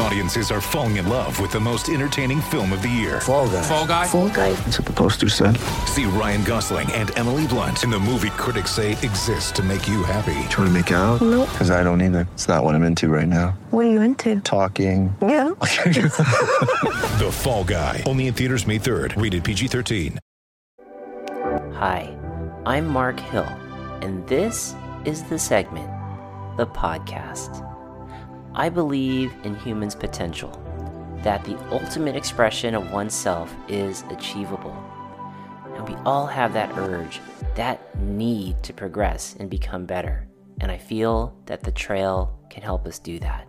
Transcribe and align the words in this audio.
Audiences 0.00 0.52
are 0.52 0.60
falling 0.60 0.96
in 0.96 1.08
love 1.08 1.40
with 1.40 1.50
the 1.50 1.58
most 1.58 1.88
entertaining 1.88 2.40
film 2.40 2.72
of 2.72 2.82
the 2.82 2.88
year. 2.88 3.20
Fall 3.20 3.48
guy. 3.48 3.62
Fall 3.62 3.86
guy. 3.86 4.06
Fall 4.06 4.28
guy. 4.28 4.52
That's 4.52 4.78
what 4.78 4.86
the 4.86 4.92
poster 4.92 5.28
said. 5.28 5.56
See 5.86 6.04
Ryan 6.04 6.44
Gosling 6.44 6.90
and 6.92 7.16
Emily 7.18 7.46
Blunt 7.48 7.82
in 7.82 7.90
the 7.90 7.98
movie 7.98 8.30
critics 8.30 8.70
say 8.70 8.92
exists 8.92 9.50
to 9.52 9.62
make 9.62 9.88
you 9.88 10.04
happy. 10.04 10.38
Trying 10.50 10.68
to 10.68 10.70
make 10.70 10.90
it 10.92 10.94
out? 10.94 11.20
Nope. 11.20 11.48
Because 11.50 11.70
I 11.72 11.82
don't 11.82 12.00
either. 12.00 12.28
It's 12.34 12.46
not 12.46 12.62
what 12.62 12.74
I'm 12.76 12.84
into 12.84 13.08
right 13.08 13.26
now. 13.26 13.58
What 13.70 13.86
are 13.86 13.90
you 13.90 14.00
into? 14.00 14.40
Talking. 14.40 15.14
Yeah. 15.20 15.50
The 17.18 17.30
Fall 17.32 17.64
Guy. 17.64 18.04
Only 18.06 18.28
in 18.28 18.34
theaters 18.34 18.64
May 18.66 18.78
3rd. 18.78 19.20
Rated 19.20 19.42
PG-13. 19.42 20.18
Hi, 21.74 22.16
I'm 22.64 22.86
Mark 22.86 23.18
Hill, 23.18 23.48
and 24.02 24.26
this 24.28 24.74
is 25.04 25.24
the 25.24 25.38
segment, 25.38 25.88
the 26.56 26.66
podcast. 26.66 27.67
I 28.58 28.68
believe 28.68 29.32
in 29.44 29.54
humans' 29.54 29.94
potential, 29.94 30.50
that 31.22 31.44
the 31.44 31.56
ultimate 31.70 32.16
expression 32.16 32.74
of 32.74 32.90
oneself 32.90 33.54
is 33.68 34.02
achievable. 34.10 34.76
And 35.76 35.88
we 35.88 35.94
all 36.04 36.26
have 36.26 36.52
that 36.54 36.76
urge, 36.76 37.20
that 37.54 37.96
need 38.00 38.60
to 38.64 38.72
progress 38.72 39.36
and 39.38 39.48
become 39.48 39.86
better. 39.86 40.26
And 40.60 40.72
I 40.72 40.76
feel 40.76 41.40
that 41.46 41.62
the 41.62 41.70
trail 41.70 42.36
can 42.50 42.64
help 42.64 42.84
us 42.84 42.98
do 42.98 43.20
that. 43.20 43.46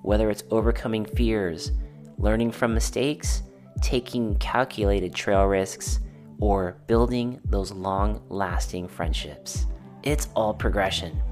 Whether 0.00 0.30
it's 0.30 0.44
overcoming 0.50 1.04
fears, 1.04 1.72
learning 2.16 2.52
from 2.52 2.72
mistakes, 2.72 3.42
taking 3.82 4.36
calculated 4.36 5.14
trail 5.14 5.44
risks, 5.44 6.00
or 6.40 6.78
building 6.86 7.38
those 7.44 7.72
long 7.72 8.22
lasting 8.30 8.88
friendships. 8.88 9.66
It's 10.02 10.28
all 10.34 10.54
progression. 10.54 11.22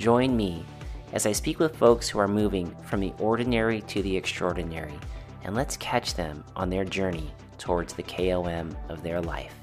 Join 0.00 0.36
me 0.36 0.64
as 1.12 1.26
I 1.26 1.32
speak 1.32 1.58
with 1.58 1.76
folks 1.76 2.08
who 2.08 2.18
are 2.18 2.28
moving 2.28 2.74
from 2.84 3.00
the 3.00 3.12
ordinary 3.18 3.80
to 3.82 4.02
the 4.02 4.16
extraordinary, 4.16 4.98
and 5.44 5.54
let's 5.54 5.76
catch 5.76 6.14
them 6.14 6.44
on 6.56 6.68
their 6.68 6.84
journey 6.84 7.32
towards 7.58 7.94
the 7.94 8.02
KOM 8.02 8.76
of 8.88 9.02
their 9.02 9.20
life. 9.20 9.54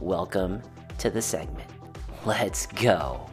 Welcome 0.00 0.62
to 0.98 1.10
the 1.10 1.22
segment. 1.22 1.68
Let's 2.24 2.66
go. 2.66 3.28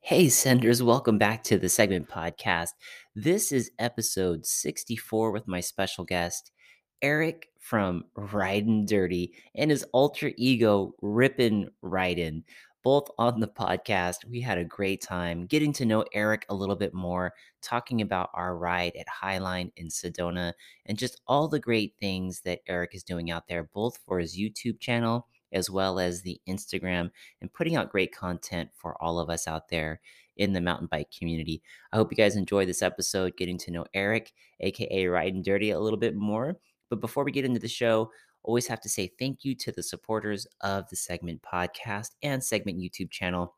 Hey, 0.00 0.28
senders, 0.28 0.82
welcome 0.82 1.18
back 1.18 1.42
to 1.44 1.58
the 1.58 1.68
segment 1.68 2.08
podcast. 2.08 2.70
This 3.14 3.52
is 3.52 3.70
episode 3.78 4.46
64 4.46 5.30
with 5.30 5.48
my 5.48 5.60
special 5.60 6.04
guest, 6.04 6.50
Eric 7.02 7.48
from 7.64 8.04
Ryden 8.14 8.86
Dirty 8.86 9.32
and 9.54 9.70
his 9.70 9.84
alter 9.94 10.32
ego, 10.36 10.94
Rippin' 11.00 11.70
Riding. 11.80 12.44
Both 12.82 13.08
on 13.16 13.40
the 13.40 13.48
podcast. 13.48 14.26
We 14.28 14.42
had 14.42 14.58
a 14.58 14.64
great 14.64 15.00
time 15.00 15.46
getting 15.46 15.72
to 15.72 15.86
know 15.86 16.04
Eric 16.12 16.44
a 16.50 16.54
little 16.54 16.76
bit 16.76 16.92
more, 16.92 17.32
talking 17.62 18.02
about 18.02 18.28
our 18.34 18.58
ride 18.58 18.92
at 19.00 19.06
Highline 19.06 19.72
in 19.78 19.88
Sedona, 19.88 20.52
and 20.84 20.98
just 20.98 21.22
all 21.26 21.48
the 21.48 21.58
great 21.58 21.94
things 21.98 22.42
that 22.42 22.60
Eric 22.68 22.94
is 22.94 23.02
doing 23.02 23.30
out 23.30 23.48
there, 23.48 23.70
both 23.72 23.98
for 24.04 24.18
his 24.18 24.38
YouTube 24.38 24.78
channel 24.80 25.26
as 25.54 25.70
well 25.70 25.98
as 25.98 26.20
the 26.20 26.38
Instagram, 26.46 27.10
and 27.40 27.52
putting 27.54 27.76
out 27.76 27.90
great 27.90 28.14
content 28.14 28.68
for 28.74 29.00
all 29.02 29.18
of 29.18 29.30
us 29.30 29.48
out 29.48 29.68
there 29.70 30.00
in 30.36 30.52
the 30.52 30.60
mountain 30.60 30.88
bike 30.90 31.08
community. 31.16 31.62
I 31.92 31.96
hope 31.96 32.10
you 32.10 32.16
guys 32.16 32.36
enjoy 32.36 32.66
this 32.66 32.82
episode, 32.82 33.38
getting 33.38 33.56
to 33.58 33.70
know 33.70 33.86
Eric, 33.94 34.32
aka 34.60 35.04
Ryden 35.04 35.42
Dirty, 35.42 35.70
a 35.70 35.80
little 35.80 35.98
bit 35.98 36.14
more. 36.14 36.58
But 36.90 37.00
before 37.00 37.24
we 37.24 37.32
get 37.32 37.44
into 37.44 37.60
the 37.60 37.68
show, 37.68 38.10
always 38.42 38.66
have 38.66 38.80
to 38.82 38.88
say 38.88 39.10
thank 39.18 39.44
you 39.44 39.54
to 39.56 39.72
the 39.72 39.82
supporters 39.82 40.46
of 40.60 40.88
the 40.90 40.96
Segment 40.96 41.42
podcast 41.42 42.10
and 42.22 42.42
Segment 42.42 42.78
YouTube 42.78 43.10
channel. 43.10 43.54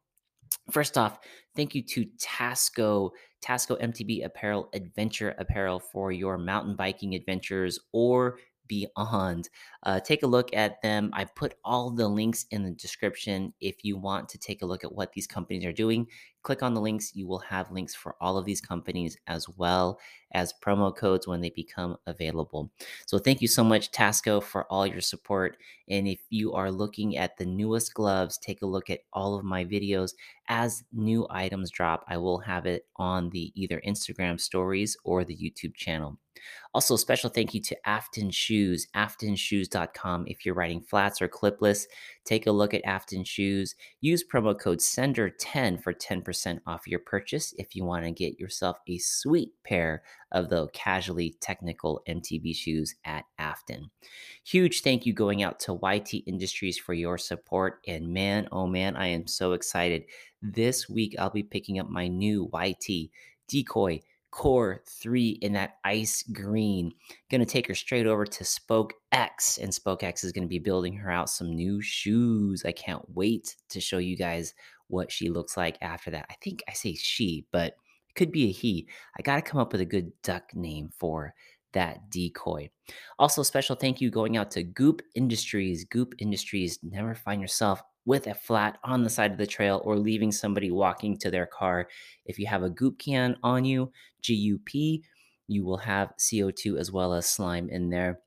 First 0.70 0.96
off, 0.96 1.18
thank 1.54 1.74
you 1.74 1.82
to 1.82 2.06
Tasco, 2.18 3.10
Tasco 3.44 3.80
MTB 3.80 4.24
Apparel 4.24 4.68
Adventure 4.72 5.34
Apparel 5.38 5.80
for 5.80 6.12
your 6.12 6.38
mountain 6.38 6.76
biking 6.76 7.14
adventures 7.14 7.78
or 7.92 8.38
beyond. 8.68 9.48
Uh, 9.84 10.00
take 10.00 10.22
a 10.22 10.26
look 10.26 10.54
at 10.54 10.82
them. 10.82 11.10
I 11.12 11.24
put 11.24 11.54
all 11.64 11.90
the 11.90 12.08
links 12.08 12.46
in 12.50 12.64
the 12.64 12.72
description 12.72 13.52
if 13.60 13.84
you 13.84 13.96
want 13.96 14.28
to 14.30 14.38
take 14.38 14.62
a 14.62 14.66
look 14.66 14.84
at 14.84 14.92
what 14.92 15.12
these 15.12 15.26
companies 15.26 15.64
are 15.64 15.72
doing. 15.72 16.06
Click 16.46 16.62
on 16.62 16.74
the 16.74 16.80
links. 16.80 17.10
You 17.12 17.26
will 17.26 17.40
have 17.40 17.72
links 17.72 17.92
for 17.92 18.14
all 18.20 18.38
of 18.38 18.44
these 18.44 18.60
companies 18.60 19.18
as 19.26 19.48
well 19.48 19.98
as 20.32 20.54
promo 20.64 20.94
codes 20.94 21.26
when 21.26 21.40
they 21.40 21.50
become 21.50 21.96
available. 22.06 22.70
So, 23.04 23.18
thank 23.18 23.42
you 23.42 23.48
so 23.48 23.64
much, 23.64 23.90
Tasco, 23.90 24.40
for 24.40 24.64
all 24.70 24.86
your 24.86 25.00
support. 25.00 25.56
And 25.88 26.06
if 26.06 26.20
you 26.30 26.52
are 26.52 26.70
looking 26.70 27.16
at 27.16 27.36
the 27.36 27.46
newest 27.46 27.94
gloves, 27.94 28.38
take 28.38 28.62
a 28.62 28.66
look 28.66 28.90
at 28.90 29.00
all 29.12 29.34
of 29.34 29.44
my 29.44 29.64
videos. 29.64 30.12
As 30.46 30.84
new 30.92 31.26
items 31.30 31.72
drop, 31.72 32.04
I 32.06 32.16
will 32.16 32.38
have 32.38 32.64
it 32.64 32.86
on 32.94 33.30
the 33.30 33.50
either 33.56 33.82
Instagram 33.84 34.40
stories 34.40 34.96
or 35.02 35.24
the 35.24 35.36
YouTube 35.36 35.74
channel. 35.74 36.16
Also, 36.74 36.96
special 36.96 37.30
thank 37.30 37.54
you 37.54 37.60
to 37.62 37.88
Afton 37.88 38.30
Shoes, 38.30 38.86
aftonshoes.com. 38.94 40.26
If 40.26 40.44
you're 40.44 40.54
riding 40.54 40.80
flats 40.80 41.22
or 41.22 41.28
clipless, 41.28 41.86
take 42.26 42.46
a 42.46 42.52
look 42.52 42.74
at 42.74 42.84
Afton 42.84 43.24
Shoes. 43.24 43.74
Use 44.00 44.24
promo 44.24 44.58
code 44.58 44.80
SENDER10 44.80 45.82
for 45.82 45.94
10% 45.94 46.60
off 46.66 46.86
your 46.86 46.98
purchase 46.98 47.54
if 47.56 47.74
you 47.74 47.84
want 47.84 48.04
to 48.04 48.10
get 48.10 48.38
yourself 48.38 48.78
a 48.88 48.98
sweet 48.98 49.52
pair 49.64 50.02
of 50.32 50.50
the 50.50 50.68
casually 50.74 51.36
technical 51.40 52.02
MTB 52.08 52.54
shoes 52.54 52.94
at 53.04 53.24
Afton. 53.38 53.90
Huge 54.44 54.82
thank 54.82 55.06
you 55.06 55.12
going 55.12 55.42
out 55.42 55.60
to 55.60 55.78
YT 55.82 56.12
Industries 56.26 56.78
for 56.78 56.92
your 56.92 57.16
support. 57.16 57.78
And 57.86 58.12
man, 58.12 58.48
oh 58.52 58.66
man, 58.66 58.96
I 58.96 59.06
am 59.06 59.26
so 59.26 59.52
excited. 59.52 60.04
This 60.42 60.88
week, 60.88 61.14
I'll 61.18 61.30
be 61.30 61.42
picking 61.42 61.78
up 61.78 61.88
my 61.88 62.08
new 62.08 62.50
YT 62.52 63.10
Decoy 63.48 64.00
Core 64.36 64.82
3 64.86 65.38
in 65.40 65.54
that 65.54 65.78
ice 65.82 66.22
green. 66.22 66.92
Going 67.30 67.40
to 67.40 67.46
take 67.46 67.66
her 67.68 67.74
straight 67.74 68.06
over 68.06 68.26
to 68.26 68.44
Spoke 68.44 68.92
X, 69.10 69.56
and 69.56 69.72
Spoke 69.72 70.02
X 70.02 70.24
is 70.24 70.32
going 70.32 70.42
to 70.42 70.48
be 70.48 70.58
building 70.58 70.92
her 70.92 71.10
out 71.10 71.30
some 71.30 71.54
new 71.54 71.80
shoes. 71.80 72.62
I 72.66 72.72
can't 72.72 73.02
wait 73.14 73.56
to 73.70 73.80
show 73.80 73.96
you 73.96 74.14
guys 74.14 74.52
what 74.88 75.10
she 75.10 75.30
looks 75.30 75.56
like 75.56 75.78
after 75.80 76.10
that. 76.10 76.26
I 76.28 76.34
think 76.42 76.62
I 76.68 76.74
say 76.74 76.92
she, 76.92 77.46
but 77.50 77.76
it 78.10 78.14
could 78.14 78.30
be 78.30 78.50
a 78.50 78.52
he. 78.52 78.86
I 79.18 79.22
got 79.22 79.36
to 79.36 79.42
come 79.42 79.58
up 79.58 79.72
with 79.72 79.80
a 79.80 79.86
good 79.86 80.12
duck 80.22 80.54
name 80.54 80.90
for 80.98 81.32
that 81.72 82.10
decoy. 82.10 82.68
Also, 83.18 83.42
special 83.42 83.74
thank 83.74 84.02
you 84.02 84.10
going 84.10 84.36
out 84.36 84.50
to 84.50 84.62
GUP 84.62 85.00
Industries. 85.14 85.86
GUP 85.86 86.12
Industries, 86.18 86.78
never 86.82 87.14
find 87.14 87.40
yourself 87.40 87.80
with 88.06 88.28
a 88.28 88.34
flat 88.34 88.78
on 88.84 89.02
the 89.02 89.10
side 89.10 89.32
of 89.32 89.36
the 89.36 89.46
trail 89.46 89.82
or 89.84 89.96
leaving 89.98 90.30
somebody 90.30 90.70
walking 90.70 91.18
to 91.18 91.30
their 91.30 91.46
car. 91.46 91.88
If 92.24 92.38
you 92.38 92.46
have 92.46 92.62
a 92.62 92.70
GUP 92.70 92.98
can 92.98 93.36
on 93.42 93.64
you, 93.64 93.90
GUP, 94.26 95.02
you 95.48 95.64
will 95.64 95.78
have 95.78 96.12
CO2 96.18 96.78
as 96.78 96.90
well 96.90 97.14
as 97.14 97.26
slime 97.26 97.68
in 97.68 97.90
there. 97.90 98.20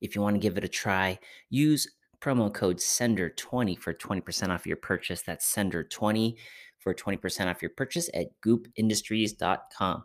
If 0.00 0.14
you 0.14 0.22
want 0.22 0.36
to 0.36 0.40
give 0.40 0.56
it 0.56 0.64
a 0.64 0.68
try, 0.68 1.18
use 1.50 1.86
promo 2.20 2.52
code 2.52 2.78
SENDER20 2.78 3.78
for 3.78 3.94
20% 3.94 4.48
off 4.50 4.66
your 4.66 4.76
purchase. 4.76 5.22
That's 5.22 5.52
SENDER20 5.52 6.34
for 6.78 6.94
20% 6.94 7.46
off 7.46 7.62
your 7.62 7.70
purchase 7.70 8.08
at 8.14 8.28
gupindustries.com. 8.44 10.04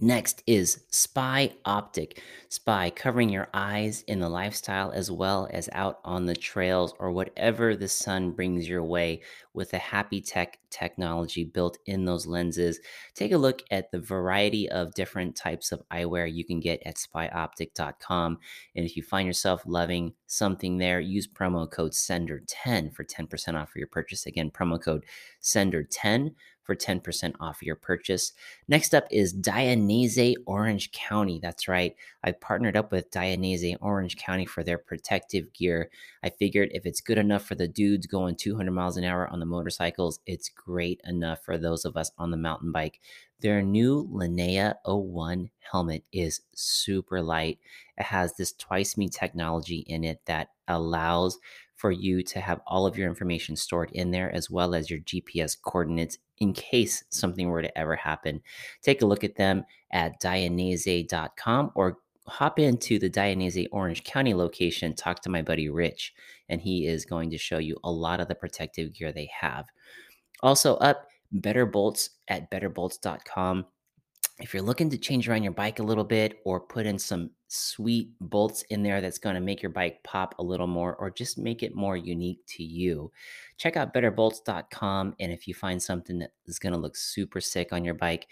Next 0.00 0.42
is 0.46 0.84
Spy 0.90 1.52
Optic. 1.64 2.20
Spy 2.48 2.90
covering 2.90 3.28
your 3.28 3.48
eyes 3.54 4.02
in 4.08 4.18
the 4.18 4.28
lifestyle 4.28 4.90
as 4.90 5.08
well 5.08 5.48
as 5.52 5.68
out 5.72 6.00
on 6.04 6.26
the 6.26 6.34
trails 6.34 6.94
or 6.98 7.12
whatever 7.12 7.76
the 7.76 7.86
sun 7.86 8.32
brings 8.32 8.68
your 8.68 8.82
way 8.82 9.22
with 9.52 9.70
the 9.70 9.78
Happy 9.78 10.20
Tech 10.20 10.58
technology 10.68 11.44
built 11.44 11.78
in 11.86 12.04
those 12.04 12.26
lenses. 12.26 12.80
Take 13.14 13.30
a 13.30 13.38
look 13.38 13.62
at 13.70 13.92
the 13.92 14.00
variety 14.00 14.68
of 14.68 14.94
different 14.94 15.36
types 15.36 15.70
of 15.70 15.82
eyewear 15.92 16.30
you 16.30 16.44
can 16.44 16.58
get 16.58 16.82
at 16.84 16.96
spyoptic.com. 16.96 18.38
And 18.74 18.84
if 18.84 18.96
you 18.96 19.02
find 19.04 19.28
yourself 19.28 19.62
loving 19.64 20.12
something 20.26 20.78
there, 20.78 20.98
use 20.98 21.28
promo 21.28 21.70
code 21.70 21.92
SENDER10 21.92 22.92
for 22.92 23.04
10% 23.04 23.54
off 23.54 23.76
your 23.76 23.86
purchase. 23.86 24.26
Again, 24.26 24.50
promo 24.50 24.82
code 24.82 25.04
SENDER10 25.40 26.34
for 26.64 26.74
10% 26.74 27.34
off 27.40 27.62
your 27.62 27.76
purchase. 27.76 28.32
Next 28.66 28.94
up 28.94 29.06
is 29.10 29.34
Dainese 29.34 30.34
Orange 30.46 30.90
County. 30.92 31.38
That's 31.40 31.68
right. 31.68 31.94
I 32.24 32.32
partnered 32.32 32.76
up 32.76 32.90
with 32.90 33.10
Dainese 33.10 33.76
Orange 33.80 34.16
County 34.16 34.46
for 34.46 34.64
their 34.64 34.78
protective 34.78 35.52
gear. 35.52 35.90
I 36.22 36.30
figured 36.30 36.70
if 36.72 36.86
it's 36.86 37.00
good 37.00 37.18
enough 37.18 37.44
for 37.44 37.54
the 37.54 37.68
dudes 37.68 38.06
going 38.06 38.36
200 38.36 38.72
miles 38.72 38.96
an 38.96 39.04
hour 39.04 39.28
on 39.28 39.40
the 39.40 39.46
motorcycles, 39.46 40.20
it's 40.26 40.48
great 40.48 41.00
enough 41.04 41.44
for 41.44 41.58
those 41.58 41.84
of 41.84 41.96
us 41.96 42.10
on 42.18 42.30
the 42.30 42.36
mountain 42.36 42.72
bike. 42.72 43.00
Their 43.40 43.60
new 43.60 44.08
Linea 44.10 44.76
01 44.86 45.50
helmet 45.70 46.04
is 46.12 46.40
super 46.54 47.20
light. 47.20 47.58
It 47.98 48.04
has 48.04 48.36
this 48.36 48.54
twiceme 48.54 49.10
technology 49.10 49.84
in 49.86 50.02
it 50.02 50.20
that 50.24 50.48
allows 50.66 51.38
for 51.76 51.90
you 51.90 52.22
to 52.22 52.40
have 52.40 52.60
all 52.66 52.86
of 52.86 52.96
your 52.96 53.08
information 53.08 53.56
stored 53.56 53.90
in 53.92 54.10
there 54.10 54.34
as 54.34 54.48
well 54.48 54.74
as 54.74 54.88
your 54.88 55.00
GPS 55.00 55.56
coordinates 55.60 56.18
in 56.38 56.52
case 56.52 57.04
something 57.10 57.48
were 57.48 57.62
to 57.62 57.78
ever 57.78 57.96
happen. 57.96 58.40
Take 58.82 59.02
a 59.02 59.06
look 59.06 59.24
at 59.24 59.36
them 59.36 59.64
at 59.90 60.20
dainese.com 60.20 61.70
or 61.74 61.98
hop 62.26 62.58
into 62.58 62.98
the 62.98 63.10
Dainese 63.10 63.66
Orange 63.70 64.02
County 64.04 64.34
location, 64.34 64.94
talk 64.94 65.20
to 65.22 65.30
my 65.30 65.42
buddy 65.42 65.68
Rich, 65.68 66.14
and 66.48 66.60
he 66.60 66.86
is 66.86 67.04
going 67.04 67.30
to 67.30 67.38
show 67.38 67.58
you 67.58 67.76
a 67.84 67.90
lot 67.90 68.20
of 68.20 68.28
the 68.28 68.34
protective 68.34 68.94
gear 68.94 69.12
they 69.12 69.30
have. 69.40 69.66
Also, 70.40 70.76
up 70.76 71.08
Better 71.32 71.66
Bolts 71.66 72.10
at 72.28 72.50
betterbolts.com. 72.50 73.66
If 74.40 74.52
you're 74.52 74.64
looking 74.64 74.90
to 74.90 74.98
change 74.98 75.28
around 75.28 75.44
your 75.44 75.52
bike 75.52 75.78
a 75.78 75.84
little 75.84 76.04
bit 76.04 76.40
or 76.44 76.58
put 76.58 76.86
in 76.86 76.98
some 76.98 77.30
sweet 77.46 78.10
bolts 78.20 78.62
in 78.62 78.82
there 78.82 79.00
that's 79.00 79.18
going 79.18 79.36
to 79.36 79.40
make 79.40 79.62
your 79.62 79.70
bike 79.70 80.02
pop 80.02 80.34
a 80.38 80.42
little 80.42 80.66
more 80.66 80.96
or 80.96 81.08
just 81.08 81.38
make 81.38 81.62
it 81.62 81.74
more 81.74 81.96
unique 81.96 82.40
to 82.48 82.64
you, 82.64 83.12
check 83.58 83.76
out 83.76 83.94
betterbolts.com. 83.94 85.14
And 85.20 85.30
if 85.30 85.46
you 85.46 85.54
find 85.54 85.80
something 85.80 86.18
that 86.18 86.32
is 86.46 86.58
going 86.58 86.72
to 86.72 86.78
look 86.78 86.96
super 86.96 87.40
sick 87.40 87.72
on 87.72 87.84
your 87.84 87.94
bike, 87.94 88.26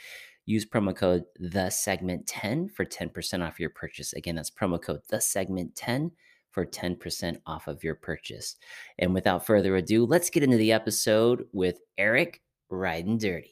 use 0.45 0.67
promo 0.67 0.95
code 0.95 1.23
the 1.39 1.71
segment 1.71 2.27
10 2.27 2.71
for 2.71 2.85
10% 2.85 3.47
off 3.47 3.61
your 3.61 3.71
purchase. 3.71 4.13
Again, 4.13 4.35
that's 4.35 4.51
promo 4.51 4.83
code 4.83 5.03
the 5.09 5.21
segment 5.21 5.77
10 5.77 6.11
for 6.51 6.67
10% 6.67 7.37
off 7.47 7.69
of 7.69 7.85
your 7.85 7.95
purchase. 7.95 8.57
And 8.99 9.15
without 9.15 9.47
further 9.47 9.77
ado, 9.77 10.05
let's 10.05 10.31
get 10.31 10.43
into 10.43 10.57
the 10.57 10.73
episode 10.73 11.47
with 11.53 11.79
Eric 11.97 12.43
Ryden 12.71 13.21
Dirty. 13.21 13.52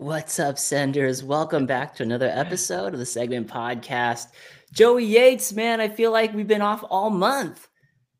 What's 0.00 0.38
up, 0.38 0.60
senders? 0.60 1.24
Welcome 1.24 1.66
back 1.66 1.96
to 1.96 2.04
another 2.04 2.28
episode 2.32 2.92
of 2.92 3.00
the 3.00 3.04
Segment 3.04 3.48
Podcast. 3.48 4.28
Joey 4.72 5.04
Yates, 5.04 5.52
man, 5.52 5.80
I 5.80 5.88
feel 5.88 6.12
like 6.12 6.32
we've 6.32 6.46
been 6.46 6.62
off 6.62 6.84
all 6.88 7.10
month. 7.10 7.66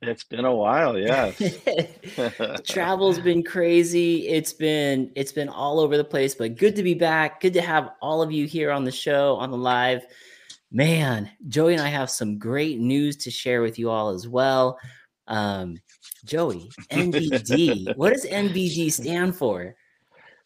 It's 0.02 0.24
been 0.24 0.44
a 0.44 0.52
while, 0.52 0.98
yeah. 0.98 1.30
Travel's 2.66 3.20
been 3.20 3.44
crazy. 3.44 4.26
It's 4.26 4.52
been 4.52 5.12
it's 5.14 5.30
been 5.30 5.48
all 5.48 5.78
over 5.78 5.96
the 5.96 6.02
place, 6.02 6.34
but 6.34 6.56
good 6.56 6.74
to 6.74 6.82
be 6.82 6.94
back. 6.94 7.40
Good 7.40 7.54
to 7.54 7.62
have 7.62 7.90
all 8.02 8.22
of 8.22 8.32
you 8.32 8.48
here 8.48 8.72
on 8.72 8.82
the 8.82 8.90
show, 8.90 9.36
on 9.36 9.52
the 9.52 9.56
live. 9.56 10.04
Man, 10.72 11.30
Joey 11.46 11.74
and 11.74 11.82
I 11.82 11.90
have 11.90 12.10
some 12.10 12.40
great 12.40 12.80
news 12.80 13.16
to 13.18 13.30
share 13.30 13.62
with 13.62 13.78
you 13.78 13.88
all 13.88 14.08
as 14.08 14.26
well. 14.26 14.80
Um, 15.28 15.76
Joey, 16.24 16.70
NBD. 16.90 17.96
what 17.96 18.14
does 18.14 18.26
NBD 18.26 18.90
stand 18.90 19.36
for? 19.36 19.76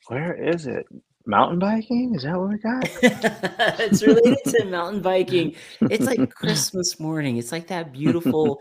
Where 0.09 0.35
is 0.35 0.67
it? 0.67 0.87
Mountain 1.27 1.59
biking? 1.59 2.15
Is 2.15 2.25
that 2.25 2.39
what 2.39 2.51
we 2.51 2.59
got? 2.59 2.89
it's 3.81 4.03
related 4.03 4.45
to 4.47 4.65
mountain 4.67 5.03
biking. 5.03 5.55
It's 5.83 6.05
like 6.05 6.35
Christmas 6.35 6.99
morning. 6.99 7.37
It's 7.37 7.53
like 7.53 7.69
that 7.69 7.93
beautiful 7.93 8.61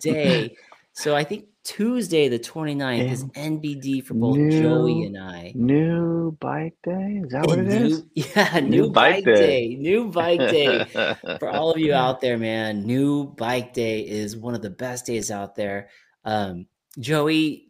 day. 0.00 0.56
So 0.92 1.16
I 1.16 1.24
think 1.24 1.46
Tuesday, 1.64 2.28
the 2.28 2.38
29th, 2.38 3.10
is 3.10 3.24
NBD 3.24 4.04
for 4.04 4.14
both 4.14 4.36
New- 4.36 4.62
Joey 4.62 5.04
and 5.04 5.16
I. 5.16 5.52
New 5.54 6.36
bike 6.40 6.74
day? 6.84 7.22
Is 7.24 7.32
that 7.32 7.46
what 7.46 7.58
it 7.58 7.66
new, 7.66 7.86
is? 7.86 8.04
Yeah, 8.36 8.60
new, 8.60 8.90
bike, 8.90 9.24
day. 9.24 9.76
New 9.78 10.08
bike 10.08 10.40
day. 10.40 10.84
For 11.38 11.48
all 11.48 11.70
of 11.70 11.78
you 11.78 11.94
out 11.94 12.20
there, 12.20 12.36
man, 12.36 12.84
new 12.84 13.24
bike 13.24 13.72
day 13.72 14.00
is 14.00 14.36
one 14.36 14.54
of 14.54 14.62
the 14.62 14.70
best 14.70 15.06
days 15.06 15.30
out 15.30 15.54
there. 15.54 15.88
Um, 16.24 16.66
Joey, 16.98 17.68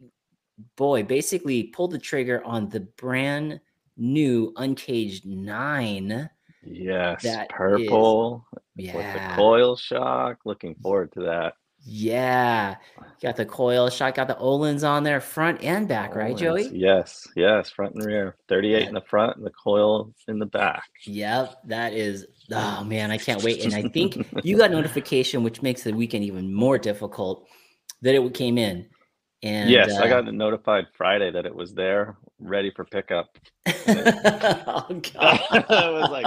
boy, 0.75 1.03
basically 1.03 1.63
pulled 1.63 1.91
the 1.91 1.99
trigger 1.99 2.43
on 2.43 2.69
the 2.69 2.81
brand 2.81 3.61
new 3.97 4.53
Uncaged 4.57 5.25
9. 5.25 6.29
yes, 6.65 7.23
That 7.23 7.49
purple 7.49 8.45
with 8.53 8.63
the 8.75 8.83
Yeah. 8.83 9.35
coil 9.35 9.75
shock. 9.75 10.39
Looking 10.45 10.75
forward 10.75 11.11
to 11.13 11.21
that. 11.21 11.53
Yeah. 11.85 12.75
Got 13.21 13.35
the 13.35 13.45
coil 13.45 13.89
shot, 13.89 14.15
got 14.15 14.27
the 14.27 14.35
Öhlins 14.35 14.87
on 14.87 15.03
there, 15.03 15.19
front 15.19 15.61
and 15.61 15.87
back, 15.87 16.15
right, 16.15 16.33
Oh, 16.33 16.37
Joey? 16.37 16.69
Yes, 16.69 17.27
yes, 17.35 17.69
front 17.69 17.95
and 17.95 18.05
rear. 18.05 18.37
38 18.47 18.87
in 18.87 18.93
the 18.93 19.01
front 19.01 19.35
and 19.37 19.45
the 19.45 19.51
coil 19.51 20.13
in 20.27 20.39
the 20.39 20.45
back. 20.45 20.85
Yep, 21.05 21.55
that 21.65 21.93
is. 21.93 22.25
Oh 22.51 22.83
man, 22.83 23.11
I 23.11 23.17
can't 23.17 23.43
wait. 23.43 23.63
And 23.65 23.73
I 23.73 23.83
think 23.89 24.15
you 24.45 24.57
got 24.57 24.71
notification, 24.71 25.43
which 25.43 25.61
makes 25.61 25.83
the 25.83 25.91
weekend 25.91 26.23
even 26.23 26.53
more 26.53 26.77
difficult, 26.77 27.47
that 28.01 28.15
it 28.15 28.33
came 28.33 28.57
in. 28.57 28.87
And 29.41 29.69
yes, 29.69 29.93
I 29.97 30.05
uh, 30.05 30.21
got 30.21 30.33
notified 30.33 30.87
Friday 30.93 31.31
that 31.31 31.45
it 31.45 31.53
was 31.53 31.73
there, 31.73 32.15
ready 32.43 32.71
for 32.75 32.85
pickup. 32.85 33.37
oh 33.67 35.01
god, 35.13 35.39
I 35.69 35.89
was 35.89 36.09
like, 36.09 36.25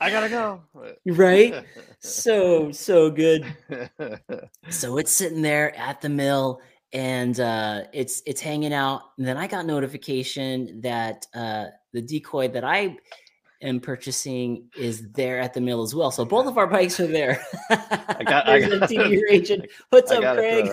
I 0.00 0.10
gotta 0.10 0.28
go. 0.28 0.62
right? 1.06 1.64
So 2.04 2.72
so 2.72 3.10
good. 3.10 3.46
So 4.70 4.98
it's 4.98 5.12
sitting 5.12 5.40
there 5.40 5.72
at 5.78 6.00
the 6.00 6.08
mill, 6.08 6.60
and 6.92 7.38
uh, 7.38 7.82
it's 7.92 8.22
it's 8.26 8.40
hanging 8.40 8.72
out. 8.74 9.02
And 9.18 9.24
then 9.26 9.36
I 9.36 9.46
got 9.46 9.66
notification 9.66 10.80
that 10.80 11.24
uh, 11.32 11.66
the 11.92 12.02
decoy 12.02 12.48
that 12.48 12.64
I 12.64 12.96
am 13.62 13.78
purchasing 13.78 14.64
is 14.76 15.12
there 15.12 15.38
at 15.38 15.54
the 15.54 15.60
mill 15.60 15.82
as 15.82 15.94
well. 15.94 16.10
So 16.10 16.24
both 16.24 16.48
of 16.48 16.58
our 16.58 16.66
bikes 16.66 16.98
are 16.98 17.06
there. 17.06 17.40
I 17.70 18.24
got- 18.26 18.48
I 18.48 18.58
got- 18.58 18.90
Raging. 18.90 19.64
What's 19.90 20.10
I 20.10 20.16
up, 20.16 20.36
Craig? 20.36 20.66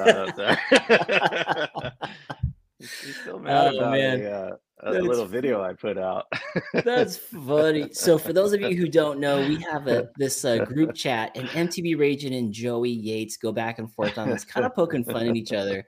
He's 3.06 3.20
still 3.22 3.40
mad 3.40 3.74
Oh, 3.74 3.78
about 3.78 3.92
man. 3.92 4.22
a, 4.26 4.30
uh, 4.30 4.56
a 4.82 4.94
That's 4.94 5.06
little 5.06 5.26
video 5.26 5.62
I 5.62 5.74
put 5.74 5.98
out. 5.98 6.28
That's 6.86 7.18
funny. 7.18 7.90
So 7.92 8.18
for 8.18 8.32
those 8.32 8.54
of 8.54 8.62
you 8.62 8.78
who 8.78 8.88
don't 8.88 9.20
know, 9.20 9.40
we 9.46 9.62
have 9.70 9.88
a 9.88 10.10
this 10.18 10.46
uh, 10.46 10.64
group 10.64 10.96
chat, 10.96 11.36
and 11.36 11.50
MTB 11.50 12.00
Raging 12.00 12.34
and 12.34 12.54
Joey 12.54 12.90
Yates 12.92 13.36
go 13.36 13.52
back 13.52 13.80
and 13.80 13.92
forth 13.92 14.18
on 14.18 14.30
this, 14.30 14.46
kind 14.46 14.66
of 14.66 14.74
poking 14.74 15.04
fun 15.04 15.28
at 15.28 15.36
each 15.36 15.52
other. 15.52 15.86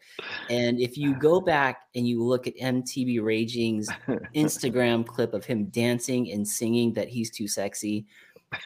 And 0.49 0.77
if 0.79 0.97
you 0.97 1.15
go 1.15 1.39
back 1.39 1.83
and 1.95 2.05
you 2.05 2.21
look 2.21 2.47
at 2.47 2.57
MTB 2.57 3.23
Raging's 3.23 3.87
Instagram 4.35 5.05
clip 5.05 5.33
of 5.33 5.45
him 5.45 5.65
dancing 5.67 6.31
and 6.31 6.45
singing 6.45 6.91
that 6.93 7.07
he's 7.07 7.31
too 7.31 7.47
sexy, 7.47 8.05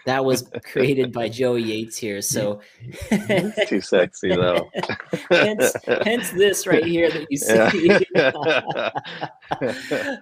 that 0.06 0.24
was 0.24 0.50
created 0.72 1.12
by 1.12 1.30
Joey 1.30 1.64
Yates 1.64 1.98
here. 1.98 2.22
So 2.22 2.62
It's 3.12 3.70
too 3.70 3.82
sexy 3.82 4.30
though. 4.30 4.70
hence, 5.30 5.76
hence 6.04 6.32
this 6.32 6.68
right 6.68 6.86
here 6.86 7.10
that 7.12 7.28
you 7.30 7.38
see. 7.38 8.06
Yeah. 8.16 8.92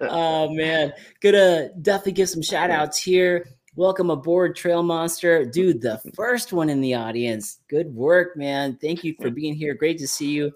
oh 0.10 0.48
man, 0.50 0.92
gonna 1.20 1.70
definitely 1.80 2.12
give 2.12 2.28
some 2.28 2.42
shout 2.42 2.70
outs 2.70 2.98
here. 2.98 3.46
Welcome 3.76 4.10
aboard, 4.10 4.54
Trail 4.54 4.84
Monster. 4.84 5.44
Dude, 5.44 5.80
the 5.80 6.00
first 6.14 6.52
one 6.52 6.70
in 6.70 6.80
the 6.80 6.94
audience. 6.94 7.58
Good 7.68 7.92
work, 7.92 8.36
man. 8.36 8.78
Thank 8.80 9.02
you 9.02 9.16
for 9.20 9.30
being 9.30 9.54
here. 9.54 9.74
Great 9.74 9.98
to 9.98 10.06
see 10.06 10.30
you. 10.30 10.52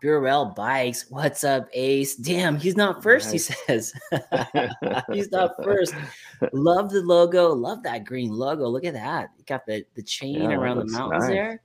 Burrell 0.00 0.46
Bikes. 0.56 1.06
What's 1.10 1.44
up, 1.44 1.68
Ace? 1.72 2.14
Damn, 2.16 2.56
he's 2.58 2.76
not 2.76 3.02
first, 3.02 3.32
he 3.32 3.38
says. 3.38 3.92
he's 5.12 5.30
not 5.30 5.52
first. 5.62 5.94
Love 6.52 6.90
the 6.90 7.02
logo. 7.02 7.52
Love 7.54 7.82
that 7.82 8.04
green 8.04 8.30
logo. 8.30 8.68
Look 8.68 8.84
at 8.84 8.94
that. 8.94 9.30
Got 9.46 9.66
the, 9.66 9.84
the 9.94 10.02
chain 10.02 10.50
Yeah, 10.50 10.56
around 10.56 10.78
the 10.78 10.86
mountains 10.86 11.24
nice. 11.24 11.30
there. 11.30 11.62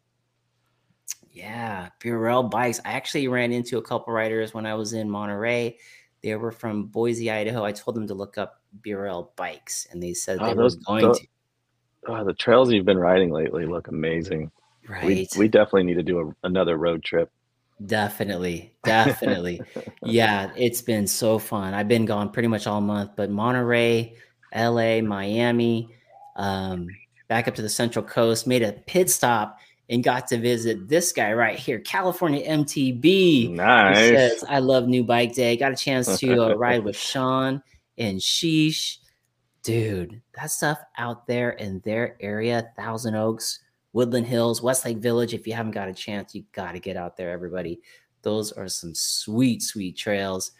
Yeah, 1.32 1.90
Burrell 2.02 2.44
Bikes. 2.44 2.80
I 2.86 2.92
actually 2.94 3.28
ran 3.28 3.52
into 3.52 3.78
a 3.78 3.82
couple 3.82 4.14
riders 4.14 4.54
when 4.54 4.66
I 4.66 4.76
was 4.76 4.94
in 4.94 5.10
Monterey. 5.10 5.78
They 6.22 6.36
were 6.36 6.52
from 6.52 6.86
Boise, 6.86 7.30
Idaho. 7.32 7.64
I 7.64 7.72
told 7.72 7.96
them 7.96 8.08
to 8.08 8.14
look 8.14 8.38
up 8.38 8.62
Burrell 8.84 9.34
Bikes, 9.36 9.88
and 9.92 10.02
they 10.02 10.14
said 10.14 10.38
Oh, 10.42 10.48
they 10.48 10.54
those- 10.54 10.78
were 10.78 10.84
going 10.86 11.02
those- 11.06 11.20
to. 11.20 11.28
Oh, 12.06 12.24
the 12.26 12.34
trails 12.34 12.70
you've 12.72 12.86
been 12.86 12.98
riding 12.98 13.32
lately 13.32 13.66
look 13.66 13.88
amazing. 13.88 14.52
Right. 14.90 15.06
We 15.06 15.28
we 15.38 15.48
definitely 15.48 15.84
need 15.84 15.94
to 15.94 16.04
do 16.04 16.20
a, 16.20 16.48
another 16.48 16.78
road 16.78 17.02
trip. 17.02 17.32
Definitely, 17.86 18.74
definitely. 18.84 19.62
yeah, 20.04 20.52
it's 20.56 20.82
been 20.82 21.08
so 21.08 21.40
fun. 21.40 21.74
I've 21.74 21.88
been 21.88 22.06
gone 22.06 22.30
pretty 22.32 22.48
much 22.48 22.68
all 22.68 22.82
month, 22.82 23.12
but 23.16 23.30
Monterey, 23.30 24.16
LA, 24.56 25.02
Miami, 25.02 25.90
um, 26.36 26.88
back 27.28 27.48
up 27.48 27.56
to 27.56 27.62
the 27.62 27.70
Central 27.70 28.06
Coast, 28.06 28.48
made 28.48 28.64
a 28.64 28.74
pit 28.74 29.10
stop 29.10 29.60
and 29.90 30.04
got 30.04 30.28
to 30.28 30.38
visit 30.38 30.88
this 30.88 31.12
guy 31.12 31.34
right 31.34 31.60
here, 31.60 31.80
California 31.80 32.48
MTB. 32.48 33.04
He 33.04 33.48
Nice. 33.50 33.98
says, 33.98 34.46
I 34.48 34.60
love 34.60 34.88
New 34.88 35.04
Bike 35.04 35.34
Day. 35.34 35.58
Got 35.58 35.74
a 35.74 35.76
chance 35.76 36.20
to 36.20 36.42
uh, 36.42 36.54
ride 36.56 36.84
with 36.84 36.96
Sean 36.98 37.62
and 37.98 38.20
Sheesh. 38.20 38.98
Dude, 39.62 40.22
that 40.36 40.52
stuff 40.52 40.80
out 40.98 41.26
there 41.28 41.52
in 41.52 41.80
their 41.86 42.18
area, 42.20 42.72
Thousand 42.78 43.16
Oaks, 43.16 43.60
Woodland 43.94 44.28
Hills, 44.28 44.62
Westlake 44.62 44.98
Village. 44.98 45.34
If 45.34 45.48
you 45.48 45.54
haven't 45.54 45.72
got 45.72 45.88
a 45.88 45.94
chance, 45.94 46.36
you 46.36 46.44
got 46.52 46.74
to 46.74 46.80
get 46.80 46.98
out 46.98 47.16
there, 47.16 47.32
everybody. 47.32 47.80
Those 48.24 48.52
are 48.54 48.68
some 48.68 48.96
sweet, 48.96 49.62
sweet 49.62 49.98
trails. 49.98 50.52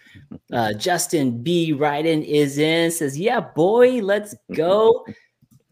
Uh, 0.52 0.74
Justin 0.78 1.42
B. 1.42 1.74
Ryden 1.74 2.24
is 2.26 2.58
in, 2.58 2.92
says, 2.92 3.18
Yeah, 3.18 3.40
boy, 3.40 4.02
let's 4.02 4.36
go. 4.54 5.06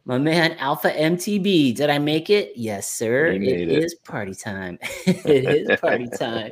My 0.06 0.18
man, 0.18 0.54
Alpha 0.54 0.90
MTB. 0.92 1.76
Did 1.76 1.92
I 1.92 2.00
make 2.00 2.32
it? 2.32 2.54
Yes, 2.56 2.92
sir. 2.92 3.28
It 3.28 3.44
it. 3.44 3.70
is 3.70 3.94
party 3.96 4.34
time. 4.34 4.80
it 5.06 5.70
is 5.70 5.80
party 5.80 6.08
time. 6.08 6.52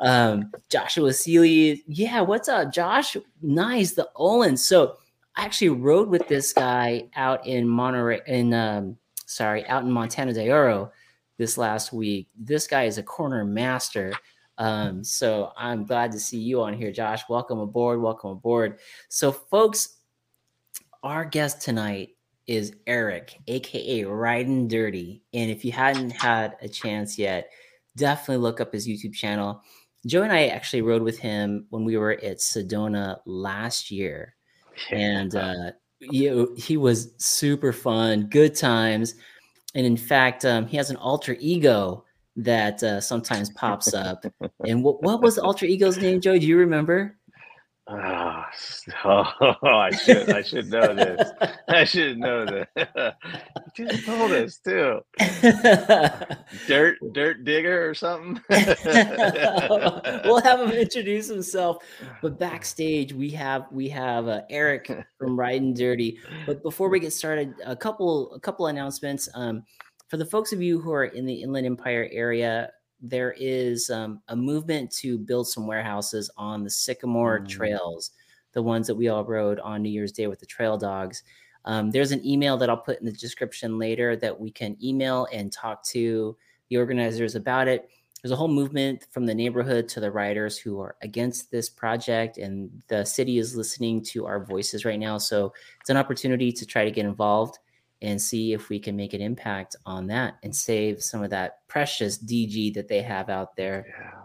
Um, 0.00 0.50
Joshua 0.70 1.12
Seeley. 1.12 1.84
Yeah, 1.86 2.22
what's 2.22 2.48
up, 2.48 2.72
Josh? 2.72 3.16
Nice. 3.42 3.92
The 3.92 4.08
Olin. 4.16 4.56
So 4.56 4.96
I 5.36 5.44
actually 5.44 5.68
rode 5.68 6.08
with 6.08 6.26
this 6.28 6.54
guy 6.54 7.08
out 7.14 7.46
in 7.46 7.68
Monterey, 7.68 8.20
in 8.26 8.54
um, 8.54 8.96
sorry, 9.32 9.66
out 9.66 9.82
in 9.82 9.90
Montana 9.90 10.32
de 10.32 10.50
Oro 10.50 10.92
this 11.38 11.58
last 11.58 11.92
week. 11.92 12.28
This 12.38 12.66
guy 12.66 12.84
is 12.84 12.98
a 12.98 13.02
corner 13.02 13.44
master. 13.44 14.12
Um, 14.58 15.02
so 15.02 15.52
I'm 15.56 15.84
glad 15.84 16.12
to 16.12 16.20
see 16.20 16.38
you 16.38 16.62
on 16.62 16.74
here, 16.74 16.92
Josh. 16.92 17.22
Welcome 17.28 17.58
aboard. 17.58 18.00
Welcome 18.00 18.30
aboard. 18.30 18.78
So, 19.08 19.32
folks, 19.32 19.96
our 21.02 21.24
guest 21.24 21.62
tonight 21.62 22.10
is 22.46 22.74
Eric, 22.86 23.38
aka 23.46 24.02
Ryden 24.02 24.68
Dirty. 24.68 25.22
And 25.32 25.50
if 25.50 25.64
you 25.64 25.72
hadn't 25.72 26.10
had 26.10 26.56
a 26.60 26.68
chance 26.68 27.18
yet, 27.18 27.50
definitely 27.96 28.42
look 28.42 28.60
up 28.60 28.72
his 28.72 28.86
YouTube 28.86 29.14
channel. 29.14 29.62
Joe 30.06 30.22
and 30.22 30.32
I 30.32 30.46
actually 30.46 30.82
rode 30.82 31.02
with 31.02 31.18
him 31.18 31.66
when 31.70 31.84
we 31.84 31.96
were 31.96 32.12
at 32.12 32.38
Sedona 32.38 33.18
last 33.24 33.90
year. 33.90 34.34
And 34.90 35.34
uh, 35.34 35.72
he, 36.10 36.46
he 36.56 36.76
was 36.76 37.12
super 37.18 37.72
fun, 37.72 38.28
good 38.28 38.54
times. 38.54 39.14
And 39.74 39.86
in 39.86 39.96
fact, 39.96 40.44
um, 40.44 40.66
he 40.66 40.76
has 40.76 40.90
an 40.90 40.96
alter 40.96 41.36
ego 41.40 42.04
that 42.36 42.82
uh, 42.82 43.00
sometimes 43.00 43.50
pops 43.50 43.94
up. 43.94 44.24
and 44.66 44.82
what, 44.82 45.02
what 45.02 45.22
was 45.22 45.36
the 45.36 45.42
alter 45.42 45.66
ego's 45.66 45.98
name, 45.98 46.20
Joe? 46.20 46.38
Do 46.38 46.46
you 46.46 46.58
remember? 46.58 47.18
Ah, 47.88 48.48
oh, 49.04 49.58
I 49.62 49.90
should 49.90 50.30
I 50.30 50.42
should 50.42 50.70
know 50.70 50.94
this. 50.94 51.30
I 51.68 51.82
should 51.82 52.16
know 52.16 52.44
this. 52.46 52.66
you 53.76 53.88
just 53.88 54.06
told 54.06 54.30
us 54.30 54.58
too. 54.58 55.00
Dirt 56.68 56.98
dirt 57.12 57.44
digger 57.44 57.88
or 57.88 57.92
something. 57.94 58.40
we'll 60.24 60.40
have 60.42 60.60
him 60.60 60.70
introduce 60.70 61.26
himself. 61.26 61.82
But 62.20 62.38
backstage, 62.38 63.12
we 63.12 63.30
have 63.30 63.66
we 63.72 63.88
have 63.88 64.28
uh, 64.28 64.42
Eric 64.48 64.86
from 65.18 65.36
Ryden 65.36 65.74
Dirty. 65.74 66.18
But 66.46 66.62
before 66.62 66.88
we 66.88 67.00
get 67.00 67.12
started, 67.12 67.52
a 67.66 67.74
couple 67.74 68.32
a 68.32 68.40
couple 68.40 68.68
announcements. 68.68 69.28
Um, 69.34 69.64
for 70.06 70.18
the 70.18 70.26
folks 70.26 70.52
of 70.52 70.62
you 70.62 70.78
who 70.78 70.92
are 70.92 71.06
in 71.06 71.26
the 71.26 71.42
Inland 71.42 71.66
Empire 71.66 72.08
area, 72.12 72.70
there 73.02 73.34
is 73.36 73.90
um, 73.90 74.20
a 74.28 74.36
movement 74.36 74.90
to 74.92 75.18
build 75.18 75.48
some 75.48 75.66
warehouses 75.66 76.30
on 76.36 76.62
the 76.62 76.70
Sycamore 76.70 77.40
mm. 77.40 77.48
trails, 77.48 78.12
the 78.52 78.62
ones 78.62 78.86
that 78.86 78.94
we 78.94 79.08
all 79.08 79.24
rode 79.24 79.58
on 79.60 79.82
New 79.82 79.90
Year's 79.90 80.12
Day 80.12 80.28
with 80.28 80.38
the 80.38 80.46
trail 80.46 80.78
dogs. 80.78 81.24
Um, 81.64 81.90
there's 81.90 82.12
an 82.12 82.24
email 82.26 82.56
that 82.56 82.70
I'll 82.70 82.76
put 82.76 83.00
in 83.00 83.06
the 83.06 83.12
description 83.12 83.78
later 83.78 84.16
that 84.16 84.38
we 84.38 84.50
can 84.50 84.76
email 84.82 85.26
and 85.32 85.52
talk 85.52 85.84
to 85.86 86.36
the 86.68 86.76
organizers 86.76 87.34
about 87.34 87.68
it. 87.68 87.90
There's 88.22 88.32
a 88.32 88.36
whole 88.36 88.48
movement 88.48 89.06
from 89.10 89.26
the 89.26 89.34
neighborhood 89.34 89.88
to 89.90 90.00
the 90.00 90.10
riders 90.10 90.56
who 90.56 90.80
are 90.80 90.94
against 91.02 91.50
this 91.50 91.68
project, 91.68 92.38
and 92.38 92.70
the 92.86 93.04
city 93.04 93.38
is 93.38 93.56
listening 93.56 94.00
to 94.04 94.26
our 94.26 94.44
voices 94.44 94.84
right 94.84 94.98
now. 94.98 95.18
So 95.18 95.52
it's 95.80 95.90
an 95.90 95.96
opportunity 95.96 96.52
to 96.52 96.64
try 96.64 96.84
to 96.84 96.90
get 96.92 97.04
involved 97.04 97.58
and 98.02 98.20
see 98.20 98.52
if 98.52 98.68
we 98.68 98.80
can 98.80 98.96
make 98.96 99.14
an 99.14 99.22
impact 99.22 99.76
on 99.86 100.08
that 100.08 100.34
and 100.42 100.54
save 100.54 101.02
some 101.02 101.22
of 101.22 101.30
that 101.30 101.66
precious 101.68 102.22
DG 102.22 102.74
that 102.74 102.88
they 102.88 103.00
have 103.00 103.30
out 103.30 103.54
there 103.56 103.86
yeah. 103.88 104.22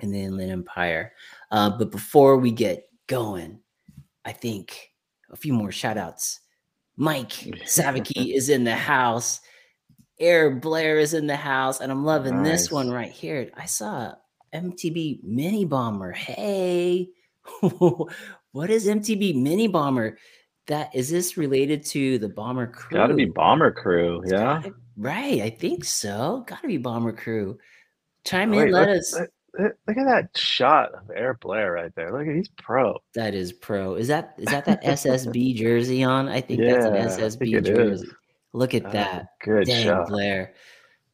in 0.00 0.10
the 0.10 0.20
Inland 0.20 0.50
Empire. 0.50 1.12
Uh, 1.50 1.70
but 1.70 1.92
before 1.92 2.36
we 2.36 2.50
get 2.50 2.88
going, 3.06 3.60
I 4.24 4.32
think 4.32 4.90
a 5.30 5.36
few 5.36 5.52
more 5.52 5.70
shout 5.70 5.96
outs. 5.96 6.40
Mike 6.96 7.30
Savicki 7.64 8.34
is 8.34 8.48
in 8.48 8.64
the 8.64 8.74
house. 8.74 9.40
Air 10.18 10.50
Blair 10.50 10.98
is 10.98 11.14
in 11.14 11.26
the 11.26 11.36
house, 11.36 11.80
and 11.80 11.90
I'm 11.90 12.04
loving 12.04 12.42
nice. 12.42 12.62
this 12.62 12.70
one 12.70 12.90
right 12.90 13.10
here. 13.10 13.50
I 13.56 13.64
saw 13.64 14.12
MTB 14.52 15.22
Mini 15.22 15.64
Bomber. 15.64 16.12
Hey, 16.12 17.08
what 18.52 18.70
is 18.70 18.86
MTB 18.86 19.40
Mini 19.40 19.68
Bomber? 19.68 20.18
That 20.70 20.94
is 20.94 21.10
this 21.10 21.36
related 21.36 21.84
to 21.86 22.18
the 22.18 22.28
bomber 22.28 22.66
crew? 22.66 22.96
Got 22.96 23.08
to 23.08 23.14
be 23.14 23.26
bomber 23.26 23.72
crew, 23.72 24.22
yeah. 24.24 24.60
Gotta, 24.62 24.72
right, 24.96 25.42
I 25.42 25.50
think 25.50 25.84
so. 25.84 26.44
Got 26.46 26.62
to 26.62 26.68
be 26.68 26.78
bomber 26.78 27.12
crew. 27.12 27.58
Chime 28.24 28.50
Wait, 28.50 28.68
in, 28.68 28.72
let 28.72 28.88
us. 28.88 29.18
Look, 29.58 29.72
look, 29.88 29.96
at 29.96 30.06
that 30.06 30.36
shot 30.36 30.94
of 30.94 31.10
Air 31.14 31.36
Blair 31.40 31.72
right 31.72 31.92
there. 31.96 32.12
Look 32.12 32.28
at 32.28 32.34
he's 32.34 32.50
pro. 32.56 32.96
That 33.14 33.34
is 33.34 33.52
pro. 33.52 33.96
Is 33.96 34.06
that 34.08 34.34
is 34.38 34.46
that 34.46 34.64
that 34.66 34.82
SSB 34.84 35.56
jersey 35.56 36.04
on? 36.04 36.28
I 36.28 36.40
think 36.40 36.60
yeah, 36.60 36.88
that's 36.88 37.16
an 37.16 37.30
SSB 37.30 37.64
jersey. 37.64 38.04
Is. 38.04 38.14
Look 38.52 38.74
at 38.74 38.86
oh, 38.86 38.90
that. 38.90 39.30
Good 39.42 39.66
Dang, 39.66 39.84
shot, 39.84 40.08
Blair. 40.08 40.54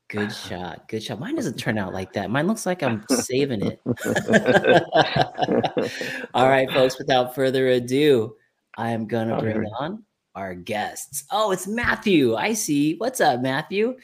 Good 0.08 0.32
shot. 0.34 0.86
Good 0.88 1.02
shot. 1.02 1.18
Mine 1.18 1.34
doesn't 1.34 1.58
turn 1.58 1.78
out 1.78 1.94
like 1.94 2.12
that. 2.12 2.30
Mine 2.30 2.46
looks 2.46 2.66
like 2.66 2.82
I'm 2.82 3.04
saving 3.10 3.62
it. 3.62 3.80
All 6.34 6.48
right, 6.48 6.70
folks. 6.70 6.98
Without 6.98 7.34
further 7.34 7.68
ado. 7.68 8.36
I 8.76 8.90
am 8.90 9.06
going 9.06 9.28
to 9.28 9.36
oh, 9.36 9.40
bring 9.40 9.64
on 9.78 10.04
our 10.34 10.54
guests. 10.54 11.24
Oh, 11.32 11.50
it's 11.50 11.66
Matthew. 11.66 12.34
I 12.34 12.52
see. 12.52 12.96
What's 12.96 13.20
up, 13.20 13.40
Matthew? 13.40 13.96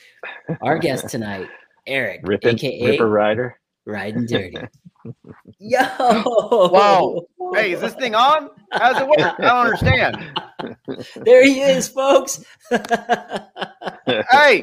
Our 0.62 0.78
guest 0.78 1.08
tonight, 1.10 1.48
Eric, 1.86 2.22
Rippin, 2.24 2.54
aka 2.54 2.90
Ripper 2.90 3.08
Rider. 3.08 3.60
Ryden 3.86 4.28
Dirty. 4.28 4.56
Yo! 5.58 5.80
Wow. 6.00 7.22
Hey, 7.54 7.72
is 7.72 7.80
this 7.80 7.94
thing 7.94 8.14
on? 8.14 8.50
How's 8.72 9.00
it 9.00 9.06
work? 9.06 9.18
I 9.18 9.34
don't 9.38 9.66
understand. 9.66 10.16
There 11.24 11.44
he 11.44 11.60
is, 11.60 11.88
folks. 11.88 12.44
hey, 12.70 14.62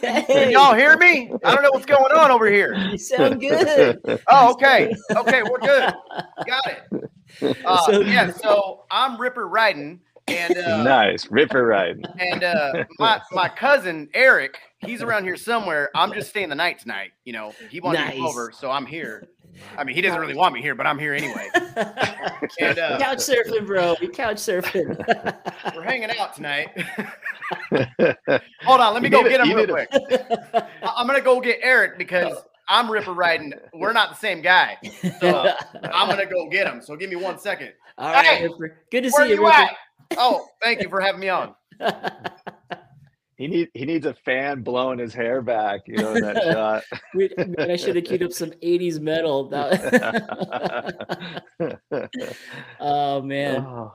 can 0.00 0.50
y'all 0.52 0.74
hear 0.74 0.96
me? 0.96 1.32
I 1.44 1.52
don't 1.52 1.64
know 1.64 1.70
what's 1.72 1.86
going 1.86 2.12
on 2.12 2.30
over 2.30 2.46
here. 2.48 2.74
You 2.74 2.96
sound 2.96 3.40
good. 3.40 3.98
Oh, 4.28 4.52
okay. 4.52 4.94
Okay, 5.16 5.42
we're 5.42 5.58
good. 5.58 5.92
Got 6.46 6.66
it. 6.66 7.10
Uh, 7.64 7.86
so, 7.86 8.00
yeah, 8.02 8.30
so 8.30 8.84
I'm 8.88 9.20
Ripper 9.20 9.48
Riding. 9.48 10.00
And 10.28 10.56
uh, 10.56 10.82
nice, 10.82 11.28
Ripper 11.30 11.64
Riding. 11.64 12.04
And 12.18 12.44
uh, 12.44 12.84
my 12.98 13.20
my 13.32 13.48
cousin 13.48 14.08
Eric, 14.14 14.58
he's 14.86 15.02
around 15.02 15.24
here 15.24 15.36
somewhere. 15.36 15.90
I'm 15.94 16.12
just 16.12 16.30
staying 16.30 16.48
the 16.48 16.54
night 16.54 16.78
tonight. 16.78 17.12
You 17.24 17.32
know, 17.32 17.52
he 17.70 17.80
wanted 17.80 18.00
nice. 18.00 18.14
to 18.14 18.26
over, 18.26 18.52
so 18.52 18.70
I'm 18.70 18.86
here. 18.86 19.28
I 19.76 19.84
mean, 19.84 19.94
he 19.94 20.02
doesn't 20.02 20.20
really 20.20 20.34
want 20.34 20.54
me 20.54 20.60
here, 20.60 20.74
but 20.74 20.86
I'm 20.86 20.98
here 20.98 21.14
anyway. 21.14 21.48
and, 22.60 22.78
uh, 22.78 22.98
couch 22.98 23.18
surfing, 23.18 23.66
bro. 23.66 23.96
We 24.00 24.08
couch 24.08 24.36
surfing. 24.36 24.96
we're 25.74 25.82
hanging 25.82 26.10
out 26.10 26.34
tonight. 26.34 26.68
Hold 28.62 28.80
on, 28.80 28.94
let 28.94 29.02
me 29.02 29.08
go 29.08 29.22
get 29.22 29.40
him 29.40 29.56
real 29.56 29.66
quick. 29.66 29.88
I'm 30.82 31.06
gonna 31.06 31.20
go 31.20 31.40
get 31.40 31.60
Eric 31.62 31.98
because 31.98 32.36
I'm 32.68 32.90
Ripper 32.90 33.12
riding. 33.12 33.52
We're 33.72 33.92
not 33.92 34.10
the 34.10 34.16
same 34.16 34.42
guy. 34.42 34.76
So 35.20 35.54
I'm 35.84 36.08
gonna 36.08 36.26
go 36.26 36.48
get 36.48 36.66
him. 36.66 36.82
So 36.82 36.96
give 36.96 37.10
me 37.10 37.16
one 37.16 37.38
second. 37.38 37.72
All 37.98 38.12
right, 38.12 38.26
hey, 38.26 38.48
Good 38.90 39.04
to 39.04 39.10
see 39.10 39.28
you, 39.28 39.36
you 39.36 39.46
Ripper. 39.46 39.70
Oh, 40.18 40.46
thank 40.62 40.82
you 40.82 40.88
for 40.88 41.00
having 41.00 41.20
me 41.20 41.28
on. 41.28 41.54
He 43.36 43.48
need 43.48 43.68
he 43.74 43.84
needs 43.84 44.06
a 44.06 44.14
fan 44.14 44.62
blowing 44.62 44.98
his 44.98 45.12
hair 45.12 45.42
back, 45.42 45.82
you 45.86 45.96
know, 45.96 46.14
in 46.14 46.22
that 46.22 46.42
shot. 46.52 46.84
Man, 47.14 47.70
I 47.70 47.76
should 47.76 47.96
have 47.96 48.04
queued 48.04 48.22
up 48.22 48.32
some 48.32 48.50
80s 48.50 49.00
metal. 49.00 49.50
oh 52.80 53.22
man. 53.22 53.60
Oh. 53.60 53.94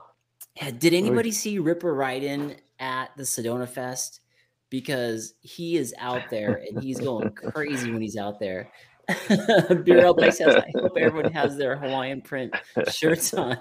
Yeah, 0.60 0.70
did 0.70 0.94
anybody 0.94 1.32
see 1.32 1.58
Ripper 1.58 1.94
Ryden 1.94 2.56
at 2.78 3.16
the 3.16 3.22
Sedona 3.22 3.68
Fest? 3.68 4.20
because 4.72 5.34
he 5.42 5.76
is 5.76 5.94
out 5.98 6.22
there 6.30 6.62
and 6.66 6.82
he's 6.82 6.98
going 6.98 7.30
crazy 7.32 7.92
when 7.92 8.00
he's 8.00 8.16
out 8.16 8.40
there. 8.40 8.72
Says, 9.10 10.56
I 10.56 10.72
hope 10.74 10.96
everyone 10.96 11.30
has 11.30 11.58
their 11.58 11.76
Hawaiian 11.76 12.22
print 12.22 12.54
shirts 12.90 13.34
on. 13.34 13.58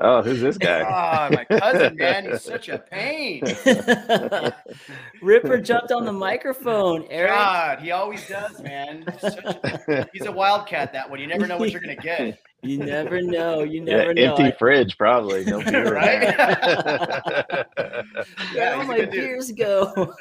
Oh, 0.00 0.22
who's 0.22 0.40
this 0.40 0.58
guy? 0.58 0.80
Oh, 0.80 1.34
my 1.34 1.44
cousin, 1.44 1.96
man. 1.96 2.30
He's 2.30 2.42
such 2.42 2.68
a 2.68 2.78
pain. 2.78 3.42
Ripper 5.22 5.58
jumped 5.58 5.92
on 5.92 6.04
the 6.04 6.12
microphone. 6.12 7.04
Eric. 7.10 7.30
God, 7.30 7.80
he 7.80 7.90
always 7.90 8.26
does, 8.28 8.60
man. 8.62 9.04
A, 9.22 10.06
he's 10.12 10.26
a 10.26 10.32
wildcat, 10.32 10.92
that 10.92 11.08
one. 11.08 11.20
You 11.20 11.26
never 11.26 11.46
know 11.46 11.58
what 11.58 11.70
you're 11.70 11.80
going 11.80 11.96
to 11.96 12.02
get. 12.02 12.38
You 12.64 12.78
never 12.78 13.20
know. 13.20 13.64
You 13.64 13.80
never 13.80 14.12
yeah, 14.12 14.26
know. 14.26 14.34
Empty 14.34 14.44
I, 14.44 14.52
fridge, 14.52 14.96
probably. 14.96 15.44
No 15.44 15.62
beer, 15.62 15.92
right? 15.92 16.22
yeah, 18.54 18.74
all 18.76 18.84
my 18.84 19.04
beers 19.06 19.50
go. 19.50 20.14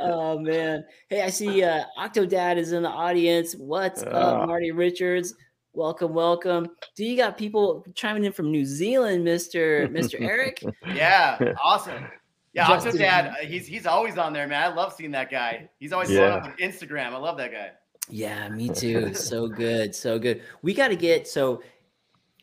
oh 0.00 0.38
man! 0.38 0.86
Hey, 1.10 1.20
I 1.20 1.28
see 1.28 1.62
uh, 1.62 1.84
Octodad 1.98 2.56
is 2.56 2.72
in 2.72 2.82
the 2.82 2.88
audience. 2.88 3.54
What's 3.58 4.04
uh, 4.04 4.06
up, 4.06 4.48
Marty 4.48 4.70
Richards? 4.70 5.34
Welcome, 5.76 6.14
welcome. 6.14 6.70
Do 6.94 7.04
you 7.04 7.18
got 7.18 7.36
people 7.36 7.84
chiming 7.94 8.24
in 8.24 8.32
from 8.32 8.50
New 8.50 8.64
Zealand, 8.64 9.22
Mister 9.24 9.86
Mister 9.90 10.16
Eric? 10.22 10.64
Yeah, 10.94 11.52
awesome. 11.62 12.06
Yeah, 12.54 12.64
Octodad, 12.64 12.96
Dad. 12.96 13.26
Uh, 13.26 13.46
he's 13.46 13.66
he's 13.66 13.84
always 13.84 14.16
on 14.16 14.32
there, 14.32 14.48
man. 14.48 14.72
I 14.72 14.74
love 14.74 14.94
seeing 14.94 15.10
that 15.10 15.30
guy. 15.30 15.68
He's 15.78 15.92
always 15.92 16.10
yeah. 16.10 16.36
on 16.36 16.54
Instagram. 16.58 17.08
I 17.08 17.18
love 17.18 17.36
that 17.36 17.52
guy. 17.52 17.72
Yeah, 18.08 18.48
me 18.48 18.70
too. 18.70 19.12
so 19.12 19.48
good, 19.48 19.94
so 19.94 20.18
good. 20.18 20.40
We 20.62 20.72
got 20.72 20.88
to 20.88 20.96
get 20.96 21.28
so. 21.28 21.62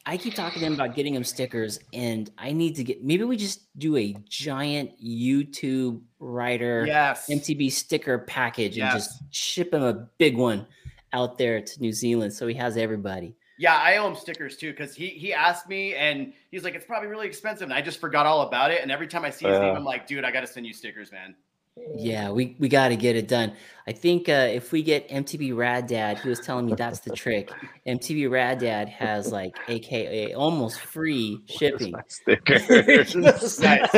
I 0.05 0.15
keep 0.17 0.35
talking 0.35 0.59
to 0.59 0.67
him 0.67 0.75
about 0.75 0.93
getting 0.93 1.15
him 1.15 1.23
stickers, 1.23 1.79
and 1.91 2.29
I 2.37 2.51
need 2.51 2.75
to 2.75 2.83
get. 2.83 3.03
Maybe 3.03 3.23
we 3.23 3.35
just 3.35 3.61
do 3.79 3.97
a 3.97 4.15
giant 4.29 4.91
YouTube 5.03 6.01
writer 6.19 6.85
yes. 6.85 7.27
MTB 7.31 7.71
sticker 7.71 8.19
package 8.19 8.77
yes. 8.77 8.93
and 8.93 9.01
just 9.01 9.23
ship 9.33 9.73
him 9.73 9.81
a 9.81 10.07
big 10.19 10.37
one 10.37 10.67
out 11.13 11.37
there 11.37 11.61
to 11.61 11.79
New 11.79 11.93
Zealand, 11.93 12.33
so 12.33 12.47
he 12.47 12.55
has 12.55 12.75
everybody. 12.75 13.35
Yeah, 13.57 13.75
I 13.75 13.97
owe 13.97 14.07
him 14.07 14.15
stickers 14.15 14.57
too 14.57 14.71
because 14.71 14.95
he 14.95 15.07
he 15.07 15.33
asked 15.33 15.69
me 15.69 15.95
and 15.95 16.33
he's 16.49 16.63
like, 16.63 16.73
it's 16.73 16.85
probably 16.85 17.07
really 17.07 17.27
expensive, 17.27 17.65
and 17.65 17.73
I 17.73 17.81
just 17.81 17.99
forgot 17.99 18.25
all 18.25 18.41
about 18.41 18.71
it. 18.71 18.81
And 18.81 18.91
every 18.91 19.07
time 19.07 19.23
I 19.23 19.29
see 19.29 19.45
his 19.45 19.57
uh, 19.57 19.61
name, 19.61 19.75
I'm 19.75 19.85
like, 19.85 20.07
dude, 20.07 20.25
I 20.25 20.31
got 20.31 20.41
to 20.41 20.47
send 20.47 20.65
you 20.65 20.73
stickers, 20.73 21.11
man. 21.11 21.35
Yeah, 21.95 22.29
we, 22.29 22.55
we 22.59 22.69
got 22.69 22.89
to 22.89 22.95
get 22.95 23.15
it 23.15 23.27
done. 23.27 23.53
I 23.87 23.93
think 23.93 24.29
uh, 24.29 24.47
if 24.51 24.71
we 24.71 24.83
get 24.83 25.09
MTB 25.09 25.55
Rad 25.55 25.87
Dad, 25.87 26.19
he 26.19 26.29
was 26.29 26.39
telling 26.39 26.67
me 26.67 26.75
that's 26.75 26.99
the 26.99 27.09
trick. 27.15 27.51
MTB 27.87 28.29
Rad 28.29 28.59
Dad 28.59 28.87
has 28.89 29.31
like 29.31 29.57
AKA 29.67 30.33
almost 30.33 30.79
free 30.79 31.41
shipping. 31.49 31.93
Where's 32.25 33.15
my 33.15 33.31
stickers? 33.37 33.93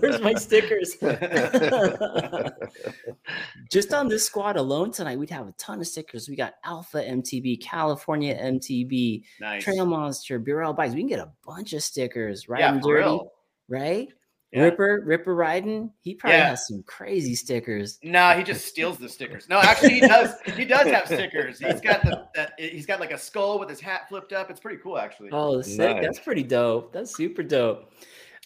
Where's 0.00 0.20
my 0.20 0.34
stickers? 0.34 0.96
Just 3.70 3.94
on 3.94 4.08
this 4.08 4.24
squad 4.26 4.56
alone 4.56 4.92
tonight, 4.92 5.18
we'd 5.18 5.30
have 5.30 5.48
a 5.48 5.52
ton 5.52 5.80
of 5.80 5.86
stickers. 5.86 6.28
We 6.28 6.36
got 6.36 6.54
Alpha 6.64 7.02
MTB, 7.02 7.62
California 7.62 8.38
MTB, 8.38 9.22
Nice. 9.40 9.64
Trail 9.64 9.86
Monster, 9.86 10.38
Burrell 10.38 10.74
Bikes. 10.74 10.94
We 10.94 11.00
can 11.00 11.08
get 11.08 11.20
a 11.20 11.32
bunch 11.46 11.72
of 11.72 11.82
stickers, 11.82 12.48
right? 12.48 12.60
Yeah, 12.60 12.78
for 12.80 12.94
real. 12.96 13.32
right? 13.68 14.08
Yeah. 14.52 14.64
Ripper, 14.64 15.02
Ripper 15.06 15.34
riding. 15.34 15.90
He 16.02 16.14
probably 16.14 16.36
Yeah. 16.36 16.50
has 16.50 16.66
some 16.68 16.82
crazy 16.82 17.34
stickers. 17.34 17.98
No, 18.02 18.32
he 18.32 18.42
just 18.42 18.66
steals 18.66 18.98
the 18.98 19.08
stickers. 19.08 19.48
No, 19.48 19.58
actually, 19.58 19.94
he 19.94 20.00
does. 20.00 20.34
He 20.54 20.64
does 20.66 20.86
have 20.88 21.06
stickers. 21.06 21.58
He's 21.58 21.80
got 21.80 22.02
the. 22.04 22.26
That, 22.34 22.52
he's 22.58 22.84
got 22.84 23.00
like 23.00 23.12
a 23.12 23.18
skull 23.18 23.58
with 23.58 23.70
his 23.70 23.80
hat 23.80 24.08
flipped 24.10 24.32
up. 24.34 24.50
It's 24.50 24.60
pretty 24.60 24.76
cool, 24.82 24.98
actually. 24.98 25.30
Oh, 25.32 25.62
sick. 25.62 26.02
That's 26.02 26.18
pretty 26.18 26.42
dope. 26.42 26.92
That's 26.92 27.16
super 27.16 27.42
dope. 27.42 27.92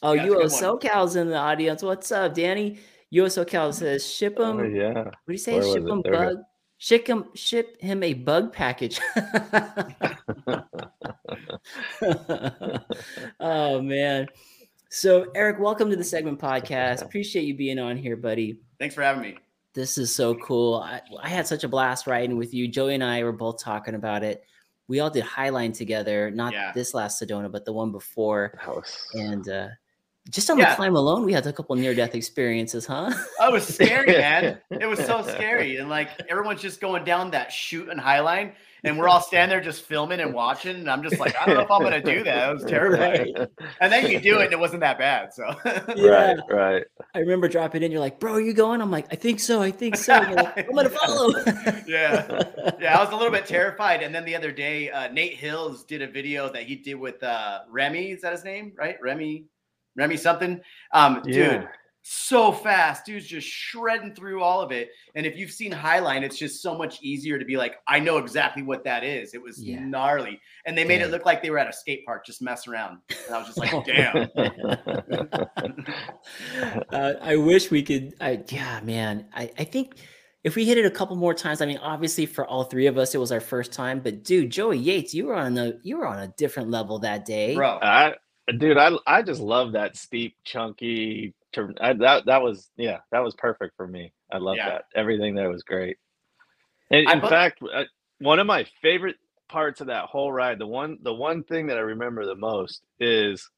Oh, 0.03 0.13
Yeah, 0.13 0.27
it's 0.27 0.61
a 0.63 0.65
UO 0.67 0.79
SoCal's 0.81 1.17
in 1.17 1.29
the 1.29 1.37
audience. 1.37 1.83
What's 1.83 2.13
up, 2.13 2.35
Danny? 2.35 2.79
UO 3.13 3.27
SoCal 3.27 3.75
says 3.75 4.07
ship 4.07 4.39
him. 4.39 4.59
Oh, 4.61 4.63
yeah. 4.65 4.93
What 5.05 5.13
do 5.27 5.33
you 5.33 5.39
say? 5.39 5.55
Where 5.55 5.63
Ship 5.65 5.83
it? 5.83 5.89
him 5.89 6.03
There 6.03 6.13
we 6.13 6.19
go. 6.19 6.35
bug. 6.35 6.37
Ship 6.79 7.07
him. 7.07 7.25
Ship 7.35 7.81
him 7.81 8.03
a 8.03 8.13
bug 8.15 8.53
package. 8.53 9.01
oh 13.41 13.81
man. 13.81 14.27
So 14.90 15.26
Eric, 15.35 15.59
welcome 15.59 15.90
to 15.90 15.97
the 15.97 16.05
segment 16.05 16.38
podcast. 16.38 17.02
Appreciate 17.05 17.43
you 17.45 17.55
being 17.55 17.78
on 17.78 17.97
here, 17.97 18.16
buddy. 18.16 18.61
Thanks 18.78 18.95
for 18.95 19.02
having 19.02 19.23
me. 19.23 19.37
This 19.75 19.99
is 19.99 20.14
so 20.14 20.35
cool. 20.37 20.76
I, 20.76 21.00
I 21.21 21.28
had 21.28 21.47
such 21.47 21.64
a 21.64 21.69
blast 21.69 22.07
riding 22.07 22.37
with 22.37 22.55
you. 22.55 22.69
Joey 22.69 22.95
and 22.95 23.05
I 23.05 23.23
were 23.25 23.33
both 23.33 23.59
talking 23.62 23.95
about 23.95 24.23
it. 24.23 24.45
We 24.88 25.00
all 25.00 25.11
did 25.11 25.25
Highline 25.25 25.75
together, 25.76 26.31
not 26.31 26.52
Yeah. 26.52 26.73
this 26.75 26.95
last 26.95 27.21
Sedona, 27.21 27.50
but 27.50 27.64
the 27.64 27.73
one 27.73 27.90
before. 27.93 28.59
Was- 28.66 29.07
And 29.14 29.47
uh, 29.49 29.69
just 30.31 30.49
on 30.49 30.57
Yeah. 30.59 30.71
the 30.71 30.76
climb 30.76 30.97
alone, 30.97 31.25
we 31.25 31.33
had 31.33 31.47
a 31.47 31.52
couple 31.52 31.75
near 31.76 31.95
death 31.95 32.14
experiences, 32.14 32.87
huh? 32.87 33.12
Oh, 33.40 33.49
it 33.49 33.52
was 33.52 33.66
scary, 33.66 34.12
man. 34.12 34.59
It 34.71 34.87
was 34.87 35.00
so 35.05 35.23
scary, 35.28 35.76
and 35.78 35.88
like 35.90 36.11
everyone's 36.31 36.62
just 36.62 36.81
going 36.81 37.05
down 37.05 37.33
that 37.33 37.52
shoot 37.52 37.88
and 37.90 38.00
Highline, 38.00 38.52
and 38.87 38.97
we're 38.99 39.09
all 39.09 39.21
standing 39.21 39.50
there 39.55 39.61
just 39.61 39.83
filming 39.83 40.21
and 40.21 40.33
watching. 40.33 40.76
And 40.76 40.90
I'm 40.90 41.02
just 41.02 41.19
like, 41.19 41.35
I 41.40 41.45
don't 41.45 41.57
know 41.57 41.62
if 41.62 41.71
I'm 41.71 41.83
gonna 41.83 42.00
do 42.02 42.23
that. 42.25 42.50
It 42.50 42.55
was 42.55 42.64
terrifying. 42.69 43.35
Right. 43.35 43.49
And 43.81 43.93
then 43.93 44.11
you 44.11 44.21
do 44.21 44.38
it, 44.38 44.45
and 44.45 44.52
it 44.52 44.59
wasn't 44.59 44.81
that 44.81 44.99
bad. 44.99 45.35
So 45.35 45.45
Yeah. 45.97 46.09
Right, 46.09 46.38
right. 46.49 46.85
I 47.14 47.19
remember 47.19 47.49
dropping 47.49 47.83
in. 47.83 47.90
You're 47.90 48.00
like, 48.00 48.21
bro, 48.21 48.35
are 48.35 48.40
you 48.40 48.55
going? 48.55 48.81
I'm 48.81 48.90
like, 48.90 49.07
I 49.11 49.16
think 49.16 49.40
so. 49.40 49.61
I 49.61 49.71
think 49.71 49.97
so. 49.97 50.21
You're 50.23 50.35
like, 50.35 50.69
I'm 50.69 50.75
gonna 50.75 50.88
follow. 50.90 51.35
Yeah. 51.87 52.43
yeah, 52.81 52.99
I 52.99 53.02
was 53.05 53.12
a 53.12 53.16
little 53.16 53.31
bit 53.33 53.47
terrified. 53.47 54.02
And 54.02 54.14
then 54.14 54.25
the 54.25 54.35
other 54.37 54.50
day, 54.52 54.90
uh, 54.90 55.09
Nate 55.12 55.35
Hills 55.35 55.85
did 55.85 56.02
a 56.02 56.07
video 56.07 56.50
that 56.52 56.62
he 56.64 56.76
did 56.76 56.95
with 56.95 57.23
uh, 57.23 57.61
Remy. 57.71 58.12
Is 58.12 58.23
that 58.23 58.33
his 58.33 58.45
name? 58.45 58.73
Right? 58.76 58.97
Remy, 59.02 59.45
Remy 59.97 60.16
something. 60.16 60.61
Um, 60.93 61.23
Yeah. 61.25 61.59
dude, 61.59 61.69
so 62.09 62.53
fast. 62.53 63.05
Dude's 63.05 63.27
just 63.27 63.49
shredding 63.49 64.15
through 64.15 64.41
all 64.41 64.61
of 64.61 64.71
it. 64.71 64.91
And 65.17 65.27
if 65.27 65.37
you've 65.37 65.51
seen 65.51 65.73
Highline, 65.73 66.23
it's 66.23 66.39
just 66.39 66.63
so 66.63 66.79
much 66.79 67.03
easier 67.03 67.37
to 67.37 67.45
be 67.45 67.57
like, 67.57 67.79
I 67.89 67.99
know 67.99 68.19
exactly 68.19 68.63
what 68.63 68.85
that 68.85 69.03
is. 69.03 69.35
It 69.35 69.43
was 69.43 69.61
Yeah. 69.61 69.81
gnarly. 69.81 70.41
And 70.67 70.79
they 70.79 70.85
made 70.85 70.99
Dang. 70.99 71.09
it 71.09 71.11
look 71.11 71.27
like 71.27 71.43
they 71.43 71.51
were 71.51 71.59
at 71.59 71.69
a 71.69 71.73
skate 71.73 72.07
park 72.07 72.25
just 72.25 72.41
messing 72.41 72.73
around. 72.73 72.99
And 73.27 73.35
I 73.35 73.39
was 73.39 73.49
just 73.49 73.59
like, 73.59 73.85
damn. 73.85 74.29
uh, 76.93 77.13
I 77.21 77.35
wish 77.37 77.73
we 77.73 77.83
could. 77.83 78.15
I, 78.21 78.41
yeah, 78.51 78.79
man. 78.85 79.27
I, 79.35 79.51
I 79.59 79.65
think 79.65 79.97
if 80.45 80.55
we 80.55 80.65
hit 80.65 80.79
it 80.79 80.87
a 80.87 80.91
couple 80.93 81.17
more 81.17 81.35
times, 81.35 81.61
I 81.61 81.67
mean, 81.67 81.79
obviously 81.79 82.25
for 82.25 82.47
all 82.47 82.63
three 82.63 82.87
of 82.87 82.99
us, 82.99 83.17
it 83.17 83.19
was 83.19 83.33
our 83.33 83.41
first 83.41 83.73
time. 83.73 83.99
But 83.99 84.23
dude, 84.23 84.51
Joey 84.51 84.79
Yates, 84.79 85.13
you 85.13 85.27
were 85.27 85.35
on 85.35 85.59
a 85.59 85.73
you 85.83 85.99
were 85.99 86.07
on 86.07 86.21
a 86.21 86.29
different 86.39 86.71
level 86.71 87.01
that 87.01 87.25
day. 87.25 87.57
Bro. 87.57 87.81
I, 87.83 88.15
dude, 88.59 88.79
I, 88.79 88.93
I 89.09 89.23
just 89.23 89.41
love 89.41 89.73
that 89.73 89.97
steep, 89.97 90.37
chunky. 90.45 91.35
I, 91.81 91.92
that, 91.95 92.27
that 92.27 92.42
was, 92.42 92.71
yeah, 92.77 92.99
that 93.12 93.23
was 93.25 93.35
perfect 93.35 93.77
for 93.77 93.87
me. 93.87 94.12
I 94.33 94.38
love 94.38 94.57
Yeah. 94.57 94.71
that. 94.71 94.85
Everything 94.95 95.35
there 95.35 95.51
was 95.51 95.62
great. 95.62 95.97
And 96.90 97.09
in 97.11 97.21
fact, 97.21 97.61
uh, 97.75 97.85
one 98.21 98.38
of 98.38 98.47
my 98.47 98.64
favorite 98.83 99.16
parts 99.49 99.81
of 99.81 99.88
that 99.88 100.05
whole 100.07 100.33
ride, 100.33 100.59
the 100.59 100.66
one, 100.66 100.99
the 101.03 101.14
one 101.14 101.42
thing 101.45 101.66
that 101.69 101.77
I 101.79 101.81
remember 101.81 102.25
the 102.27 102.35
most 102.37 102.83
is, 103.01 103.49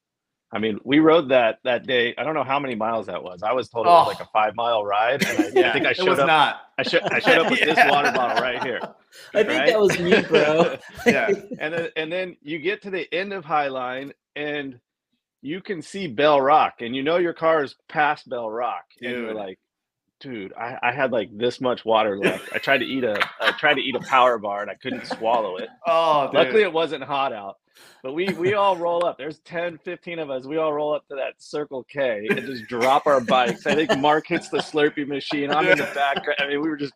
I 0.50 0.58
mean, 0.58 0.78
we 0.82 0.98
rode 0.98 1.28
that 1.28 1.58
that 1.64 1.86
day. 1.86 2.14
I 2.16 2.24
don't 2.24 2.32
know 2.32 2.42
how 2.42 2.58
many 2.58 2.74
miles 2.74 3.04
that 3.08 3.22
was. 3.22 3.42
I 3.42 3.52
was 3.52 3.68
told 3.68 3.84
it 3.86 3.90
was 3.90 4.06
like 4.08 4.20
Oh. 4.20 4.24
a 4.24 4.28
five 4.32 4.54
mile 4.56 4.82
ride, 4.82 5.22
and 5.22 5.38
I, 5.38 5.48
Yeah, 5.60 5.68
I 5.68 5.72
think 5.74 5.84
I 5.86 5.92
showed 5.92 6.18
up. 6.18 6.26
not. 6.26 6.60
I, 6.78 6.82
should 6.84 7.02
I 7.02 7.18
showed 7.18 7.36
up 7.44 7.50
with 7.50 7.60
this 7.64 7.78
water 7.86 8.10
bottle 8.12 8.42
right 8.42 8.62
here. 8.64 8.80
I 9.34 9.42
think 9.42 9.48
Right? 9.58 9.68
that 9.68 9.78
was 9.78 9.98
me, 9.98 10.22
bro. 10.22 10.78
Yeah. 11.04 11.28
and 11.60 11.74
then 11.74 11.88
and 11.96 12.10
then 12.10 12.36
you 12.40 12.58
get 12.60 12.80
to 12.82 12.90
the 12.90 13.12
end 13.14 13.34
of 13.34 13.44
Highline 13.44 14.12
and 14.36 14.80
you 15.42 15.60
can 15.60 15.82
see 15.82 16.06
Bell 16.06 16.40
Rock 16.40 16.76
and 16.80 16.94
you 16.94 17.02
know 17.02 17.16
your 17.16 17.32
car 17.32 17.62
is 17.62 17.74
past 17.88 18.28
Bell 18.28 18.50
Rock 18.50 18.84
and 19.00 19.10
you're 19.10 19.26
Dude. 19.28 19.36
like 19.36 19.58
dude 20.20 20.52
I, 20.54 20.76
I 20.82 20.92
had 20.92 21.12
like 21.12 21.30
this 21.36 21.60
much 21.60 21.84
water 21.84 22.18
left. 22.18 22.52
I 22.52 22.58
tried 22.58 22.78
to 22.78 22.84
eat 22.84 23.04
a 23.04 23.20
I 23.40 23.52
tried 23.52 23.74
to 23.74 23.80
eat 23.80 23.94
a 23.94 24.00
power 24.00 24.38
bar 24.38 24.62
and 24.62 24.70
I 24.70 24.74
couldn't 24.74 25.06
swallow 25.06 25.56
it. 25.56 25.68
Oh, 25.86 26.26
dude. 26.26 26.34
luckily 26.34 26.62
it 26.62 26.72
wasn't 26.72 27.04
hot 27.04 27.32
out 27.32 27.56
but 28.02 28.12
we 28.12 28.26
we 28.34 28.54
all 28.54 28.76
roll 28.76 29.04
up. 29.04 29.18
There's 29.18 29.38
10 29.40 29.78
15 29.78 30.18
of 30.18 30.30
us. 30.30 30.44
We 30.46 30.56
all 30.56 30.72
roll 30.72 30.94
up 30.94 31.06
to 31.08 31.16
that 31.16 31.34
Circle 31.38 31.84
K 31.84 32.26
and 32.28 32.40
just 32.46 32.66
drop 32.66 33.06
our 33.06 33.20
bikes. 33.20 33.66
I 33.66 33.74
think 33.74 33.96
Mark 33.98 34.26
hits 34.26 34.48
the 34.48 34.58
Slurpee 34.58 35.06
machine. 35.06 35.50
I'm 35.50 35.66
in 35.68 35.78
the 35.78 35.84
back 35.94 36.24
I 36.38 36.48
mean 36.48 36.60
we 36.60 36.68
were 36.68 36.76
just 36.76 36.94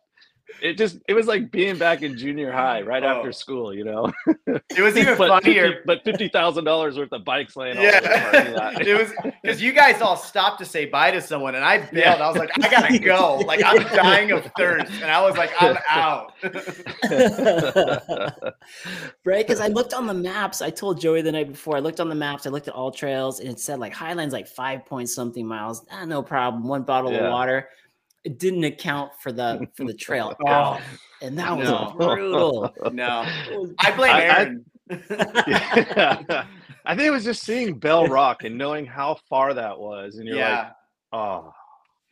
it 0.61 0.77
just 0.77 0.97
it 1.07 1.13
was 1.13 1.25
like 1.25 1.49
being 1.51 1.77
back 1.77 2.01
in 2.03 2.17
junior 2.17 2.51
high 2.51 2.81
right 2.81 3.03
Oh. 3.03 3.07
after 3.07 3.31
school 3.31 3.73
you 3.73 3.83
know 3.83 4.11
it 4.47 4.81
was 4.81 4.95
even 4.97 5.17
but 5.17 5.29
funnier. 5.43 5.67
50, 5.69 5.81
but 5.85 6.03
fifty 6.03 6.27
thousand 6.27 6.63
dollars 6.65 6.97
worth 6.97 7.11
of 7.11 7.23
bikes 7.25 7.55
laying 7.55 7.77
all 7.77 7.83
the 7.83 7.89
Yeah, 7.91 8.79
it 8.79 8.97
was 8.99 9.11
because 9.41 9.61
you 9.61 9.71
guys 9.73 10.01
all 10.01 10.15
stopped 10.17 10.59
to 10.59 10.65
say 10.65 10.85
bye 10.85 11.11
to 11.11 11.21
someone, 11.21 11.55
and 11.55 11.63
I 11.65 11.89
bailed. 11.91 12.21
I 12.21 12.27
was 12.29 12.37
like, 12.37 12.49
I 12.61 12.69
gotta 12.69 12.99
go. 12.99 13.37
Like 13.45 13.61
I'm 13.65 13.81
dying 13.95 14.31
of 14.31 14.45
thirst, 14.57 14.91
and 15.01 15.05
I 15.11 15.21
was 15.21 15.35
like, 15.37 15.51
I'm 15.59 15.77
out. 15.89 16.33
right? 19.25 19.45
Because 19.45 19.59
I 19.59 19.67
looked 19.67 19.93
on 19.93 20.07
the 20.07 20.13
maps. 20.13 20.61
I 20.61 20.69
told 20.69 20.99
Joey 20.99 21.21
the 21.21 21.31
night 21.31 21.49
before. 21.49 21.75
I 21.77 21.79
looked 21.79 21.99
on 21.99 22.09
the 22.09 22.15
maps. 22.15 22.45
I 22.47 22.49
looked 22.49 22.67
at 22.67 22.73
all 22.73 22.91
trails, 22.91 23.39
and 23.39 23.49
it 23.49 23.59
said 23.59 23.79
like 23.79 23.93
Highlands, 23.93 24.33
like 24.33 24.47
five 24.47 24.85
point 24.85 25.09
something 25.09 25.45
miles. 25.45 25.85
Ah, 25.91 26.05
no 26.05 26.21
problem. 26.21 26.67
One 26.67 26.83
bottle 26.83 27.11
Yeah. 27.11 27.25
of 27.25 27.31
water. 27.31 27.69
It 28.23 28.39
didn't 28.39 28.63
account 28.63 29.11
for 29.21 29.31
the 29.31 29.67
for 29.75 29.83
the 29.85 29.93
trail 29.93 30.33
Oh. 30.47 30.79
and 31.21 31.37
that 31.37 31.57
was 31.57 31.67
No. 31.67 31.93
brutal. 31.97 32.73
no, 32.93 33.25
was- 33.51 33.73
I 33.79 33.91
blame 33.95 34.11
I- 34.11 34.21
I- 34.21 34.39
Aaron. 34.39 34.65
Yeah. 35.47 36.45
I 36.85 36.95
think 36.95 37.07
it 37.07 37.11
was 37.11 37.23
just 37.23 37.43
seeing 37.43 37.79
Bell 37.79 38.07
Rock 38.07 38.43
and 38.43 38.57
knowing 38.57 38.85
how 38.85 39.17
far 39.29 39.53
that 39.53 39.79
was, 39.79 40.15
and 40.15 40.27
you're 40.27 40.37
yeah, 40.37 40.57
like, 40.57 40.71
oh. 41.13 41.53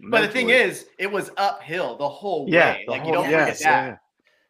but 0.10 0.22
the 0.22 0.28
thing 0.30 0.50
is, 0.50 0.86
it 0.98 1.12
was 1.12 1.30
uphill 1.36 1.98
the 1.98 2.08
whole 2.08 2.46
yeah, 2.48 2.74
way. 2.76 2.84
the 2.86 2.92
Like 2.92 3.02
you 3.06 3.14
whole- 3.14 3.24
don't 3.24 3.30
yes, 3.32 3.58
forget 3.58 3.72
that. 3.72 4.00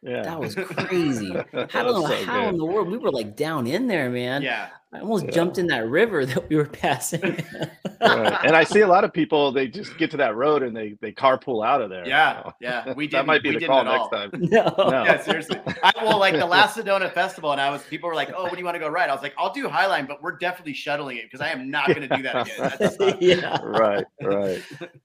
Yeah, 0.04 0.16
yeah. 0.16 0.22
that 0.22 0.38
was 0.40 0.54
crazy. 0.54 1.30
I 1.36 1.42
don't 1.82 2.00
know 2.00 2.06
so 2.06 2.24
how 2.24 2.48
in 2.48 2.56
the 2.56 2.64
world 2.64 2.88
we 2.88 2.98
were 2.98 3.10
like 3.10 3.34
down 3.36 3.66
in 3.66 3.88
there, 3.88 4.10
man. 4.10 4.42
Yeah, 4.42 4.68
I 4.94 5.00
almost 5.00 5.24
Yeah. 5.24 5.30
jumped 5.30 5.56
in 5.58 5.66
that 5.68 5.88
river 5.88 6.26
that 6.26 6.48
we 6.48 6.56
were 6.56 6.66
passing. 6.66 7.22
Right. 8.00 8.38
And 8.44 8.54
I 8.56 8.64
see 8.64 8.80
a 8.80 8.86
lot 8.86 9.04
of 9.04 9.12
people. 9.12 9.52
They 9.52 9.66
just 9.68 9.96
get 9.96 10.10
to 10.10 10.16
that 10.18 10.34
road 10.36 10.62
and 10.62 10.76
they 10.76 10.96
they 11.00 11.12
carpool 11.12 11.64
out 11.64 11.80
of 11.80 11.88
there. 11.88 12.06
yeah, 12.06 12.42
So, 12.42 12.52
yeah. 12.60 12.92
We 12.96 13.06
did. 13.06 13.16
that 13.18 13.26
might 13.26 13.42
be 13.42 13.50
we 13.50 13.54
the 13.54 13.60
didn't 13.60 13.70
call 13.72 13.84
next 13.84 14.10
time. 14.10 14.30
no. 14.50 14.74
No. 14.76 15.04
Yeah, 15.04 15.22
seriously. 15.22 15.58
I, 15.82 15.92
well, 16.02 16.18
like 16.18 16.34
the 16.34 16.44
last 16.46 16.76
Sedona 16.76 17.12
festival, 17.12 17.52
and 17.52 17.60
I 17.60 17.70
was 17.70 17.82
people 17.84 18.08
were 18.08 18.14
like, 18.14 18.32
"Oh, 18.36 18.42
what 18.42 18.52
do 18.52 18.58
you 18.58 18.64
want 18.64 18.74
to 18.74 18.80
go 18.80 18.88
ride?" 18.88 19.08
I 19.08 19.12
was 19.14 19.22
like, 19.22 19.34
"I'll 19.38 19.52
do 19.52 19.68
Highline, 19.68 20.06
but 20.08 20.20
we're 20.22 20.36
definitely 20.36 20.74
shuttling 20.74 21.16
it 21.18 21.24
because 21.24 21.40
I 21.40 21.48
am 21.50 21.70
not 21.70 21.86
going 21.86 22.06
to 22.08 22.16
do 22.16 22.22
that 22.24 22.48
again." 22.48 22.72
That's 22.78 22.96
yeah. 23.22 23.58
Right, 23.62 24.04
right. 24.20 24.62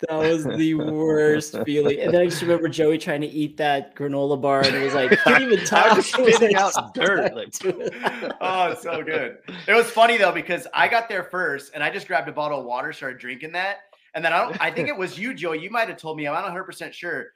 That 0.10 0.15
was 0.17 0.43
the 0.45 0.73
worst 0.73 1.56
feeling. 1.65 2.00
And 2.00 2.13
then 2.13 2.21
I 2.21 2.26
just 2.26 2.41
remember 2.41 2.67
Joey 2.67 2.97
trying 2.97 3.21
to 3.21 3.28
eat 3.28 3.58
that 3.58 3.95
granola 3.95 4.41
bar 4.41 4.62
and 4.65 4.76
it 4.76 4.84
was 4.84 4.93
like, 4.95 5.12
couldn't 5.19 5.43
even 5.43 5.63
talk. 5.65 5.86
I 5.91 5.93
was 5.95 6.13
It 6.13 6.19
was 6.26 6.41
like 6.41 6.56
out 6.56 6.73
so 6.73 6.89
dirt, 6.93 7.36
like- 7.36 7.52
to 7.54 7.80
it. 7.80 7.93
oh, 8.41 8.71
it's 8.71 8.82
so 8.82 9.04
good. 9.04 9.38
It 9.67 9.73
was 9.77 9.89
funny 9.89 10.17
though 10.17 10.31
because 10.31 10.67
I 10.73 10.87
got 10.87 11.07
there 11.07 11.23
first, 11.23 11.71
and 11.73 11.83
I 11.83 11.89
just 11.89 12.07
grabbed 12.07 12.27
a 12.27 12.31
bottle 12.31 12.59
of 12.59 12.65
water, 12.65 12.91
started 12.91 13.19
drinking 13.19 13.51
that, 13.53 13.77
and 14.13 14.25
then 14.25 14.33
I 14.33 14.43
don't. 14.43 14.61
I 14.61 14.71
think 14.71 14.89
it 14.89 14.97
was 14.97 15.17
you, 15.17 15.33
Joe. 15.33 15.53
You 15.53 15.69
might 15.69 15.87
have 15.87 15.97
told 15.97 16.17
me. 16.17 16.27
I'm 16.27 16.33
not 16.33 16.43
100 16.43 16.63
percent 16.63 16.95
sure, 16.95 17.27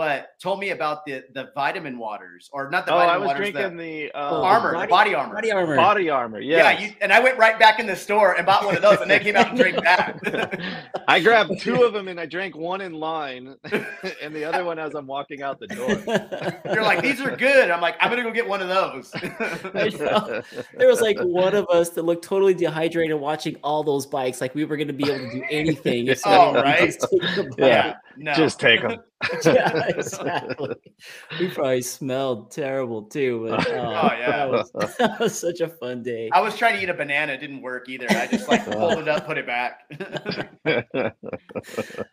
but 0.00 0.30
told 0.40 0.58
me 0.60 0.70
about 0.70 1.04
the 1.04 1.22
the 1.34 1.50
vitamin 1.54 1.98
waters 1.98 2.48
or 2.54 2.70
not 2.70 2.86
the 2.86 2.92
oh, 2.94 2.96
vitamin 2.96 3.14
I 3.14 3.18
was 3.18 3.26
waters, 3.26 3.50
drinking 3.50 3.76
the, 3.76 4.04
the, 4.04 4.10
Oh, 4.14 4.36
uh, 4.38 4.40
armor, 4.44 4.72
body- 4.72 4.88
body 4.88 5.14
armor. 5.14 5.34
Body 5.34 5.52
armor. 5.52 5.76
body 5.76 6.08
armor. 6.08 6.40
Yeah, 6.40 6.70
you, 6.80 6.94
and 7.02 7.12
I 7.12 7.20
went 7.20 7.36
right 7.36 7.58
back 7.58 7.78
in 7.80 7.86
the 7.86 7.94
store 7.94 8.32
and 8.38 8.46
bought 8.46 8.64
one 8.64 8.74
of 8.74 8.80
those, 8.80 8.98
and 9.02 9.10
they 9.10 9.18
came 9.18 9.36
out 9.36 9.48
and 9.50 9.58
drank 9.58 9.76
that. 9.84 10.58
I 11.06 11.20
grabbed 11.20 11.60
two 11.60 11.82
of 11.84 11.92
them 11.92 12.08
and 12.08 12.18
I 12.18 12.24
drank 12.24 12.56
one 12.56 12.80
in 12.80 12.94
line, 12.94 13.56
and 14.22 14.34
the 14.34 14.42
other 14.42 14.64
one 14.64 14.78
as 14.78 14.94
I'm 14.94 15.06
walking 15.06 15.42
out 15.42 15.60
the 15.60 15.66
door. 15.66 15.90
You're 16.72 16.82
like, 16.82 17.02
these 17.02 17.20
are 17.20 17.36
good. 17.36 17.70
I'm 17.70 17.82
like, 17.82 17.96
I'm 18.00 18.08
gonna 18.08 18.22
go 18.22 18.30
get 18.30 18.48
one 18.48 18.62
of 18.62 18.68
those. 18.70 19.10
There 19.12 20.88
was 20.88 21.02
like 21.02 21.18
one 21.20 21.54
of 21.54 21.66
us 21.68 21.90
that 21.90 22.04
looked 22.06 22.24
totally 22.24 22.54
dehydrated 22.54 23.16
watching 23.20 23.56
all 23.62 23.84
those 23.84 24.06
bikes. 24.06 24.40
Like 24.40 24.54
we 24.54 24.64
were 24.64 24.78
going 24.78 24.88
to 24.88 24.94
be 24.94 25.10
able 25.10 25.26
to 25.30 25.32
do 25.40 25.44
anything. 25.50 26.06
if 26.06 26.22
Oh, 26.24 26.54
right. 26.54 26.86
just 26.86 27.00
took 27.00 27.10
the 27.10 27.44
bike. 27.58 27.58
Yeah. 27.58 27.96
No, 28.16 28.34
Just 28.34 28.60
take 28.60 28.82
them. 28.82 28.98
yeah, 29.44 29.86
exactly. 29.88 30.74
We 31.38 31.48
probably 31.50 31.82
smelled 31.82 32.50
terrible 32.50 33.02
too. 33.02 33.46
But, 33.48 33.68
oh, 33.70 33.72
Oh, 33.74 34.12
yeah. 34.18 34.30
that 34.30 34.50
was, 34.50 34.72
that 34.98 35.20
was 35.20 35.38
such 35.38 35.60
a 35.60 35.68
fun 35.68 36.02
day. 36.02 36.30
I 36.32 36.40
was 36.40 36.56
trying 36.56 36.76
to 36.76 36.82
eat 36.82 36.88
a 36.88 36.94
banana, 36.94 37.32
it 37.34 37.38
didn't 37.38 37.62
work 37.62 37.88
either. 37.88 38.06
I 38.10 38.26
just 38.26 38.48
like 38.48 38.64
pulled 38.64 38.98
it 38.98 39.08
up, 39.08 39.26
put 39.26 39.38
it 39.38 39.46
back. 39.46 39.80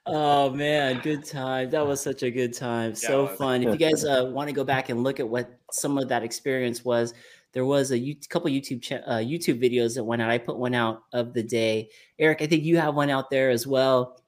Oh 0.06 0.50
man, 0.52 1.00
good 1.02 1.26
time. 1.26 1.70
That 1.70 1.86
was 1.86 2.02
such 2.02 2.24
a 2.24 2.32
good 2.32 2.54
time. 2.54 2.92
Yeah, 2.92 2.96
so 2.96 3.28
fun. 3.28 3.64
If 3.64 3.70
you 3.70 3.78
guys 3.78 4.06
uh, 4.06 4.30
want 4.34 4.50
to 4.50 4.54
go 4.54 4.64
back 4.64 4.90
and 4.90 5.04
look 5.04 5.20
at 5.20 5.28
what 5.28 5.60
some 5.72 5.98
of 5.98 6.10
that 6.10 6.24
experience 6.24 6.84
was, 6.86 7.14
there 7.54 7.66
was 7.66 7.92
a 7.92 8.16
couple 8.30 8.50
YouTube 8.50 8.82
cha- 8.82 8.96
uh, 8.98 9.20
YouTube 9.20 9.62
videos 9.64 9.96
that 9.96 10.04
went 10.04 10.22
out. 10.22 10.30
I 10.30 10.38
put 10.38 10.58
one 10.58 10.74
out 10.74 11.04
of 11.14 11.34
the 11.34 11.44
day. 11.44 11.90
Eric, 12.20 12.42
I 12.42 12.48
think 12.48 12.64
you 12.64 12.78
have 12.78 12.96
one 12.96 13.10
out 13.10 13.30
there 13.30 13.50
as 13.50 13.66
well 13.66 14.20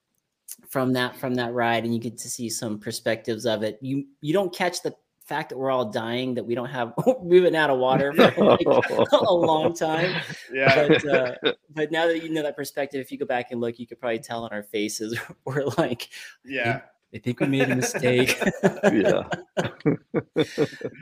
from 0.69 0.93
that 0.93 1.15
from 1.17 1.35
that 1.35 1.53
ride, 1.53 1.83
and 1.83 1.93
you 1.93 1.99
get 1.99 2.17
to 2.19 2.29
see 2.29 2.49
some 2.49 2.79
perspectives 2.79 3.45
of 3.45 3.63
it. 3.63 3.77
You 3.81 4.05
you 4.21 4.33
don't 4.33 4.53
catch 4.53 4.81
the 4.81 4.95
fact 5.25 5.49
that 5.49 5.57
we're 5.57 5.69
all 5.69 5.85
dying, 5.85 6.33
that 6.33 6.43
we 6.43 6.55
don't 6.55 6.69
have 6.69 6.93
we've 7.21 7.43
been 7.43 7.55
out 7.55 7.69
of 7.69 7.77
water 7.79 8.11
for 8.13 8.43
like 8.45 8.65
a 9.11 9.33
long 9.33 9.73
time. 9.73 10.21
yeah. 10.51 10.87
But 10.87 11.05
uh, 11.07 11.35
but 11.69 11.91
now 11.91 12.07
that 12.07 12.23
you 12.23 12.29
know 12.29 12.41
that 12.43 12.55
perspective, 12.55 12.99
if 12.99 13.11
you 13.11 13.17
go 13.17 13.25
back 13.25 13.51
and 13.51 13.61
look, 13.61 13.79
you 13.79 13.87
could 13.87 13.99
probably 13.99 14.19
tell 14.19 14.43
on 14.43 14.51
our 14.51 14.63
faces 14.63 15.17
we're 15.45 15.65
like, 15.77 16.09
Yeah. 16.43 16.81
I 17.13 17.17
think 17.17 17.39
we 17.39 17.47
made 17.47 17.67
a 17.71 17.75
mistake. 17.75 18.39
yeah. 18.63 19.23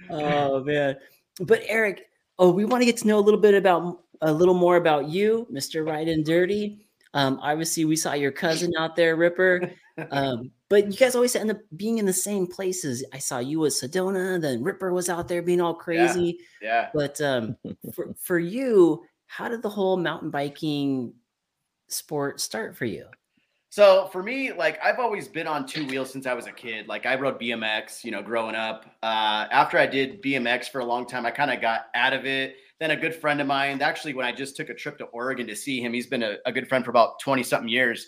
oh 0.10 0.63
man. 0.63 0.95
But 1.41 1.63
Eric, 1.67 2.05
oh, 2.39 2.51
we 2.51 2.63
want 2.63 2.81
to 2.81 2.86
get 2.86 2.95
to 2.97 3.07
know 3.07 3.19
a 3.19 3.21
little 3.21 3.39
bit 3.41 3.53
about 3.53 4.03
a 4.21 4.31
little 4.31 4.53
more 4.53 4.77
about 4.77 5.10
you, 5.10 5.47
Mr. 5.51 5.83
Ryden 5.83 6.23
Dirty. 6.23 6.87
Um, 7.17 7.39
obviously, 7.41 7.84
we 7.84 7.95
saw 7.95 8.13
your 8.13 8.32
cousin 8.32 8.73
out 8.77 8.95
there, 8.95 9.15
Ripper. 9.15 9.71
Um, 10.12 10.51
but 10.69 10.91
you 10.91 10.93
guys 10.95 11.15
always 11.15 11.36
end 11.36 11.49
up 11.49 11.58
being 11.75 11.97
in 11.97 12.06
the 12.06 12.13
same 12.13 12.45
places. 12.45 13.03
I 13.12 13.17
saw 13.17 13.39
you 13.39 13.62
with 13.62 13.73
Sedona, 13.73 14.39
then 14.39 14.62
Ripper 14.62 14.93
was 14.93 15.10
out 15.10 15.27
there 15.27 15.41
being 15.41 15.60
all 15.60 15.73
crazy. 15.73 16.38
Yeah. 16.62 16.89
But 16.93 17.19
um, 17.19 17.58
for 17.95 18.13
for 18.21 18.38
you, 18.38 19.03
how 19.25 19.49
did 19.49 19.63
the 19.63 19.69
whole 19.69 19.97
mountain 19.97 20.30
biking 20.30 21.15
sport 21.88 22.39
start 22.39 22.77
for 22.77 22.86
you? 22.86 23.08
So 23.69 24.08
for 24.12 24.21
me, 24.21 24.53
like 24.53 24.77
I've 24.84 24.99
always 24.99 25.27
been 25.27 25.47
on 25.47 25.65
two 25.65 25.88
wheels 25.88 26.12
since 26.12 26.27
I 26.27 26.36
was 26.36 26.45
a 26.45 26.51
kid. 26.51 26.88
Like 26.88 27.08
I 27.08 27.15
rode 27.15 27.39
BMX, 27.39 28.03
you 28.03 28.12
know, 28.12 28.21
growing 28.21 28.53
up. 28.53 28.86
Uh, 29.01 29.47
after 29.51 29.80
I 29.80 29.88
did 29.88 30.21
BMX 30.21 30.69
for 30.69 30.82
a 30.82 30.86
long 30.86 31.08
time, 31.08 31.25
I 31.25 31.32
kind 31.32 31.49
of 31.49 31.60
got 31.60 31.88
out 31.95 32.13
of 32.13 32.27
it. 32.27 32.58
Then 32.79 32.91
a 32.91 32.95
good 32.95 33.15
friend 33.15 33.41
of 33.41 33.47
mine, 33.47 33.81
actually, 33.81 34.13
when 34.13 34.25
I 34.25 34.31
just 34.31 34.55
took 34.55 34.69
a 34.69 34.73
trip 34.73 34.97
to 34.99 35.05
Oregon 35.05 35.47
to 35.47 35.55
see 35.55 35.81
him, 35.81 35.93
he's 35.93 36.07
been 36.07 36.23
a, 36.23 36.37
a 36.45 36.51
good 36.51 36.67
friend 36.67 36.85
for 36.85 36.91
about 36.91 37.19
20 37.19 37.41
something 37.43 37.69
years. 37.69 38.07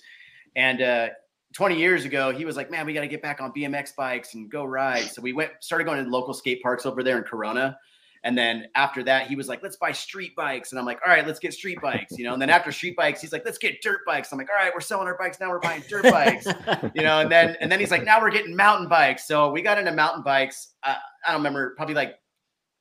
And 0.55 0.81
uh, 0.81 1.09
20 1.53 1.77
years 1.77 2.05
ago, 2.05 2.31
he 2.31 2.45
was 2.45 2.55
like, 2.55 2.69
man, 2.69 2.85
we 2.85 2.93
got 2.93 3.01
to 3.01 3.07
get 3.07 3.21
back 3.21 3.41
on 3.41 3.51
BMX 3.51 3.95
bikes 3.95 4.35
and 4.35 4.49
go 4.49 4.63
ride. 4.63 5.05
So 5.05 5.21
we 5.21 5.33
went, 5.33 5.51
started 5.61 5.85
going 5.85 6.03
to 6.03 6.09
local 6.09 6.33
skate 6.33 6.61
parks 6.61 6.85
over 6.85 7.01
there 7.01 7.17
in 7.17 7.23
Corona. 7.23 7.77
And 8.23 8.37
then 8.37 8.65
after 8.75 9.01
that, 9.03 9.27
he 9.27 9.35
was 9.35 9.47
like, 9.47 9.63
let's 9.63 9.77
buy 9.77 9.91
street 9.91 10.35
bikes. 10.35 10.71
And 10.71 10.79
I'm 10.79 10.85
like, 10.85 10.99
all 11.05 11.11
right, 11.11 11.25
let's 11.25 11.39
get 11.39 11.53
street 11.53 11.79
bikes, 11.81 12.17
you 12.17 12.25
know. 12.25 12.33
And 12.33 12.41
then 12.41 12.49
after 12.49 12.71
street 12.71 12.97
bikes, 12.97 13.21
he's 13.21 13.31
like, 13.31 13.43
let's 13.45 13.57
get 13.57 13.81
dirt 13.81 14.01
bikes. 14.05 14.31
I'm 14.31 14.37
like, 14.37 14.49
all 14.49 14.61
right, 14.61 14.73
we're 14.73 14.81
selling 14.81 15.07
our 15.07 15.17
bikes 15.17 15.39
now. 15.39 15.49
We're 15.49 15.59
buying 15.59 15.83
dirt 15.87 16.03
bikes, 16.03 16.45
you 16.95 17.01
know. 17.01 17.21
And 17.21 17.31
then 17.31 17.55
and 17.61 17.71
then 17.71 17.79
he's 17.79 17.91
like, 17.91 18.03
now 18.03 18.19
we're 18.19 18.31
getting 18.31 18.55
mountain 18.55 18.89
bikes. 18.89 19.25
So 19.25 19.49
we 19.49 19.61
got 19.61 19.77
into 19.77 19.93
mountain 19.93 20.21
bikes. 20.21 20.73
Uh, 20.83 20.95
I 21.25 21.31
don't 21.31 21.39
remember, 21.39 21.73
probably 21.75 21.95
like 21.95 22.15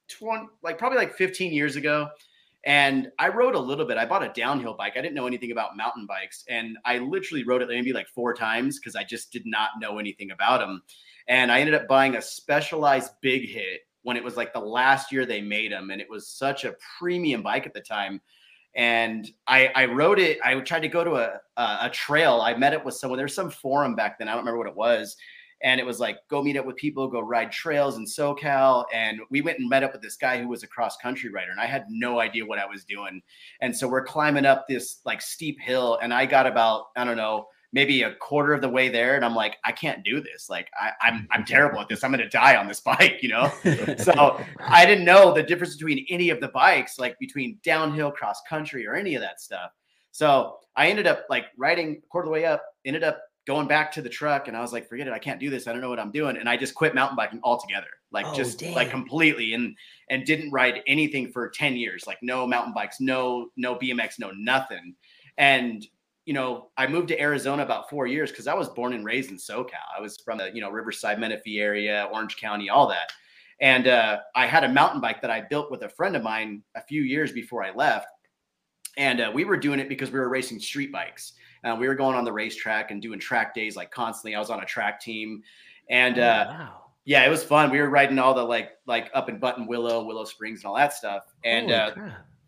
20, 0.08 0.46
like 0.62 0.78
probably 0.78 0.98
like 0.98 1.14
15 1.14 1.52
years 1.52 1.76
ago. 1.76 2.08
And 2.64 3.10
I 3.18 3.28
rode 3.28 3.54
a 3.54 3.58
little 3.58 3.86
bit. 3.86 3.98
I 3.98 4.04
bought 4.04 4.24
a 4.24 4.32
downhill 4.34 4.74
bike. 4.74 4.94
I 4.96 5.00
didn't 5.00 5.14
know 5.14 5.26
anything 5.26 5.52
about 5.52 5.76
mountain 5.76 6.06
bikes. 6.06 6.44
And 6.48 6.76
I 6.84 6.98
literally 6.98 7.44
rode 7.44 7.62
it 7.62 7.68
maybe 7.68 7.92
like 7.92 8.08
four 8.08 8.34
times 8.34 8.78
because 8.78 8.96
I 8.96 9.04
just 9.04 9.32
did 9.32 9.46
not 9.46 9.70
know 9.80 9.98
anything 9.98 10.32
about 10.32 10.58
them. 10.58 10.82
And 11.28 11.52
I 11.52 11.60
ended 11.60 11.74
up 11.74 11.86
buying 11.88 12.16
a 12.16 12.22
specialized 12.22 13.12
big 13.22 13.48
hit 13.48 13.82
when 14.02 14.16
it 14.16 14.24
was 14.24 14.36
like 14.36 14.52
the 14.52 14.60
last 14.60 15.12
year 15.12 15.24
they 15.24 15.40
made 15.40 15.72
them. 15.72 15.90
And 15.90 16.00
it 16.00 16.10
was 16.10 16.28
such 16.28 16.64
a 16.64 16.74
premium 16.98 17.42
bike 17.42 17.66
at 17.66 17.74
the 17.74 17.80
time. 17.80 18.20
And 18.74 19.30
I, 19.46 19.70
I 19.74 19.84
rode 19.86 20.18
it. 20.18 20.38
I 20.44 20.58
tried 20.60 20.80
to 20.80 20.88
go 20.88 21.04
to 21.04 21.14
a, 21.16 21.40
a, 21.56 21.78
a 21.82 21.90
trail. 21.90 22.40
I 22.40 22.54
met 22.54 22.74
up 22.74 22.84
with 22.84 22.94
someone. 22.94 23.18
There's 23.18 23.34
some 23.34 23.50
forum 23.50 23.94
back 23.94 24.18
then. 24.18 24.28
I 24.28 24.32
don't 24.32 24.40
remember 24.40 24.58
what 24.58 24.68
it 24.68 24.76
was 24.76 25.16
and 25.62 25.80
it 25.80 25.86
was 25.86 25.98
like 25.98 26.18
go 26.28 26.42
meet 26.42 26.56
up 26.56 26.66
with 26.66 26.76
people 26.76 27.08
go 27.08 27.20
ride 27.20 27.50
trails 27.50 27.96
in 27.96 28.04
socal. 28.04 28.84
And 28.92 29.20
we 29.30 29.40
went 29.40 29.58
and 29.58 29.68
met 29.68 29.82
up 29.82 29.92
with 29.92 30.02
this 30.02 30.16
guy 30.16 30.40
who 30.40 30.48
was 30.48 30.62
a 30.62 30.68
cross 30.68 30.96
country 30.96 31.30
rider 31.30 31.50
and 31.50 31.60
i 31.60 31.66
had 31.66 31.84
no 31.88 32.20
idea 32.20 32.46
what 32.46 32.58
i 32.58 32.66
was 32.66 32.84
doing. 32.84 33.20
And 33.60 33.76
so 33.76 33.88
we're 33.88 34.04
climbing 34.04 34.46
up 34.46 34.66
this 34.68 35.00
like 35.04 35.20
steep 35.20 35.60
hill 35.60 35.98
and 36.02 36.12
i 36.12 36.26
got 36.26 36.46
about 36.46 36.86
i 36.96 37.04
don't 37.04 37.16
know 37.16 37.46
maybe 37.70 38.02
a 38.02 38.14
quarter 38.14 38.54
of 38.54 38.62
the 38.62 38.68
way 38.68 38.88
there 38.88 39.14
and 39.14 39.24
i'm 39.24 39.34
like 39.34 39.56
i 39.64 39.72
can't 39.72 40.04
do 40.04 40.20
this. 40.20 40.48
Like 40.48 40.68
I, 40.80 40.90
i'm 41.02 41.26
i'm 41.30 41.44
terrible 41.46 41.80
at 41.80 41.88
this. 41.88 42.04
I'm 42.04 42.10
gonna 42.10 42.28
die 42.28 42.56
on 42.56 42.68
this 42.68 42.80
bike 42.92 43.18
you 43.22 43.28
know? 43.28 43.52
So 43.98 44.40
i 44.60 44.86
didn't 44.86 45.04
know 45.04 45.32
the 45.32 45.42
difference 45.42 45.76
between 45.76 46.06
any 46.08 46.30
of 46.30 46.40
the 46.40 46.48
bikes 46.48 46.98
like 46.98 47.18
between 47.18 47.58
downhill 47.64 48.10
cross 48.10 48.40
country 48.48 48.86
or 48.86 48.94
any 48.94 49.14
of 49.14 49.22
that 49.22 49.40
stuff. 49.40 49.70
So 50.12 50.58
i 50.76 50.88
ended 50.88 51.06
up 51.06 51.26
like 51.28 51.46
riding 51.56 52.00
a 52.02 52.06
quarter 52.08 52.26
of 52.26 52.28
the 52.28 52.32
way 52.32 52.44
up 52.44 52.62
ended 52.84 53.02
up 53.02 53.20
going 53.48 53.66
back 53.66 53.90
to 53.90 54.02
the 54.02 54.10
truck 54.10 54.46
and 54.46 54.54
I 54.54 54.60
was 54.60 54.74
like, 54.74 54.86
forget 54.86 55.06
it. 55.06 55.12
I 55.14 55.18
can't 55.18 55.40
do 55.40 55.48
this. 55.48 55.66
I 55.66 55.72
don't 55.72 55.80
know 55.80 55.88
what 55.88 55.98
I'm 55.98 56.10
doing. 56.10 56.36
And 56.36 56.50
I 56.50 56.58
just 56.58 56.74
quit 56.74 56.94
mountain 56.94 57.16
biking 57.16 57.40
altogether, 57.42 57.86
like 58.12 58.26
Oh, 58.26 58.34
just 58.34 58.58
dang. 58.58 58.74
like 58.74 58.90
completely 58.90 59.54
and, 59.54 59.74
and 60.10 60.26
didn't 60.26 60.50
ride 60.52 60.82
anything 60.86 61.32
for 61.32 61.48
10 61.48 61.74
years, 61.74 62.06
like 62.06 62.18
no 62.20 62.46
mountain 62.46 62.74
bikes, 62.74 63.00
no, 63.00 63.48
no 63.56 63.74
BMX, 63.74 64.18
no 64.18 64.32
nothing. 64.36 64.94
And, 65.38 65.82
you 66.26 66.34
know, 66.34 66.68
I 66.76 66.86
moved 66.88 67.08
to 67.08 67.18
Arizona 67.18 67.62
about 67.62 67.88
four 67.88 68.06
years 68.06 68.30
because 68.30 68.46
I 68.46 68.52
was 68.52 68.68
born 68.68 68.92
and 68.92 69.02
raised 69.02 69.30
in 69.30 69.38
SoCal. 69.38 69.70
I 69.96 70.02
was 70.02 70.18
from 70.18 70.36
the, 70.36 70.50
you 70.52 70.60
know, 70.60 70.68
Riverside, 70.68 71.18
Menifee 71.18 71.58
area, 71.58 72.06
Orange 72.12 72.36
County, 72.36 72.68
all 72.68 72.86
that. 72.88 73.12
And 73.62 73.88
uh, 73.88 74.18
I 74.36 74.46
had 74.46 74.64
a 74.64 74.68
mountain 74.68 75.00
bike 75.00 75.22
that 75.22 75.30
I 75.30 75.40
built 75.40 75.70
with 75.70 75.84
a 75.84 75.88
friend 75.88 76.16
of 76.16 76.22
mine 76.22 76.62
a 76.76 76.82
few 76.82 77.00
years 77.00 77.32
before 77.32 77.64
I 77.64 77.74
left. 77.74 78.08
And 78.98 79.22
uh, 79.22 79.30
we 79.32 79.44
were 79.46 79.56
doing 79.56 79.80
it 79.80 79.88
because 79.88 80.10
we 80.10 80.18
were 80.18 80.28
racing 80.28 80.60
street 80.60 80.92
bikes. 80.92 81.32
Uh, 81.64 81.76
we 81.78 81.88
were 81.88 81.94
going 81.94 82.14
on 82.16 82.24
the 82.24 82.32
racetrack 82.32 82.90
and 82.90 83.00
doing 83.02 83.18
track 83.18 83.54
days 83.54 83.76
like 83.76 83.90
constantly. 83.90 84.34
I 84.34 84.38
was 84.38 84.50
on 84.50 84.62
a 84.62 84.66
track 84.66 85.00
team, 85.00 85.42
and 85.90 86.18
Oh, 86.18 86.22
uh, 86.22 86.46
wow. 86.48 86.80
yeah, 87.04 87.24
it 87.24 87.28
was 87.30 87.42
fun. 87.44 87.70
We 87.70 87.80
were 87.80 87.90
riding 87.90 88.18
all 88.18 88.34
the 88.34 88.42
like 88.44 88.72
like 88.86 89.10
up 89.14 89.28
in 89.28 89.38
Buttonwillow, 89.40 90.06
Willow 90.06 90.24
Springs, 90.24 90.60
and 90.60 90.66
all 90.66 90.76
that 90.76 90.92
stuff. 90.92 91.24
And 91.44 91.70
uh, 91.70 91.90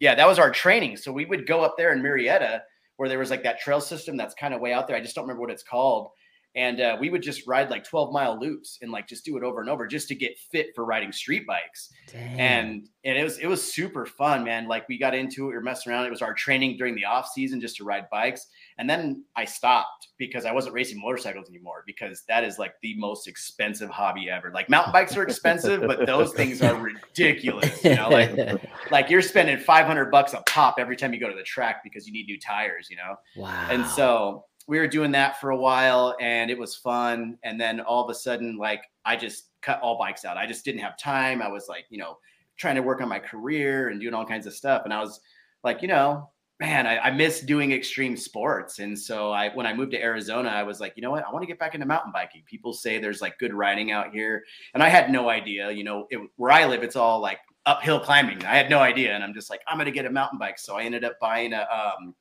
yeah, 0.00 0.14
that 0.14 0.26
was 0.26 0.38
our 0.38 0.50
training. 0.50 0.96
So 0.96 1.12
we 1.12 1.24
would 1.26 1.46
go 1.46 1.62
up 1.62 1.76
there 1.76 1.92
in 1.92 2.00
Murrieta, 2.02 2.60
where 2.96 3.08
there 3.08 3.18
was 3.18 3.30
like 3.30 3.42
that 3.42 3.60
trail 3.60 3.80
system 3.80 4.16
that's 4.16 4.34
kind 4.34 4.54
of 4.54 4.60
way 4.60 4.72
out 4.72 4.86
there. 4.86 4.96
I 4.96 5.00
just 5.00 5.14
don't 5.14 5.24
remember 5.24 5.42
what 5.42 5.50
it's 5.50 5.62
called. 5.62 6.10
And 6.56 6.80
uh, 6.80 6.96
we 6.98 7.10
would 7.10 7.22
just 7.22 7.46
ride 7.46 7.70
like 7.70 7.84
12 7.84 8.12
mile 8.12 8.38
loops 8.38 8.78
and 8.82 8.90
like 8.90 9.06
just 9.06 9.24
do 9.24 9.36
it 9.36 9.44
over 9.44 9.60
and 9.60 9.70
over 9.70 9.86
just 9.86 10.08
to 10.08 10.16
get 10.16 10.36
fit 10.50 10.68
for 10.74 10.84
riding 10.84 11.12
street 11.12 11.46
bikes. 11.46 11.92
Dang. 12.10 12.40
and 12.40 12.88
and 13.04 13.16
it 13.16 13.22
was 13.22 13.38
it 13.38 13.46
was 13.46 13.62
super 13.62 14.04
fun 14.04 14.44
man. 14.44 14.66
Like 14.66 14.88
we 14.88 14.98
got 14.98 15.14
into 15.14 15.44
it 15.44 15.48
we 15.48 15.54
were 15.54 15.60
messing 15.60 15.92
around. 15.92 16.06
It 16.06 16.10
was 16.10 16.22
our 16.22 16.34
training 16.34 16.76
during 16.76 16.96
the 16.96 17.04
off 17.04 17.28
season 17.28 17.60
just 17.60 17.76
to 17.76 17.84
ride 17.84 18.10
bikes. 18.10 18.48
And 18.78 18.88
then 18.90 19.24
i 19.36 19.44
stopped 19.44 20.08
because 20.16 20.44
i 20.44 20.52
wasn't 20.52 20.74
racing 20.74 21.00
motorcycles 21.00 21.48
anymore 21.48 21.84
because 21.86 22.22
that 22.28 22.44
is 22.44 22.58
like 22.58 22.74
the 22.82 22.94
most 22.96 23.28
expensive 23.28 23.88
hobby 23.88 24.28
ever. 24.28 24.50
Like 24.52 24.68
mountain 24.68 24.92
bikes 24.92 25.16
are 25.16 25.22
expensive 25.22 25.82
but 25.86 26.04
those 26.06 26.32
things 26.32 26.62
are 26.62 26.74
ridiculous 26.74 27.84
you 27.84 27.94
know? 27.94 28.08
Like 28.08 28.60
like 28.90 29.08
you're 29.08 29.22
spending 29.22 29.58
500 29.58 30.10
bucks 30.10 30.32
a 30.32 30.42
pop 30.46 30.76
every 30.78 30.96
time 30.96 31.14
you 31.14 31.20
go 31.20 31.28
to 31.28 31.36
the 31.36 31.42
track 31.44 31.82
because 31.84 32.06
you 32.06 32.12
need 32.12 32.26
new 32.26 32.40
tires 32.40 32.88
you 32.90 32.96
know? 32.96 33.16
Wow. 33.36 33.68
and 33.70 33.86
so 33.86 34.44
we 34.70 34.78
were 34.78 34.86
doing 34.86 35.10
that 35.10 35.40
for 35.40 35.50
a 35.50 35.56
while 35.56 36.14
and 36.20 36.48
it 36.48 36.56
was 36.56 36.76
fun. 36.76 37.36
And 37.42 37.60
then 37.60 37.80
all 37.80 38.04
of 38.04 38.08
a 38.08 38.14
sudden, 38.14 38.56
like 38.56 38.84
I 39.04 39.16
just 39.16 39.46
cut 39.62 39.80
all 39.80 39.98
bikes 39.98 40.24
out. 40.24 40.36
I 40.36 40.46
just 40.46 40.64
didn't 40.64 40.80
have 40.80 40.96
time. 40.96 41.42
I 41.42 41.48
was 41.48 41.66
like, 41.68 41.86
you 41.90 41.98
know, 41.98 42.18
trying 42.56 42.76
to 42.76 42.80
work 42.80 43.00
on 43.00 43.08
my 43.08 43.18
career 43.18 43.88
and 43.88 44.00
doing 44.00 44.14
all 44.14 44.24
kinds 44.24 44.46
of 44.46 44.54
stuff. 44.54 44.82
And 44.84 44.94
I 44.94 45.00
was 45.00 45.20
like, 45.64 45.82
you 45.82 45.88
know, 45.88 46.30
man, 46.60 46.86
I, 46.86 46.98
I 46.98 47.10
miss 47.10 47.40
doing 47.40 47.72
extreme 47.72 48.16
sports. 48.16 48.78
And 48.78 48.96
so 48.96 49.32
I 49.32 49.48
when 49.54 49.66
I 49.66 49.74
moved 49.74 49.90
to 49.90 50.00
Arizona, 50.00 50.50
I 50.50 50.62
was 50.62 50.78
like, 50.78 50.92
you 50.94 51.02
know 51.02 51.10
what? 51.10 51.26
I 51.26 51.32
want 51.32 51.42
to 51.42 51.48
get 51.48 51.58
back 51.58 51.74
into 51.74 51.84
mountain 51.84 52.12
biking. 52.12 52.44
People 52.46 52.72
say 52.72 53.00
there's 53.00 53.20
like 53.20 53.40
good 53.40 53.52
riding 53.52 53.90
out 53.90 54.12
here. 54.12 54.44
And 54.74 54.84
I 54.84 54.88
had 54.88 55.10
no 55.10 55.30
idea, 55.30 55.72
you 55.72 55.82
know, 55.82 56.06
it, 56.10 56.20
where 56.36 56.52
I 56.52 56.66
live, 56.66 56.84
it's 56.84 56.94
all 56.94 57.18
like 57.18 57.38
uphill 57.66 57.98
climbing. 57.98 58.44
I 58.44 58.54
had 58.54 58.70
no 58.70 58.78
idea. 58.78 59.16
And 59.16 59.24
I'm 59.24 59.34
just 59.34 59.50
like, 59.50 59.62
I'm 59.66 59.78
gonna 59.78 59.90
get 59.90 60.06
a 60.06 60.10
mountain 60.10 60.38
bike. 60.38 60.60
So 60.60 60.76
I 60.76 60.84
ended 60.84 61.02
up 61.02 61.18
buying 61.20 61.54
a 61.54 61.66
um 61.72 62.14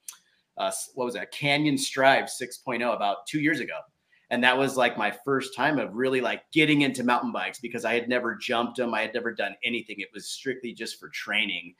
uh, 0.59 0.71
what 0.93 1.05
was 1.05 1.13
that? 1.15 1.31
Canyon 1.31 1.77
Strive 1.77 2.25
6.0 2.25 2.93
about 2.95 3.25
two 3.27 3.39
years 3.39 3.59
ago. 3.59 3.79
and 4.29 4.43
that 4.43 4.57
was 4.57 4.77
like 4.77 4.97
my 4.97 5.11
first 5.25 5.55
time 5.55 5.79
of 5.79 5.95
really 5.95 6.21
like 6.21 6.43
getting 6.51 6.81
into 6.81 7.03
mountain 7.03 7.31
bikes 7.31 7.59
because 7.59 7.85
I 7.85 7.95
had 7.95 8.07
never 8.07 8.35
jumped 8.35 8.77
them, 8.77 8.93
I 8.93 9.01
had 9.01 9.13
never 9.13 9.33
done 9.33 9.55
anything. 9.63 9.95
It 9.99 10.09
was 10.13 10.29
strictly 10.29 10.73
just 10.73 10.99
for 10.99 11.09
training. 11.09 11.73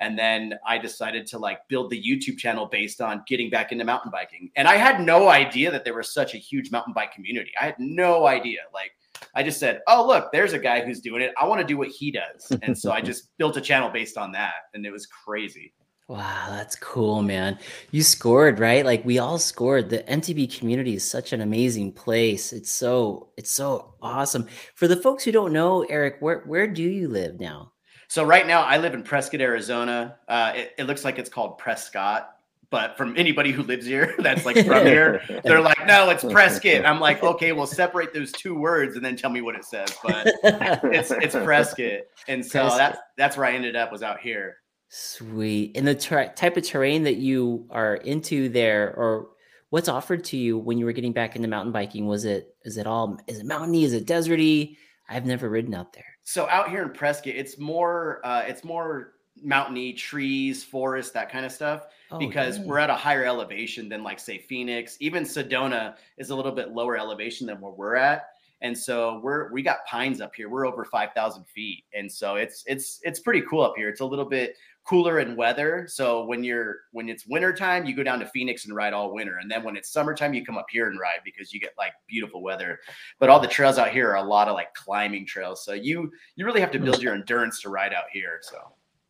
And 0.00 0.18
then 0.18 0.54
I 0.66 0.78
decided 0.78 1.26
to 1.28 1.38
like 1.38 1.60
build 1.68 1.90
the 1.90 2.02
YouTube 2.02 2.38
channel 2.38 2.66
based 2.66 3.00
on 3.00 3.22
getting 3.28 3.50
back 3.50 3.70
into 3.70 3.84
mountain 3.84 4.10
biking. 4.10 4.50
And 4.56 4.66
I 4.66 4.76
had 4.76 5.00
no 5.00 5.28
idea 5.28 5.70
that 5.70 5.84
there 5.84 5.94
was 5.94 6.12
such 6.12 6.34
a 6.34 6.38
huge 6.38 6.72
mountain 6.72 6.92
bike 6.92 7.12
community. 7.12 7.52
I 7.60 7.66
had 7.66 7.76
no 7.78 8.26
idea. 8.26 8.60
Like 8.74 8.92
I 9.36 9.44
just 9.44 9.60
said, 9.60 9.80
"Oh, 9.86 10.04
look, 10.04 10.32
there's 10.32 10.54
a 10.54 10.58
guy 10.58 10.84
who's 10.84 11.00
doing 11.00 11.22
it. 11.22 11.32
I 11.40 11.46
want 11.46 11.60
to 11.60 11.66
do 11.66 11.76
what 11.76 11.88
he 11.88 12.10
does." 12.10 12.50
And 12.62 12.76
so 12.76 12.90
I 12.90 13.00
just 13.10 13.28
built 13.36 13.56
a 13.56 13.60
channel 13.60 13.90
based 13.90 14.18
on 14.18 14.32
that, 14.32 14.54
and 14.74 14.84
it 14.84 14.90
was 14.90 15.06
crazy. 15.06 15.72
Wow, 16.12 16.48
that's 16.50 16.76
cool, 16.76 17.22
man. 17.22 17.58
You 17.90 18.02
scored, 18.02 18.58
right? 18.58 18.84
Like 18.84 19.02
we 19.02 19.18
all 19.18 19.38
scored. 19.38 19.88
The 19.88 20.00
MTB 20.00 20.58
community 20.58 20.94
is 20.94 21.10
such 21.10 21.32
an 21.32 21.40
amazing 21.40 21.92
place. 21.92 22.52
It's 22.52 22.70
so 22.70 23.30
it's 23.38 23.50
so 23.50 23.94
awesome. 24.02 24.46
For 24.74 24.86
the 24.86 24.96
folks 24.96 25.24
who 25.24 25.32
don't 25.32 25.54
know, 25.54 25.84
Eric, 25.84 26.16
where 26.20 26.40
where 26.40 26.66
do 26.66 26.82
you 26.82 27.08
live 27.08 27.40
now? 27.40 27.72
So 28.08 28.24
right 28.24 28.46
now 28.46 28.60
I 28.60 28.76
live 28.76 28.92
in 28.92 29.02
Prescott, 29.02 29.40
Arizona. 29.40 30.16
Uh, 30.28 30.52
it, 30.54 30.74
it 30.76 30.84
looks 30.84 31.02
like 31.02 31.18
it's 31.18 31.30
called 31.30 31.56
Prescott, 31.56 32.36
but 32.68 32.98
from 32.98 33.16
anybody 33.16 33.50
who 33.50 33.62
lives 33.62 33.86
here 33.86 34.14
that's 34.18 34.44
like 34.44 34.66
from 34.66 34.84
here, 34.84 35.22
they're 35.44 35.62
like, 35.62 35.86
no, 35.86 36.10
it's 36.10 36.24
Prescott. 36.24 36.84
I'm 36.84 37.00
like, 37.00 37.22
okay, 37.22 37.52
well, 37.52 37.66
separate 37.66 38.12
those 38.12 38.32
two 38.32 38.54
words 38.54 38.96
and 38.96 39.04
then 39.04 39.16
tell 39.16 39.30
me 39.30 39.40
what 39.40 39.54
it 39.54 39.64
says. 39.64 39.88
But 40.02 40.26
it's 40.44 41.10
it's 41.10 41.34
Prescott, 41.34 42.02
and 42.28 42.44
so 42.44 42.64
Prescott. 42.64 42.76
that's 42.76 42.98
that's 43.16 43.36
where 43.38 43.46
I 43.46 43.54
ended 43.54 43.76
up 43.76 43.90
was 43.90 44.02
out 44.02 44.20
here. 44.20 44.58
Sweet. 44.94 45.74
And 45.74 45.88
the 45.88 45.94
ter- 45.94 46.34
type 46.34 46.58
of 46.58 46.64
terrain 46.64 47.04
that 47.04 47.16
you 47.16 47.66
are 47.70 47.94
into 47.94 48.50
there, 48.50 48.94
or 48.94 49.28
what's 49.70 49.88
offered 49.88 50.22
to 50.24 50.36
you 50.36 50.58
when 50.58 50.76
you 50.76 50.84
were 50.84 50.92
getting 50.92 51.14
back 51.14 51.34
into 51.34 51.48
mountain 51.48 51.72
biking? 51.72 52.06
Was 52.06 52.26
it 52.26 52.54
is 52.66 52.76
it 52.76 52.86
all 52.86 53.18
is 53.26 53.38
it 53.38 53.46
mountainy? 53.46 53.84
Is 53.84 53.94
it 53.94 54.04
deserty? 54.04 54.76
I've 55.08 55.24
never 55.24 55.48
ridden 55.48 55.72
out 55.72 55.94
there. 55.94 56.04
So 56.24 56.46
out 56.50 56.68
here 56.68 56.82
in 56.82 56.90
Prescott, 56.90 57.32
it's 57.34 57.56
more 57.56 58.20
uh, 58.22 58.44
it's 58.46 58.64
more 58.64 59.14
mountainy, 59.42 59.94
trees, 59.94 60.62
forest, 60.62 61.14
that 61.14 61.32
kind 61.32 61.46
of 61.46 61.52
stuff. 61.52 61.86
Oh, 62.10 62.18
because 62.18 62.58
yeah. 62.58 62.64
we're 62.66 62.78
at 62.78 62.90
a 62.90 62.94
higher 62.94 63.24
elevation 63.24 63.88
than 63.88 64.02
like 64.02 64.20
say 64.20 64.36
Phoenix. 64.36 64.98
Even 65.00 65.22
Sedona 65.22 65.94
is 66.18 66.28
a 66.28 66.36
little 66.36 66.52
bit 66.52 66.72
lower 66.72 66.98
elevation 66.98 67.46
than 67.46 67.62
where 67.62 67.72
we're 67.72 67.96
at. 67.96 68.26
And 68.62 68.78
so 68.78 69.20
we're 69.24 69.50
we 69.52 69.62
got 69.62 69.84
pines 69.86 70.20
up 70.20 70.34
here. 70.34 70.48
We're 70.48 70.66
over 70.66 70.84
five 70.84 71.12
thousand 71.14 71.46
feet, 71.46 71.84
and 71.94 72.10
so 72.10 72.36
it's 72.36 72.62
it's 72.66 73.00
it's 73.02 73.18
pretty 73.20 73.42
cool 73.48 73.62
up 73.62 73.74
here. 73.76 73.88
It's 73.88 74.00
a 74.00 74.04
little 74.04 74.24
bit 74.24 74.54
cooler 74.84 75.20
in 75.20 75.36
weather. 75.36 75.86
So 75.88 76.24
when 76.24 76.42
you're 76.42 76.80
when 76.92 77.08
it's 77.08 77.26
wintertime, 77.26 77.86
you 77.86 77.94
go 77.94 78.02
down 78.02 78.18
to 78.20 78.26
Phoenix 78.26 78.64
and 78.64 78.74
ride 78.74 78.92
all 78.92 79.14
winter. 79.14 79.38
And 79.38 79.50
then 79.50 79.62
when 79.62 79.76
it's 79.76 79.92
summertime, 79.92 80.34
you 80.34 80.44
come 80.44 80.58
up 80.58 80.66
here 80.70 80.88
and 80.88 80.98
ride 80.98 81.20
because 81.24 81.52
you 81.52 81.60
get 81.60 81.74
like 81.78 81.92
beautiful 82.08 82.42
weather. 82.42 82.78
But 83.18 83.30
all 83.30 83.40
the 83.40 83.46
trails 83.46 83.78
out 83.78 83.90
here 83.90 84.10
are 84.10 84.16
a 84.16 84.22
lot 84.22 84.48
of 84.48 84.54
like 84.54 84.74
climbing 84.74 85.26
trails. 85.26 85.64
So 85.64 85.72
you 85.72 86.10
you 86.36 86.44
really 86.44 86.60
have 86.60 86.72
to 86.72 86.78
hmm. 86.78 86.84
build 86.84 87.02
your 87.02 87.14
endurance 87.14 87.60
to 87.62 87.68
ride 87.68 87.92
out 87.92 88.06
here. 88.12 88.40
So 88.42 88.58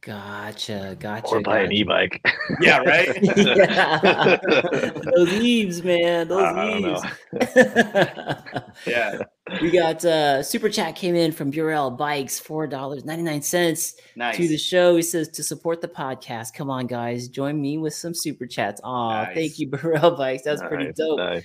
Gotcha, 0.02 0.96
gotcha. 0.98 1.28
or 1.28 1.40
buy 1.42 1.60
an 1.60 1.70
e-bike. 1.70 2.20
yeah, 2.60 2.78
right. 2.78 3.08
yeah. 3.36 4.40
those 5.14 5.32
eaves, 5.34 5.84
man. 5.84 6.26
Those 6.26 6.42
I 6.42 6.78
eaves. 6.78 7.02
yeah. 8.86 9.18
we 9.60 9.70
got 9.70 10.04
uh 10.04 10.42
super 10.42 10.68
chat 10.68 10.96
came 10.96 11.14
in 11.14 11.30
from 11.30 11.52
Burrell 11.52 11.90
Bikes, 11.92 12.40
four 12.40 12.66
dollars 12.66 13.04
ninety 13.04 13.22
nine 13.22 13.42
cents 13.42 13.94
Nice. 14.16 14.36
to 14.38 14.48
the 14.48 14.58
show. 14.58 14.96
He 14.96 15.02
says 15.02 15.28
to 15.28 15.42
support 15.44 15.80
the 15.80 15.86
podcast. 15.88 16.54
Come 16.54 16.68
on, 16.68 16.88
guys, 16.88 17.28
join 17.28 17.60
me 17.60 17.78
with 17.78 17.94
some 17.94 18.12
super 18.12 18.44
chats. 18.46 18.80
Aw, 18.82 19.22
Nice. 19.24 19.34
thank 19.36 19.58
you, 19.60 19.68
Burrell 19.70 20.16
Bikes. 20.16 20.42
That's 20.42 20.62
pretty 20.62 20.92
dope. 20.92 21.18
nice. 21.18 21.44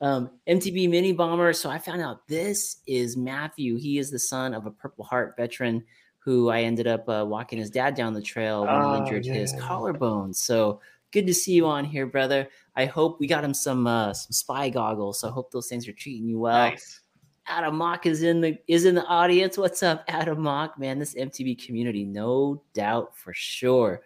Um, 0.00 0.30
MTB 0.48 0.88
Mini 0.88 1.12
Bomber. 1.12 1.52
So 1.52 1.68
I 1.68 1.76
found 1.78 2.00
out 2.00 2.26
this 2.26 2.78
is 2.86 3.18
Matthew. 3.18 3.76
He 3.76 3.98
is 3.98 4.10
the 4.10 4.18
son 4.18 4.54
of 4.54 4.64
a 4.64 4.70
Purple 4.70 5.04
Heart 5.04 5.34
veteran 5.36 5.84
who 6.24 6.50
I 6.50 6.62
ended 6.62 6.86
up 6.86 7.08
uh, 7.08 7.24
walking 7.26 7.58
his 7.58 7.70
dad 7.70 7.94
down 7.94 8.12
the 8.14 8.22
trail 8.22 8.64
when 8.64 8.74
he 8.74 8.80
Oh, 8.80 8.96
injured 8.96 9.24
his 9.26 9.52
collarbone. 9.60 10.32
So 10.32 10.80
good 11.10 11.26
to 11.26 11.34
see 11.34 11.52
you 11.52 11.66
on 11.66 11.84
here, 11.84 12.06
brother. 12.06 12.48
I 12.76 12.84
hope 12.86 13.18
we 13.20 13.26
got 13.26 13.44
him 13.44 13.54
some 13.54 13.86
uh, 13.86 14.12
some 14.14 14.32
spy 14.32 14.68
goggles. 14.70 15.20
So 15.20 15.28
I 15.28 15.32
hope 15.32 15.50
those 15.50 15.68
things 15.68 15.86
are 15.88 15.92
treating 15.92 16.26
you 16.28 16.38
well. 16.38 16.70
nice. 16.70 17.00
Adam 17.48 17.76
Mock 17.76 18.06
is 18.06 18.22
in 18.22 18.40
the 18.40 18.56
is 18.68 18.84
in 18.84 18.94
the 18.94 19.04
audience. 19.06 19.58
What's 19.58 19.82
up, 19.82 20.04
Adam 20.06 20.40
Mock? 20.40 20.78
Man, 20.78 20.98
this 21.00 21.14
MTB 21.14 21.64
community, 21.66 22.04
no 22.04 22.62
doubt 22.72 23.16
for 23.16 23.34
sure. 23.34 24.02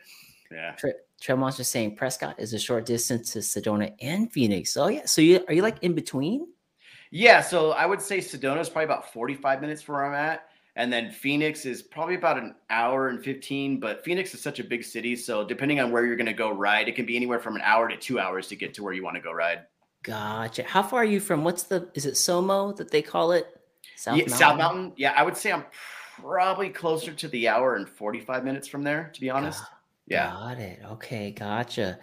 Yeah. 0.51 0.73
Tre- 0.73 0.93
Trail 1.21 1.37
Monster 1.37 1.65
saying 1.65 1.97
Prescott 1.97 2.37
is 2.39 2.55
a 2.55 2.59
short 2.59 2.87
distance 2.87 3.33
to 3.35 3.41
Sedona 3.41 3.93
and 4.01 4.33
Phoenix. 4.33 4.75
Oh 4.77 4.89
yeah, 4.89 5.05
so 5.05 5.21
you 5.21 5.45
are 5.49 5.55
you 5.55 5.61
like 5.63 5.83
in 5.83 5.95
between? 5.95 6.47
Yeah, 7.11 7.41
so 7.43 7.73
I 7.73 7.85
would 7.87 8.01
say 8.01 8.19
Sedona 8.19 8.61
is 8.61 8.69
probably 8.71 8.85
about 8.87 9.13
45 9.13 9.61
minutes 9.61 9.83
from 9.83 9.95
where 9.97 10.07
I'm 10.07 10.15
at. 10.15 10.49
And 10.77 10.93
then 10.93 11.11
Phoenix 11.11 11.65
is 11.65 11.83
probably 11.83 12.15
about 12.15 12.37
an 12.37 12.55
hour 12.71 13.09
and 13.09 13.25
15. 13.25 13.81
But 13.81 14.05
Phoenix 14.05 14.35
is 14.35 14.43
such 14.43 14.61
a 14.61 14.65
big 14.65 14.85
city. 14.85 15.17
So 15.17 15.43
depending 15.43 15.81
on 15.81 15.91
where 15.91 16.05
you're 16.05 16.17
going 16.17 16.27
to 16.27 16.35
go 16.35 16.51
ride, 16.51 16.89
it 16.89 16.95
can 16.95 17.07
be 17.07 17.17
anywhere 17.17 17.41
from 17.41 17.57
an 17.57 17.63
hour 17.65 17.89
to 17.89 17.97
two 17.97 18.21
hours 18.21 18.47
to 18.49 18.57
get 18.57 18.75
to 18.75 18.83
where 18.85 18.93
you 18.93 19.03
want 19.03 19.17
to 19.17 19.23
go 19.23 19.33
ride. 19.33 19.61
Gotcha. 20.03 20.63
How 20.63 20.83
far 20.83 21.01
are 21.01 21.05
you 21.05 21.19
from? 21.19 21.43
What's 21.43 21.65
the? 21.65 21.89
Is 21.95 22.07
it 22.07 22.15
Somo 22.15 22.77
that 22.77 22.91
they 22.91 23.03
call 23.03 23.33
it? 23.33 23.47
South 23.97 24.19
yeah, 24.19 24.29
South 24.29 24.59
Mountain. 24.59 24.93
Yeah, 24.97 25.15
I 25.17 25.23
would 25.23 25.37
say 25.37 25.51
I'm 25.51 25.65
probably 26.21 26.69
closer 26.69 27.13
to 27.13 27.29
the 27.29 27.49
hour 27.49 27.77
and 27.77 27.89
45 27.89 28.45
minutes 28.45 28.69
from 28.69 28.83
there, 28.83 29.11
to 29.15 29.21
be 29.21 29.31
honest. 29.31 29.61
Got- 29.61 29.71
Yeah. 30.07 30.31
Got 30.31 30.59
it. 30.59 30.81
Okay, 30.93 31.31
gotcha. 31.33 31.99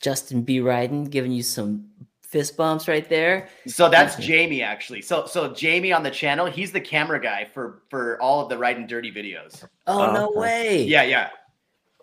Justin 0.00 0.42
B. 0.42 0.58
Ryden 0.58 1.08
giving 1.08 1.32
you 1.32 1.42
some 1.42 1.88
fist 2.28 2.56
bumps 2.56 2.86
right 2.88 3.08
there. 3.08 3.48
So 3.66 3.88
that's. 3.88 4.16
Jamie 4.16 4.62
actually. 4.62 5.02
So 5.02 5.26
so 5.26 5.52
Jamie 5.52 5.92
on 5.92 6.02
the 6.02 6.10
channel, 6.10 6.46
he's 6.46 6.72
the 6.72 6.80
camera 6.80 7.20
guy 7.20 7.44
for 7.52 7.82
for 7.88 8.20
all 8.20 8.42
of 8.42 8.48
the 8.48 8.56
Ryden 8.56 8.86
Dirty 8.86 9.10
videos. 9.10 9.64
Oh 9.86 10.10
Oh, 10.10 10.12
no 10.12 10.30
way. 10.30 10.84
Yeah, 10.84 11.02
yeah. 11.02 11.30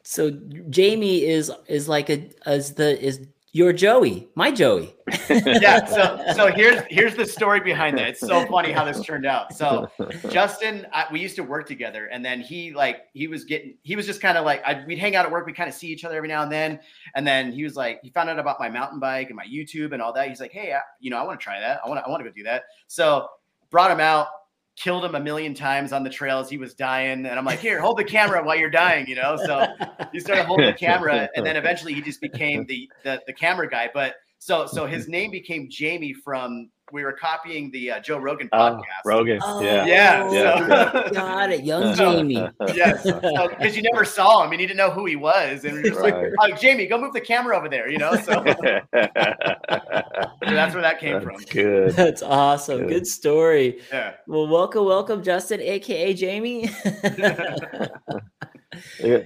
So 0.03 0.31
Jamie 0.69 1.23
is 1.23 1.51
is 1.67 1.88
like 1.88 2.09
a 2.09 2.29
as 2.45 2.73
the 2.73 3.01
is 3.01 3.27
your 3.55 3.71
Joey, 3.71 4.27
my 4.35 4.51
Joey. 4.51 4.93
yeah 5.29 5.85
so 5.85 6.21
so 6.35 6.51
here's 6.51 6.81
here's 6.89 7.15
the 7.15 7.25
story 7.25 7.61
behind 7.61 7.97
that. 7.97 8.09
It's 8.09 8.19
so 8.19 8.45
funny 8.47 8.73
how 8.73 8.83
this 8.83 8.99
turned 8.99 9.25
out. 9.25 9.55
So 9.55 9.89
justin 10.29 10.85
I, 10.91 11.05
we 11.09 11.21
used 11.21 11.37
to 11.37 11.43
work 11.43 11.65
together 11.65 12.07
and 12.07 12.23
then 12.23 12.41
he 12.41 12.73
like 12.73 13.03
he 13.13 13.27
was 13.27 13.45
getting 13.45 13.77
he 13.83 13.95
was 13.95 14.05
just 14.05 14.19
kind 14.19 14.37
of 14.37 14.43
like 14.43 14.61
I, 14.65 14.83
we'd 14.85 14.99
hang 14.99 15.15
out 15.15 15.25
at 15.25 15.31
work 15.31 15.45
we 15.45 15.53
kind 15.53 15.69
of 15.69 15.73
see 15.73 15.87
each 15.87 16.03
other 16.03 16.17
every 16.17 16.27
now 16.27 16.43
and 16.43 16.51
then 16.51 16.81
and 17.15 17.25
then 17.25 17.53
he 17.53 17.63
was 17.63 17.77
like 17.77 18.01
he 18.03 18.09
found 18.09 18.29
out 18.29 18.39
about 18.39 18.59
my 18.59 18.67
mountain 18.67 18.99
bike 18.99 19.27
and 19.27 19.37
my 19.37 19.45
youtube 19.45 19.93
and 19.93 20.01
all 20.01 20.11
that. 20.11 20.27
He's 20.27 20.41
like 20.41 20.51
hey 20.51 20.73
I, 20.73 20.81
you 20.99 21.09
know 21.09 21.17
i 21.17 21.23
want 21.23 21.39
to 21.39 21.43
try 21.43 21.57
that. 21.57 21.79
I 21.81 21.87
want 21.87 22.05
i 22.05 22.09
want 22.09 22.25
to 22.25 22.29
go 22.29 22.35
do 22.35 22.43
that. 22.43 22.63
So 22.87 23.29
brought 23.69 23.89
him 23.89 24.01
out 24.01 24.27
killed 24.75 25.05
him 25.05 25.15
a 25.15 25.19
million 25.19 25.53
times 25.53 25.93
on 25.93 26.03
the 26.03 26.09
trails. 26.09 26.49
He 26.49 26.57
was 26.57 26.73
dying. 26.73 27.25
And 27.25 27.39
i'm 27.39 27.45
like 27.45 27.59
here 27.59 27.79
hold 27.79 27.97
the 27.97 28.03
camera 28.03 28.43
while 28.43 28.55
you're 28.55 28.69
dying 28.69 29.07
you 29.07 29.15
know? 29.15 29.38
So 29.38 29.65
he 30.11 30.19
started 30.19 30.45
holding 30.45 30.67
the 30.67 30.73
camera 30.73 31.29
and 31.35 31.45
then 31.45 31.55
eventually 31.55 31.93
he 31.93 32.01
just 32.01 32.21
became 32.21 32.65
the 32.65 32.89
the, 33.03 33.21
the 33.27 33.33
camera 33.33 33.69
guy. 33.69 33.89
But 33.93 34.15
so 34.39 34.65
so 34.67 34.85
his 34.85 35.07
name 35.07 35.31
became 35.31 35.67
jamie 35.69 36.13
from 36.13 36.69
we 36.91 37.03
were 37.03 37.13
copying 37.13 37.71
the 37.71 37.91
uh, 37.91 37.99
joe 37.99 38.17
rogan 38.19 38.47
Oh, 38.51 38.57
podcast 38.57 38.83
Rogan. 39.05 39.39
Oh, 39.41 39.59
Yeah. 39.61 39.85
Yeah, 39.85 40.31
yeah. 40.31 40.91
so- 40.91 41.09
got 41.13 41.51
it. 41.51 41.63
Young 41.63 41.95
Jamie. 41.97 42.47
yes 42.75 43.03
because 43.03 43.75
you 43.75 43.81
never 43.81 44.05
saw 44.05 44.43
him 44.43 44.51
and 44.51 44.61
you 44.61 44.67
didn't 44.67 44.77
know 44.77 44.91
who 44.91 45.05
he 45.05 45.15
was 45.15 45.65
and 45.65 45.73
we 45.73 45.79
were 45.81 45.89
just 45.89 45.99
Right. 46.01 46.13
like 46.13 46.53
oh 46.53 46.55
jamie 46.55 46.85
go 46.85 46.99
move 46.99 47.13
the 47.13 47.21
camera 47.21 47.57
over 47.57 47.69
there 47.69 47.89
you 47.89 47.97
know 47.97 48.15
so, 48.15 48.43
so 48.43 48.81
that's 50.53 50.73
where 50.73 50.81
that 50.83 50.99
came 50.99 51.21
from 51.21 51.37
That's 51.37 51.45
good. 51.51 51.91
That's 51.93 52.21
awesome. 52.21 52.81
Good. 52.81 52.89
Good 52.89 53.07
story. 53.07 53.81
yeah 53.91 54.13
Well, 54.27 54.47
welcome, 54.47 54.85
welcome, 54.85 55.23
Justin, 55.23 55.61
aka 55.61 56.13
Jamie. 56.13 56.69
Yeah. 58.99 59.19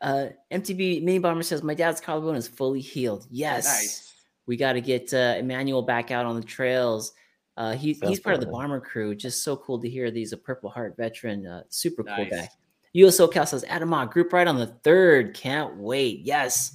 uh, 0.00 0.26
MTB 0.52 1.02
Mini 1.02 1.18
Bomber 1.18 1.42
says 1.42 1.62
my 1.62 1.74
dad's 1.74 2.00
collarbone 2.00 2.36
is 2.36 2.46
fully 2.48 2.80
healed. 2.80 3.26
Yes, 3.30 3.64
nice 3.66 4.12
we 4.46 4.56
got 4.56 4.72
to 4.74 4.80
get 4.80 5.12
uh, 5.12 5.34
Emmanuel 5.38 5.82
back 5.82 6.10
out 6.10 6.26
on 6.26 6.36
the 6.36 6.46
trails. 6.46 7.12
Uh, 7.56 7.72
he, 7.72 7.94
he's 8.04 8.20
part 8.20 8.34
of 8.34 8.40
the 8.40 8.46
bomber 8.46 8.80
crew. 8.80 9.14
Just 9.14 9.42
so 9.42 9.56
cool 9.56 9.80
to 9.80 9.88
hear. 9.88 10.10
He's 10.10 10.32
a 10.32 10.36
Purple 10.36 10.68
Heart 10.70 10.96
veteran. 10.96 11.46
Uh, 11.46 11.62
super 11.68 12.04
cool 12.04 12.26
guy. 12.30 12.48
US 12.92 13.18
SoCal 13.18 13.46
says 13.46 13.64
Adama 13.68 14.10
group 14.10 14.32
ride 14.32 14.48
on 14.48 14.56
the 14.56 14.66
third. 14.66 15.34
Can't 15.34 15.76
wait. 15.76 16.20
Yes. 16.20 16.72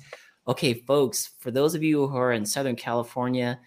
Okay, 0.48 0.74
folks. 0.74 1.32
For 1.40 1.52
those 1.52 1.76
of 1.76 1.84
you 1.84 2.08
who 2.08 2.18
are 2.18 2.34
in 2.34 2.46
Southern 2.46 2.76
California, 2.76 3.60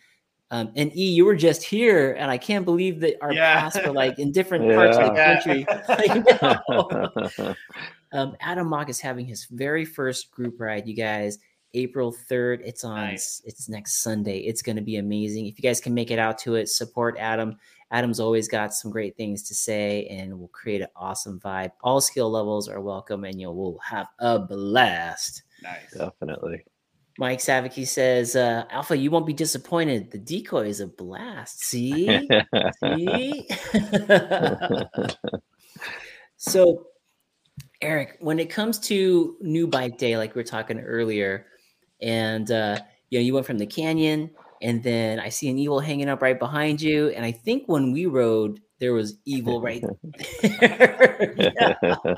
um, 0.51 0.71
and 0.77 0.97
E, 0.97 1.11
you 1.11 1.25
were 1.25 1.35
just 1.35 1.62
here, 1.62 2.12
and 2.12 2.31
I 2.31 2.38
can't 2.38 2.64
believe 2.64 3.01
that 3.01 3.17
our 3.23 3.33
Yeah. 3.33 3.61
paths 3.61 3.79
were 3.85 3.93
like 3.93 4.19
in 4.19 4.31
different 4.31 4.64
parts 4.75 4.97
of 4.97 5.09
the 5.09 5.14
Yeah. 5.14 5.35
country. 5.35 5.67
I 5.88 7.25
know. 7.40 7.55
um, 8.12 8.37
Adam 8.40 8.69
Mock 8.69 8.88
is 8.88 9.01
having 9.01 9.27
his 9.27 9.47
very 9.47 9.85
first 9.85 10.31
group 10.31 10.61
ride, 10.61 10.87
you 10.87 10.95
guys. 10.95 11.38
April 11.75 12.13
3rd. 12.13 12.61
It's 12.65 12.85
on 12.85 12.97
Nice. 12.97 13.43
it's 13.45 13.69
next 13.69 14.03
Sunday. 14.03 14.39
It's 14.39 14.63
gonna 14.63 14.81
be 14.83 14.97
amazing. 14.97 15.47
If 15.47 15.59
you 15.59 15.63
guys 15.63 15.81
can 15.81 15.93
make 15.95 16.11
it 16.11 16.19
out 16.19 16.39
to 16.39 16.55
it, 16.55 16.69
support 16.69 17.17
Adam. 17.19 17.57
Adam's 17.91 18.19
always 18.19 18.49
got 18.49 18.75
some 18.75 18.91
great 18.91 19.17
things 19.17 19.43
to 19.45 19.55
say 19.55 20.07
and 20.07 20.39
will 20.39 20.49
create 20.49 20.81
an 20.81 20.89
awesome 20.97 21.39
vibe. 21.41 21.71
All 21.83 22.01
skill 22.01 22.31
levels 22.31 22.69
are 22.69 22.81
welcome 22.81 23.25
and 23.25 23.41
you 23.41 23.51
will 23.51 23.79
have 23.79 24.07
a 24.19 24.39
blast. 24.39 25.43
nice 25.63 25.93
Definitely. 25.97 26.65
Mike 27.17 27.39
Savicki 27.39 27.87
says, 27.87 28.35
uh, 28.35 28.65
Alpha, 28.71 28.97
you 28.97 29.09
won't 29.13 29.27
be 29.27 29.33
disappointed. 29.33 30.11
The 30.11 30.19
decoy 30.19 30.67
is 30.67 30.81
a 30.81 30.89
blast. 30.89 31.61
See? 31.61 32.07
See? 32.85 33.49
so, 36.37 36.87
Eric, 37.81 38.17
when 38.21 38.41
it 38.41 38.51
comes 38.51 38.81
to 38.81 39.37
new 39.41 39.69
bike 39.69 39.99
day, 39.99 40.17
like 40.17 40.35
we 40.35 40.41
were 40.41 40.45
talking 40.45 40.81
earlier, 40.81 41.47
and 42.05 42.51
uh, 42.51 42.79
you 43.11 43.19
know, 43.19 43.25
you 43.25 43.35
went 43.35 43.47
from 43.47 43.59
the 43.59 43.67
canyon, 43.67 44.31
and 44.62 44.83
then 44.83 45.19
I 45.19 45.31
see 45.31 45.49
an 45.49 45.59
evil 45.59 45.81
hanging 45.81 46.09
up 46.09 46.23
right 46.23 46.38
behind 46.38 46.81
you. 46.81 47.09
And 47.09 47.25
I 47.25 47.33
think 47.33 47.64
when 47.67 47.93
we 47.93 48.07
rode, 48.07 48.61
there 48.79 48.93
was 48.93 49.17
evil 49.25 49.61
right 49.61 49.83
there. 50.43 51.57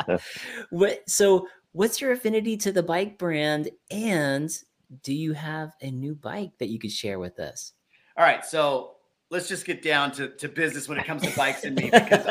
What 0.70 1.09
so 1.09 1.49
what's 1.72 2.01
your 2.01 2.12
affinity 2.12 2.57
to 2.59 2.72
the 2.72 2.83
bike 2.83 3.18
brand? 3.18 3.70
And 3.90 4.51
do 5.03 5.14
you 5.14 5.33
have 5.33 5.72
a 5.81 5.90
new 5.90 6.14
bike 6.14 6.53
that 6.59 6.68
you 6.68 6.79
could 6.79 6.92
share 6.92 7.18
with 7.18 7.38
us? 7.38 7.72
All 8.16 8.25
right, 8.25 8.44
so 8.44 8.96
let's 9.31 9.49
just 9.49 9.66
get 9.66 9.83
down 9.83 10.12
to, 10.12 10.29
to 10.29 10.49
business 10.49 10.88
when 10.88 10.99
it 10.99 11.05
comes 11.05 11.22
to 11.22 11.37
bikes 11.37 11.64
and 11.64 11.77
me 11.77 11.90
because 11.92 12.27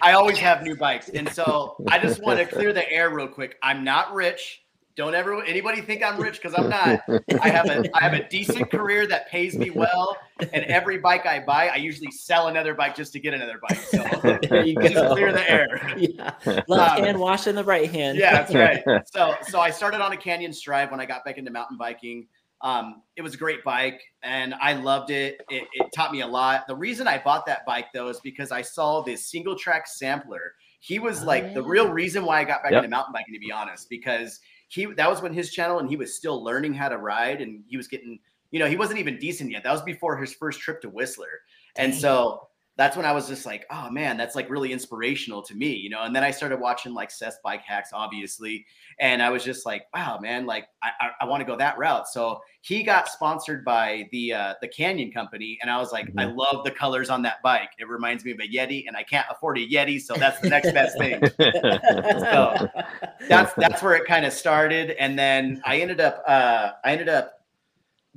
I 0.00 0.12
always 0.12 0.38
have 0.38 0.62
new 0.62 0.76
bikes. 0.76 1.08
And 1.08 1.28
so 1.28 1.76
I 1.88 1.98
just 1.98 2.22
want 2.22 2.38
to 2.38 2.46
clear 2.46 2.72
the 2.72 2.88
air 2.90 3.10
real 3.10 3.28
quick. 3.28 3.56
I'm 3.62 3.82
not 3.82 4.14
rich. 4.14 4.63
Don't 4.96 5.14
ever 5.14 5.42
anybody 5.42 5.80
think 5.80 6.04
I'm 6.04 6.20
rich 6.20 6.40
because 6.40 6.54
I'm 6.56 6.68
not. 6.68 7.00
I 7.42 7.48
have 7.48 7.66
a 7.68 7.84
I 7.96 8.00
have 8.02 8.12
a 8.12 8.28
decent 8.28 8.70
career 8.70 9.06
that 9.08 9.28
pays 9.28 9.56
me 9.58 9.70
well, 9.70 10.16
and 10.52 10.64
every 10.66 10.98
bike 10.98 11.26
I 11.26 11.40
buy, 11.40 11.68
I 11.68 11.76
usually 11.76 12.12
sell 12.12 12.46
another 12.46 12.74
bike 12.74 12.94
just 12.94 13.12
to 13.14 13.20
get 13.20 13.34
another 13.34 13.58
bike. 13.66 13.78
So 13.78 14.04
There 14.48 14.64
you 14.64 14.74
just 14.80 14.94
go. 14.94 15.12
clear 15.14 15.32
the 15.32 15.50
air. 15.50 15.94
Yeah. 15.96 16.34
Left 16.68 16.98
Um, 16.98 17.04
hand 17.04 17.18
washing 17.18 17.56
the 17.56 17.64
right 17.64 17.90
hand. 17.90 18.18
Yeah, 18.18 18.32
that's 18.44 18.54
right. 18.54 18.84
So 19.12 19.34
so 19.48 19.58
I 19.60 19.70
started 19.70 20.00
on 20.00 20.12
a 20.12 20.16
Canyon 20.16 20.52
Strive 20.52 20.92
when 20.92 21.00
I 21.00 21.06
got 21.06 21.24
back 21.24 21.38
into 21.38 21.50
mountain 21.50 21.76
biking. 21.76 22.28
Um, 22.60 23.02
it 23.16 23.22
was 23.22 23.34
a 23.34 23.36
great 23.36 23.62
bike 23.64 24.00
and 24.22 24.54
I 24.54 24.74
loved 24.74 25.10
it. 25.10 25.40
it. 25.50 25.64
It 25.72 25.92
taught 25.92 26.12
me 26.12 26.20
a 26.22 26.26
lot. 26.26 26.66
The 26.68 26.76
reason 26.76 27.06
I 27.08 27.18
bought 27.22 27.44
that 27.46 27.66
bike 27.66 27.86
though 27.92 28.08
is 28.08 28.20
because 28.20 28.52
I 28.52 28.62
saw 28.62 29.02
this 29.02 29.26
single 29.28 29.56
track 29.56 29.86
sampler. 29.88 30.54
He 30.80 30.98
was 30.98 31.22
Oh, 31.22 31.26
like 31.26 31.52
the 31.52 31.62
real 31.62 31.90
reason 31.90 32.24
why 32.24 32.40
I 32.40 32.44
got 32.44 32.62
back 32.62 32.72
Yep. 32.72 32.84
into 32.84 32.90
mountain 32.96 33.12
biking, 33.12 33.34
to 33.34 33.40
be 33.40 33.50
honest, 33.50 33.90
because 33.90 34.40
he 34.74 34.86
that 34.86 35.08
was 35.08 35.22
when 35.22 35.32
his 35.32 35.50
channel 35.50 35.78
and 35.78 35.88
he 35.88 35.96
was 35.96 36.16
still 36.16 36.42
learning 36.42 36.74
how 36.74 36.88
to 36.88 36.98
ride 36.98 37.40
and 37.40 37.62
he 37.68 37.76
was 37.76 37.86
getting, 37.86 38.18
you 38.50 38.58
know, 38.58 38.66
he 38.66 38.76
wasn't 38.76 38.98
even 38.98 39.18
decent 39.18 39.50
yet. 39.50 39.62
That 39.62 39.72
was 39.72 39.82
before 39.82 40.16
his 40.16 40.34
first 40.34 40.60
trip 40.60 40.80
to 40.82 40.88
Whistler. 40.88 41.42
And 41.76 41.94
so 41.94 42.48
that's 42.76 42.96
when 42.96 43.06
I 43.06 43.12
was 43.12 43.28
just 43.28 43.46
like, 43.46 43.66
oh 43.70 43.88
man, 43.88 44.16
that's 44.16 44.34
like 44.34 44.50
really 44.50 44.72
inspirational 44.72 45.42
to 45.42 45.54
me, 45.54 45.74
you 45.74 45.90
know. 45.90 46.02
And 46.02 46.14
then 46.14 46.24
I 46.24 46.32
started 46.32 46.58
watching 46.58 46.92
like 46.92 47.10
Seth 47.10 47.38
Bike 47.44 47.62
Hacks, 47.62 47.90
obviously, 47.92 48.66
and 48.98 49.22
I 49.22 49.30
was 49.30 49.44
just 49.44 49.64
like, 49.64 49.86
wow, 49.94 50.18
man, 50.20 50.44
like 50.44 50.66
I 50.82 50.90
I, 51.00 51.10
I 51.20 51.24
want 51.26 51.40
to 51.40 51.44
go 51.44 51.56
that 51.56 51.78
route. 51.78 52.08
So 52.08 52.40
he 52.62 52.82
got 52.82 53.08
sponsored 53.08 53.64
by 53.64 54.08
the 54.10 54.32
uh, 54.32 54.54
the 54.60 54.66
Canyon 54.66 55.12
Company, 55.12 55.56
and 55.62 55.70
I 55.70 55.78
was 55.78 55.92
like, 55.92 56.10
I 56.18 56.24
love 56.24 56.64
the 56.64 56.70
colors 56.72 57.10
on 57.10 57.22
that 57.22 57.42
bike. 57.42 57.70
It 57.78 57.88
reminds 57.88 58.24
me 58.24 58.32
of 58.32 58.40
a 58.40 58.48
Yeti, 58.48 58.84
and 58.88 58.96
I 58.96 59.04
can't 59.04 59.26
afford 59.30 59.58
a 59.58 59.66
Yeti, 59.66 60.00
so 60.00 60.14
that's 60.14 60.40
the 60.40 60.48
next 60.48 60.72
best 60.72 60.98
thing. 60.98 61.20
So 61.38 62.68
that's 63.28 63.52
that's 63.54 63.82
where 63.82 63.94
it 63.94 64.06
kind 64.06 64.26
of 64.26 64.32
started, 64.32 64.92
and 64.92 65.16
then 65.16 65.62
I 65.64 65.78
ended 65.78 66.00
up 66.00 66.24
uh, 66.26 66.70
I 66.84 66.90
ended 66.90 67.08
up 67.08 67.43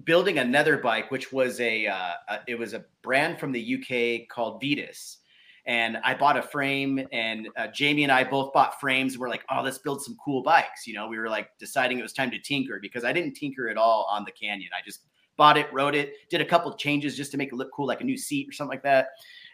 building 0.03 0.39
another 0.39 0.77
bike, 0.77 1.11
which 1.11 1.31
was 1.31 1.59
a, 1.59 1.87
uh, 1.87 2.13
a 2.29 2.39
it 2.47 2.55
was 2.57 2.73
a 2.73 2.85
brand 3.01 3.39
from 3.39 3.51
the 3.51 3.75
UK 3.75 4.27
called 4.29 4.61
Vitus. 4.61 5.17
And 5.65 5.97
I 5.97 6.13
bought 6.13 6.37
a 6.37 6.41
frame, 6.41 7.05
and 7.11 7.49
uh, 7.57 7.67
Jamie 7.67 8.03
and 8.03 8.11
I 8.11 8.23
both 8.23 8.53
bought 8.53 8.79
frames. 8.79 9.17
We're 9.17 9.27
like, 9.27 9.43
oh, 9.51 9.61
let's 9.61 9.79
build 9.79 10.01
some 10.01 10.15
cool 10.23 10.41
bikes. 10.41 10.87
You 10.87 10.93
know, 10.93 11.09
we 11.09 11.17
were 11.17 11.27
like 11.27 11.49
deciding 11.59 11.99
it 11.99 12.03
was 12.03 12.13
time 12.13 12.31
to 12.31 12.39
tinker 12.39 12.79
because 12.81 13.03
I 13.03 13.11
didn't 13.11 13.33
tinker 13.33 13.67
at 13.67 13.75
all 13.75 14.07
on 14.09 14.23
the 14.23 14.31
Canyon. 14.31 14.69
I 14.73 14.81
just 14.85 15.01
bought 15.35 15.57
it, 15.57 15.71
rode 15.73 15.93
it, 15.93 16.13
did 16.29 16.39
a 16.41 16.45
couple 16.45 16.73
changes 16.75 17.17
just 17.17 17.31
to 17.31 17.37
make 17.37 17.49
it 17.49 17.55
look 17.55 17.69
cool, 17.73 17.85
like 17.85 17.99
a 17.99 18.05
new 18.05 18.17
seat 18.17 18.47
or 18.47 18.53
something 18.53 18.71
like 18.71 18.83
that. 18.83 19.09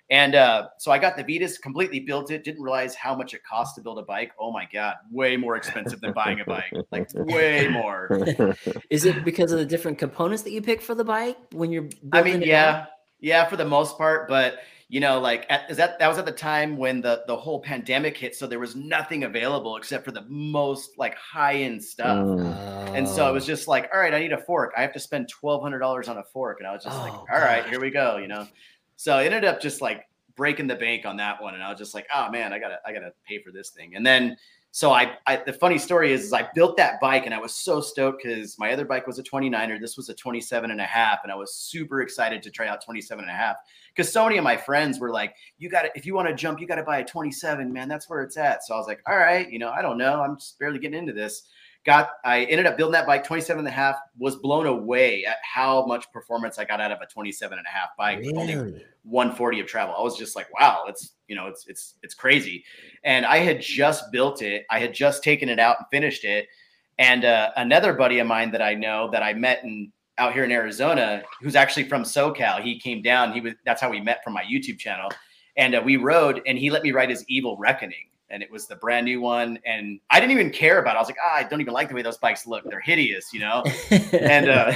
And 0.10 0.36
uh, 0.36 0.68
so 0.78 0.92
I 0.92 1.00
got 1.00 1.16
the 1.18 1.24
Vitus, 1.24 1.58
completely 1.58 2.00
built 2.02 2.30
it. 2.30 2.44
Didn't 2.44 2.62
realize 2.62 2.94
how 2.94 3.16
much 3.16 3.34
it 3.34 3.42
cost 3.44 3.76
to 3.76 3.82
build 3.82 3.98
a 4.00 4.04
bike. 4.04 4.32
Oh 4.40 4.52
my 4.52 4.68
god, 4.72 4.96
way 5.10 5.38
more 5.38 5.56
expensive 5.56 6.02
than 6.02 6.12
buying 6.14 6.40
a 6.42 6.46
bike, 6.46 6.72
like 6.92 7.10
way 7.14 7.68
more. 7.70 8.10
Is 8.90 9.06
it 9.06 9.24
because 9.24 9.52
of 9.52 9.60
the 9.60 9.66
different 9.66 9.98
components 9.98 10.44
that 10.44 10.52
you 10.52 10.62
pick 10.62 10.82
for 10.82 10.94
the 10.94 11.06
bike 11.06 11.38
when 11.52 11.72
you're 11.72 11.88
I 12.12 12.22
mean, 12.22 12.42
yeah, 12.42 12.82
out? 12.82 12.88
yeah, 13.22 13.46
for 13.48 13.56
the 13.56 13.66
most 13.66 13.98
part, 13.98 14.28
but 14.28 14.60
you 14.90 15.00
know, 15.00 15.20
like 15.20 15.48
at, 15.50 15.72
is 15.72 15.78
that 15.78 15.98
that 15.98 16.08
was 16.08 16.20
at 16.20 16.26
the 16.26 16.32
time 16.32 16.78
when 16.78 17.02
the 17.02 17.24
the 17.26 17.36
whole 17.36 17.62
pandemic 17.62 18.16
hit, 18.16 18.36
so 18.36 18.46
there 18.46 18.60
was 18.60 18.76
nothing 18.76 19.24
available 19.24 19.78
except 19.78 20.04
for 20.06 20.12
the 20.12 20.26
most 20.28 21.00
like 21.00 21.16
high 21.16 21.56
end 21.56 21.84
stuff. 21.84 22.18
Mm. 22.20 22.94
And 22.96 23.08
so 23.08 23.28
it 23.28 23.32
was 23.34 23.46
Oh. 23.46 23.48
just 23.48 23.68
like, 23.68 23.90
all 23.92 24.00
right, 24.00 24.14
I 24.14 24.20
need 24.20 24.34
a 24.34 24.38
fork. 24.38 24.74
I 24.78 24.82
have 24.82 24.94
to 24.94 25.00
spend 25.00 25.30
twelve 25.30 25.64
hundred 25.64 25.80
dollars 25.80 26.10
on 26.10 26.18
a 26.18 26.24
fork, 26.24 26.60
and 26.60 26.68
I 26.68 26.74
was 26.74 26.84
just 26.84 27.00
like, 27.00 27.14
Oh, 27.14 27.26
all 27.34 27.40
right, 27.40 27.62
gosh. 27.64 27.70
here 27.72 27.80
we 27.80 27.90
go. 27.90 28.18
You 28.18 28.28
know, 28.28 28.46
so 28.96 29.16
I 29.16 29.26
ended 29.26 29.46
up 29.46 29.62
just 29.62 29.82
like 29.82 30.08
breaking 30.36 30.68
the 30.68 30.76
bank 30.76 31.06
on 31.06 31.18
that 31.18 31.42
one, 31.42 31.54
and 31.54 31.64
I 31.64 31.70
was 31.70 31.78
just 31.78 31.94
like, 31.94 32.08
oh 32.14 32.30
man, 32.30 32.54
I 32.54 32.60
gotta 32.60 32.80
I 32.86 32.94
gotta 32.94 33.14
pay 33.28 33.42
for 33.42 33.52
this 33.52 33.70
thing. 33.70 33.96
And 33.96 34.06
then 34.06 34.38
so 34.76 34.92
I, 34.92 35.18
I 35.28 35.36
the 35.36 35.54
funny 35.54 35.78
story 35.78 36.12
is, 36.14 36.24
is 36.24 36.34
I 36.34 36.50
built 36.56 36.78
that 36.78 37.00
bike 37.00 37.28
and 37.28 37.34
I 37.34 37.38
was 37.38 37.54
so 37.54 37.80
stoked 37.80 38.24
because 38.24 38.58
my 38.58 38.74
other 38.74 38.86
bike 38.86 39.06
was 39.06 39.20
a 39.20 39.24
29er. 39.24 39.80
This 39.80 39.98
was 39.98 40.10
a 40.10 40.16
27 40.16 40.72
and 40.72 40.82
a 40.82 40.84
half. 40.84 41.20
And 41.22 41.32
I 41.32 41.36
was 41.36 41.54
super 41.54 42.02
excited 42.02 42.42
to 42.42 42.50
try 42.50 42.68
out 42.68 42.84
27 42.84 43.24
and 43.24 43.32
a 43.32 43.36
half 43.36 43.58
because 43.96 44.12
so 44.12 44.24
many 44.24 44.40
of 44.40 44.44
my 44.44 44.58
friends 44.58 45.00
were 45.00 45.12
like, 45.12 45.36
you 45.60 45.70
got 45.70 45.84
to, 45.84 45.92
if 45.94 46.08
you 46.08 46.16
want 46.16 46.28
to 46.28 46.34
jump, 46.34 46.60
you 46.60 46.66
got 46.66 46.78
to 46.78 46.84
buy 46.84 46.98
a 46.98 47.06
27, 47.06 47.72
man. 47.72 47.88
That's 47.88 48.10
where 48.10 48.24
it's 48.24 48.36
at. 48.36 48.64
So 48.64 48.74
I 48.74 48.78
was 48.80 48.88
like, 48.88 49.00
all 49.06 49.16
right, 49.16 49.48
you 49.48 49.60
know, 49.60 49.70
I 49.70 49.84
don't 49.84 50.00
know. 50.00 50.24
I'm 50.24 50.38
just 50.38 50.58
barely 50.58 50.80
getting 50.80 50.98
into 50.98 51.14
this. 51.14 51.44
Got, 51.86 52.12
I 52.24 52.46
ended 52.46 52.66
up 52.66 52.78
building 52.78 52.94
that 52.94 53.06
bike 53.06 53.26
27 53.26 53.60
and 53.60 53.68
a 53.68 53.72
half, 53.72 53.98
was 54.18 54.38
blown 54.38 54.66
away 54.66 55.26
at 55.26 55.38
how 55.44 55.86
much 55.86 56.10
performance 56.14 56.58
I 56.58 56.64
got 56.64 56.80
out 56.80 56.94
of 56.94 57.02
a 57.02 57.06
27 57.06 57.58
and 57.58 57.68
a 57.68 57.70
half 57.70 57.90
bike. 57.98 58.20
with 58.20 58.38
only 58.38 58.56
140 59.04 59.60
of 59.60 59.68
travel. 59.68 59.94
I 59.98 60.02
was 60.02 60.18
just 60.18 60.36
like, 60.36 60.48
wow, 60.58 60.86
it's 60.88 61.14
you 61.28 61.36
know, 61.36 61.48
it's 61.48 61.68
it's 61.68 61.96
it's 62.04 62.14
crazy. 62.14 62.64
And 63.04 63.26
I 63.26 63.38
had 63.38 63.62
just 63.62 64.12
built 64.12 64.42
it. 64.42 64.66
I 64.70 64.80
had 64.80 64.94
just 64.94 65.24
taken 65.24 65.50
it 65.50 65.60
out 65.60 65.78
and 65.80 65.88
finished 65.92 66.24
it. 66.24 66.48
And 67.00 67.26
uh, 67.26 67.52
another 67.58 67.94
buddy 67.94 68.20
of 68.20 68.28
mine 68.28 68.52
that 68.52 68.62
I 68.62 68.76
know 68.76 69.10
that 69.12 69.24
I 69.24 69.34
met 69.34 69.64
in 69.64 69.92
out 70.18 70.34
here 70.34 70.44
in 70.44 70.52
Arizona, 70.52 71.24
who's 71.42 71.56
actually 71.56 71.86
from 71.86 72.04
SoCal, 72.04 72.62
he 72.62 72.80
came 72.80 73.02
down. 73.02 73.34
He 73.34 73.42
was 73.42 73.54
that's 73.66 73.82
how 73.82 73.90
we 73.90 74.00
met 74.00 74.24
from 74.24 74.34
my 74.34 74.44
YouTube 74.44 74.78
channel. 74.78 75.10
And 75.58 75.76
uh, 75.76 75.82
we 75.84 75.98
rode, 75.98 76.42
and 76.48 76.58
he 76.58 76.70
let 76.70 76.82
me 76.82 76.92
ride 76.92 77.10
his 77.10 77.24
Evil 77.28 77.58
Reckoning, 77.58 78.08
and 78.34 78.42
it 78.42 78.52
was 78.52 78.68
the 78.68 78.76
brand 78.76 79.06
new 79.06 79.22
one. 79.22 79.60
And 79.66 80.00
I 80.10 80.20
didn't 80.20 80.32
even 80.32 80.50
care 80.50 80.80
about. 80.80 80.96
it. 80.96 80.98
I 80.98 81.00
was 81.02 81.08
like, 81.08 81.18
ah, 81.24 81.36
I 81.36 81.44
don't 81.44 81.62
even 81.62 81.74
like 81.74 81.88
the 81.88 81.96
way 81.96 82.02
those 82.02 82.18
bikes 82.18 82.48
look. 82.48 82.64
They're 82.66 82.82
hideous, 82.82 83.32
you 83.32 83.40
know. 83.40 83.64
and 84.12 84.50
uh, 84.50 84.74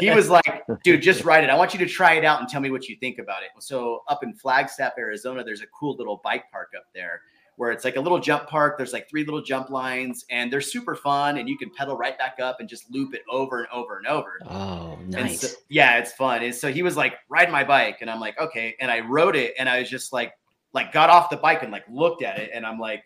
he 0.00 0.10
was 0.10 0.30
like, 0.30 0.62
dude, 0.82 1.02
just 1.02 1.22
ride 1.24 1.44
it. 1.44 1.50
I 1.50 1.54
want 1.56 1.74
you 1.74 1.78
to 1.80 1.86
try 1.86 2.14
it 2.14 2.24
out 2.24 2.40
and 2.40 2.48
tell 2.48 2.60
me 2.62 2.70
what 2.70 2.88
you 2.88 2.96
think 2.96 3.18
about 3.18 3.42
it. 3.42 3.50
So 3.62 4.02
up 4.08 4.24
in 4.24 4.32
Flagstaff, 4.32 4.94
Arizona, 4.98 5.44
there's 5.44 5.60
a 5.60 5.66
cool 5.78 5.96
little 5.96 6.20
bike 6.24 6.50
park 6.50 6.72
up 6.76 6.86
there 6.94 7.20
where 7.56 7.70
it's 7.70 7.84
like 7.84 7.96
a 7.96 8.00
little 8.00 8.18
jump 8.18 8.48
park. 8.48 8.76
There's 8.76 8.92
like 8.92 9.08
three 9.08 9.24
little 9.24 9.42
jump 9.42 9.70
lines 9.70 10.24
and 10.30 10.52
they're 10.52 10.60
super 10.60 10.94
fun 10.96 11.38
and 11.38 11.48
you 11.48 11.56
can 11.56 11.70
pedal 11.70 11.96
right 11.96 12.18
back 12.18 12.40
up 12.40 12.58
and 12.60 12.68
just 12.68 12.90
loop 12.90 13.14
it 13.14 13.22
over 13.30 13.60
and 13.60 13.68
over 13.72 13.98
and 13.98 14.06
over. 14.06 14.38
oh, 14.50 14.98
And 15.00 15.10
nice. 15.10 15.40
so, 15.40 15.56
yeah, 15.68 15.98
it's 15.98 16.12
fun. 16.12 16.42
And 16.42 16.54
so 16.54 16.72
he 16.72 16.82
was 16.82 16.96
like, 16.96 17.14
ride 17.28 17.52
my 17.52 17.62
bike. 17.62 17.98
And 18.00 18.10
I'm 18.10 18.18
like, 18.18 18.40
okay. 18.40 18.74
And 18.80 18.90
I 18.90 19.00
rode 19.00 19.36
it 19.36 19.54
and 19.58 19.68
I 19.68 19.78
was 19.78 19.88
just 19.88 20.12
like, 20.12 20.32
like 20.74 20.92
got 20.92 21.08
off 21.08 21.30
the 21.30 21.36
bike 21.36 21.62
and 21.62 21.72
like 21.72 21.84
looked 21.90 22.22
at 22.22 22.38
it. 22.38 22.50
And 22.52 22.66
I'm 22.66 22.78
like, 22.78 23.02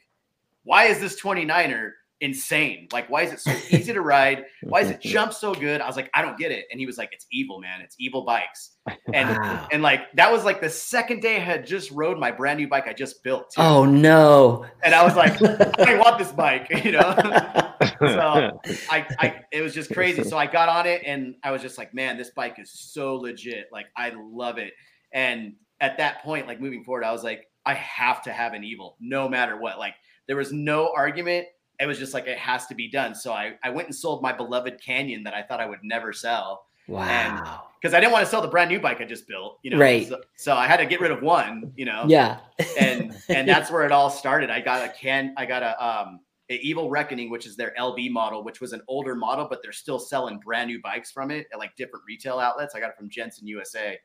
why 0.65 0.85
is 0.85 0.99
this 1.01 1.21
29er 1.21 1.91
insane? 2.21 2.89
Like, 2.93 3.09
why 3.09 3.23
is 3.23 3.33
it 3.33 3.41
so 3.41 3.53
easy 3.77 3.93
to 3.93 4.01
ride? 4.01 4.45
Why 4.63 4.81
is 4.81 4.91
it 4.91 5.01
jump 5.03 5.33
so 5.33 5.55
good? 5.55 5.81
I 5.81 5.87
was 5.87 5.95
like, 5.95 6.11
I 6.15 6.23
don't 6.23 6.37
get 6.39 6.51
it. 6.51 6.65
And 6.71 6.81
he 6.81 6.87
was 6.87 6.99
like, 6.99 7.11
it's 7.13 7.27
evil, 7.31 7.61
man. 7.61 7.81
It's 7.81 7.95
evil 7.99 8.25
bikes. 8.25 8.73
And 9.13 9.29
Wow. 9.39 9.69
and 9.71 9.83
like 9.83 10.11
that 10.15 10.33
was 10.33 10.45
like 10.45 10.61
the 10.61 10.71
second 10.71 11.21
day 11.21 11.37
I 11.37 11.41
had 11.41 11.67
just 11.67 11.91
rode 11.91 12.19
my 12.19 12.31
brand 12.31 12.59
new 12.59 12.67
bike 12.69 12.89
I 12.89 12.93
just 12.95 13.23
built. 13.23 13.51
Too. 13.51 13.61
Oh 13.61 13.85
no. 13.85 14.65
And 14.83 14.95
I 14.95 15.05
was 15.05 15.15
like, 15.15 15.41
I 15.79 15.99
want 15.99 16.19
this 16.19 16.33
bike, 16.33 16.69
you 16.85 16.93
know. 16.93 17.15
so 18.01 18.61
I, 18.91 19.07
I 19.19 19.41
it 19.53 19.61
was 19.63 19.75
just 19.75 19.93
crazy. 19.93 20.25
So 20.25 20.37
I 20.39 20.47
got 20.47 20.69
on 20.69 20.87
it 20.87 21.03
and 21.05 21.35
I 21.43 21.51
was 21.51 21.63
just 21.63 21.79
like, 21.79 21.95
man, 21.95 22.17
this 22.17 22.31
bike 22.31 22.59
is 22.59 22.73
so 22.73 23.17
legit. 23.17 23.67
Like 23.73 23.87
I 23.97 24.13
love 24.19 24.59
it. 24.59 24.73
And 25.13 25.55
at 25.81 25.99
that 25.99 26.23
point, 26.23 26.47
like 26.47 26.61
moving 26.61 26.83
forward, 26.85 27.05
I 27.05 27.13
was 27.13 27.23
like, 27.23 27.48
I 27.69 27.75
have 27.75 28.23
to 28.23 28.33
have 28.33 28.55
an 28.55 28.65
evil 28.65 28.97
no 28.99 29.29
matter 29.29 29.59
what. 29.59 29.79
Like 29.79 29.95
there 30.27 30.37
was 30.37 30.53
no 30.53 30.91
argument. 30.97 31.47
It 31.79 31.87
was 31.87 31.99
just 31.99 32.15
like 32.15 32.27
it 32.27 32.39
has 32.39 32.67
to 32.69 32.75
be 32.75 32.91
done. 32.91 33.15
So 33.15 33.33
I, 33.33 33.53
I 33.63 33.69
went 33.71 33.89
and 33.89 33.95
sold 33.95 34.23
my 34.23 34.33
beloved 34.33 34.81
Canyon 34.83 35.23
that 35.25 35.35
I 35.35 35.43
thought 35.43 35.61
I 35.61 35.67
would 35.67 35.81
never 35.85 36.13
sell 36.13 36.65
Wow. 36.89 37.65
because 37.81 37.93
I 37.93 38.01
didn't 38.01 38.13
want 38.13 38.25
to 38.25 38.31
sell 38.31 38.41
the 38.41 38.49
brand 38.49 38.71
new 38.71 38.81
bike 38.81 39.03
I 39.03 39.05
just 39.05 39.29
built, 39.29 39.59
you 39.63 39.71
know. 39.71 39.79
Right. 39.79 40.09
So, 40.09 40.21
so 40.37 40.55
I 40.55 40.67
had 40.67 40.79
to 40.79 40.87
get 40.87 41.01
rid 41.03 41.11
of 41.11 41.21
one, 41.23 41.71
you 41.77 41.85
know 41.85 42.05
Yeah. 42.09 42.39
and 42.81 43.15
and 43.29 43.47
that's 43.53 43.71
where 43.71 43.85
it 43.85 43.93
all 43.93 44.09
started. 44.09 44.49
I 44.49 44.61
got 44.63 44.83
a 44.83 44.89
can, 44.93 45.35
I 45.37 45.45
got 45.45 45.63
a 45.63 45.87
um 45.87 46.21
a 46.51 46.55
Evil 46.55 46.89
Reckoning, 46.89 47.29
which 47.31 47.45
is 47.47 47.57
their 47.57 47.75
LB 47.79 48.11
model, 48.11 48.43
which 48.43 48.63
was 48.63 48.73
an 48.73 48.81
older 48.89 49.15
model, 49.15 49.47
but 49.51 49.63
they're 49.63 49.71
still 49.71 49.99
selling 49.99 50.39
brand 50.39 50.69
new 50.71 50.81
bikes 50.81 51.13
from 51.13 51.31
it 51.31 51.47
at 51.53 51.59
like 51.59 51.77
different 51.77 52.07
retail 52.09 52.39
outlets. 52.39 52.75
I 52.75 52.81
got 52.81 52.89
it 52.89 52.97
from 52.97 53.11
Jensen 53.11 53.47
USA, 53.47 53.99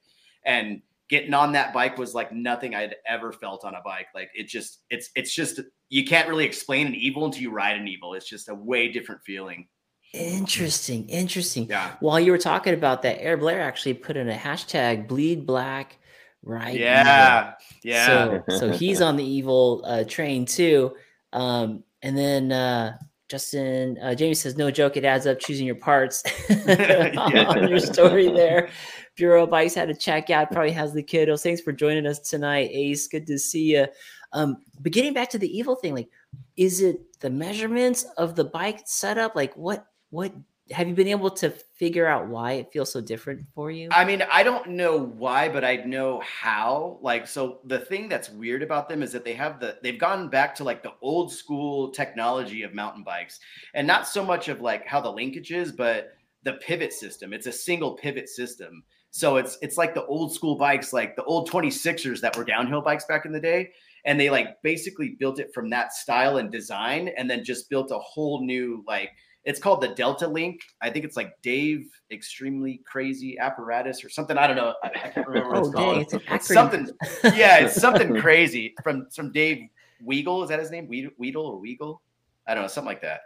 and 0.44 0.82
getting 1.10 1.34
on 1.34 1.52
that 1.54 1.74
bike 1.74 1.98
was 1.98 2.14
like 2.14 2.32
nothing 2.32 2.76
I'd 2.76 2.96
ever 3.08 3.32
felt 3.32 3.66
on 3.66 3.76
a 3.76 3.82
bike. 3.84 4.08
Like 4.16 4.30
it 4.34 4.48
just, 4.48 4.82
it's 4.90 5.10
it's 5.16 5.34
just 5.34 5.60
you 5.90 6.06
can't 6.06 6.28
really 6.28 6.46
explain 6.46 6.88
an 6.88 6.96
Evil 6.96 7.26
until 7.26 7.42
you 7.42 7.52
ride 7.52 7.78
an 7.78 7.88
Evil. 7.88 8.14
It's 8.14 8.28
just 8.28 8.50
a 8.50 8.56
way 8.56 8.92
different 8.92 9.22
feeling. 9.26 9.68
Interesting, 10.14 11.10
interesting. 11.10 11.68
Yeah. 11.68 11.94
While 12.00 12.20
you 12.20 12.32
were 12.32 12.38
talking 12.38 12.76
about 12.76 13.02
that, 13.02 13.20
Air 13.20 13.36
Blair 13.36 13.62
actually 13.62 13.96
put 13.96 14.16
in 14.16 14.30
a 14.30 14.36
hashtag 14.36 15.08
bleed 15.08 15.48
black, 15.48 15.98
right? 16.44 16.80
Yeah. 16.80 17.54
Yeah. 17.84 18.06
So, 18.48 18.58
so 18.58 18.72
he's 18.72 19.02
on 19.02 19.16
the 19.16 19.24
evil 19.24 19.84
uh, 19.86 20.04
train 20.04 20.46
too. 20.46 20.94
Um, 21.32 21.84
and 22.04 22.16
then 22.16 22.52
uh, 22.52 22.98
Justin 23.28 23.98
uh, 24.04 24.14
Jamie 24.14 24.36
says, 24.36 24.56
"No 24.56 24.70
joke, 24.70 24.98
it 24.98 25.04
adds 25.04 25.26
up 25.26 25.40
choosing 25.40 25.66
your 25.66 25.76
parts 25.76 26.24
on 26.68 27.68
your 27.68 27.80
story 27.80 28.32
there." 28.32 28.70
Bureau 29.16 29.46
Bikes 29.46 29.76
had 29.76 29.88
to 29.88 29.94
check 29.94 30.30
out. 30.30 30.52
Probably 30.52 30.72
has 30.72 30.94
the 30.94 31.04
kiddos. 31.04 31.44
Thanks 31.44 31.62
for 31.62 31.72
joining 31.72 32.08
us 32.08 32.20
tonight, 32.20 32.70
Ace. 32.72 33.08
Good 33.08 33.28
to 33.28 33.38
see 33.38 33.76
you. 33.76 33.88
Um, 34.34 34.58
but 34.80 34.92
getting 34.92 35.14
back 35.14 35.30
to 35.32 35.38
the 35.38 35.58
evil 35.58 35.76
thing, 35.76 35.94
like, 35.94 36.10
is 36.58 36.82
it 36.82 37.20
the 37.20 37.30
measurements 37.30 38.06
of 38.18 38.36
the 38.36 38.44
bike 38.44 38.82
setup? 38.86 39.36
Like, 39.36 39.56
what 39.56 39.88
what 40.10 40.34
have 40.72 40.88
you 40.88 40.96
been 40.96 41.08
able 41.08 41.30
to 41.30 41.50
figure 41.50 42.08
out 42.08 42.28
why 42.28 42.54
it 42.54 42.72
feels 42.72 42.92
so 42.92 43.02
different 43.02 43.46
for 43.54 43.70
you? 43.70 43.90
I 43.92 44.06
mean, 44.06 44.24
I 44.32 44.44
don't 44.44 44.70
know 44.70 44.98
why, 44.98 45.50
but 45.50 45.64
I 45.64 45.78
know 45.78 46.22
how. 46.22 47.00
Like, 47.02 47.28
so 47.28 47.60
the 47.66 47.80
thing 47.80 48.08
that's 48.08 48.30
weird 48.30 48.64
about 48.64 48.88
them 48.88 49.04
is 49.04 49.12
that 49.12 49.26
they 49.26 49.34
have 49.34 49.60
the 49.60 49.78
they've 49.84 50.00
gone 50.00 50.30
back 50.30 50.56
to 50.56 50.64
like 50.64 50.82
the 50.82 50.94
old 51.02 51.32
school 51.32 51.92
technology 51.92 52.64
of 52.64 52.74
mountain 52.74 53.04
bikes, 53.04 53.40
and 53.74 53.86
not 53.86 54.08
so 54.08 54.26
much 54.26 54.48
of 54.48 54.62
like 54.62 54.88
how 54.88 55.02
the 55.02 55.12
linkage 55.12 55.52
is, 55.52 55.72
but 55.72 56.16
the 56.44 56.54
pivot 56.54 56.94
system. 56.94 57.34
It's 57.34 57.48
a 57.48 57.52
single 57.52 57.94
pivot 57.94 58.30
system. 58.30 58.84
So 59.16 59.38
it's 59.38 59.60
it's 59.62 59.78
like 59.78 59.94
the 59.94 60.04
old 60.08 60.34
school 60.34 60.56
bikes, 60.56 60.92
like 60.92 61.16
the 61.16 61.24
old 61.26 61.48
26ers 61.48 62.20
that 62.22 62.36
were 62.36 62.44
downhill 62.44 62.82
bikes 62.82 63.06
back 63.06 63.26
in 63.26 63.32
the 63.32 63.40
day. 63.40 63.70
And 64.06 64.20
they 64.20 64.32
like 64.32 64.60
basically 64.64 65.10
built 65.20 65.40
it 65.40 65.54
from 65.54 65.70
that 65.70 65.94
style 65.94 66.38
and 66.38 66.52
design, 66.52 67.12
and 67.16 67.30
then 67.30 67.44
just 67.44 67.70
built 67.70 67.92
a 67.92 68.00
whole 68.00 68.44
new 68.44 68.84
like 68.88 69.12
it's 69.46 69.60
called 69.60 69.82
the 69.82 69.90
Delta 69.90 70.28
Link. 70.28 70.62
I 70.82 70.90
think 70.90 71.06
it's 71.06 71.16
like 71.16 71.40
Dave 71.44 71.86
Extremely 72.12 72.82
Crazy 72.88 73.38
Apparatus 73.38 74.04
or 74.04 74.10
something. 74.10 74.36
I 74.36 74.48
don't 74.48 74.56
know. 74.56 74.74
I, 74.84 74.88
I 74.88 75.10
can't 75.10 75.28
remember 75.28 75.50
what 75.52 75.58
oh, 75.58 75.62
it's 75.62 75.76
called. 75.76 75.94
dang, 75.94 76.02
it's 76.02 76.14
an 76.14 76.22
It's 76.32 76.48
something. 76.48 76.90
Yeah, 77.36 77.60
it's 77.60 77.76
something 77.80 78.16
crazy 78.20 78.74
from 78.82 79.08
from 79.14 79.32
Dave 79.32 79.68
Weagle. 80.04 80.42
Is 80.42 80.50
that 80.50 80.60
his 80.60 80.72
name? 80.72 80.88
Weed- 80.88 81.12
Weedle 81.20 81.46
or 81.46 81.62
Weagle? 81.62 82.00
I 82.48 82.56
don't 82.56 82.64
know, 82.64 82.68
something 82.68 82.88
like 82.88 83.04
that. 83.04 83.22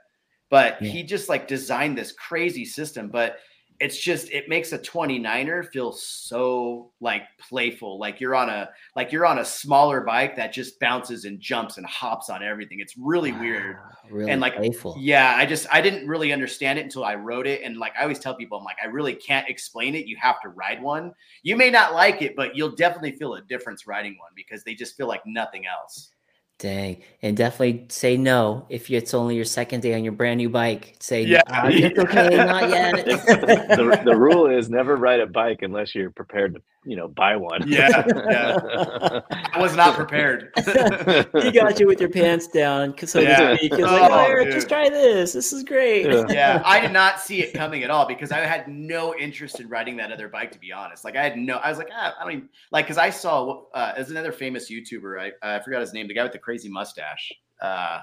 But 0.49 0.81
Yeah. 0.81 0.89
he 0.91 1.03
just 1.03 1.29
like 1.29 1.47
designed 1.47 1.97
this 1.97 2.11
crazy 2.11 2.65
system. 2.65 3.07
But 3.07 3.37
it's 3.79 3.97
just 3.97 4.29
it 4.31 4.49
makes 4.49 4.71
a 4.71 4.79
29er 4.79 5.67
feel 5.69 5.91
so 5.91 6.91
like 6.99 7.23
playful 7.39 7.99
like 7.99 8.19
you're 8.19 8.35
on 8.35 8.49
a 8.49 8.69
like 8.95 9.11
you're 9.11 9.25
on 9.25 9.39
a 9.39 9.45
smaller 9.45 10.01
bike 10.01 10.35
that 10.35 10.51
just 10.51 10.79
bounces 10.79 11.25
and 11.25 11.39
jumps 11.39 11.77
and 11.77 11.85
hops 11.85 12.29
on 12.29 12.41
everything 12.43 12.79
it's 12.79 12.97
really 12.97 13.31
weird 13.33 13.77
really 14.09 14.31
and, 14.31 14.41
like, 14.41 14.55
playful. 14.55 14.95
yeah, 14.99 15.35
I 15.35 15.45
just 15.45 15.67
I 15.71 15.81
didn't 15.81 16.07
really 16.07 16.31
understand 16.31 16.79
it 16.79 16.83
until 16.83 17.03
I 17.03 17.15
wrote 17.15 17.47
it. 17.47 17.61
And 17.63 17.77
like 17.77 17.93
I 17.97 18.03
always 18.03 18.19
tell 18.19 18.35
people, 18.35 18.57
I'm 18.57 18.63
like, 18.63 18.77
I 18.81 18.87
really 18.87 19.13
can't 19.15 19.47
explain 19.49 19.95
it. 19.95 20.05
You 20.05 20.17
have 20.17 20.41
to 20.41 20.49
ride 20.49 20.81
one. 20.81 21.13
You 21.43 21.55
may 21.55 21.69
not 21.69 21.93
like 21.93 22.21
it, 22.21 22.35
but 22.35 22.55
you'll 22.55 22.75
definitely 22.75 23.13
feel 23.13 23.35
a 23.35 23.41
difference 23.41 23.87
riding 23.87 24.17
one 24.19 24.31
because 24.35 24.63
they 24.63 24.75
just 24.75 24.95
feel 24.97 25.07
like 25.07 25.21
nothing 25.25 25.65
else. 25.67 26.11
Dang, 26.59 27.03
and 27.21 27.37
definitely 27.37 27.85
say 27.89 28.17
no 28.17 28.65
if 28.69 28.89
it's 28.89 29.13
only 29.13 29.35
your 29.35 29.45
second 29.45 29.81
day 29.81 29.93
on 29.93 30.03
your 30.03 30.13
brand 30.13 30.39
new 30.39 30.49
bike. 30.49 30.95
Say 30.99 31.21
Yeah. 31.21 31.41
"Uh, 31.47 31.69
it's 31.71 31.99
okay, 31.99 32.35
not 32.35 32.69
yet. 32.69 33.05
the, 33.05 34.01
the 34.05 34.15
rule 34.15 34.47
is 34.47 34.67
never 34.67 34.95
ride 34.95 35.19
a 35.19 35.27
bike 35.27 35.59
unless 35.61 35.93
you're 35.93 36.09
prepared 36.09 36.55
to, 36.55 36.61
you 36.83 36.95
know, 36.95 37.07
buy 37.09 37.35
one. 37.35 37.61
Yeah, 37.67 38.03
yeah. 38.07 39.19
I 39.53 39.59
was 39.61 39.75
not 39.75 39.95
prepared. 39.95 40.49
he 40.55 41.51
got 41.51 41.79
you 41.79 41.85
with 41.85 41.99
your 41.99 42.09
pants 42.09 42.47
down, 42.47 42.95
so 43.05 43.19
Yeah. 43.19 43.51
to 43.51 43.57
speak. 43.57 43.75
He 43.75 43.83
was 43.83 43.91
like, 43.91 44.09
Oh, 44.11 44.15
"Oh, 44.15 44.25
Eric, 44.25 44.45
dude. 44.45 44.53
just 44.55 44.67
try 44.67 44.89
this. 44.89 45.33
This 45.33 45.53
is 45.53 45.63
great." 45.63 46.07
Yeah. 46.07 46.25
yeah, 46.29 46.61
I 46.65 46.79
did 46.79 46.91
not 46.91 47.19
see 47.19 47.43
it 47.43 47.53
coming 47.53 47.83
at 47.83 47.91
all 47.91 48.07
because 48.07 48.31
I 48.31 48.39
had 48.39 48.67
no 48.67 49.13
interest 49.13 49.59
in 49.59 49.69
riding 49.69 49.95
that 49.97 50.11
other 50.11 50.27
bike. 50.27 50.51
To 50.53 50.59
be 50.59 50.71
honest, 50.71 51.05
like 51.05 51.15
I 51.15 51.23
had 51.23 51.37
no, 51.37 51.57
I 51.57 51.69
was 51.69 51.77
like, 51.77 51.89
ah, 51.93 52.15
I 52.19 52.23
don't 52.23 52.31
even 52.33 52.49
like 52.71 52.85
because 52.85 52.97
I 52.97 53.11
saw 53.11 53.65
uh, 53.75 53.93
as 53.95 54.09
another 54.09 54.31
famous 54.31 54.71
YouTuber. 54.71 55.31
I 55.43 55.55
I 55.57 55.59
forgot 55.59 55.81
his 55.81 55.93
name, 55.93 56.07
the 56.07 56.15
guy 56.15 56.23
with 56.23 56.31
the 56.31 56.39
crazy 56.47 56.69
mustache. 56.69 57.33
Uh, 57.61 57.99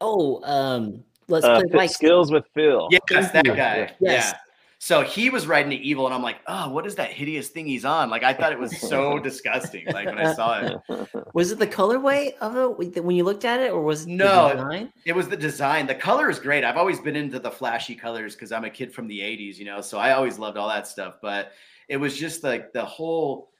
Oh, 0.00 0.40
um, 0.44 1.02
let's 1.28 1.44
Uh, 1.44 1.60
play 1.70 1.78
bike. 1.78 1.90
skills 1.90 2.30
with 2.30 2.44
Phil. 2.54 2.88
Yes, 3.10 3.32
that 3.32 3.44
you. 3.44 3.54
guy. 3.54 3.90
Yes. 4.00 4.30
Yeah. 4.32 4.38
So 4.78 5.00
he 5.02 5.28
was 5.30 5.46
riding 5.46 5.70
the 5.70 5.88
evil, 5.88 6.04
and 6.06 6.14
I'm 6.14 6.22
like, 6.22 6.36
oh, 6.46 6.68
what 6.68 6.86
is 6.86 6.94
that 6.96 7.10
hideous 7.10 7.48
thing 7.48 7.66
he's 7.66 7.84
on? 7.84 8.10
Like, 8.10 8.22
I 8.22 8.32
thought 8.34 8.52
it 8.52 8.58
was 8.58 8.78
so 8.80 9.18
disgusting. 9.30 9.86
Like 9.86 10.06
when 10.06 10.18
I 10.18 10.34
saw 10.34 10.60
it, 10.60 10.76
Was 11.34 11.50
it 11.50 11.58
the 11.58 11.66
colorway 11.66 12.36
of 12.40 12.56
it 12.56 13.02
when 13.04 13.16
you 13.16 13.24
looked 13.24 13.44
at 13.44 13.58
it, 13.60 13.72
or 13.72 13.82
was 13.82 14.02
it 14.02 14.06
the 14.06 14.12
No. 14.14 14.50
design? 14.54 14.92
it 15.04 15.12
was 15.14 15.28
the 15.28 15.36
design. 15.36 15.86
The 15.88 15.94
color 15.96 16.30
is 16.30 16.38
great. 16.38 16.62
I've 16.64 16.76
always 16.76 17.00
been 17.00 17.16
into 17.16 17.38
the 17.40 17.50
flashy 17.50 17.94
colors 17.96 18.34
because 18.36 18.52
I'm 18.52 18.64
a 18.64 18.70
kid 18.70 18.92
from 18.94 19.08
the 19.08 19.18
'80s, 19.20 19.56
you 19.58 19.64
know. 19.64 19.80
So 19.80 19.98
I 19.98 20.12
always 20.12 20.38
loved 20.38 20.56
all 20.58 20.68
that 20.68 20.86
stuff. 20.86 21.14
But 21.22 21.52
it 21.88 21.96
was 21.96 22.16
just 22.16 22.44
like 22.44 22.72
the 22.72 22.84
whole 22.84 23.50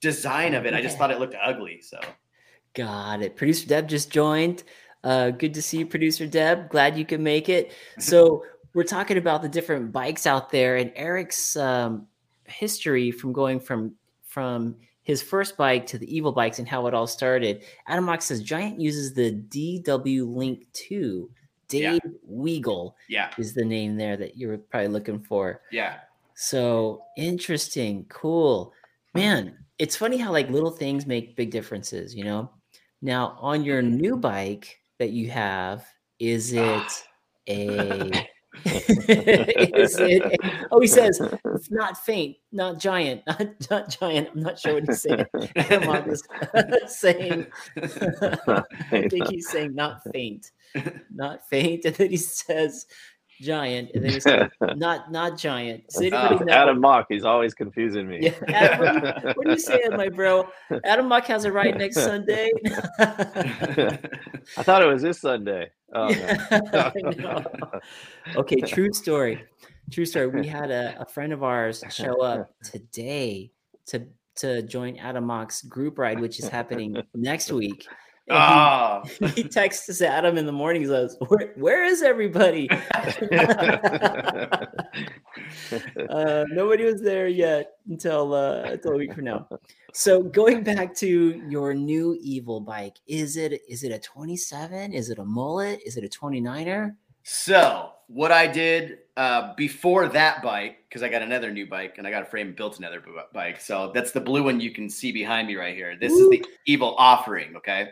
design 0.00 0.54
of 0.54 0.66
it. 0.66 0.74
I 0.74 0.82
just 0.82 0.98
thought 0.98 1.10
it 1.10 1.18
looked 1.20 1.36
ugly. 1.42 1.80
So 1.80 1.98
Got 2.74 3.22
it. 3.22 3.36
Producer 3.36 3.66
Deb 3.66 3.88
just 3.88 4.10
joined. 4.10 4.62
Uh, 5.04 5.30
good 5.30 5.54
to 5.54 5.62
see 5.62 5.78
you, 5.78 5.86
producer 5.86 6.26
Deb. 6.26 6.70
Glad 6.70 6.96
you 6.96 7.04
could 7.04 7.20
make 7.20 7.48
it. 7.48 7.72
So 7.98 8.44
we're 8.74 8.84
talking 8.84 9.18
about 9.18 9.42
the 9.42 9.48
different 9.48 9.92
bikes 9.92 10.26
out 10.26 10.50
there, 10.50 10.76
and 10.76 10.92
Eric's 10.96 11.56
um, 11.56 12.06
history 12.44 13.10
from 13.10 13.32
going 13.32 13.60
from 13.60 13.94
from 14.24 14.76
his 15.02 15.20
first 15.20 15.56
bike 15.56 15.84
to 15.86 15.98
the 15.98 16.16
Evil 16.16 16.32
bikes 16.32 16.58
and 16.58 16.66
how 16.68 16.86
it 16.86 16.94
all 16.94 17.06
started. 17.06 17.64
Adam 17.86 18.04
Mock 18.04 18.22
says 18.22 18.42
Giant 18.42 18.80
uses 18.80 19.12
the 19.12 19.32
DW 19.32 20.34
Link 20.34 20.66
Two. 20.72 21.30
Yeah. 21.70 21.92
Dave 21.92 22.00
Weagle 22.30 22.92
yeah, 23.08 23.30
is 23.38 23.54
the 23.54 23.64
name 23.64 23.96
there 23.96 24.16
that 24.18 24.36
you 24.36 24.48
were 24.48 24.58
probably 24.58 24.88
looking 24.88 25.20
for. 25.20 25.62
yeah, 25.70 26.00
So 26.34 27.02
interesting, 27.16 28.04
cool. 28.10 28.74
Man, 29.14 29.56
it's 29.78 29.96
funny 29.96 30.18
how 30.18 30.32
like 30.32 30.50
little 30.50 30.70
things 30.70 31.06
make 31.06 31.34
big 31.34 31.50
differences, 31.50 32.14
you 32.14 32.24
know? 32.24 32.50
Now, 33.02 33.36
on 33.40 33.64
your 33.64 33.82
new 33.82 34.16
bike 34.16 34.78
that 35.00 35.10
you 35.10 35.28
have, 35.30 35.84
is 36.20 36.52
it 36.52 36.62
ah. 36.62 36.98
a 37.48 38.28
is 38.64 39.98
it 39.98 40.22
a- 40.22 40.66
oh 40.70 40.78
he 40.78 40.86
says 40.86 41.20
it's 41.46 41.70
not 41.70 41.98
faint, 41.98 42.36
not 42.52 42.78
giant, 42.78 43.22
not 43.26 43.40
not 43.70 43.88
giant. 43.88 44.28
I'm 44.32 44.42
not 44.42 44.58
sure 44.58 44.74
what 44.74 44.84
he's 44.86 45.02
saying. 45.02 45.26
Mark 45.84 46.06
is 46.06 46.22
saying 46.86 47.46
I 47.76 49.08
think 49.08 49.30
he's 49.30 49.48
saying 49.48 49.74
not 49.74 50.02
faint, 50.12 50.52
not 51.12 51.48
faint, 51.48 51.84
and 51.86 51.96
then 51.96 52.10
he 52.10 52.18
says 52.18 52.86
giant, 53.42 53.90
and 53.94 54.04
then 54.04 54.12
he 54.12 54.20
says 54.20 54.48
not 54.76 55.10
not 55.10 55.36
giant. 55.36 55.88
Does 55.88 56.00
anybody 56.00 56.36
Uh, 56.36 56.44
know? 56.44 56.52
Adam 56.52 56.80
Mock, 56.80 57.06
he's 57.08 57.24
always 57.24 57.52
confusing 57.54 58.08
me. 58.08 58.18
Yeah, 58.22 58.34
Adam, 58.48 58.78
what, 58.80 58.88
are 58.88 59.20
you, 59.28 59.32
what 59.34 59.46
are 59.46 59.50
you 59.50 59.58
saying, 59.58 59.90
my 59.96 60.08
bro? 60.08 60.48
Adam 60.84 61.08
Mock 61.08 61.24
has 61.26 61.44
a 61.44 61.52
ride 61.52 61.76
next 61.76 61.96
Sunday. 61.96 62.50
I 62.98 64.62
thought 64.62 64.82
it 64.82 64.86
was 64.86 65.02
this 65.02 65.20
Sunday. 65.20 65.70
Oh, 65.94 66.08
no. 66.08 66.14
Yeah, 67.18 67.44
Okay, 68.36 68.60
true 68.62 68.92
story. 68.92 69.44
True 69.90 70.06
story. 70.06 70.28
We 70.28 70.46
had 70.46 70.70
a, 70.70 70.96
a 71.00 71.04
friend 71.06 71.32
of 71.32 71.42
ours 71.42 71.84
show 71.90 72.22
up 72.22 72.50
today 72.64 73.50
to 73.86 74.06
to 74.36 74.62
join 74.62 74.96
Adam 74.96 75.24
Mock's 75.24 75.60
group 75.62 75.98
ride, 75.98 76.18
which 76.18 76.38
is 76.38 76.48
happening 76.48 76.96
next 77.14 77.52
week. 77.52 77.86
And 78.28 79.08
he- 79.08 79.24
oh, 79.24 79.28
he 79.34 79.44
texts 79.44 79.88
us 79.88 80.00
Adam 80.00 80.38
in 80.38 80.46
the 80.46 80.52
morning. 80.52 80.82
He 80.82 80.88
says, 80.88 81.16
"Where, 81.28 81.52
where 81.56 81.84
is 81.84 82.02
everybody?" 82.02 82.68
uh, 86.08 86.44
nobody 86.50 86.84
was 86.84 87.02
there 87.02 87.28
yet 87.28 87.72
until 87.88 88.34
uh, 88.34 88.62
until 88.62 88.92
a 88.92 88.96
week 88.96 89.14
from 89.14 89.24
now. 89.24 89.48
So 89.92 90.22
going 90.22 90.62
back 90.62 90.94
to 90.96 91.42
your 91.48 91.74
new 91.74 92.18
evil 92.20 92.60
bike, 92.60 92.96
is 93.06 93.36
it 93.36 93.60
is 93.68 93.84
it 93.84 93.92
a 93.92 93.98
27? 93.98 94.92
Is 94.92 95.10
it 95.10 95.18
a 95.18 95.24
mullet? 95.24 95.80
Is 95.84 95.96
it 95.96 96.04
a 96.04 96.08
29er? 96.08 96.94
So 97.24 97.92
what 98.08 98.32
I 98.32 98.46
did 98.46 98.98
uh, 99.16 99.54
before 99.54 100.08
that 100.08 100.42
bike, 100.42 100.78
because 100.88 101.02
I 101.02 101.08
got 101.08 101.22
another 101.22 101.50
new 101.50 101.66
bike 101.66 101.96
and 101.98 102.06
I 102.06 102.10
got 102.10 102.22
a 102.22 102.26
frame 102.26 102.54
built 102.54 102.78
another 102.78 103.02
bike. 103.32 103.60
So 103.60 103.90
that's 103.94 104.12
the 104.12 104.20
blue 104.20 104.42
one 104.42 104.60
you 104.60 104.70
can 104.70 104.90
see 104.90 105.12
behind 105.12 105.48
me 105.48 105.56
right 105.56 105.74
here. 105.74 105.96
This 105.98 106.12
is 106.12 106.28
the 106.30 106.44
Evil 106.66 106.94
offering. 106.98 107.56
Okay. 107.56 107.88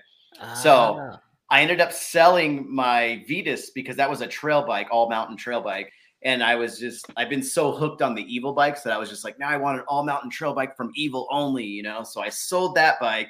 So- 0.63 0.99
Ah, 1.01 1.21
I 1.53 1.63
ended 1.63 1.81
up 1.81 1.93
selling 1.93 2.73
my 2.73 3.25
Vitus 3.29 3.71
because 3.71 3.97
that 3.97 4.09
was 4.09 4.21
a 4.21 4.27
trail 4.27 4.65
bike, 4.65 4.87
all 4.93 5.09
mountain 5.09 5.37
trail 5.37 5.61
bike. 5.61 5.93
And 6.23 6.45
I 6.45 6.55
was 6.55 6.79
just, 6.79 7.07
I've 7.17 7.29
been 7.31 7.43
so 7.43 7.73
hooked 7.73 8.03
on 8.03 8.15
the 8.15 8.23
Evil 8.23 8.53
bikes 8.53 8.83
that 8.83 8.93
I 8.93 8.99
was 8.99 9.09
just 9.09 9.25
like, 9.25 9.39
now 9.39 9.49
I 9.49 9.57
want 9.57 9.79
an 9.79 9.85
all 9.89 10.05
mountain 10.05 10.31
trail 10.31 10.53
bike 10.55 10.77
from 10.77 10.93
Evil 10.95 11.27
only, 11.31 11.65
you 11.65 11.83
know? 11.83 12.03
So 12.05 12.21
I 12.21 12.29
sold 12.29 12.75
that 12.77 13.01
bike, 13.01 13.29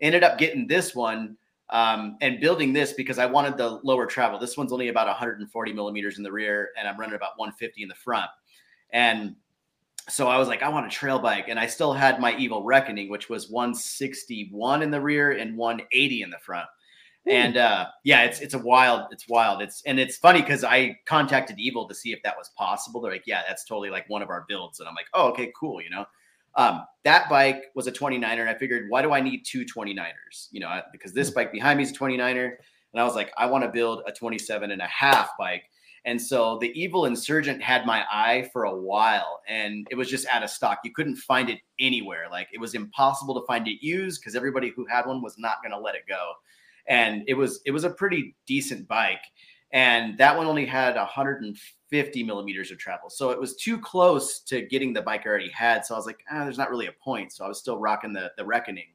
ended 0.00 0.24
up 0.24 0.36
getting 0.36 0.66
this 0.66 0.94
one 0.94 1.36
um, 1.70 2.18
and 2.20 2.40
building 2.40 2.72
this 2.72 2.92
because 2.92 3.18
I 3.18 3.24
wanted 3.26 3.56
the 3.56 3.80
lower 3.82 4.04
travel. 4.04 4.38
This 4.38 4.56
one's 4.58 4.72
only 4.72 4.88
about 4.88 5.06
140 5.06 5.72
millimeters 5.72 6.18
in 6.18 6.24
the 6.24 6.32
rear 6.32 6.70
and 6.76 6.86
I'm 6.86 6.98
running 6.98 7.14
about 7.14 7.38
150 7.38 7.82
in 7.82 7.88
the 7.88 7.94
front. 7.94 8.30
And 8.90 9.36
so 10.08 10.28
I 10.28 10.38
was 10.38 10.48
like, 10.48 10.62
I 10.62 10.68
want 10.68 10.86
a 10.86 10.90
trail 10.90 11.18
bike. 11.18 11.46
And 11.48 11.58
I 11.58 11.66
still 11.66 11.92
had 11.92 12.20
my 12.20 12.36
Evil 12.36 12.62
Reckoning, 12.62 13.08
which 13.08 13.28
was 13.28 13.48
161 13.50 14.82
in 14.82 14.90
the 14.90 15.00
rear 15.00 15.32
and 15.32 15.56
180 15.56 16.22
in 16.22 16.30
the 16.30 16.38
front. 16.38 16.66
and 17.26 17.56
uh, 17.56 17.86
yeah, 18.04 18.24
it's 18.24 18.40
it's 18.40 18.52
a 18.54 18.58
wild, 18.58 19.06
it's 19.10 19.26
wild. 19.28 19.62
It's 19.62 19.82
and 19.86 19.98
it's 19.98 20.16
funny 20.18 20.40
because 20.42 20.62
I 20.62 20.98
contacted 21.06 21.58
Evil 21.58 21.88
to 21.88 21.94
see 21.94 22.12
if 22.12 22.22
that 22.22 22.36
was 22.36 22.50
possible. 22.58 23.00
They're 23.00 23.12
like, 23.12 23.26
yeah, 23.26 23.42
that's 23.48 23.64
totally 23.64 23.88
like 23.90 24.08
one 24.10 24.20
of 24.22 24.28
our 24.28 24.44
builds, 24.48 24.80
and 24.80 24.88
I'm 24.88 24.94
like, 24.94 25.06
oh, 25.14 25.28
okay, 25.30 25.50
cool, 25.58 25.80
you 25.80 25.88
know. 25.90 26.04
Um, 26.56 26.84
that 27.04 27.28
bike 27.30 27.64
was 27.74 27.86
a 27.86 27.92
29er, 27.92 28.40
and 28.40 28.48
I 28.48 28.54
figured, 28.54 28.88
why 28.90 29.02
do 29.02 29.12
I 29.12 29.20
need 29.20 29.44
two 29.44 29.64
29ers? 29.64 30.48
You 30.52 30.60
know, 30.60 30.68
I- 30.68 30.82
because 30.92 31.12
this 31.14 31.30
bike 31.30 31.50
behind 31.50 31.78
me 31.78 31.82
is 31.84 31.90
a 31.90 31.94
29er, 31.94 32.50
and 32.92 33.00
I 33.00 33.04
was 33.04 33.14
like, 33.16 33.32
I 33.38 33.46
want 33.46 33.64
to 33.64 33.70
build 33.70 34.02
a 34.06 34.12
27 34.12 34.70
and 34.70 34.80
a 34.82 34.86
half 34.86 35.30
bike. 35.38 35.64
And 36.06 36.20
so 36.20 36.58
the 36.58 36.70
Evil 36.78 37.06
Insurgent 37.06 37.62
had 37.62 37.86
my 37.86 38.04
eye 38.12 38.50
for 38.52 38.64
a 38.64 38.76
while, 38.76 39.40
and 39.48 39.86
it 39.90 39.94
was 39.94 40.10
just 40.10 40.26
out 40.26 40.42
of 40.42 40.50
stock. 40.50 40.80
You 40.84 40.92
couldn't 40.92 41.16
find 41.16 41.48
it 41.48 41.60
anywhere. 41.78 42.26
Like 42.30 42.48
it 42.52 42.60
was 42.60 42.74
impossible 42.74 43.40
to 43.40 43.46
find 43.46 43.66
it 43.66 43.82
used 43.84 44.20
because 44.20 44.36
everybody 44.36 44.68
who 44.68 44.84
had 44.84 45.06
one 45.06 45.22
was 45.22 45.38
not 45.38 45.62
going 45.62 45.72
to 45.72 45.78
let 45.78 45.94
it 45.94 46.02
go. 46.06 46.32
And 46.86 47.22
it 47.26 47.34
was 47.34 47.60
it 47.64 47.70
was 47.70 47.84
a 47.84 47.90
pretty 47.90 48.36
decent 48.46 48.86
bike, 48.86 49.22
and 49.72 50.18
that 50.18 50.36
one 50.36 50.46
only 50.46 50.66
had 50.66 50.96
150 50.96 52.22
millimeters 52.22 52.70
of 52.70 52.76
travel, 52.76 53.08
so 53.08 53.30
it 53.30 53.40
was 53.40 53.56
too 53.56 53.78
close 53.78 54.40
to 54.40 54.60
getting 54.60 54.92
the 54.92 55.00
bike 55.00 55.22
I 55.24 55.30
already 55.30 55.50
had. 55.50 55.86
So 55.86 55.94
I 55.94 55.96
was 55.96 56.04
like, 56.04 56.22
ah, 56.30 56.44
there's 56.44 56.58
not 56.58 56.68
really 56.70 56.88
a 56.88 56.92
point. 57.02 57.32
So 57.32 57.46
I 57.46 57.48
was 57.48 57.58
still 57.58 57.78
rocking 57.78 58.12
the 58.12 58.30
the 58.36 58.44
Reckoning. 58.44 58.92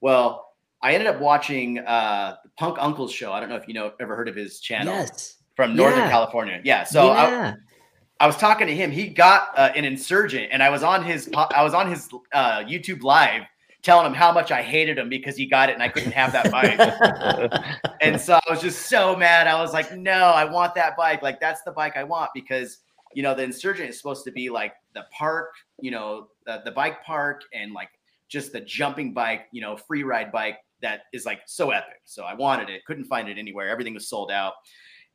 Well, 0.00 0.54
I 0.80 0.94
ended 0.94 1.08
up 1.08 1.20
watching 1.20 1.80
uh, 1.80 2.36
the 2.42 2.50
Punk 2.56 2.78
Uncle's 2.80 3.12
show. 3.12 3.32
I 3.32 3.40
don't 3.40 3.50
know 3.50 3.56
if 3.56 3.68
you 3.68 3.74
know 3.74 3.92
ever 4.00 4.16
heard 4.16 4.28
of 4.28 4.34
his 4.34 4.60
channel 4.60 4.94
Yes. 4.94 5.37
From 5.58 5.74
Northern 5.74 5.98
Yeah. 5.98 6.10
California. 6.10 6.60
Yeah. 6.62 6.84
So 6.84 7.08
I, 7.08 7.28
yeah. 7.28 7.54
I 8.20 8.28
was 8.28 8.36
talking 8.36 8.68
to 8.68 8.76
him. 8.76 8.92
He 8.92 9.08
got 9.08 9.48
uh, 9.58 9.72
an 9.74 9.84
insurgent, 9.84 10.50
and 10.52 10.62
I 10.62 10.70
was 10.70 10.84
on 10.84 11.02
his 11.02 11.28
I 11.34 11.64
was 11.64 11.74
on 11.74 11.90
his 11.90 12.08
uh, 12.32 12.60
YouTube 12.60 13.02
live 13.02 13.42
telling 13.82 14.06
him 14.06 14.14
how 14.14 14.30
much 14.30 14.52
I 14.52 14.62
hated 14.62 14.98
him 14.98 15.08
because 15.08 15.36
he 15.36 15.46
got 15.46 15.68
it 15.68 15.72
and 15.72 15.82
I 15.82 15.88
couldn't 15.88 16.12
have 16.12 16.30
that 16.30 16.52
bike. 16.52 16.78
and 18.00 18.20
so 18.20 18.34
I 18.34 18.50
was 18.50 18.60
just 18.60 18.88
so 18.88 19.16
mad. 19.16 19.48
I 19.48 19.60
was 19.60 19.72
like, 19.72 19.96
no, 19.96 20.26
I 20.26 20.44
want 20.44 20.76
that 20.76 20.96
bike. 20.96 21.22
Like 21.22 21.40
that's 21.40 21.62
the 21.62 21.72
bike 21.72 21.96
I 21.96 22.04
want 22.04 22.30
because 22.34 22.78
you 23.14 23.24
know 23.24 23.34
the 23.34 23.42
insurgent 23.42 23.90
is 23.90 23.96
supposed 23.96 24.24
to 24.26 24.30
be 24.30 24.50
like 24.50 24.74
the 24.94 25.06
park, 25.10 25.50
you 25.80 25.90
know, 25.90 26.28
the, 26.46 26.62
the 26.64 26.70
bike 26.70 27.02
park 27.02 27.42
and 27.52 27.72
like 27.72 27.90
just 28.28 28.52
the 28.52 28.60
jumping 28.60 29.12
bike, 29.12 29.46
you 29.50 29.60
know, 29.60 29.76
free 29.76 30.04
ride 30.04 30.30
bike 30.30 30.58
that 30.82 31.00
is 31.12 31.26
like 31.26 31.40
so 31.46 31.72
epic. 31.72 32.00
So 32.04 32.22
I 32.22 32.34
wanted 32.34 32.70
it, 32.70 32.84
couldn't 32.84 33.06
find 33.06 33.28
it 33.28 33.38
anywhere. 33.38 33.68
Everything 33.68 33.94
was 33.94 34.08
sold 34.08 34.30
out. 34.30 34.52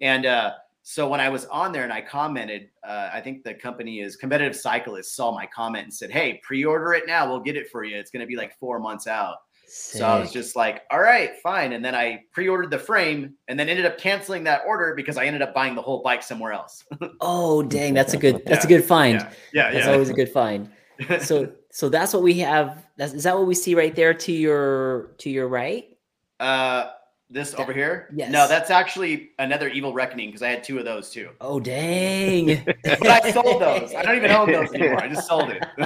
And 0.02 0.26
uh 0.26 0.54
so 0.86 1.08
when 1.08 1.22
I 1.22 1.30
was 1.30 1.46
on 1.46 1.72
there 1.72 1.84
and 1.86 1.94
I 1.94 2.02
commented, 2.02 2.70
uh, 2.86 3.10
I 3.14 3.22
think 3.22 3.46
the 3.46 3.54
company 3.54 4.02
is 4.02 4.18
Competitive 4.18 4.54
Cyclist 4.54 5.16
saw 5.16 5.32
my 5.32 5.46
comment 5.46 5.86
and 5.86 5.94
said, 5.94 6.12
"Hey, 6.12 6.42
pre-order 6.44 6.94
it 6.94 7.06
now. 7.08 7.30
We'll 7.30 7.40
get 7.40 7.56
it 7.56 7.70
for 7.70 7.86
you. 7.86 7.96
It's 7.96 8.12
going 8.12 8.20
to 8.20 8.28
be 8.28 8.36
like 8.36 8.60
four 8.60 8.80
months 8.80 9.08
out." 9.08 9.38
So 9.66 10.06
I 10.06 10.20
was 10.20 10.30
just 10.34 10.58
like, 10.58 10.82
"All 10.92 11.00
right, 11.00 11.40
fine." 11.42 11.72
And 11.72 11.84
then 11.86 11.96
I 11.96 12.24
pre-ordered 12.34 12.70
the 12.70 12.78
frame, 12.80 13.34
and 13.48 13.58
then 13.58 13.70
ended 13.70 13.86
up 13.86 13.98
canceling 13.98 14.44
that 14.44 14.64
order 14.68 14.94
because 14.94 15.18
I 15.18 15.24
ended 15.24 15.42
up 15.42 15.54
buying 15.54 15.74
the 15.74 15.82
whole 15.82 16.04
bike 16.04 16.22
somewhere 16.22 16.52
else. 16.52 16.84
oh 17.22 17.64
dang, 17.64 17.94
that's 17.94 18.14
a 18.14 18.18
good 18.18 18.44
that's 18.46 18.66
Yeah. 18.66 18.76
a 18.76 18.78
good 18.80 18.84
find. 18.86 19.20
yeah, 19.22 19.32
yeah, 19.54 19.72
That's 19.72 19.86
yeah. 19.86 19.94
always 19.94 20.10
a 20.10 20.14
good 20.14 20.30
find. 20.34 20.70
So 21.22 21.50
so 21.72 21.88
that's 21.88 22.14
what 22.14 22.24
we 22.24 22.36
have. 22.40 22.86
That's 22.98 23.14
is 23.14 23.24
that 23.24 23.36
what 23.38 23.48
we 23.48 23.56
see 23.56 23.74
right 23.74 23.96
there 23.96 24.14
to 24.14 24.32
your 24.34 25.14
to 25.20 25.30
your 25.30 25.48
right? 25.48 25.98
uh, 26.42 26.90
this 27.34 27.54
over 27.56 27.74
here? 27.74 28.10
Yes. 28.16 28.32
No, 28.32 28.48
that's 28.48 28.70
actually 28.70 29.32
another 29.40 29.68
Evil 29.70 29.94
Reckoning 29.94 30.30
because 30.30 30.42
I 30.42 30.50
had 30.50 30.64
two 30.64 30.80
of 30.80 30.86
those 30.86 31.10
too. 31.10 31.30
Oh 31.42 31.60
dang. 31.60 32.64
But 32.84 33.08
I 33.08 33.32
sold 33.32 33.62
those. 33.62 33.94
I 33.94 34.02
don't 34.04 34.16
even 34.18 34.32
own 34.32 34.52
those 34.52 34.72
anymore. 34.74 35.02
I 35.04 35.08
just 35.10 35.28
sold 35.28 35.50
it. 35.50 35.64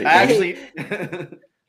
I 0.00 0.04
actually. 0.04 0.56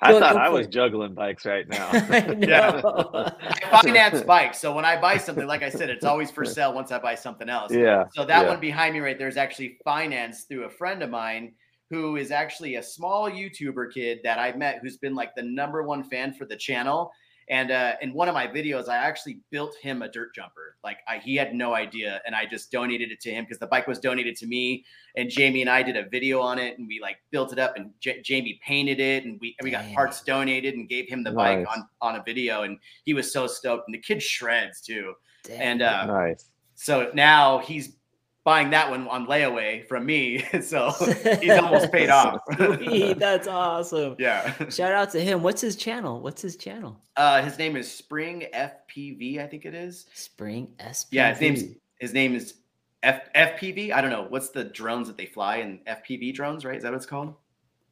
I 0.04 0.14
Go- 0.14 0.20
thought 0.20 0.34
go 0.34 0.40
I 0.40 0.50
was 0.50 0.66
it. 0.66 0.72
juggling 0.72 1.14
bikes 1.14 1.46
right 1.46 1.68
now. 1.70 1.90
I 1.92 2.36
Yeah. 2.40 2.82
know. 2.84 3.30
I 3.72 3.82
finance 3.84 4.22
bikes. 4.24 4.60
So 4.60 4.74
when 4.74 4.84
I 4.84 5.00
buy 5.00 5.18
something, 5.18 5.46
like 5.46 5.62
I 5.62 5.70
said, 5.70 5.90
it's 5.92 6.06
always 6.06 6.32
for 6.32 6.44
sale 6.44 6.74
once 6.74 6.92
I 6.92 6.98
buy 7.00 7.14
something 7.16 7.50
else. 7.50 7.72
yeah. 7.72 8.06
So 8.16 8.26
that 8.26 8.44
yeah. 8.44 8.48
one 8.50 8.60
behind 8.60 8.94
me 8.96 9.00
right 9.00 9.18
there 9.18 9.28
is 9.28 9.38
actually 9.38 9.78
financed 9.86 10.48
through 10.48 10.64
a 10.64 10.70
friend 10.70 11.04
of 11.04 11.10
mine 11.12 11.54
who 11.92 12.16
is 12.16 12.32
actually 12.32 12.76
a 12.78 12.84
small 12.84 13.30
YouTuber 13.30 13.94
kid 13.94 14.20
that 14.24 14.40
I 14.40 14.54
met 14.56 14.80
who's 14.82 14.98
been 14.98 15.14
like 15.14 15.36
the 15.36 15.44
number 15.44 15.84
one 15.84 16.04
fan 16.04 16.34
for 16.34 16.46
the 16.46 16.56
channel. 16.56 17.12
And 17.52 17.70
uh, 17.70 17.96
in 18.02 18.14
one 18.14 18.30
of 18.30 18.34
my 18.34 18.48
videos, 18.48 18.88
I 18.88 18.96
actually 18.96 19.40
built 19.50 19.76
him 19.82 20.02
a 20.02 20.10
dirt 20.10 20.34
jumper. 20.34 20.78
Like 20.86 21.00
I, 21.06 21.18
he 21.18 21.36
had 21.36 21.54
no 21.54 21.74
idea, 21.74 22.22
and 22.26 22.34
I 22.34 22.46
just 22.46 22.72
donated 22.72 23.12
it 23.12 23.20
to 23.22 23.30
him 23.30 23.44
because 23.44 23.60
the 23.60 23.68
bike 23.68 23.88
was 23.88 24.00
donated 24.00 24.38
to 24.38 24.48
me. 24.48 24.86
And 25.18 25.30
Jamie 25.30 25.60
and 25.60 25.70
I 25.70 25.84
did 25.84 25.98
a 25.98 26.08
video 26.08 26.40
on 26.40 26.60
it, 26.60 26.80
and 26.80 26.88
we 26.88 27.02
like 27.02 27.18
built 27.30 27.52
it 27.52 27.60
up, 27.60 27.76
and 27.76 27.92
J- 28.00 28.22
Jamie 28.22 28.58
painted 28.66 29.02
it, 29.02 29.26
and 29.26 29.38
we 29.42 29.54
and 29.60 29.66
we 29.66 29.70
got 29.70 29.84
Damn. 29.84 29.96
parts 29.96 30.24
donated 30.24 30.76
and 30.76 30.88
gave 30.88 31.10
him 31.10 31.26
the 31.26 31.32
bike 31.32 31.68
on 31.70 31.86
on 32.00 32.16
a 32.16 32.24
video, 32.24 32.64
and 32.64 32.80
he 33.04 33.14
was 33.14 33.34
so 33.34 33.48
stoked. 33.48 33.84
And 33.86 33.94
the 33.94 34.00
kid 34.00 34.24
shreds 34.24 34.80
too. 34.80 35.14
Dang. 35.44 35.60
And 35.60 35.82
uh, 35.82 36.06
nice. 36.06 36.46
so 36.76 37.12
now 37.14 37.58
he's 37.60 37.98
buying 38.44 38.72
that 38.72 38.90
one 38.90 39.08
on 39.08 39.28
layaway 39.28 39.88
from 39.88 40.06
me. 40.06 40.40
so 40.62 40.92
he's 41.42 41.52
almost 41.52 41.92
paid 41.92 42.10
off. 42.10 42.40
Sweet, 42.56 43.14
that's 43.20 43.48
awesome. 43.48 44.16
yeah. 44.20 44.54
Shout 44.70 44.94
out 44.94 45.12
to 45.12 45.22
him. 45.22 45.44
What's 45.44 45.62
his 45.62 45.76
channel? 45.76 46.22
What's 46.22 46.42
his 46.42 46.56
channel? 46.56 47.00
Uh, 47.16 47.42
his 47.42 47.58
name 47.58 47.76
is 47.76 47.92
Spring 47.92 48.46
FPV, 48.54 49.40
I 49.40 49.48
think 49.48 49.66
it 49.66 49.74
is. 49.74 50.08
Spring 50.14 50.70
SP. 50.80 51.12
Yeah, 51.12 51.32
his 51.32 51.42
name's 51.42 51.64
his 52.00 52.14
name 52.14 52.36
is 52.36 52.56
F 53.04 53.32
FPV. 53.34 53.92
I 53.92 54.02
don't 54.02 54.12
know 54.12 54.26
what's 54.30 54.50
the 54.50 54.64
drones 54.64 55.08
that 55.08 55.18
they 55.18 55.26
fly 55.26 55.58
in 55.58 55.80
FPV 55.88 56.34
drones, 56.34 56.66
right? 56.66 56.76
Is 56.76 56.84
that 56.84 56.92
what 56.92 56.98
it's 56.98 57.06
called? 57.06 57.36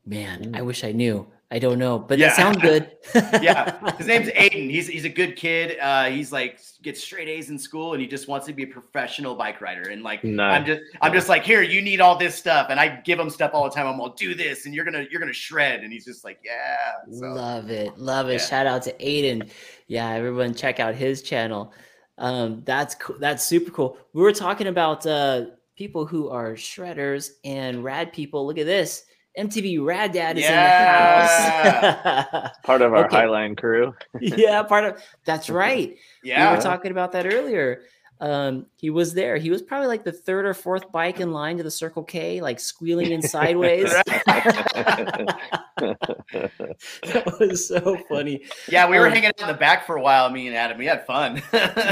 Man, 0.06 0.52
I 0.56 0.62
wish 0.62 0.84
I 0.84 0.92
knew. 0.92 1.28
I 1.52 1.58
don't 1.58 1.80
know, 1.80 1.98
but 1.98 2.20
Yeah. 2.20 2.28
that 2.28 2.36
sounds 2.36 2.58
good. 2.58 2.92
Yeah, 3.42 3.96
his 3.98 4.06
name's 4.14 4.28
Aiden. 4.30 4.70
He's 4.70 4.88
he's 4.88 5.04
a 5.06 5.10
good 5.10 5.36
kid. 5.36 5.80
Uh, 5.80 6.06
he's 6.06 6.32
like 6.32 6.60
gets 6.84 7.02
straight 7.04 7.28
A's 7.28 7.50
in 7.50 7.58
school, 7.58 7.94
and 7.94 8.02
he 8.02 8.08
just 8.08 8.28
wants 8.28 8.46
to 8.46 8.54
be 8.54 8.64
a 8.64 8.68
professional 8.68 9.34
bike 9.36 9.60
rider. 9.60 9.90
And 9.90 10.04
like, 10.04 10.24
I'm 10.24 10.64
just 10.64 10.82
I'm 11.02 11.12
just 11.12 11.28
like, 11.28 11.44
here, 11.44 11.64
you 11.64 11.82
need 11.82 12.02
all 12.02 12.16
this 12.18 12.36
stuff, 12.36 12.68
and 12.70 12.80
I 12.80 13.02
give 13.02 13.20
him 13.20 13.32
stuff 13.32 13.52
all 13.56 13.64
the 13.64 13.72
time. 13.72 13.88
I'm 13.88 14.00
all 14.00 14.10
do 14.14 14.36
this, 14.36 14.68
and 14.68 14.76
you're 14.76 14.86
gonna 14.86 15.08
you're 15.10 15.20
gonna 15.20 15.34
shred. 15.34 15.84
And 15.84 15.92
he's 15.92 16.06
just 16.06 16.24
like, 16.24 16.40
yeah. 16.46 16.78
So 17.12 17.28
Love 17.34 17.72
it. 17.72 17.98
Love 17.98 18.30
it. 18.30 18.34
Yeah. 18.34 18.38
Shout 18.48 18.68
out 18.68 18.84
to 18.84 18.94
Aiden. 18.98 19.50
Yeah, 19.88 20.08
everyone 20.12 20.54
check 20.54 20.80
out 20.80 20.94
his 20.94 21.24
channel. 21.24 21.74
Um, 22.20 22.62
that's 22.64 22.94
cool. 22.94 23.16
That's 23.20 23.44
super 23.44 23.72
cool. 23.72 23.98
We 24.14 24.22
were 24.22 24.34
talking 24.34 24.68
about 24.68 25.04
uh 25.08 25.46
people 25.76 26.06
who 26.06 26.30
are 26.30 26.52
shredders 26.54 27.32
and 27.44 27.84
rad 27.84 28.14
people. 28.14 28.46
Look 28.46 28.60
at 28.60 28.68
this. 28.68 29.06
MTB 29.48 29.84
Rad 29.86 30.12
Dad 30.12 30.38
is 30.38 30.46
in 30.46 30.52
the 30.52 30.60
house. 30.60 32.50
Part 32.64 32.82
of 32.82 32.94
our 32.94 33.06
Okay. 33.06 33.16
Highline 33.18 33.58
crew. 33.58 33.96
yeah, 34.20 34.64
part 34.64 34.84
of 34.84 35.02
that's 35.26 35.50
right. 35.64 35.96
yeah, 36.24 36.50
We 36.52 36.58
were 36.58 36.62
talking 36.62 36.92
about 36.92 37.12
that 37.14 37.26
earlier. 37.26 37.82
Um, 38.22 38.66
he 38.76 38.90
was 38.90 39.14
there. 39.14 39.38
He 39.38 39.50
was 39.50 39.62
probably 39.62 39.88
like 39.88 40.04
the 40.04 40.12
third 40.12 40.46
or 40.46 40.54
fourth 40.54 40.92
bike 40.92 41.20
in 41.22 41.32
line 41.32 41.56
to 41.58 41.64
the 41.64 41.72
Circle 41.72 42.04
K, 42.04 42.42
like 42.42 42.60
squealing 42.60 43.12
in 43.12 43.22
sideways. 43.22 43.94
that 45.80 47.38
was 47.40 47.68
so 47.68 47.98
funny. 48.10 48.44
yeah. 48.68 48.90
We 48.90 49.00
were 49.00 49.08
Um, 49.08 49.14
hanging 49.14 49.28
out 49.28 49.40
in 49.42 49.48
the 49.48 49.54
back 49.54 49.86
for 49.86 49.96
a 49.98 50.02
while. 50.02 50.30
Me 50.30 50.48
and 50.48 50.56
Adam, 50.56 50.78
we 50.78 50.86
had 50.86 51.06
fun. 51.06 51.42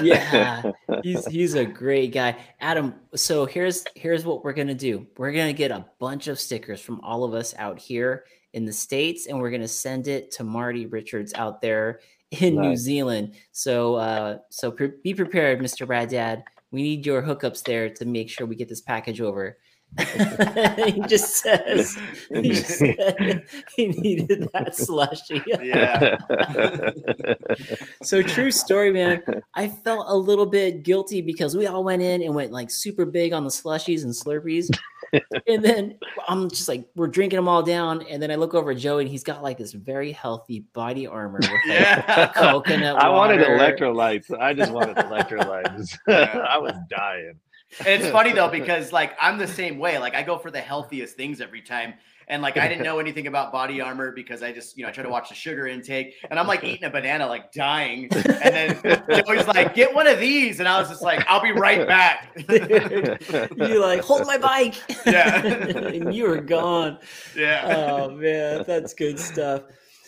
Yeah, 0.03 0.71
he's 1.03 1.25
he's 1.27 1.53
a 1.55 1.65
great 1.65 2.11
guy. 2.11 2.35
Adam, 2.59 2.95
so 3.15 3.45
here's 3.45 3.85
here's 3.95 4.25
what 4.25 4.43
we're 4.43 4.53
gonna 4.53 4.75
do. 4.75 5.07
We're 5.17 5.31
gonna 5.31 5.53
get 5.53 5.71
a 5.71 5.85
bunch 5.99 6.27
of 6.27 6.39
stickers 6.39 6.81
from 6.81 6.99
all 7.01 7.23
of 7.23 7.33
us 7.33 7.55
out 7.57 7.79
here 7.79 8.25
in 8.53 8.65
the 8.65 8.73
States, 8.73 9.27
and 9.27 9.39
we're 9.39 9.51
gonna 9.51 9.67
send 9.67 10.07
it 10.07 10.31
to 10.31 10.43
Marty 10.43 10.85
Richards 10.85 11.33
out 11.35 11.61
there 11.61 11.99
in 12.31 12.55
New 12.55 12.75
Zealand. 12.75 13.35
So 13.51 13.95
uh 13.95 14.37
so 14.49 14.71
pre- 14.71 14.93
be 15.03 15.13
prepared, 15.13 15.59
Mr. 15.59 15.87
Brad 15.87 16.09
Dad. 16.09 16.43
We 16.71 16.83
need 16.83 17.05
your 17.05 17.21
hookups 17.21 17.63
there 17.63 17.89
to 17.89 18.05
make 18.05 18.29
sure 18.29 18.45
we 18.45 18.55
get 18.55 18.69
this 18.69 18.81
package 18.81 19.21
over. 19.21 19.57
he 19.97 21.01
just 21.07 21.37
says 21.37 21.97
he, 22.29 22.49
just 22.49 22.67
said 22.77 23.45
he 23.75 23.87
needed 23.87 24.49
that 24.53 24.75
slushy. 24.75 25.41
yeah. 25.61 26.17
So 28.03 28.21
true 28.21 28.51
story, 28.51 28.91
man. 28.91 29.23
I 29.55 29.69
felt 29.69 30.07
a 30.09 30.15
little 30.15 30.45
bit 30.45 30.83
guilty 30.83 31.21
because 31.21 31.55
we 31.55 31.67
all 31.67 31.85
went 31.85 32.01
in 32.01 32.21
and 32.21 32.35
went 32.35 32.51
like 32.51 32.69
super 32.69 33.05
big 33.05 33.31
on 33.31 33.45
the 33.45 33.49
slushies 33.49 34.03
and 34.03 34.11
slurpees. 34.11 34.69
And 35.47 35.63
then 35.63 35.97
I'm 36.27 36.49
just 36.49 36.67
like, 36.67 36.87
we're 36.95 37.07
drinking 37.07 37.37
them 37.37 37.47
all 37.47 37.63
down. 37.63 38.03
And 38.03 38.21
then 38.21 38.31
I 38.31 38.35
look 38.35 38.53
over 38.53 38.71
at 38.71 38.77
Joey 38.77 39.03
and 39.03 39.11
he's 39.11 39.23
got 39.23 39.43
like 39.43 39.57
this 39.57 39.73
very 39.73 40.11
healthy 40.11 40.61
body 40.73 41.07
armor 41.07 41.39
with 41.39 41.49
like 41.49 41.65
Yeah. 41.65 42.27
coconut 42.35 42.97
I 42.97 43.09
wanted 43.09 43.39
electrolytes. 43.41 44.37
I 44.37 44.53
just 44.53 44.71
wanted 44.71 44.95
electrolytes. 44.97 45.97
I 46.07 46.57
was 46.57 46.73
dying. 46.89 47.39
And 47.79 47.87
it's 47.87 48.09
funny 48.11 48.31
though 48.31 48.49
because 48.49 48.93
like 48.93 49.15
I'm 49.19 49.37
the 49.37 49.47
same 49.47 49.77
way. 49.77 49.97
Like 49.97 50.15
I 50.15 50.23
go 50.23 50.37
for 50.37 50.51
the 50.51 50.61
healthiest 50.61 51.15
things 51.15 51.41
every 51.41 51.61
time. 51.61 51.93
And 52.29 52.41
like 52.41 52.57
I 52.57 52.67
didn't 52.67 52.83
know 52.89 52.99
anything 52.99 53.27
about 53.27 53.51
body 53.51 53.79
armor 53.79 54.11
because 54.11 54.43
I 54.43 54.51
just, 54.51 54.77
you 54.77 54.83
know, 54.83 54.89
I 54.89 54.91
try 54.91 55.03
to 55.03 55.09
watch 55.09 55.29
the 55.29 55.35
sugar 55.35 55.67
intake 55.67 56.15
and 56.29 56.39
I'm 56.39 56.47
like 56.47 56.63
eating 56.63 56.83
a 56.83 56.89
banana, 56.89 57.25
like 57.27 57.51
dying. 57.51 58.09
And 58.11 58.81
then 58.83 59.23
Joey's 59.25 59.47
like, 59.47 59.75
get 59.75 59.93
one 59.93 60.07
of 60.07 60.19
these. 60.19 60.59
And 60.59 60.67
I 60.67 60.79
was 60.79 60.89
just 60.89 61.01
like, 61.01 61.25
I'll 61.27 61.41
be 61.41 61.51
right 61.51 61.87
back. 61.87 62.37
You're 62.49 63.79
like, 63.79 64.01
hold 64.01 64.25
my 64.25 64.37
bike. 64.37 64.75
Yeah. 65.05 65.45
and 65.45 66.13
you 66.13 66.27
were 66.27 66.41
gone. 66.41 66.99
yeah. 67.35 67.75
oh 67.77 68.11
man, 68.11 68.63
that's 68.67 68.93
good 68.93 69.19
stuff. 69.19 69.63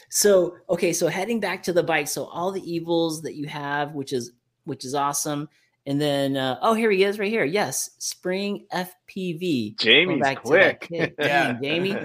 So 0.09 0.57
okay, 0.69 0.91
so 0.91 1.07
heading 1.07 1.39
back 1.39 1.63
to 1.63 1.73
the 1.73 1.83
bike, 1.83 2.07
so 2.07 2.25
all 2.25 2.51
the 2.51 2.69
evils 2.69 3.21
that 3.21 3.35
you 3.35 3.47
have, 3.47 3.93
which 3.93 4.11
is 4.11 4.31
which 4.65 4.83
is 4.83 4.95
awesome. 4.95 5.49
And 5.89 5.99
then 5.99 6.37
uh, 6.37 6.59
oh 6.61 6.75
here 6.75 6.91
he 6.91 7.03
is 7.03 7.17
right 7.17 7.31
here. 7.31 7.43
Yes, 7.43 7.89
spring 7.97 8.67
FPV. 8.71 9.75
Jamie's 9.79 10.21
back 10.21 10.43
quick. 10.43 10.81
kid. 10.81 11.15
Yeah. 11.19 11.53
Dang, 11.53 11.63
Jamie. 11.63 11.93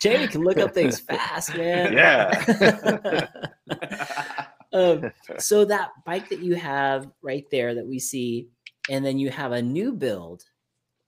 Jamie 0.00 0.26
can 0.26 0.42
look 0.42 0.58
up 0.58 0.74
things 0.74 0.98
fast, 0.98 1.56
man. 1.56 1.92
Yeah. 1.92 3.28
um, 4.72 5.12
so 5.38 5.64
that 5.66 5.90
bike 6.04 6.28
that 6.30 6.40
you 6.40 6.56
have 6.56 7.08
right 7.22 7.44
there 7.52 7.76
that 7.76 7.86
we 7.86 8.00
see, 8.00 8.48
and 8.90 9.06
then 9.06 9.16
you 9.16 9.30
have 9.30 9.52
a 9.52 9.62
new 9.62 9.92
build. 9.92 10.42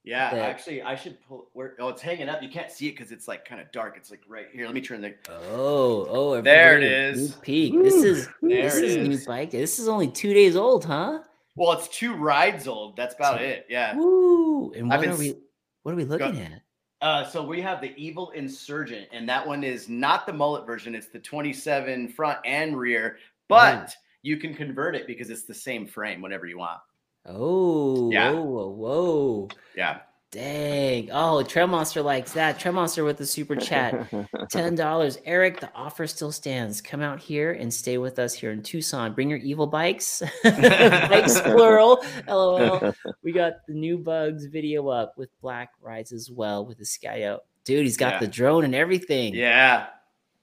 Yeah, 0.09 0.30
that- 0.30 0.40
actually, 0.48 0.80
I 0.80 0.94
should 0.96 1.18
pull. 1.28 1.48
Where? 1.52 1.74
Oh, 1.78 1.88
it's 1.88 2.00
hanging 2.00 2.28
up. 2.30 2.42
You 2.42 2.48
can't 2.48 2.70
see 2.70 2.88
it 2.88 2.92
because 2.96 3.12
it's 3.12 3.28
like 3.28 3.44
kind 3.44 3.61
of 3.61 3.70
dark. 3.72 3.94
It's 3.98 4.11
like 4.11 4.22
right 4.26 4.46
here. 4.52 4.64
Let 4.64 4.74
me 4.74 4.80
turn 4.80 5.02
the. 5.02 5.14
Oh, 5.28 6.06
oh, 6.09 6.40
There 6.40 6.78
it 6.78 6.82
is. 6.82 6.88
everybody, 6.88 7.26
is. 7.26 7.30
sneak 7.34 7.42
Peek. 7.42 7.82
This 7.82 7.94
is 7.94 8.26
There 8.40 8.62
this 8.62 8.76
it 8.76 8.84
is 8.84 9.09
new 9.09 9.26
bike. 9.26 9.50
This 9.50 9.78
is 9.78 9.86
only 9.86 10.09
two 10.09 10.32
days 10.32 10.56
old, 10.56 10.86
huh? 10.86 11.20
Well, 11.56 11.72
it's 11.72 11.88
two 11.88 12.14
rides 12.14 12.66
old. 12.66 12.96
That's 12.96 13.14
about 13.16 13.38
So- 13.38 13.44
it. 13.44 13.66
Yeah. 13.68 13.94
Woo! 13.96 14.72
And 14.72 14.88
what 14.88 15.00
been 15.00 15.11
are 15.11 15.16
we? 15.16 15.34
What 15.82 15.92
are 15.92 15.96
we 15.96 16.04
looking 16.04 16.40
at? 16.40 16.62
Uh, 17.00 17.24
so 17.24 17.44
we 17.44 17.61
have 17.61 17.80
the 17.80 17.92
Evil 17.96 18.30
Insurgent, 18.30 19.09
and 19.12 19.28
that 19.28 19.46
one 19.46 19.62
is 19.62 19.88
not 19.88 20.26
the 20.26 20.32
mullet 20.32 20.66
version. 20.66 20.94
It's 20.94 21.09
the 21.09 21.20
27 21.20 22.09
front 22.09 22.38
and 22.44 22.76
rear, 22.76 23.18
but 23.48 23.94
you 24.22 24.36
can 24.38 24.52
convert 24.54 24.96
it 24.96 25.06
because 25.06 25.30
it's 25.30 25.44
the 25.44 25.54
same 25.54 25.86
frame 25.86 26.20
whenever 26.22 26.46
you 26.46 26.59
want. 26.59 26.80
Oh, 27.29 28.11
Yeah. 28.11 28.33
whoa, 28.33 28.68
whoa. 28.68 29.49
Yeah. 29.76 30.01
Dang. 30.31 31.09
Oh, 31.11 31.43
Trail 31.43 31.66
Monster 31.66 32.03
likes 32.03 32.33
that. 32.35 32.59
Trail 32.59 32.74
Monster 32.74 33.03
with 33.03 33.16
the 33.16 33.24
super 33.24 33.57
chat. 33.57 34.12
Ten 34.51 34.74
dollars, 34.74 35.16
Eric. 35.24 35.61
The 35.61 35.70
offer 35.74 36.07
still 36.07 36.33
stands. 36.33 36.83
Come 36.83 37.01
out 37.01 37.18
here 37.18 37.53
and 37.53 37.72
stay 37.72 37.97
with 37.97 38.18
us 38.18 38.35
here 38.35 38.51
in 38.51 38.62
Tucson. 38.62 39.14
Bring 39.14 39.31
your 39.31 39.39
evil 39.39 39.66
bikes, 39.66 40.22
bikes 40.45 41.41
plural. 41.41 42.05
LOL. 42.29 42.95
We 43.22 43.33
got 43.33 43.55
the 43.66 43.72
new 43.72 43.97
bugs 43.97 44.45
video 44.45 44.89
up 44.89 45.14
with 45.16 45.31
Black 45.41 45.70
Rides 45.81 46.12
as 46.12 46.31
well 46.31 46.66
with 46.66 46.76
the 46.76 46.85
Skydio. 46.85 47.39
Dude, 47.64 47.85
he's 47.85 47.97
got 47.97 48.14
Yeah. 48.14 48.20
the 48.20 48.26
drone 48.29 48.64
and 48.64 48.74
everything. 48.74 49.35
Yeah. 49.35 49.87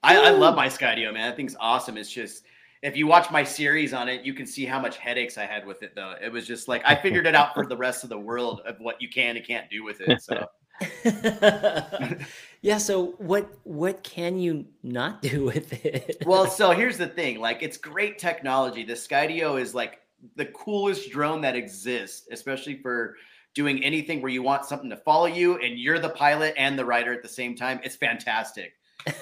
I, 0.02 0.18
I 0.18 0.30
love 0.32 0.56
my 0.56 0.68
Skydio, 0.68 1.14
man. 1.14 1.30
That 1.30 1.36
thing's 1.36 1.56
awesome. 1.60 1.96
It's 1.98 2.12
just 2.12 2.44
if 2.82 2.96
you 2.96 3.08
watch 3.08 3.32
my 3.32 3.44
series 3.44 3.94
on 3.94 4.08
it, 4.08 4.24
you 4.24 4.34
can 4.34 4.46
see 4.46 4.66
how 4.66 4.80
much 4.80 4.98
headaches 4.98 5.38
I 5.38 5.46
had 5.46 5.66
with 5.66 5.84
it 5.84 5.94
though. 5.96 6.16
It 6.22 6.32
was 6.32 6.46
just 6.46 6.68
like 6.68 6.82
I 6.86 6.96
figured 6.96 7.26
it 7.26 7.36
out 7.36 7.54
for 7.54 7.66
the 7.66 7.78
rest 7.78 8.04
of 8.04 8.10
the 8.10 8.20
world 8.20 8.62
of 8.66 8.80
what 8.80 9.02
you 9.02 9.10
can 9.10 9.38
and 9.38 9.46
can't 9.46 9.70
do 9.70 9.84
with 9.84 10.02
it. 10.02 10.22
So 10.22 10.48
yeah. 12.62 12.78
So 12.78 13.16
what 13.18 13.50
what 13.64 14.04
can 14.04 14.38
you 14.40 14.66
not 14.84 15.22
do 15.22 15.46
with 15.54 15.86
it? 15.86 16.24
well, 16.26 16.48
so 16.48 16.72
here's 16.72 16.98
the 16.98 17.08
thing. 17.08 17.40
Like 17.40 17.64
it's 17.64 17.78
great 17.78 18.20
technology. 18.20 18.84
The 18.84 18.94
Skydio 18.94 19.60
is 19.60 19.74
like 19.74 20.02
the 20.36 20.46
coolest 20.48 21.12
drone 21.12 21.42
that 21.42 21.56
exists, 21.56 22.28
especially 22.32 22.78
for 22.82 23.16
doing 23.54 23.84
anything 23.84 24.22
where 24.22 24.32
you 24.32 24.44
want 24.44 24.66
something 24.66 24.90
to 24.90 24.98
follow 24.98 25.28
you 25.28 25.58
and 25.60 25.80
you're 25.80 26.00
the 26.00 26.10
pilot 26.10 26.54
and 26.58 26.78
the 26.78 26.84
rider 26.84 27.14
at 27.14 27.22
the 27.22 27.30
same 27.30 27.56
time. 27.56 27.80
It's 27.84 27.96
fantastic. 27.96 28.74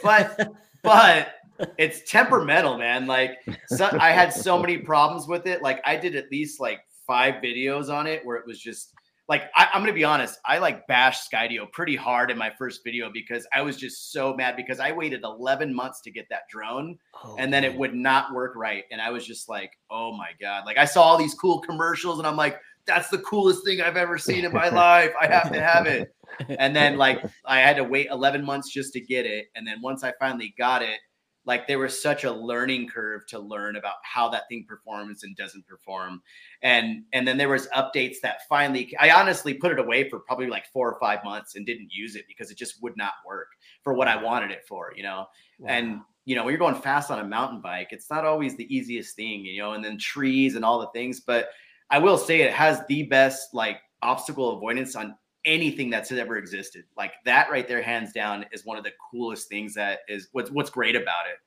But 0.02 0.54
but 0.82 1.36
it's 1.78 2.10
temperamental, 2.10 2.78
man. 2.78 3.08
Like 3.08 3.40
so, 3.68 3.90
I 4.00 4.12
had 4.12 4.34
so 4.34 4.60
many 4.60 4.78
problems 4.78 5.28
with 5.28 5.48
it. 5.48 5.62
Like 5.62 5.82
I 5.86 5.96
did 5.96 6.16
at 6.16 6.32
least 6.32 6.60
like 6.60 6.80
five 7.06 7.36
videos 7.44 7.94
on 7.94 8.08
it 8.08 8.26
where 8.26 8.38
it 8.38 8.46
was 8.46 8.60
just 8.60 8.94
like 9.30 9.44
I, 9.56 9.70
I'm 9.74 9.82
gonna 9.82 9.94
be 9.94 10.04
honest. 10.04 10.40
I 10.46 10.58
like 10.58 10.86
bashed 10.88 11.32
Skydio 11.32 11.72
pretty 11.72 11.96
hard 11.96 12.30
in 12.30 12.38
my 12.38 12.52
first 12.58 12.82
video 12.84 13.10
because 13.12 13.48
I 13.54 13.62
was 13.62 13.78
just 13.78 14.12
so 14.12 14.34
mad 14.34 14.56
because 14.56 14.80
I 14.80 14.92
waited 14.92 15.22
11 15.24 15.74
months 15.74 16.02
to 16.02 16.12
get 16.12 16.28
that 16.30 16.44
drone 16.50 16.98
Oh, 17.24 17.36
and 17.40 17.54
then 17.54 17.64
it 17.64 17.74
would 17.76 17.94
not 17.94 18.34
work 18.34 18.54
right. 18.56 18.84
And 18.92 19.02
I 19.02 19.12
was 19.12 19.26
just 19.26 19.48
like, 19.48 19.72
oh 19.90 20.16
my 20.16 20.32
god! 20.42 20.66
Like 20.66 20.78
I 20.78 20.86
saw 20.86 21.04
all 21.04 21.18
these 21.18 21.34
cool 21.36 21.60
commercials, 21.60 22.20
and 22.20 22.28
I'm 22.28 22.36
like, 22.36 22.60
that's 22.86 23.10
the 23.10 23.20
coolest 23.20 23.64
thing 23.64 23.82
I've 23.82 23.98
ever 23.98 24.18
seen 24.18 24.44
in 24.46 24.52
my 24.52 24.70
life. 24.84 25.14
I 25.20 25.28
have 25.28 25.52
to 25.52 25.62
have 25.62 25.86
it. 25.86 26.14
And 26.50 26.76
then 26.76 26.98
like 26.98 27.24
I 27.46 27.60
had 27.60 27.76
to 27.76 27.84
wait 27.84 28.08
11 28.10 28.44
months 28.44 28.74
just 28.74 28.92
to 28.94 29.00
get 29.00 29.28
it, 29.28 29.50
and 29.56 29.68
then 29.68 29.80
once 29.84 30.04
I 30.04 30.14
finally 30.20 30.56
got 30.58 30.82
it, 30.82 30.98
like 31.46 31.68
there 31.68 31.80
was 31.80 32.02
such 32.02 32.24
a 32.24 32.32
learning 32.32 32.88
curve 32.88 33.26
to 33.28 33.40
learn 33.40 33.76
about 33.76 33.96
how 34.04 34.30
that 34.30 34.48
thing 34.50 34.66
performs 34.68 35.24
and 35.24 35.36
doesn't 35.36 35.68
perform. 35.68 36.22
And 36.62 37.04
and 37.12 37.28
then 37.28 37.38
there 37.38 37.50
was 37.50 37.68
updates 37.76 38.18
that 38.22 38.48
finally 38.48 38.94
i 39.00 39.12
honestly 39.12 39.54
put 39.54 39.72
it 39.72 39.80
away 39.80 40.10
for 40.10 40.20
probably 40.20 40.48
like 40.48 40.66
four 40.68 40.92
or 40.92 41.00
five 41.00 41.24
months 41.24 41.56
and 41.56 41.66
didn't 41.66 41.92
use 41.92 42.16
it 42.16 42.26
because 42.28 42.52
it 42.52 42.58
just 42.58 42.82
would 42.82 42.96
not 42.98 43.14
work 43.26 43.48
for 43.84 43.94
what 43.94 44.08
i 44.08 44.22
wanted 44.22 44.52
it 44.52 44.66
for 44.68 44.94
you 44.96 45.04
know? 45.04 45.28
And 45.66 46.02
you 46.26 46.36
know 46.36 46.44
when 46.44 46.52
you're 46.52 46.60
going 46.60 46.76
fast 46.76 47.12
on 47.12 47.20
a 47.20 47.24
mountain 47.24 47.62
bike 47.62 47.90
it's 47.92 48.10
not 48.10 48.26
always 48.26 48.56
the 48.56 48.74
easiest 48.74 49.16
thing 49.16 49.46
you 49.46 49.62
know 49.62 49.74
and 49.74 49.84
then 49.84 49.98
trees 49.98 50.56
and 50.56 50.64
all 50.64 50.80
the 50.80 50.88
things 50.88 51.20
but 51.20 51.50
i 51.90 52.00
will 52.00 52.18
say 52.18 52.42
it 52.42 52.54
has 52.54 52.82
the 52.88 53.04
best 53.04 53.54
like 53.54 53.78
obstacle 54.02 54.56
avoidance 54.56 54.96
on 54.96 55.16
anything 55.46 55.90
that's 55.90 56.12
ever 56.12 56.38
existed 56.38 56.86
like 56.98 57.14
that 57.26 57.50
right 57.52 57.68
there 57.68 57.82
hands 57.82 58.12
down 58.14 58.46
is 58.52 58.66
one 58.66 58.78
of 58.78 58.84
the 58.84 58.92
coolest 59.12 59.50
things 59.50 59.74
that 59.74 60.00
is 60.08 60.30
what's 60.32 60.52
what's 60.52 60.70
great 60.70 60.96
about 60.96 61.26
it 61.28 61.38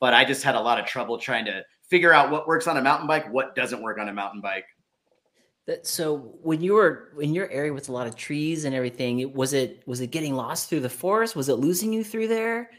but 0.00 0.14
i 0.14 0.24
just 0.24 0.42
had 0.42 0.54
a 0.54 0.60
lot 0.60 0.78
of 0.80 0.86
trouble 0.86 1.18
trying 1.18 1.44
to 1.44 1.62
figure 1.88 2.12
out 2.12 2.30
what 2.30 2.46
works 2.46 2.66
on 2.66 2.76
a 2.78 2.82
mountain 2.82 3.06
bike 3.06 3.30
what 3.32 3.54
doesn't 3.54 3.82
work 3.82 3.98
on 3.98 4.08
a 4.08 4.12
mountain 4.12 4.40
bike 4.40 4.64
That, 5.66 5.86
so 5.86 6.16
when 6.42 6.60
you 6.60 6.74
were 6.74 7.12
in 7.20 7.34
your 7.34 7.48
area 7.50 7.72
with 7.72 7.88
a 7.88 7.92
lot 7.92 8.06
of 8.08 8.16
trees 8.16 8.64
and 8.64 8.74
everything, 8.74 9.20
it- 9.20 9.32
was 9.32 9.52
it 9.52 9.82
was 9.86 10.00
it 10.00 10.08
getting 10.08 10.34
lost 10.34 10.68
through 10.68 10.80
the 10.80 10.88
forest? 10.90 11.36
Was 11.36 11.48
it 11.48 11.54
losing 11.54 11.92
you 11.92 12.02
through 12.04 12.28
there? 12.28 12.70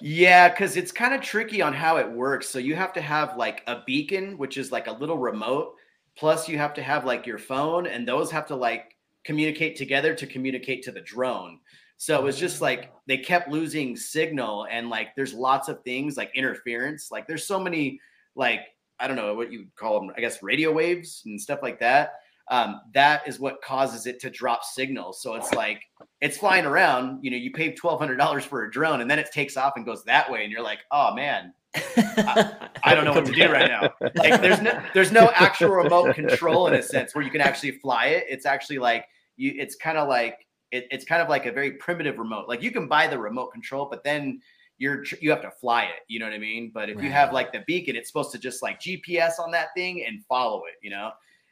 Yeah, 0.00 0.48
because 0.48 0.76
it's 0.76 0.90
kind 0.92 1.14
of 1.14 1.20
tricky 1.20 1.62
on 1.62 1.72
how 1.74 1.98
it 1.98 2.10
works. 2.10 2.48
So 2.48 2.58
you 2.58 2.74
have 2.74 2.92
to 2.94 3.00
have 3.02 3.36
like 3.36 3.62
a 3.66 3.82
beacon, 3.86 4.38
which 4.38 4.56
is 4.56 4.72
like 4.72 4.86
a 4.86 4.92
little 4.92 5.18
remote, 5.18 5.74
plus 6.16 6.48
you 6.48 6.58
have 6.58 6.74
to 6.74 6.82
have 6.82 7.04
like 7.04 7.26
your 7.26 7.38
phone, 7.38 7.86
and 7.86 8.06
those 8.08 8.30
have 8.32 8.46
to 8.46 8.56
like 8.56 8.91
communicate 9.24 9.76
together 9.76 10.14
to 10.14 10.26
communicate 10.26 10.82
to 10.84 10.92
the 10.92 11.00
drone. 11.00 11.58
So 11.96 12.18
it 12.18 12.24
was 12.24 12.38
just 12.38 12.60
like 12.60 12.92
they 13.06 13.18
kept 13.18 13.48
losing 13.48 13.96
signal, 13.96 14.66
and 14.70 14.90
like 14.90 15.14
there's 15.14 15.34
lots 15.34 15.68
of 15.68 15.82
things 15.84 16.16
like 16.16 16.32
interference. 16.34 17.10
Like 17.10 17.28
there's 17.28 17.46
so 17.46 17.60
many 17.60 18.00
like 18.34 18.60
I 18.98 19.06
don't 19.06 19.16
know 19.16 19.34
what 19.34 19.52
you 19.52 19.60
would 19.60 19.74
call 19.76 20.00
them, 20.00 20.12
I 20.16 20.20
guess 20.20 20.42
radio 20.42 20.72
waves 20.72 21.22
and 21.26 21.40
stuff 21.40 21.60
like 21.62 21.78
that. 21.80 22.14
Um, 22.50 22.80
that 22.92 23.26
is 23.26 23.38
what 23.38 23.62
causes 23.62 24.06
it 24.06 24.20
to 24.20 24.30
drop 24.30 24.64
signal. 24.64 25.12
So 25.12 25.34
it's 25.34 25.52
like 25.54 25.80
it's 26.20 26.36
flying 26.36 26.66
around. 26.66 27.20
You 27.22 27.30
know, 27.30 27.36
you 27.36 27.52
pay 27.52 27.72
twelve 27.72 28.00
hundred 28.00 28.16
dollars 28.16 28.44
for 28.44 28.64
a 28.64 28.70
drone, 28.70 29.00
and 29.00 29.10
then 29.10 29.18
it 29.18 29.28
takes 29.32 29.56
off 29.56 29.74
and 29.76 29.86
goes 29.86 30.04
that 30.04 30.30
way, 30.30 30.42
and 30.42 30.52
you're 30.52 30.62
like, 30.62 30.80
oh 30.90 31.14
man, 31.14 31.54
I 31.74 32.94
don't 32.94 33.04
know 33.04 33.12
what 33.12 33.26
to 33.26 33.32
do 33.32 33.50
right 33.50 33.70
now. 33.70 33.90
Like 34.14 34.40
there's 34.40 34.60
no 34.60 34.82
there's 34.92 35.12
no 35.12 35.30
actual 35.34 35.70
remote 35.70 36.14
control 36.14 36.66
in 36.66 36.74
a 36.74 36.82
sense 36.82 37.14
where 37.14 37.24
you 37.24 37.30
can 37.30 37.40
actually 37.40 37.72
fly 37.72 38.06
it. 38.06 38.24
It's 38.28 38.44
actually 38.44 38.78
like 38.78 39.06
you. 39.36 39.54
It's 39.56 39.74
kind 39.76 39.98
of 39.98 40.08
like 40.08 40.46
it, 40.70 40.86
it's 40.90 41.04
kind 41.04 41.22
of 41.22 41.28
like 41.28 41.46
a 41.46 41.52
very 41.52 41.72
primitive 41.72 42.18
remote. 42.18 42.48
Like 42.48 42.62
you 42.62 42.70
can 42.70 42.88
buy 42.88 43.06
the 43.06 43.18
remote 43.18 43.52
control, 43.52 43.88
but 43.90 44.04
then 44.04 44.40
you're 44.78 45.04
you 45.20 45.30
have 45.30 45.42
to 45.42 45.50
fly 45.50 45.84
it. 45.84 46.02
You 46.08 46.18
know 46.18 46.26
what 46.26 46.34
I 46.34 46.38
mean? 46.38 46.70
But 46.72 46.88
if 46.88 47.02
you 47.02 47.10
have 47.10 47.32
like 47.32 47.52
the 47.52 47.62
beacon, 47.66 47.96
it's 47.96 48.08
supposed 48.08 48.32
to 48.32 48.38
just 48.38 48.62
like 48.62 48.80
GPS 48.80 49.38
on 49.38 49.50
that 49.52 49.68
thing 49.76 50.04
and 50.06 50.24
follow 50.26 50.62
it. 50.66 50.74
You 50.82 50.90
know. 50.90 51.10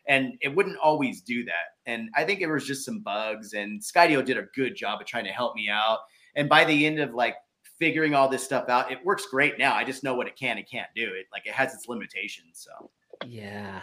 And 0.09 0.33
it 0.41 0.57
wouldn't 0.57 0.79
always 0.79 1.21
do 1.21 1.45
that. 1.45 1.77
And 1.87 2.09
I 2.17 2.25
think 2.25 2.41
it 2.41 2.49
was 2.49 2.67
just 2.67 2.85
some 2.85 3.01
bugs. 3.01 3.53
And 3.53 3.81
Skydio 3.81 4.25
did 4.25 4.39
a 4.39 4.47
good 4.57 4.75
job 4.75 5.01
of 5.01 5.07
trying 5.07 5.27
to 5.27 5.31
help 5.31 5.55
me 5.55 5.69
out. 5.69 5.99
And 6.35 6.49
by 6.49 6.65
the 6.65 6.87
end 6.87 6.99
of 6.99 7.15
like 7.15 7.37
figuring 7.79 8.15
all 8.15 8.29
this 8.29 8.43
stuff 8.43 8.69
out, 8.69 8.91
it 8.91 8.99
works 9.05 9.27
great 9.31 9.59
now. 9.59 9.75
I 9.75 9.85
just 9.85 10.03
know 10.03 10.15
what 10.15 10.27
it 10.27 10.37
can 10.37 10.59
and 10.59 10.69
can't 10.69 10.89
do. 10.97 11.05
It 11.05 11.27
like 11.33 11.47
it 11.47 11.53
has 11.53 11.75
its 11.75 11.87
limitations. 11.87 12.67
So 12.67 12.91
yeah, 13.27 13.83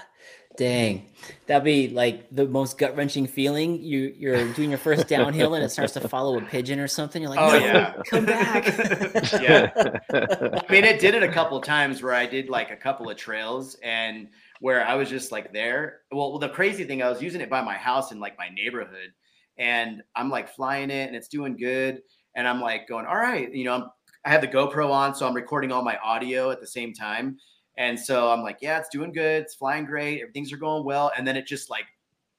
dang, 0.57 1.05
that'd 1.45 1.63
be 1.63 1.89
like 1.89 2.27
the 2.31 2.45
most 2.47 2.77
gut 2.77 2.95
wrenching 2.95 3.27
feeling. 3.27 3.81
You 3.81 4.13
you're 4.17 4.51
doing 4.53 4.69
your 4.69 4.79
first 4.79 5.07
downhill 5.07 5.53
and 5.53 5.63
it 5.63 5.69
starts 5.69 5.93
to 5.93 6.07
follow 6.07 6.38
a 6.38 6.41
pigeon 6.41 6.79
or 6.79 6.88
something. 6.88 7.21
You're 7.21 7.31
like, 7.31 7.39
Oh, 7.39 7.57
no, 7.59 7.65
yeah. 7.65 8.01
come 8.09 8.25
back. 8.25 8.65
yeah. 9.41 9.71
I 10.13 10.71
mean, 10.71 10.83
it 10.83 10.99
did 10.99 11.13
it 11.15 11.23
a 11.23 11.31
couple 11.31 11.57
of 11.57 11.63
times 11.63 12.01
where 12.01 12.13
I 12.13 12.25
did 12.25 12.49
like 12.49 12.71
a 12.71 12.75
couple 12.75 13.09
of 13.09 13.17
trails 13.17 13.75
and 13.83 14.27
where 14.59 14.85
I 14.85 14.95
was 14.95 15.09
just 15.09 15.31
like 15.31 15.53
there. 15.53 16.01
Well, 16.11 16.39
the 16.39 16.49
crazy 16.49 16.83
thing, 16.83 17.03
I 17.03 17.09
was 17.09 17.21
using 17.21 17.41
it 17.41 17.49
by 17.49 17.61
my 17.61 17.75
house 17.75 18.11
in 18.11 18.19
like 18.19 18.38
my 18.39 18.49
neighborhood, 18.49 19.11
and 19.57 20.01
I'm 20.15 20.29
like 20.29 20.49
flying 20.49 20.89
it 20.89 21.07
and 21.07 21.15
it's 21.15 21.27
doing 21.27 21.55
good. 21.57 22.01
And 22.35 22.47
I'm 22.47 22.61
like 22.61 22.88
going, 22.88 23.05
all 23.05 23.15
right, 23.17 23.51
you 23.53 23.65
know, 23.65 23.73
I'm, 23.73 23.83
I 24.25 24.29
have 24.29 24.41
the 24.41 24.47
GoPro 24.47 24.91
on, 24.91 25.15
so 25.15 25.27
I'm 25.27 25.33
recording 25.35 25.71
all 25.71 25.83
my 25.83 25.97
audio 25.97 26.51
at 26.51 26.59
the 26.59 26.67
same 26.67 26.93
time. 26.93 27.38
And 27.78 27.99
so 27.99 28.32
I'm 28.32 28.41
like, 28.41 28.57
yeah, 28.61 28.80
it's 28.80 28.89
doing 28.89 29.11
good. 29.11 29.43
It's 29.43 29.55
flying 29.55 29.86
great. 29.86 30.21
Everything's 30.21 30.51
are 30.51 30.57
going 30.57 30.84
well. 30.84 31.11
And 31.17 31.28
then 31.28 31.38
it 31.38 31.45
just 31.45 31.69
like 31.69 31.86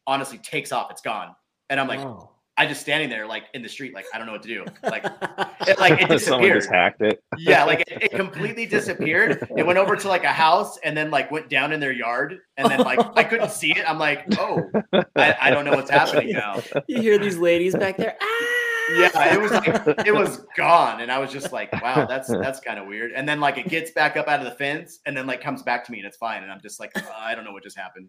honestly 0.06 0.38
takes 0.38 0.72
off. 0.72 0.90
It's 0.90 1.02
gone. 1.02 1.34
And 1.70 1.78
I'm 1.78 1.88
like, 1.88 2.00
Oh. 2.00 2.30
I 2.58 2.66
just 2.66 2.80
standing 2.80 3.08
there 3.08 3.24
like 3.24 3.44
in 3.54 3.62
the 3.62 3.68
street, 3.68 3.94
like 3.94 4.04
I 4.12 4.18
don't 4.18 4.26
know 4.26 4.32
what 4.32 4.42
to 4.42 4.48
do. 4.48 4.64
Like 4.82 5.04
it, 5.68 5.78
like 5.78 6.10
it 6.10 6.18
Someone 6.20 6.50
just 6.50 6.68
hacked 6.68 7.00
it. 7.00 7.22
Yeah, 7.36 7.62
like 7.62 7.82
it, 7.86 8.02
it 8.02 8.10
completely 8.10 8.66
disappeared. 8.66 9.46
It 9.56 9.64
went 9.64 9.78
over 9.78 9.94
to 9.94 10.08
like 10.08 10.24
a 10.24 10.32
house 10.32 10.76
and 10.78 10.96
then 10.96 11.12
like 11.12 11.30
went 11.30 11.48
down 11.48 11.72
in 11.72 11.78
their 11.78 11.92
yard. 11.92 12.40
And 12.56 12.68
then 12.68 12.80
like 12.80 12.98
I 13.16 13.22
couldn't 13.22 13.52
see 13.52 13.70
it. 13.70 13.88
I'm 13.88 14.00
like, 14.00 14.24
oh, 14.40 14.68
I, 15.14 15.36
I 15.40 15.50
don't 15.50 15.64
know 15.64 15.70
what's 15.70 15.90
happening 15.90 16.32
now. 16.32 16.60
you 16.88 17.00
hear 17.00 17.16
these 17.16 17.38
ladies 17.38 17.76
back 17.76 17.96
there. 17.96 18.16
Ah! 18.20 18.57
Yeah, 18.96 19.34
it 19.34 19.40
was 19.40 19.50
like 19.52 20.06
it 20.06 20.14
was 20.14 20.38
gone, 20.56 21.00
and 21.00 21.10
I 21.10 21.18
was 21.18 21.30
just 21.32 21.52
like, 21.52 21.72
wow, 21.82 22.06
that's 22.06 22.28
that's 22.28 22.60
kind 22.60 22.78
of 22.78 22.86
weird. 22.86 23.12
And 23.12 23.28
then 23.28 23.40
like 23.40 23.58
it 23.58 23.68
gets 23.68 23.90
back 23.90 24.16
up 24.16 24.28
out 24.28 24.38
of 24.40 24.44
the 24.44 24.52
fence, 24.52 25.00
and 25.06 25.16
then 25.16 25.26
like 25.26 25.40
comes 25.40 25.62
back 25.62 25.84
to 25.86 25.92
me, 25.92 25.98
and 25.98 26.06
it's 26.06 26.16
fine. 26.16 26.42
And 26.42 26.50
I'm 26.52 26.60
just 26.60 26.80
like, 26.80 26.92
oh, 26.96 27.12
I 27.18 27.34
don't 27.34 27.44
know 27.44 27.52
what 27.52 27.62
just 27.62 27.78
happened. 27.78 28.08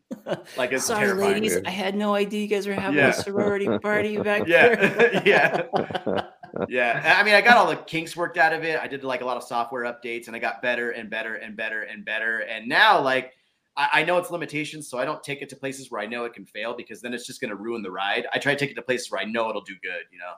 Like 0.58 0.72
it's 0.72 0.86
Sorry, 0.86 1.08
terrifying. 1.08 1.34
ladies. 1.44 1.58
I 1.66 1.70
had 1.70 1.96
no 1.96 2.14
idea 2.14 2.42
you 2.42 2.48
guys 2.48 2.68
were 2.68 2.74
having 2.74 2.98
Yeah. 2.98 3.10
a 3.10 3.14
sorority 3.14 3.68
party 3.82 4.18
back 4.18 4.46
there. 4.48 5.22
Yeah, 5.26 5.64
yeah, 5.76 6.24
yeah. 6.68 7.16
I 7.20 7.24
mean, 7.24 7.36
I 7.36 7.42
got 7.42 7.58
all 7.58 7.68
the 7.68 7.76
kinks 7.76 8.16
worked 8.16 8.38
out 8.38 8.54
of 8.54 8.64
it. 8.64 8.80
I 8.80 8.88
did 8.88 9.04
like 9.04 9.22
a 9.22 9.26
lot 9.26 9.38
of 9.38 9.44
software 9.44 9.84
updates, 9.84 10.28
and 10.28 10.36
I 10.36 10.40
got 10.40 10.62
better 10.62 10.92
and 10.92 11.10
better 11.10 11.36
and 11.36 11.56
better 11.56 11.84
and 11.84 12.04
better. 12.06 12.40
And 12.40 12.68
now, 12.68 13.02
like, 13.02 13.34
I, 13.78 13.90
I 13.94 14.04
know 14.04 14.18
its 14.18 14.32
limitations, 14.32 14.90
so 14.90 14.98
I 14.98 15.06
don't 15.06 15.24
take 15.24 15.42
it 15.42 15.50
to 15.50 15.56
places 15.56 15.92
where 15.92 16.02
I 16.02 16.06
know 16.06 16.26
it 16.26 16.34
can 16.34 16.46
fail 16.46 16.76
because 16.76 17.02
then 17.02 17.14
it's 17.14 17.28
just 17.28 17.40
going 17.42 17.50
to 17.50 17.56
ruin 17.56 17.82
the 17.84 17.92
ride. 17.92 18.26
I 18.34 18.40
try 18.40 18.54
to 18.54 18.60
take 18.60 18.72
it 18.72 18.76
to 18.76 18.82
places 18.82 19.12
where 19.12 19.22
I 19.22 19.26
know 19.26 19.50
it'll 19.50 19.62
do 19.62 19.76
good. 19.82 20.04
You 20.12 20.20
know. 20.20 20.34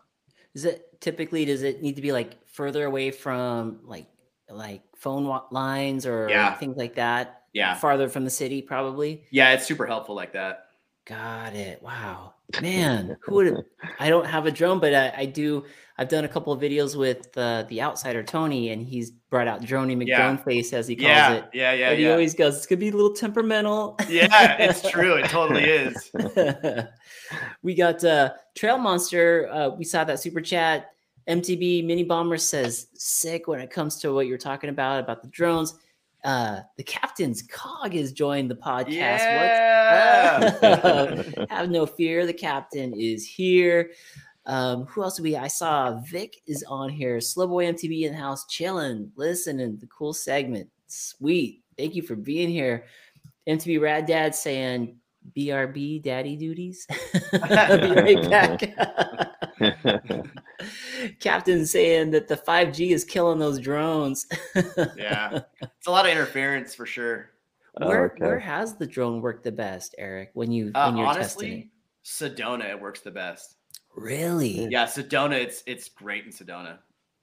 Is 0.54 0.66
it 0.66 1.00
typically 1.02 1.46
does 1.46 1.64
it 1.64 1.82
need 1.82 1.96
to 1.96 2.02
be 2.02 2.12
like 2.12 2.46
further 2.48 2.86
away 2.86 3.12
from 3.12 3.80
like 3.84 4.08
like 4.50 4.82
phone 4.98 5.40
lines 5.52 6.06
or 6.06 6.30
Yeah. 6.30 6.54
things 6.56 6.78
like 6.78 6.96
that? 6.96 7.44
Yeah. 7.54 7.76
Farther 7.76 8.08
from 8.10 8.24
the 8.24 8.30
city, 8.30 8.62
probably. 8.62 9.26
Yeah, 9.32 9.52
it's 9.54 9.66
super 9.66 9.86
helpful 9.86 10.16
like 10.16 10.34
that. 10.34 10.68
Got 11.06 11.54
it. 11.56 11.82
Wow, 11.82 12.36
man, 12.62 13.18
who 13.24 13.36
would? 13.36 13.48
have 13.48 13.58
I 14.00 14.10
don't 14.10 14.26
have 14.26 14.46
a 14.46 14.52
drone, 14.52 14.80
but 14.80 14.94
I, 14.94 15.14
I 15.18 15.26
do. 15.26 15.66
I've 16.02 16.10
done 16.10 16.26
a 16.26 16.28
couple 16.28 16.52
of 16.52 16.60
videos 16.60 16.96
with 16.96 17.38
uh, 17.38 17.62
the 17.70 17.80
outsider 17.80 18.24
Tony, 18.24 18.72
and 18.72 18.84
he's 18.88 19.12
brought 19.12 19.48
out 19.48 19.62
Droney 19.62 19.96
McDrone 19.96 20.08
Yeah. 20.08 20.36
face 20.38 20.74
as 20.74 20.88
he 20.88 20.96
calls 20.96 21.08
Yeah, 21.08 21.34
it. 21.34 21.46
yeah, 21.54 21.74
yeah, 21.74 21.90
and 21.92 22.00
he 22.00 22.10
always 22.10 22.34
goes, 22.34 22.58
"It's 22.58 22.66
gonna 22.66 22.80
be 22.80 22.90
a 22.90 22.92
little 22.92 23.14
temperamental." 23.14 23.98
yeah, 24.10 24.58
it's 24.60 24.82
true. 24.90 25.14
It 25.14 25.26
totally 25.30 25.64
is. 25.64 26.12
we 27.62 27.76
got 27.76 28.04
uh, 28.04 28.32
Trail 28.56 28.80
Monster. 28.80 29.48
Uh, 29.52 29.70
we 29.78 29.84
saw 29.84 30.04
that 30.04 30.20
super 30.20 30.42
chat. 30.42 30.88
MTB 31.30 31.86
Mini 31.86 32.04
Bomber 32.04 32.38
says 32.40 32.88
sick 32.96 33.48
when 33.48 33.60
it 33.60 33.70
comes 33.70 33.98
to 33.98 34.12
what 34.12 34.26
you're 34.26 34.40
talking 34.40 34.72
about 34.72 35.04
about 35.04 35.22
the 35.22 35.28
drones. 35.30 35.76
Uh, 36.24 36.62
the 36.78 36.84
captain's 36.84 37.44
cog 37.44 37.94
has 37.94 38.12
joined 38.12 38.50
the 38.50 38.56
podcast. 38.56 38.90
Yeah. 38.90 40.40
What? 40.60 41.50
Have 41.52 41.70
no 41.70 41.86
fear. 41.86 42.26
The 42.26 42.34
captain 42.34 42.92
is 43.00 43.28
here. 43.28 43.92
Um, 44.46 44.86
who 44.86 45.04
else 45.04 45.18
do 45.18 45.24
we? 45.24 45.36
I 45.36 45.48
saw 45.48 46.00
Vic 46.10 46.42
is 46.48 46.64
on 46.68 46.90
here. 46.90 47.22
Slow 47.22 47.48
Boy 47.48 47.66
MTB 47.66 48.04
in 48.04 48.14
the 48.14 48.18
house, 48.18 48.46
chilling, 48.48 49.12
listening. 49.16 49.78
The 49.78 49.88
cool 49.88 50.14
segment. 50.14 50.70
Sweet. 50.88 51.62
Thank 51.78 51.96
you 51.96 52.02
for 52.02 52.16
being 52.16 52.50
here. 52.50 52.86
MTB 53.48 53.80
Rad 53.82 54.06
Dad 54.06 54.36
saying 54.36 54.98
BRB 55.36 56.02
daddy 56.02 56.36
duties. 56.36 56.88
Be 57.32 57.38
right 57.40 58.30
back. 58.30 58.76
Captain 61.20 61.66
saying 61.66 62.12
that 62.12 62.28
the 62.28 62.38
5G 62.38 62.92
is 62.92 63.04
killing 63.06 63.40
those 63.40 63.60
drones. 63.60 64.28
yeah, 64.96 65.42
it's 65.62 65.88
a 65.88 65.92
lot 65.92 66.06
of 66.06 66.12
interference 66.12 66.76
for 66.76 66.86
sure. 66.86 67.32
Where 67.78 68.06
okay. 68.06 68.26
where 68.26 68.40
has 68.40 68.76
the 68.76 68.86
drone 68.86 69.22
worked 69.22 69.44
the 69.44 69.52
best, 69.52 69.96
Eric? 69.98 70.32
When 70.34 70.52
you 70.52 70.72
Uh, 70.76 70.92
when 70.92 70.98
you're 70.98 71.14
testing 71.14 71.52
it? 71.52 71.70
honestly, 72.04 72.36
Sedona 72.36 72.70
it 72.70 72.82
works 72.82 73.02
the 73.02 73.12
best. 73.12 73.56
Really? 73.96 74.68
Yeah, 74.70 74.86
Sedona, 74.86 75.34
it's 75.42 75.64
it's 75.66 75.90
great 75.90 76.26
in 76.26 76.32
Sedona 76.32 76.78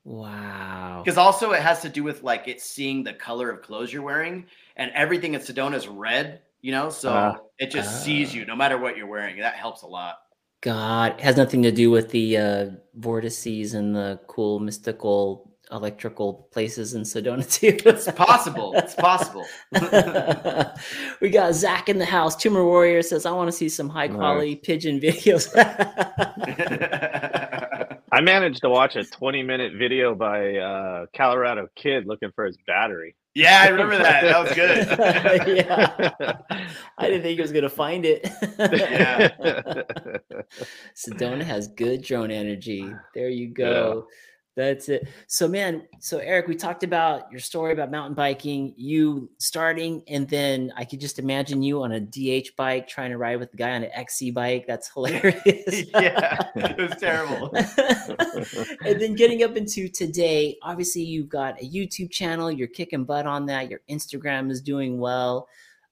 Wow. 0.05 1.03
because 1.05 1.19
also 1.19 1.53
it 1.53 1.61
has 1.62 1.83
to 1.83 1.89
do 1.89 2.03
with 2.03 2.23
like 2.23 2.47
it's 2.49 2.64
seeing 2.64 3.03
the 3.05 3.12
color 3.14 3.51
of 3.51 3.62
clothes 3.62 3.93
you're 3.93 4.03
wearing, 4.03 4.47
and 4.77 4.91
everything 4.93 5.35
in 5.35 5.41
Sedona 5.41 5.75
is 5.75 5.89
red. 5.89 6.41
You 6.61 6.73
know, 6.73 6.91
so 6.91 7.11
Ah. 7.12 7.37
it 7.59 7.71
just 7.71 8.03
sees 8.05 8.31
Ah. 8.33 8.39
you 8.39 8.45
no 8.47 8.57
matter 8.57 8.79
what 8.79 8.97
you're 8.97 9.07
wearing. 9.07 9.39
That 9.39 9.55
helps 9.55 9.83
a 9.83 9.87
lot. 9.87 10.19
God, 10.61 11.12
it 11.12 11.21
has 11.21 11.37
nothing 11.37 11.62
to 11.62 11.71
do 11.71 11.91
with 11.91 12.11
the 12.11 12.37
uh, 12.37 12.66
vortices 12.97 13.75
and 13.75 13.95
the 13.95 14.21
cool 14.27 14.59
mystical 14.59 15.53
electrical 15.71 16.49
places 16.53 16.95
in 16.95 17.03
Sedona 17.03 17.51
too. 17.51 17.77
It's 17.85 18.11
possible. 18.12 18.73
It's 18.77 18.95
possible. 18.95 19.45
we 21.21 21.31
got 21.31 21.55
Zach 21.55 21.89
in 21.89 21.99
the 21.99 22.05
house. 22.05 22.37
Tumor 22.37 22.64
Warrior 22.64 23.03
says, 23.03 23.27
"I 23.27 23.33
want 23.33 23.49
to 23.49 23.53
see 23.53 23.69
some 23.69 23.89
high 23.89 24.09
quality 24.09 24.57
pigeon 24.57 25.01
videos." 25.01 25.49
I 28.11 28.23
managed 28.23 28.62
to 28.62 28.71
watch 28.71 28.97
a 28.97 29.05
20 29.05 29.43
minute 29.43 29.75
video 29.79 30.14
by 30.14 30.57
uh, 30.57 31.05
Colorado 31.14 31.69
Kid 31.77 32.07
looking 32.07 32.31
for 32.35 32.47
his 32.47 32.57
battery. 32.66 33.14
yeah, 33.35 33.61
I 33.64 33.69
remember 33.69 33.99
that. 33.99 34.23
That 34.23 34.43
was 34.43 34.53
good. 34.55 34.87
yeah, 35.57 36.39
I 36.97 37.07
didn't 37.07 37.23
think 37.23 37.37
he 37.37 37.43
was 37.43 37.53
gonna 37.53 37.69
find 37.69 38.07
it. 38.07 38.27
Yeah. 38.59 39.29
Sedona 40.97 41.43
has 41.43 41.69
good 41.69 42.03
drone 42.03 42.31
energy. 42.31 42.91
There 43.14 43.29
you 43.29 43.49
go. 43.49 44.07
That's 44.59 44.89
it. 44.89 45.07
So, 45.29 45.47
man, 45.47 45.87
so 46.01 46.19
Eric, 46.19 46.49
we 46.49 46.57
talked 46.57 46.83
about 46.83 47.31
your 47.31 47.39
story 47.39 47.73
about 47.73 47.93
mountain 47.93 48.15
biking, 48.15 48.75
you 48.77 49.31
starting, 49.39 50.03
and 50.09 50.29
then 50.29 50.73
I 50.77 50.85
could 50.85 50.99
just 50.99 51.21
imagine 51.21 51.63
you 51.63 51.85
on 51.85 51.93
a 51.93 52.01
DH 52.01 52.57
bike 52.57 52.89
trying 52.89 53.11
to 53.11 53.19
ride 53.19 53.39
with 53.39 53.53
the 53.53 53.57
guy 53.57 53.71
on 53.71 53.85
an 53.85 53.91
XC 53.95 54.33
bike. 54.33 54.67
That's 54.67 54.91
hilarious. 54.93 55.45
yeah, 55.95 56.43
it 56.57 56.77
was 56.77 56.97
terrible. 56.99 57.55
and 58.85 59.01
then 59.01 59.15
getting 59.15 59.45
up 59.45 59.57
into 59.57 59.89
today, 59.89 60.59
obviously 60.63 61.03
you've 61.03 61.29
got 61.29 61.63
a 61.63 61.65
YouTube 61.65 62.11
channel, 62.11 62.51
you're 62.51 62.67
kicking 62.67 63.05
butt 63.05 63.27
on 63.27 63.47
that, 63.47 63.71
your 63.71 63.83
Instagram 63.89 64.51
is 64.51 64.61
doing 64.61 64.99
well. 64.99 65.47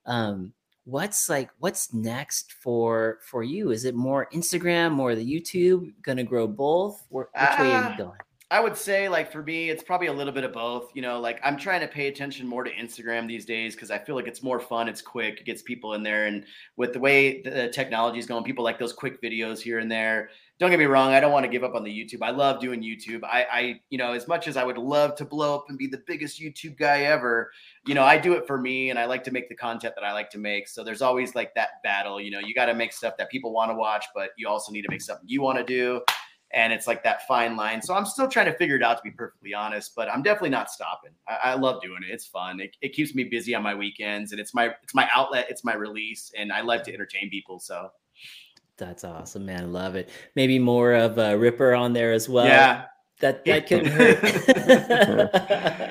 Um, 0.07 0.53
what's 0.83 1.29
like 1.29 1.51
what's 1.61 1.95
next 1.95 2.53
for 2.53 3.19
for 3.23 3.45
you? 3.45 3.71
Is 3.71 3.85
it 3.85 3.95
more 3.95 4.29
Instagram 4.33 4.99
or 4.99 5.15
the 5.15 5.25
YouTube? 5.25 5.93
Gonna 6.03 6.25
grow 6.25 6.49
both? 6.49 7.05
Which 7.11 7.29
way 7.33 7.41
are 7.43 7.57
Ah, 7.61 7.93
you 7.93 7.99
going? 7.99 8.19
I 8.49 8.61
would 8.61 8.77
say, 8.77 9.09
like, 9.09 9.33
for 9.33 9.43
me, 9.43 9.71
it's 9.71 9.83
probably 9.83 10.07
a 10.07 10.13
little 10.13 10.33
bit 10.33 10.45
of 10.45 10.53
both. 10.53 10.93
You 10.95 11.03
know, 11.03 11.19
like, 11.19 11.41
I'm 11.43 11.57
trying 11.57 11.81
to 11.81 11.89
pay 11.89 12.07
attention 12.07 12.47
more 12.47 12.63
to 12.63 12.73
Instagram 12.73 13.27
these 13.27 13.45
days 13.45 13.75
because 13.75 13.91
I 13.91 13.99
feel 13.99 14.15
like 14.15 14.29
it's 14.29 14.41
more 14.41 14.61
fun, 14.61 14.89
it's 14.89 15.03
quick, 15.03 15.41
it 15.41 15.47
gets 15.47 15.63
people 15.63 15.95
in 15.95 16.05
there. 16.05 16.27
And 16.27 16.45
with 16.77 16.93
the 16.93 17.01
way 17.01 17.43
the 17.43 17.69
technology 17.69 18.21
is 18.21 18.27
going, 18.27 18.45
people 18.45 18.63
like 18.63 18.79
those 18.79 18.93
quick 18.93 19.21
videos 19.21 19.61
here 19.61 19.81
and 19.81 19.91
there. 19.91 20.31
Don't 20.61 20.71
get 20.71 20.79
me 20.79 20.85
wrong, 20.85 21.13
I 21.13 21.19
don't 21.19 21.33
want 21.33 21.45
to 21.45 21.51
give 21.51 21.65
up 21.65 21.75
on 21.75 21.83
the 21.83 21.91
YouTube. 21.91 22.23
I 22.23 22.31
love 22.31 22.61
doing 22.61 22.83
YouTube. 22.83 23.25
I, 23.25 23.47
I, 23.53 23.81
you 23.91 23.99
know, 23.99 24.13
as 24.13 24.29
much 24.29 24.47
as 24.47 24.57
I 24.57 24.63
would 24.63 24.79
love 24.79 25.17
to 25.17 25.25
blow 25.25 25.57
up 25.57 25.65
and 25.69 25.77
be 25.77 25.89
the 25.89 26.03
biggest 26.07 26.41
YouTube 26.41 26.79
guy 26.79 27.01
ever, 27.01 27.51
you 27.85 27.95
know, 27.95 28.05
I 28.05 28.17
do 28.17 28.35
it 28.35 28.47
for 28.47 28.59
me 28.59 28.91
and 28.91 28.99
I 28.99 29.07
like 29.07 29.25
to 29.25 29.33
make 29.33 29.49
the 29.49 29.57
content 29.57 29.95
that 29.97 30.05
I 30.05 30.13
like 30.13 30.31
to 30.31 30.39
make. 30.39 30.69
So 30.69 30.85
there's 30.85 31.03
always 31.03 31.35
like 31.35 31.53
that 31.57 31.83
battle. 31.83 32.21
You 32.21 32.31
know, 32.31 32.39
you 32.39 32.55
got 32.55 32.67
to 32.67 32.75
make 32.75 32.93
stuff 32.93 33.17
that 33.19 33.29
people 33.29 33.53
want 33.53 33.73
to 33.73 33.75
watch, 33.75 34.07
but 34.15 34.31
you 34.39 34.49
also 34.49 34.71
need 34.71 34.83
to 34.83 34.91
make 34.91 35.03
something 35.03 35.29
you 35.29 35.43
want 35.43 35.59
to 35.59 35.65
do 35.65 36.01
and 36.53 36.73
it's 36.73 36.87
like 36.87 37.03
that 37.05 37.27
fine 37.27 37.57
line. 37.57 37.83
So 37.83 37.95
I'm 37.95 38.07
still 38.07 38.29
trying 38.29 38.47
to 38.47 38.55
figure 38.55 38.77
it 38.77 38.83
out 38.83 38.97
to 38.99 39.03
be 39.03 39.11
perfectly 39.11 39.53
honest, 39.53 39.95
but 39.97 40.09
I'm 40.09 40.23
definitely 40.23 40.51
not 40.51 40.71
stopping. 40.71 41.11
I, 41.29 41.51
I 41.51 41.55
love 41.55 41.83
doing 41.83 42.03
it. 42.03 42.13
It's 42.13 42.27
fun. 42.27 42.61
It, 42.61 42.77
it 42.81 42.93
keeps 42.93 43.15
me 43.15 43.25
busy 43.25 43.55
on 43.55 43.63
my 43.63 43.75
weekends, 43.75 44.33
and 44.33 44.41
it's 44.41 44.55
my 44.55 44.71
it's 44.83 44.95
my 44.95 45.09
outlet. 45.13 45.47
It's 45.51 45.65
my 45.65 45.75
release, 45.75 46.33
and 46.39 46.53
I 46.53 46.61
love 46.61 46.83
to 46.85 46.95
entertain 46.95 47.31
people. 47.31 47.59
So 47.59 47.91
That's 48.77 49.05
awesome, 49.05 49.47
man. 49.47 49.61
I 49.63 49.67
love 49.67 49.97
it. 49.97 50.09
Maybe 50.35 50.59
more 50.59 50.93
of 50.93 51.19
a 51.19 51.37
Ripper 51.37 51.75
on 51.75 51.93
there 51.93 52.13
as 52.13 52.29
well. 52.29 52.47
yeah, 52.47 52.85
That 53.21 53.47
that 53.47 53.67
couldn't 53.67 53.87
hurt. 53.87 54.19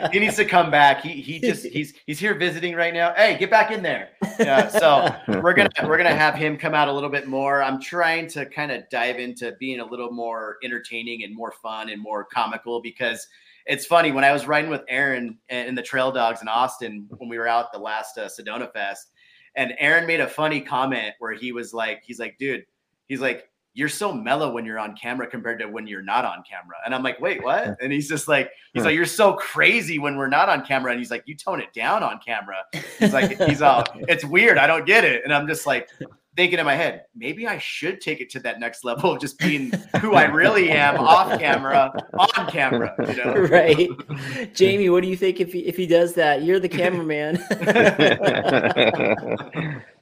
he 0.13 0.19
needs 0.19 0.35
to 0.35 0.45
come 0.45 0.69
back. 0.69 1.01
He 1.01 1.21
he 1.21 1.39
just 1.39 1.65
he's 1.65 1.95
he's 2.05 2.19
here 2.19 2.35
visiting 2.35 2.75
right 2.75 2.93
now. 2.93 3.15
Hey, 3.15 3.35
get 3.39 3.49
back 3.49 3.71
in 3.71 3.81
there. 3.81 4.09
Yeah, 4.39 4.67
so 4.67 5.09
we're 5.41 5.55
gonna 5.55 5.71
we're 5.85 5.97
gonna 5.97 6.13
have 6.15 6.35
him 6.35 6.55
come 6.55 6.75
out 6.75 6.87
a 6.87 6.93
little 6.93 7.09
bit 7.09 7.27
more. 7.27 7.63
I'm 7.63 7.81
trying 7.81 8.27
to 8.29 8.45
kind 8.45 8.71
of 8.71 8.87
dive 8.91 9.17
into 9.17 9.53
being 9.59 9.79
a 9.79 9.85
little 9.85 10.11
more 10.11 10.57
entertaining 10.63 11.23
and 11.23 11.35
more 11.35 11.51
fun 11.51 11.89
and 11.89 11.99
more 11.99 12.25
comical 12.25 12.79
because 12.79 13.27
it's 13.65 13.87
funny 13.87 14.11
when 14.11 14.23
I 14.23 14.31
was 14.31 14.45
riding 14.45 14.69
with 14.69 14.83
Aaron 14.87 15.39
and 15.49 15.75
the 15.75 15.81
Trail 15.81 16.11
Dogs 16.11 16.43
in 16.43 16.47
Austin 16.47 17.07
when 17.17 17.27
we 17.27 17.39
were 17.39 17.47
out 17.47 17.73
the 17.73 17.79
last 17.79 18.19
uh, 18.19 18.27
Sedona 18.27 18.71
Fest, 18.71 19.09
and 19.55 19.73
Aaron 19.79 20.05
made 20.05 20.19
a 20.19 20.27
funny 20.27 20.61
comment 20.61 21.15
where 21.17 21.33
he 21.33 21.51
was 21.51 21.73
like, 21.73 22.03
he's 22.05 22.19
like, 22.19 22.37
dude, 22.37 22.65
he's 23.07 23.19
like. 23.19 23.49
You're 23.75 23.89
so 23.89 24.11
mellow 24.11 24.51
when 24.51 24.65
you're 24.65 24.79
on 24.79 24.95
camera 24.95 25.27
compared 25.27 25.59
to 25.59 25.67
when 25.67 25.85
you're 25.85 26.01
not 26.01 26.25
on 26.25 26.43
camera. 26.49 26.77
And 26.85 26.95
I'm 26.95 27.03
like, 27.03 27.19
wait, 27.19 27.43
what? 27.43 27.77
And 27.81 27.91
he's 27.91 28.07
just 28.07 28.27
like, 28.27 28.49
he's 28.73 28.85
like, 28.85 28.95
you're 28.95 29.05
so 29.05 29.33
crazy 29.33 29.99
when 29.99 30.15
we're 30.15 30.29
not 30.29 30.49
on 30.49 30.65
camera. 30.65 30.91
And 30.91 30.99
he's 30.99 31.11
like, 31.11 31.23
you 31.25 31.35
tone 31.35 31.59
it 31.59 31.73
down 31.73 32.01
on 32.01 32.19
camera. 32.25 32.63
He's 32.97 33.13
like, 33.13 33.37
he's 33.41 33.61
all, 33.61 33.83
it's 34.07 34.25
weird. 34.25 34.57
I 34.57 34.65
don't 34.65 34.85
get 34.85 35.03
it. 35.03 35.23
And 35.25 35.33
I'm 35.33 35.45
just 35.45 35.67
like 35.67 35.89
thinking 36.35 36.59
in 36.59 36.65
my 36.65 36.75
head, 36.75 37.05
maybe 37.15 37.47
I 37.47 37.57
should 37.57 38.01
take 38.01 38.19
it 38.19 38.29
to 38.31 38.39
that 38.41 38.59
next 38.59 38.83
level 38.83 39.13
of 39.13 39.21
just 39.21 39.39
being 39.39 39.71
who 40.01 40.15
I 40.15 40.25
really 40.25 40.69
am 40.69 40.97
off 40.97 41.39
camera, 41.39 41.93
on 42.13 42.49
camera. 42.49 42.93
You 43.07 43.15
know? 43.15 43.33
right. 43.49 43.89
Jamie, 44.53 44.89
what 44.89 45.01
do 45.03 45.09
you 45.09 45.17
think 45.17 45.39
if 45.39 45.53
he 45.53 45.59
if 45.59 45.77
he 45.77 45.87
does 45.87 46.13
that? 46.15 46.43
You're 46.43 46.59
the 46.59 46.69
cameraman. 46.69 47.37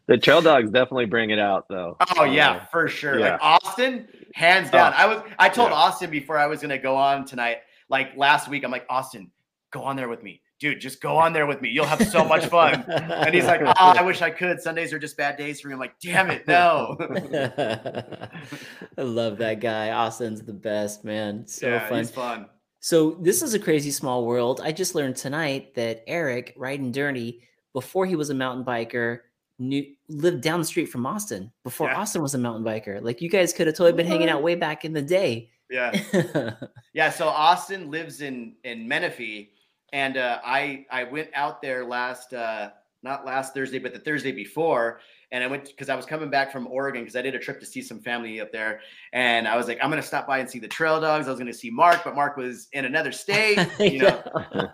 The 0.07 0.17
trail 0.17 0.41
dogs 0.41 0.69
definitely 0.69 1.05
bring 1.05 1.29
it 1.29 1.39
out, 1.39 1.67
though. 1.69 1.95
Oh 2.17 2.25
yeah, 2.25 2.51
uh, 2.51 2.65
for 2.65 2.87
sure. 2.87 3.19
yeah. 3.19 3.33
Like 3.33 3.41
Austin, 3.41 4.07
hands 4.33 4.69
down. 4.69 4.93
Oh, 4.93 4.97
I 4.97 5.05
was 5.05 5.23
I 5.39 5.49
told 5.49 5.69
yeah. 5.69 5.75
Austin 5.75 6.09
before 6.09 6.37
I 6.37 6.47
was 6.47 6.61
gonna 6.61 6.77
go 6.77 6.95
on 6.95 7.25
tonight, 7.25 7.59
like 7.89 8.17
last 8.17 8.49
week, 8.49 8.65
I'm 8.65 8.71
like, 8.71 8.85
Austin, 8.89 9.31
go 9.71 9.83
on 9.83 9.95
there 9.95 10.09
with 10.09 10.23
me. 10.23 10.41
dude, 10.63 10.79
just 10.79 11.01
go 11.01 11.17
on 11.17 11.33
there 11.33 11.45
with 11.45 11.61
me. 11.61 11.69
You'll 11.69 11.85
have 11.85 12.07
so 12.07 12.23
much 12.23 12.45
fun. 12.45 12.85
And 12.87 13.35
he's 13.35 13.45
like, 13.45 13.59
oh, 13.61 13.73
I 13.75 14.01
wish 14.01 14.21
I 14.21 14.29
could. 14.29 14.61
Sundays 14.61 14.93
are 14.93 14.99
just 14.99 15.17
bad 15.17 15.35
days 15.35 15.59
for 15.59 15.67
me. 15.67 15.73
I'm 15.73 15.79
like, 15.79 15.99
damn 15.99 16.31
it, 16.31 16.47
no. 16.47 16.95
I 18.97 19.01
love 19.01 19.39
that 19.39 19.59
guy. 19.59 19.91
Austin's 19.91 20.41
the 20.41 20.53
best, 20.53 21.03
man. 21.03 21.45
So 21.47 21.67
yeah, 21.67 21.89
fun. 21.89 21.97
he's 21.97 22.11
fun. 22.11 22.45
So 22.79 23.17
this 23.21 23.41
is 23.41 23.53
a 23.53 23.59
crazy 23.59 23.91
small 23.91 24.25
world. 24.25 24.61
I 24.63 24.71
just 24.71 24.95
learned 24.95 25.17
tonight 25.17 25.75
that 25.75 26.03
Eric, 26.07 26.55
Ryden 26.57 26.93
Dirty, 26.93 27.41
before 27.73 28.05
he 28.05 28.15
was 28.15 28.29
a 28.29 28.33
mountain 28.33 28.63
biker, 28.63 29.19
knew 29.67 29.85
lived 30.09 30.41
down 30.41 30.59
the 30.59 30.65
street 30.65 30.87
from 30.87 31.05
Austin 31.05 31.51
before 31.63 31.87
Yeah. 31.89 31.97
Austin 31.99 32.21
was 32.21 32.33
a 32.35 32.37
mountain 32.37 32.63
biker. 32.63 33.01
Like 33.01 33.21
you 33.21 33.29
guys 33.29 33.53
could 33.53 33.67
have 33.67 33.75
totally 33.75 33.93
been 33.93 34.07
hanging 34.07 34.29
out 34.29 34.43
way 34.43 34.55
back 34.55 34.85
in 34.85 34.93
the 34.93 35.01
day. 35.01 35.49
Yeah. 35.69 35.91
Yeah, 36.93 37.09
so 37.09 37.27
Austin 37.27 37.89
lives 37.89 38.21
in 38.21 38.53
in 38.63 38.87
Menifee, 38.87 39.49
and 39.91 40.15
uh, 40.15 40.39
I 40.45 40.85
I 40.91 41.05
went 41.05 41.29
out 41.33 41.59
there 41.59 41.83
last 41.83 42.31
uh, 42.33 42.69
not 43.01 43.25
last 43.25 43.55
Thursday, 43.55 43.79
but 43.79 43.93
the 43.93 43.99
Thursday 43.99 44.31
before, 44.31 44.99
and 45.31 45.43
I 45.43 45.47
went 45.47 45.65
because 45.65 45.89
I 45.89 45.95
was 45.95 46.05
coming 46.05 46.29
back 46.29 46.51
from 46.51 46.67
Oregon 46.67 47.01
because 47.01 47.15
I 47.15 47.23
did 47.23 47.33
a 47.33 47.39
trip 47.39 47.59
to 47.61 47.65
see 47.65 47.81
some 47.81 47.99
family 47.99 48.39
up 48.39 48.51
there, 48.51 48.81
and 49.11 49.47
I 49.47 49.57
was 49.57 49.67
like, 49.67 49.79
I'm 49.81 49.89
gonna 49.89 50.03
stop 50.03 50.27
by 50.27 50.37
and 50.37 50.47
see 50.47 50.59
the 50.59 50.67
trail 50.67 51.01
dogs. 51.01 51.25
I 51.27 51.31
was 51.31 51.39
gonna 51.39 51.51
see 51.51 51.71
Mark, 51.71 52.03
but 52.03 52.13
Mark 52.13 52.37
was 52.37 52.67
in 52.73 52.85
another 52.85 53.11
state, 53.11 53.57
you 53.79 54.03
know. 54.03 54.21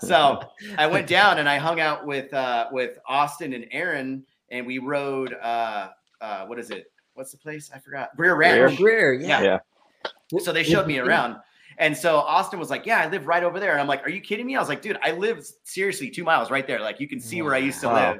So 0.01 0.41
I 0.77 0.85
went 0.85 1.07
down 1.17 1.37
and 1.39 1.47
I 1.47 1.57
hung 1.57 1.79
out 1.79 2.05
with 2.05 2.33
uh, 2.33 2.67
with 2.73 2.99
Austin 3.07 3.53
and 3.53 3.65
Aaron, 3.71 4.25
and 4.51 4.65
we 4.65 4.79
rode 4.79 5.33
uh, 5.41 5.89
uh, 6.21 6.45
what 6.45 6.59
is 6.59 6.71
it? 6.71 6.91
What's 7.13 7.31
the 7.31 7.37
place? 7.37 7.71
I 7.73 7.79
forgot. 7.79 8.15
Greer 8.15 8.35
Ranch. 8.35 8.77
Greer, 8.77 9.13
yeah. 9.13 9.41
Yeah. 9.41 10.39
So 10.39 10.51
they 10.53 10.63
showed 10.63 10.87
me 10.87 10.99
around. 10.99 11.37
And 11.79 11.95
so 11.95 12.17
Austin 12.17 12.59
was 12.59 12.69
like, 12.69 12.85
Yeah, 12.85 12.99
I 12.99 13.09
live 13.09 13.25
right 13.25 13.43
over 13.43 13.59
there. 13.59 13.71
And 13.71 13.81
I'm 13.81 13.87
like, 13.87 14.05
Are 14.05 14.09
you 14.09 14.21
kidding 14.21 14.45
me? 14.45 14.55
I 14.55 14.59
was 14.59 14.69
like, 14.69 14.81
Dude, 14.81 14.97
I 15.01 15.11
live 15.11 15.45
seriously 15.63 16.09
two 16.09 16.23
miles 16.23 16.51
right 16.51 16.67
there. 16.67 16.79
Like, 16.79 16.99
you 16.99 17.07
can 17.07 17.19
see 17.19 17.41
where 17.41 17.55
I 17.55 17.57
used 17.57 17.81
to 17.81 17.87
Wow. 17.87 17.93
live. 17.93 18.19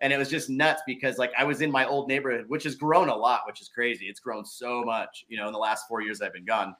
And 0.00 0.12
it 0.12 0.16
was 0.16 0.28
just 0.28 0.50
nuts 0.50 0.82
because, 0.84 1.16
like, 1.16 1.30
I 1.38 1.44
was 1.44 1.60
in 1.60 1.70
my 1.70 1.86
old 1.86 2.08
neighborhood, 2.08 2.46
which 2.48 2.64
has 2.64 2.74
grown 2.74 3.08
a 3.08 3.14
lot, 3.14 3.42
which 3.46 3.60
is 3.60 3.68
crazy. 3.68 4.06
It's 4.06 4.18
grown 4.18 4.44
so 4.44 4.82
much, 4.82 5.24
you 5.28 5.36
know, 5.36 5.46
in 5.46 5.52
the 5.52 5.58
last 5.60 5.86
four 5.86 6.00
years 6.00 6.20
I've 6.20 6.32
been 6.32 6.44
gone. 6.44 6.74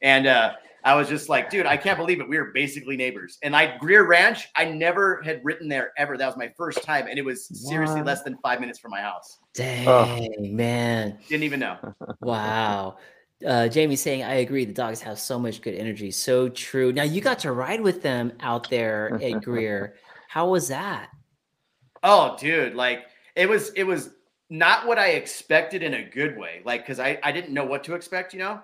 And 0.00 0.28
uh, 0.28 0.52
I 0.88 0.94
was 0.94 1.06
just 1.08 1.28
like, 1.28 1.50
Dude, 1.50 1.66
I 1.66 1.76
can't 1.76 1.98
believe 1.98 2.20
it. 2.20 2.28
We 2.28 2.38
were 2.38 2.50
basically 2.54 2.96
neighbors. 2.96 3.38
And 3.42 3.54
I, 3.54 3.76
Greer 3.76 4.06
Ranch, 4.06 4.48
I 4.56 4.64
never 4.64 5.20
had 5.22 5.40
written 5.44 5.68
there 5.68 5.92
ever. 5.98 6.16
That 6.16 6.26
was 6.26 6.36
my 6.38 6.50
first 6.56 6.82
time. 6.82 7.06
And 7.08 7.18
it 7.18 7.24
was 7.24 7.46
seriously 7.68 7.96
What? 7.96 8.06
less 8.06 8.22
than 8.22 8.38
five 8.42 8.58
minutes 8.60 8.78
from 8.78 8.92
my 8.92 9.00
house. 9.02 9.38
Dang, 9.52 10.56
man. 10.56 11.18
Didn't 11.28 11.42
even 11.44 11.60
know. 11.60 11.76
Wow. 12.20 12.96
Uh, 13.46 13.68
Jamie's 13.68 14.00
saying, 14.00 14.24
I 14.24 14.36
agree. 14.36 14.64
The 14.64 14.72
dogs 14.72 15.00
have 15.02 15.18
so 15.18 15.38
much 15.38 15.60
good 15.60 15.74
energy. 15.74 16.10
So 16.10 16.48
true. 16.48 16.92
Now, 16.92 17.02
you 17.04 17.20
got 17.20 17.38
to 17.40 17.52
ride 17.52 17.80
with 17.82 18.02
them 18.02 18.32
out 18.40 18.70
there 18.70 19.20
at 19.22 19.42
Greer. 19.44 19.94
How 20.28 20.48
was 20.48 20.68
that? 20.68 21.10
Oh, 22.02 22.36
dude, 22.38 22.74
like 22.74 23.06
it 23.36 23.48
was 23.48 23.70
it 23.70 23.84
was 23.84 24.10
not 24.50 24.86
what 24.86 24.98
I 24.98 25.10
expected 25.10 25.82
in 25.82 25.94
a 25.94 26.02
good 26.02 26.36
way. 26.38 26.62
Like 26.64 26.86
cuz 26.86 26.98
I 27.00 27.18
I 27.22 27.32
didn't 27.32 27.52
know 27.52 27.64
what 27.64 27.84
to 27.84 27.94
expect, 27.94 28.32
you 28.32 28.38
know? 28.38 28.60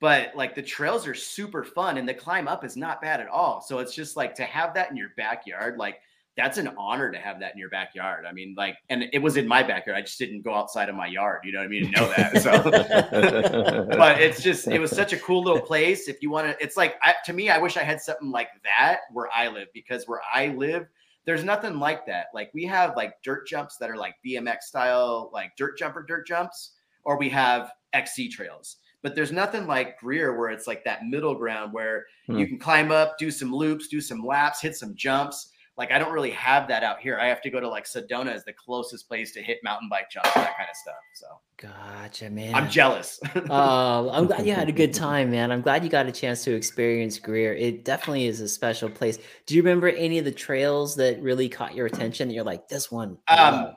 But 0.00 0.36
like 0.36 0.54
the 0.54 0.62
trails 0.62 1.06
are 1.06 1.14
super 1.14 1.64
fun 1.64 1.96
and 1.96 2.08
the 2.08 2.14
climb 2.14 2.48
up 2.48 2.64
is 2.64 2.76
not 2.76 3.00
bad 3.00 3.20
at 3.20 3.28
all. 3.28 3.62
So 3.62 3.78
it's 3.78 3.94
just 3.94 4.16
like 4.16 4.34
to 4.34 4.44
have 4.44 4.74
that 4.74 4.90
in 4.90 4.96
your 4.96 5.10
backyard, 5.16 5.78
like 5.78 6.00
that's 6.36 6.58
an 6.58 6.68
honor 6.76 7.10
to 7.10 7.18
have 7.18 7.40
that 7.40 7.54
in 7.54 7.58
your 7.58 7.70
backyard. 7.70 8.26
I 8.26 8.32
mean, 8.32 8.54
like, 8.58 8.76
and 8.90 9.04
it 9.14 9.20
was 9.20 9.38
in 9.38 9.48
my 9.48 9.62
backyard. 9.62 9.96
I 9.96 10.02
just 10.02 10.18
didn't 10.18 10.42
go 10.42 10.54
outside 10.54 10.90
of 10.90 10.94
my 10.94 11.06
yard. 11.06 11.40
You 11.44 11.52
know 11.52 11.60
what 11.60 11.64
I 11.64 11.68
mean? 11.68 11.92
To 11.92 12.00
know 12.00 12.12
that. 12.14 12.42
So, 12.42 13.86
but 13.96 14.20
it's 14.20 14.42
just, 14.42 14.68
it 14.68 14.78
was 14.78 14.90
such 14.90 15.14
a 15.14 15.18
cool 15.18 15.42
little 15.42 15.62
place. 15.62 16.08
If 16.08 16.20
you 16.20 16.28
want 16.28 16.46
to, 16.46 16.62
it's 16.62 16.76
like, 16.76 16.96
I, 17.02 17.14
to 17.24 17.32
me, 17.32 17.48
I 17.48 17.56
wish 17.56 17.78
I 17.78 17.82
had 17.82 18.02
something 18.02 18.30
like 18.30 18.48
that 18.64 19.00
where 19.12 19.28
I 19.34 19.48
live 19.48 19.68
because 19.72 20.04
where 20.06 20.20
I 20.30 20.48
live, 20.48 20.86
there's 21.24 21.42
nothing 21.42 21.78
like 21.78 22.04
that. 22.06 22.26
Like 22.34 22.50
we 22.52 22.64
have 22.66 22.96
like 22.96 23.14
dirt 23.22 23.46
jumps 23.46 23.78
that 23.78 23.90
are 23.90 23.96
like 23.96 24.14
BMX 24.24 24.62
style, 24.62 25.30
like 25.32 25.56
dirt 25.56 25.78
jumper 25.78 26.02
dirt 26.02 26.26
jumps, 26.26 26.72
or 27.04 27.18
we 27.18 27.30
have 27.30 27.72
XC 27.94 28.28
trails. 28.28 28.76
But 29.06 29.14
there's 29.14 29.30
nothing 29.30 29.68
like 29.68 30.00
Greer 30.00 30.36
where 30.36 30.50
it's 30.50 30.66
like 30.66 30.82
that 30.82 31.04
middle 31.04 31.36
ground 31.36 31.72
where 31.72 32.06
Hmm. 32.26 32.38
you 32.38 32.48
can 32.48 32.58
climb 32.58 32.90
up, 32.90 33.18
do 33.18 33.30
some 33.30 33.54
loops, 33.54 33.86
do 33.86 34.00
some 34.00 34.26
laps, 34.26 34.60
hit 34.60 34.74
some 34.74 34.96
jumps. 34.96 35.52
Like 35.76 35.92
I 35.92 35.98
don't 36.00 36.12
really 36.12 36.32
have 36.32 36.66
that 36.66 36.82
out 36.82 36.98
here. 36.98 37.16
I 37.20 37.26
have 37.28 37.40
to 37.42 37.50
go 37.50 37.60
to 37.60 37.68
like 37.68 37.84
Sedona 37.84 38.34
is 38.34 38.42
the 38.44 38.52
closest 38.52 39.06
place 39.06 39.30
to 39.34 39.40
hit 39.42 39.58
mountain 39.62 39.88
bike 39.88 40.10
jumps, 40.10 40.34
that 40.34 40.56
kind 40.56 40.68
of 40.68 40.74
stuff. 40.76 40.96
So 41.14 41.26
Gotcha, 41.68 42.30
man. 42.30 42.52
I'm 42.52 42.68
jealous. 42.68 43.20
Oh, 43.48 44.10
I'm 44.12 44.26
glad 44.26 44.44
you 44.44 44.54
had 44.54 44.68
a 44.68 44.72
good 44.72 44.92
time, 45.06 45.30
man. 45.30 45.52
I'm 45.52 45.60
glad 45.62 45.84
you 45.84 45.88
got 45.90 46.06
a 46.06 46.12
chance 46.12 46.42
to 46.42 46.52
experience 46.56 47.20
Greer. 47.20 47.54
It 47.54 47.84
definitely 47.84 48.26
is 48.26 48.40
a 48.40 48.48
special 48.48 48.90
place. 48.90 49.18
Do 49.46 49.54
you 49.54 49.62
remember 49.62 49.86
any 49.88 50.18
of 50.18 50.24
the 50.24 50.32
trails 50.32 50.96
that 50.96 51.22
really 51.22 51.48
caught 51.48 51.76
your 51.76 51.86
attention? 51.86 52.30
You're 52.30 52.42
like, 52.42 52.66
this 52.68 52.90
one. 52.90 53.18
Um, 53.28 53.54
love." 53.54 53.74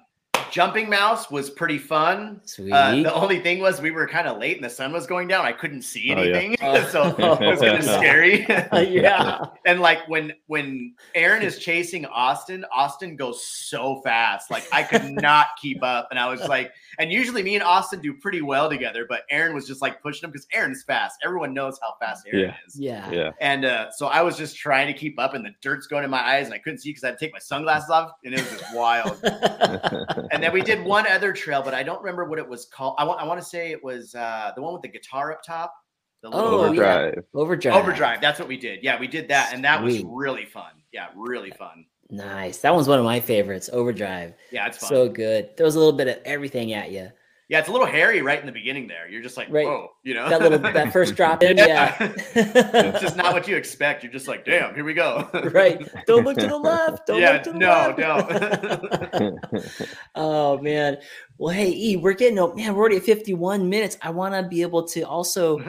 Jumping 0.52 0.90
mouse 0.90 1.30
was 1.32 1.50
pretty 1.50 1.78
fun. 1.78 2.42
Sweet. 2.46 2.72
Uh, 2.72 2.96
the 3.04 3.14
only 3.14 3.40
thing 3.40 3.60
was 3.60 3.82
we 3.82 3.92
were 3.92 4.08
kind 4.08 4.28
of 4.28 4.38
late 4.38 4.56
and 4.58 4.64
the 4.66 4.70
sun 4.70 4.92
was 4.92 5.08
going 5.08 5.28
down. 5.28 5.46
I 5.46 5.52
couldn't 5.52 5.82
see 5.84 6.14
Oh, 6.16 6.22
yeah. 6.22 6.36
anything, 6.38 6.58
Oh. 6.62 6.88
so 6.92 7.08
it 7.08 7.40
was 7.48 7.60
kind 7.60 7.78
of 7.78 7.84
scary. 7.98 8.46
yeah. 8.90 9.46
and 9.66 9.80
like 9.80 10.00
when 10.08 10.34
when 10.48 10.94
Aaron 11.16 11.42
is 11.44 11.60
chasing 11.60 12.06
Austin, 12.06 12.66
Austin 12.74 13.16
goes 13.16 13.44
so 13.46 14.02
fast. 14.02 14.50
Like 14.52 14.68
I 14.72 14.84
could 14.84 15.06
not 15.12 15.48
keep 15.62 15.84
up, 15.84 16.08
and 16.12 16.20
I 16.20 16.30
was 16.30 16.42
like, 16.48 16.72
and 16.98 17.12
usually 17.12 17.44
me 17.44 17.56
and 17.56 17.64
Austin 17.64 18.02
do 18.02 18.14
pretty 18.14 18.42
well 18.42 18.70
together, 18.70 19.06
but 19.08 19.22
Aaron 19.30 19.54
was 19.56 19.68
just 19.68 19.82
like 19.82 20.02
pushing 20.02 20.24
him 20.26 20.32
because 20.32 20.48
Aaron's 20.54 20.84
fast. 20.84 21.20
Everyone 21.24 21.54
knows 21.54 21.80
how 21.82 21.94
fast 22.00 22.26
Aaron 22.28 22.48
Yeah. 22.50 22.56
is. 22.68 22.80
Yeah. 22.80 23.12
yeah. 23.12 23.32
And 23.40 23.66
uh, 23.66 23.92
so 23.92 24.08
I 24.08 24.22
was 24.22 24.38
just 24.38 24.58
trying 24.58 24.88
to 24.88 24.94
keep 24.94 25.20
up, 25.20 25.34
and 25.34 25.46
the 25.46 25.52
dirt's 25.62 25.88
going 25.88 26.04
in 26.04 26.10
my 26.10 26.22
eyes, 26.22 26.46
and 26.46 26.54
I 26.54 26.58
couldn't 26.58 26.80
see 26.80 26.90
because 26.90 27.04
I 27.04 27.08
had 27.08 27.20
to 27.20 27.26
take 27.26 27.34
my 27.34 27.40
sunglasses 27.40 27.90
off, 27.90 28.12
and 28.26 28.34
it 28.34 28.40
was 28.42 28.60
just 28.60 28.76
wild. 28.76 29.20
And 30.32 30.39
then 30.44 30.54
we 30.54 30.62
did 30.62 30.84
one 30.84 31.06
other 31.08 31.34
trail, 31.34 31.62
but 31.64 31.74
I 31.74 31.84
don't 31.84 32.00
remember 32.02 32.26
what 32.26 32.40
it 32.40 32.48
was 32.48 32.66
called. 32.66 32.96
I 32.98 33.04
want 33.04 33.20
I 33.22 33.26
want 33.26 33.40
to 33.40 33.46
say 33.46 33.72
it 33.72 33.84
was 33.84 34.14
uh, 34.16 34.52
the 34.56 34.62
one 34.62 34.74
with 34.74 34.82
the 34.82 34.88
guitar 34.90 35.32
up 35.32 35.42
top. 35.44 35.74
The 36.22 36.30
little 36.30 36.48
Oh, 36.50 36.62
yeah. 36.62 36.68
Overdrive. 36.68 37.24
Overdrive. 37.34 37.76
overdrive. 37.76 38.22
That's 38.22 38.40
what 38.40 38.48
we 38.50 38.58
did. 38.58 38.80
Yeah, 38.84 39.00
we 39.00 39.08
did 39.08 39.28
that, 39.30 39.54
and 39.54 39.64
that 39.64 39.80
Sweet. 39.82 40.06
was 40.06 40.14
really 40.14 40.46
fun. 40.46 40.72
Yeah, 40.92 41.08
really 41.16 41.52
fun. 41.52 41.86
Nice. 42.10 42.58
That 42.58 42.74
one's 42.74 42.88
one 42.88 43.00
of 43.00 43.06
my 43.06 43.20
favorites. 43.20 43.70
Overdrive. 43.72 44.34
Yeah, 44.52 44.68
it's 44.68 44.80
fun. 44.80 44.90
So 44.90 45.08
good. 45.10 45.56
Throws 45.56 45.76
a 45.76 45.80
little 45.80 45.94
bit 45.94 46.08
of 46.08 46.18
everything 46.26 46.74
at 46.74 46.92
you. 46.92 47.10
Yeah, 47.50 47.58
it's 47.58 47.68
a 47.68 47.72
little 47.72 47.88
hairy 47.88 48.22
right 48.22 48.40
in 48.40 48.46
the 48.46 48.52
beginning. 48.52 48.88
There, 48.88 49.10
you're 49.10 49.24
just 49.24 49.36
like, 49.36 49.48
Right. 49.50 49.66
whoa, 49.66 49.90
you 50.04 50.14
know, 50.14 50.30
That 50.30 50.40
little 50.40 50.60
that 50.60 50.94
first 50.94 51.16
drop 51.18 51.42
in. 51.42 51.58
Yeah. 51.58 51.96
it's 52.00 53.02
just 53.02 53.18
not 53.18 53.34
what 53.34 53.48
you 53.48 53.56
expect. 53.56 54.04
You're 54.04 54.14
just 54.14 54.28
like, 54.28 54.46
damn, 54.46 54.76
here 54.76 54.86
we 54.86 54.94
go. 54.94 55.28
right. 55.52 55.82
Don't 56.06 56.24
look 56.24 56.38
to 56.38 56.46
the 56.46 56.56
left. 56.58 57.08
Don't 57.08 57.20
yeah, 57.20 57.32
look 57.32 57.44
to 57.44 57.52
the 57.54 57.58
no, 57.58 57.96
left. 57.98 59.12
don't. 59.12 59.40
oh 60.14 60.60
man. 60.60 61.00
Well, 61.40 61.54
hey, 61.54 61.72
E, 61.72 61.98
we're 61.98 62.14
getting 62.14 62.38
oh 62.38 62.54
man, 62.54 62.76
we're 62.76 62.82
already 62.82 62.98
at 62.98 63.04
51 63.04 63.68
minutes. 63.68 63.98
I 64.04 64.12
want 64.12 64.36
to 64.36 64.48
be 64.48 64.62
able 64.62 64.88
to 64.90 65.02
also 65.02 65.60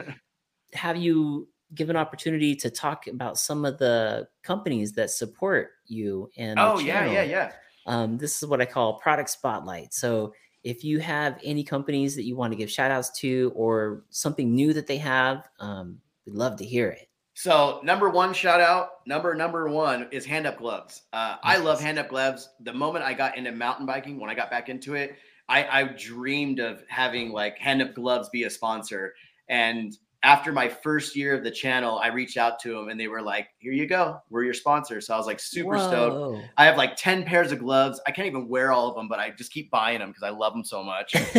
have 0.73 0.97
you 0.97 1.47
give 1.73 1.89
an 1.89 1.95
opportunity 1.95 2.55
to 2.57 2.69
talk 2.69 3.07
about 3.07 3.39
some 3.39 3.65
of 3.65 3.79
the 3.79 4.27
companies 4.43 4.91
that 4.91 5.09
support 5.09 5.69
you 5.87 6.29
and 6.37 6.59
the 6.59 6.63
oh 6.63 6.77
yeah, 6.77 7.11
yeah, 7.11 7.23
yeah. 7.23 7.51
Um, 7.87 8.19
this 8.19 8.43
is 8.43 8.47
what 8.47 8.61
I 8.61 8.65
call 8.65 8.99
product 8.99 9.31
spotlight. 9.31 9.95
So 9.95 10.33
if 10.63 10.83
you 10.83 10.99
have 10.99 11.39
any 11.43 11.63
companies 11.63 12.15
that 12.15 12.23
you 12.23 12.35
want 12.35 12.51
to 12.53 12.57
give 12.57 12.69
shout 12.69 12.91
outs 12.91 13.09
to 13.19 13.51
or 13.55 14.03
something 14.09 14.53
new 14.53 14.73
that 14.73 14.87
they 14.87 14.97
have, 14.97 15.49
um, 15.59 15.99
we'd 16.25 16.35
love 16.35 16.57
to 16.57 16.65
hear 16.65 16.89
it. 16.89 17.09
So 17.33 17.79
number 17.83 18.09
one 18.09 18.33
shout 18.33 18.61
out, 18.61 19.07
number 19.07 19.33
number 19.33 19.67
one 19.69 20.07
is 20.11 20.27
HandUp 20.27 20.57
gloves. 20.57 21.03
Uh, 21.13 21.37
I 21.43 21.57
love 21.57 21.79
HandUp 21.79 22.09
gloves. 22.09 22.49
The 22.59 22.73
moment 22.73 23.05
I 23.05 23.13
got 23.13 23.37
into 23.37 23.51
mountain 23.51 23.85
biking, 23.85 24.19
when 24.19 24.29
I 24.29 24.35
got 24.35 24.51
back 24.51 24.69
into 24.69 24.95
it, 24.95 25.15
I, 25.47 25.81
I 25.81 25.83
dreamed 25.83 26.59
of 26.59 26.83
having 26.87 27.31
like 27.31 27.57
HandUp 27.57 27.95
gloves 27.95 28.29
be 28.29 28.43
a 28.43 28.49
sponsor. 28.49 29.15
And 29.47 29.97
after 30.23 30.51
my 30.51 30.67
first 30.69 31.15
year 31.15 31.35
of 31.35 31.43
the 31.43 31.49
channel, 31.49 31.97
I 31.97 32.07
reached 32.09 32.37
out 32.37 32.59
to 32.59 32.73
them 32.73 32.89
and 32.89 32.99
they 32.99 33.07
were 33.07 33.21
like, 33.21 33.47
"Here 33.57 33.73
you 33.73 33.87
go, 33.87 34.21
we're 34.29 34.43
your 34.43 34.53
sponsor." 34.53 35.01
So 35.01 35.13
I 35.15 35.17
was 35.17 35.25
like 35.25 35.39
super 35.39 35.77
stoked. 35.79 36.45
I 36.57 36.65
have 36.65 36.77
like 36.77 36.95
ten 36.95 37.23
pairs 37.23 37.51
of 37.51 37.59
gloves. 37.59 37.99
I 38.05 38.11
can't 38.11 38.27
even 38.27 38.47
wear 38.47 38.71
all 38.71 38.87
of 38.87 38.95
them, 38.95 39.07
but 39.07 39.19
I 39.19 39.31
just 39.31 39.51
keep 39.51 39.71
buying 39.71 39.99
them 39.99 40.09
because 40.09 40.23
I 40.23 40.29
love 40.29 40.53
them 40.53 40.63
so 40.63 40.83
much. 40.83 41.15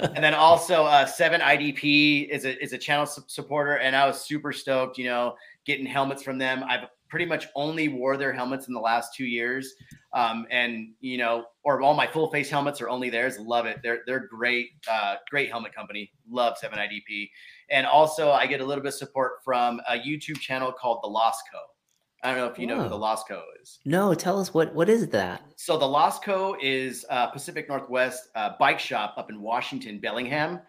And 0.14 0.24
then 0.24 0.34
also 0.34 0.84
uh, 0.84 1.06
Seven 1.06 1.40
IDP 1.40 2.28
is 2.28 2.44
a 2.44 2.60
is 2.62 2.72
a 2.72 2.78
channel 2.78 3.06
su- 3.06 3.22
supporter, 3.28 3.76
and 3.78 3.94
I 3.94 4.06
was 4.06 4.20
super 4.22 4.52
stoked. 4.52 4.98
You 4.98 5.04
know, 5.04 5.34
getting 5.64 5.86
helmets 5.86 6.22
from 6.22 6.36
them. 6.38 6.64
I've 6.68 6.88
pretty 7.10 7.26
much 7.26 7.48
only 7.54 7.88
wore 7.88 8.16
their 8.16 8.32
helmets 8.32 8.68
in 8.68 8.74
the 8.74 8.80
last 8.80 9.14
two 9.14 9.24
years, 9.26 9.74
um, 10.14 10.46
and 10.50 10.92
you 11.00 11.18
know, 11.18 11.44
or 11.64 11.82
all 11.82 11.94
my 11.94 12.06
full 12.06 12.30
face 12.30 12.48
helmets 12.48 12.80
are 12.80 12.88
only 12.88 13.10
theirs. 13.10 13.38
Love 13.38 13.66
it. 13.66 13.80
They're 13.82 14.00
they're 14.06 14.26
great, 14.28 14.68
uh, 14.90 15.16
great 15.30 15.50
helmet 15.50 15.74
company. 15.74 16.12
Love 16.30 16.56
Seven 16.56 16.78
IDP, 16.78 17.28
and 17.70 17.86
also 17.86 18.30
I 18.30 18.46
get 18.46 18.60
a 18.60 18.64
little 18.64 18.82
bit 18.82 18.88
of 18.88 18.94
support 18.94 19.32
from 19.44 19.80
a 19.88 19.98
YouTube 19.98 20.38
channel 20.40 20.72
called 20.72 21.00
The 21.02 21.08
Lost 21.08 21.42
Co. 21.52 21.58
I 22.22 22.28
don't 22.32 22.38
know 22.38 22.48
if 22.48 22.58
you 22.58 22.66
know 22.66 22.82
who 22.82 22.88
The 22.88 22.98
Lost 22.98 23.26
Co 23.28 23.42
is. 23.62 23.78
no, 23.86 24.12
tell 24.14 24.38
us 24.38 24.52
what 24.52 24.74
what 24.74 24.88
is 24.88 25.08
that? 25.08 25.42
So 25.56 25.78
the 25.78 25.86
Lost 25.86 26.22
Co 26.22 26.56
is 26.60 27.04
uh, 27.10 27.28
Pacific 27.28 27.68
Northwest 27.68 28.28
uh, 28.34 28.50
bike 28.58 28.78
shop 28.78 29.14
up 29.16 29.30
in 29.30 29.40
Washington, 29.40 29.98
Bellingham, 30.00 30.60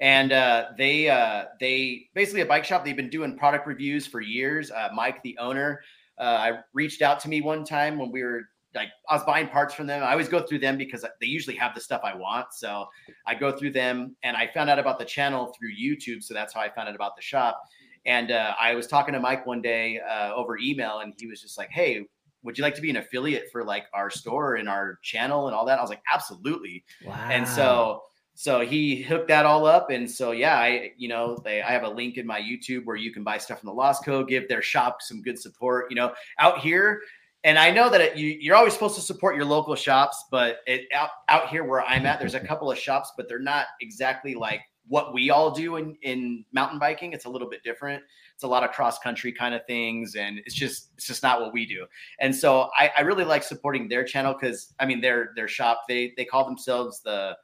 and 0.00 0.32
uh, 0.32 0.66
they 0.76 1.08
uh, 1.08 1.44
they 1.60 2.08
basically 2.14 2.42
a 2.42 2.46
bike 2.46 2.64
shop. 2.64 2.84
They've 2.84 2.96
been 2.96 3.10
doing 3.10 3.36
product 3.36 3.66
reviews 3.66 4.06
for 4.06 4.20
years. 4.20 4.70
Uh, 4.70 4.88
Mike, 4.94 5.22
the 5.22 5.36
owner, 5.38 5.80
uh, 6.18 6.22
I 6.22 6.52
reached 6.72 7.02
out 7.02 7.20
to 7.20 7.28
me 7.28 7.40
one 7.40 7.64
time 7.64 7.98
when 7.98 8.10
we 8.10 8.22
were 8.22 8.42
like 8.74 8.88
I 9.08 9.14
was 9.14 9.24
buying 9.24 9.48
parts 9.48 9.74
from 9.74 9.86
them. 9.86 10.02
I 10.02 10.12
always 10.12 10.28
go 10.28 10.40
through 10.40 10.58
them 10.60 10.76
because 10.76 11.04
they 11.20 11.26
usually 11.26 11.56
have 11.56 11.74
the 11.74 11.80
stuff 11.80 12.02
I 12.04 12.14
want. 12.14 12.52
So 12.52 12.86
I 13.26 13.34
go 13.34 13.50
through 13.50 13.72
them 13.72 14.14
and 14.22 14.36
I 14.36 14.46
found 14.52 14.70
out 14.70 14.78
about 14.78 14.98
the 14.98 15.04
channel 15.04 15.52
through 15.58 15.70
YouTube. 15.70 16.22
So 16.22 16.34
that's 16.34 16.52
how 16.52 16.60
I 16.60 16.68
found 16.68 16.88
out 16.88 16.94
about 16.94 17.16
the 17.16 17.22
shop. 17.22 17.60
And 18.04 18.30
uh, 18.30 18.54
I 18.60 18.74
was 18.74 18.86
talking 18.86 19.14
to 19.14 19.20
Mike 19.20 19.46
one 19.46 19.60
day 19.60 19.98
uh, 19.98 20.32
over 20.32 20.58
email, 20.58 21.00
and 21.00 21.12
he 21.18 21.26
was 21.26 21.40
just 21.40 21.58
like, 21.58 21.70
"Hey, 21.70 22.06
would 22.44 22.56
you 22.56 22.62
like 22.62 22.76
to 22.76 22.80
be 22.80 22.90
an 22.90 22.98
affiliate 22.98 23.48
for 23.50 23.64
like 23.64 23.86
our 23.92 24.10
store 24.10 24.54
and 24.54 24.68
our 24.68 25.00
channel 25.02 25.48
and 25.48 25.56
all 25.56 25.66
that?" 25.66 25.78
I 25.78 25.82
was 25.82 25.90
like, 25.90 26.02
"Absolutely." 26.12 26.84
Wow. 27.04 27.14
And 27.32 27.48
so 27.48 28.02
so 28.38 28.60
he 28.60 29.00
hooked 29.02 29.28
that 29.28 29.46
all 29.46 29.64
up 29.64 29.90
and 29.90 30.08
so 30.08 30.30
yeah 30.30 30.58
i 30.58 30.92
you 30.98 31.08
know 31.08 31.36
they 31.42 31.62
i 31.62 31.70
have 31.70 31.84
a 31.84 31.88
link 31.88 32.18
in 32.18 32.26
my 32.26 32.40
youtube 32.40 32.84
where 32.84 32.94
you 32.94 33.10
can 33.10 33.24
buy 33.24 33.38
stuff 33.38 33.60
from 33.60 33.68
the 33.68 33.72
Lost 33.72 34.04
Co 34.04 34.22
give 34.22 34.46
their 34.46 34.62
shop 34.62 35.00
some 35.00 35.22
good 35.22 35.38
support 35.38 35.86
you 35.90 35.96
know 35.96 36.12
out 36.38 36.58
here. 36.58 37.00
And 37.44 37.58
i 37.58 37.70
know 37.70 37.88
that 37.88 38.00
it, 38.00 38.16
you, 38.16 38.36
you're 38.38 38.56
always 38.56 38.74
supposed 38.74 38.94
to 38.96 39.00
support 39.00 39.36
your 39.36 39.46
local 39.46 39.74
shops 39.74 40.24
but 40.30 40.58
it 40.66 40.82
out, 40.94 41.10
out 41.28 41.48
here 41.48 41.64
where 41.64 41.82
i'm 41.82 42.04
at 42.06 42.18
there's 42.18 42.34
a 42.34 42.40
couple 42.46 42.70
of 42.70 42.78
shops 42.78 43.12
but 43.16 43.28
they're 43.28 43.38
not 43.38 43.66
exactly 43.80 44.34
like 44.34 44.60
what 44.88 45.12
we 45.12 45.30
all 45.30 45.50
do 45.50 45.76
in 45.76 45.96
in 46.02 46.44
mountain 46.52 46.78
biking. 46.78 47.12
It's 47.12 47.24
a 47.24 47.28
little 47.28 47.48
bit 47.48 47.62
different. 47.64 48.02
It's 48.34 48.44
a 48.44 48.48
lot 48.48 48.62
of 48.62 48.70
cross 48.70 48.98
country 48.98 49.32
kind 49.32 49.54
of 49.54 49.66
things 49.66 50.14
and 50.14 50.38
it's 50.38 50.54
just 50.54 50.90
it's 50.96 51.06
just 51.06 51.22
not 51.22 51.40
what 51.40 51.52
we 51.52 51.66
do. 51.66 51.86
And 52.20 52.34
so 52.34 52.70
i, 52.78 52.90
I 52.96 53.00
really 53.00 53.24
like 53.24 53.42
supporting 53.42 53.88
their 53.88 54.04
channel 54.04 54.34
because 54.34 54.74
i 54.78 54.86
mean 54.86 55.00
their 55.00 55.32
their 55.34 55.48
shop 55.48 55.82
they 55.88 56.12
they 56.16 56.24
call 56.24 56.44
themselves 56.44 57.00
the 57.00 57.36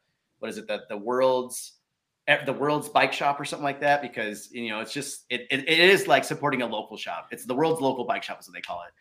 what 0.42 0.50
is 0.50 0.58
it 0.58 0.66
the 0.66 0.80
the 0.88 0.96
world's 0.96 1.78
eh, 2.26 2.44
the 2.44 2.52
world's 2.52 2.88
bike 2.88 3.12
shop 3.12 3.40
or 3.40 3.44
something 3.44 3.64
like 3.64 3.80
that? 3.80 4.02
Because 4.02 4.50
you 4.50 4.70
know 4.70 4.80
it's 4.80 4.92
just 4.92 5.24
it, 5.30 5.42
it, 5.50 5.68
it 5.68 5.78
is 5.78 6.08
like 6.08 6.24
supporting 6.24 6.62
a 6.62 6.66
local 6.66 6.96
shop. 6.96 7.28
It's 7.30 7.46
the 7.46 7.54
world's 7.54 7.80
local 7.80 8.04
bike 8.04 8.24
shop 8.24 8.40
is 8.40 8.48
what 8.48 8.54
they 8.54 8.60
call 8.60 8.82
it 8.82 8.92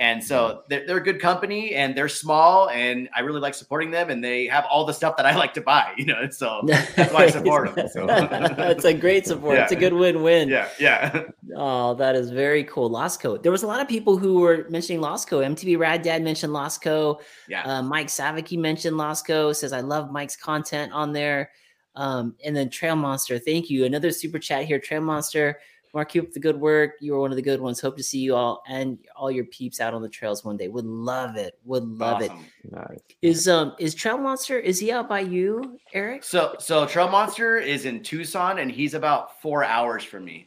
and 0.00 0.24
so 0.24 0.62
they're, 0.68 0.84
they're 0.86 0.96
a 0.96 1.02
good 1.02 1.20
company 1.20 1.74
and 1.74 1.94
they're 1.94 2.08
small 2.08 2.68
and 2.70 3.08
i 3.14 3.20
really 3.20 3.38
like 3.38 3.54
supporting 3.54 3.90
them 3.90 4.08
and 4.10 4.24
they 4.24 4.46
have 4.46 4.64
all 4.70 4.84
the 4.84 4.92
stuff 4.94 5.14
that 5.16 5.26
i 5.26 5.36
like 5.44 5.52
to 5.54 5.60
buy 5.60 5.92
you 5.96 6.06
know 6.06 6.28
so 6.30 6.62
that's 6.96 7.12
why 7.12 7.24
i 7.24 7.30
support 7.30 7.74
them 7.74 7.86
so. 7.88 8.06
it's 8.10 8.84
a 8.86 8.94
great 8.94 9.26
support 9.26 9.56
Yeah. 9.56 9.62
it's 9.64 9.72
a 9.72 9.76
good 9.76 9.92
win-win 9.92 10.48
yeah 10.48 10.68
yeah 10.80 11.22
Oh, 11.56 11.94
that 11.94 12.14
is 12.14 12.30
very 12.30 12.62
cool. 12.64 12.88
Lost 12.88 13.20
Co. 13.20 13.36
There 13.36 13.50
was 13.50 13.64
a 13.64 13.66
lot 13.66 13.80
of 13.80 13.88
people 13.88 14.16
who 14.16 14.38
were 14.38 14.66
mentioning 14.70 15.02
Losco. 15.02 15.40
MTB 15.44 15.78
Rad 15.78 16.00
Dad 16.02 16.22
mentioned 16.22 16.52
Lost 16.52 16.80
Co. 16.80 17.20
yeah 17.48 17.64
Uh, 17.64 17.82
Mike 17.82 18.06
Savicki 18.06 18.56
mentioned 18.56 18.96
Lost 18.96 19.26
Co. 19.26 19.52
Says 19.52 19.72
I 19.72 19.80
love 19.80 20.12
Mike's 20.12 20.36
content 20.36 20.92
on 20.92 21.12
there. 21.12 21.50
Um, 21.96 22.36
and 22.44 22.54
then 22.54 22.70
Trail 22.70 22.94
Monster. 22.94 23.38
Thank 23.40 23.68
you. 23.68 23.84
Another 23.84 24.12
super 24.12 24.38
chat 24.38 24.64
here. 24.64 24.78
Trail 24.78 25.00
Monster. 25.00 25.58
Mark, 25.92 26.10
keep 26.10 26.24
up 26.24 26.32
the 26.32 26.40
good 26.40 26.58
work. 26.58 26.92
You 27.00 27.14
are 27.16 27.20
one 27.20 27.30
of 27.30 27.36
the 27.36 27.42
good 27.42 27.60
ones. 27.60 27.80
Hope 27.80 27.96
to 27.96 28.02
see 28.02 28.18
you 28.18 28.36
all 28.36 28.62
and 28.68 28.98
all 29.16 29.30
your 29.30 29.44
peeps 29.46 29.80
out 29.80 29.92
on 29.94 30.02
the 30.02 30.08
trails 30.08 30.44
one 30.44 30.56
day. 30.56 30.68
Would 30.68 30.84
love 30.84 31.36
it. 31.36 31.58
Would 31.64 31.84
love 31.84 32.22
it. 32.22 32.30
Nice. 32.70 32.98
Is 33.22 33.48
um 33.48 33.74
is 33.78 33.94
Trail 33.94 34.18
Monster? 34.18 34.58
Is 34.58 34.78
he 34.78 34.92
out 34.92 35.08
by 35.08 35.20
you, 35.20 35.78
Eric? 35.92 36.22
so 36.24 36.54
so 36.58 36.86
trail 36.86 37.08
monster 37.08 37.58
is 37.58 37.84
in 37.86 38.02
tucson 38.02 38.58
and 38.58 38.70
he's 38.70 38.94
about 38.94 39.40
four 39.40 39.64
hours 39.64 40.04
from 40.04 40.24
me 40.24 40.44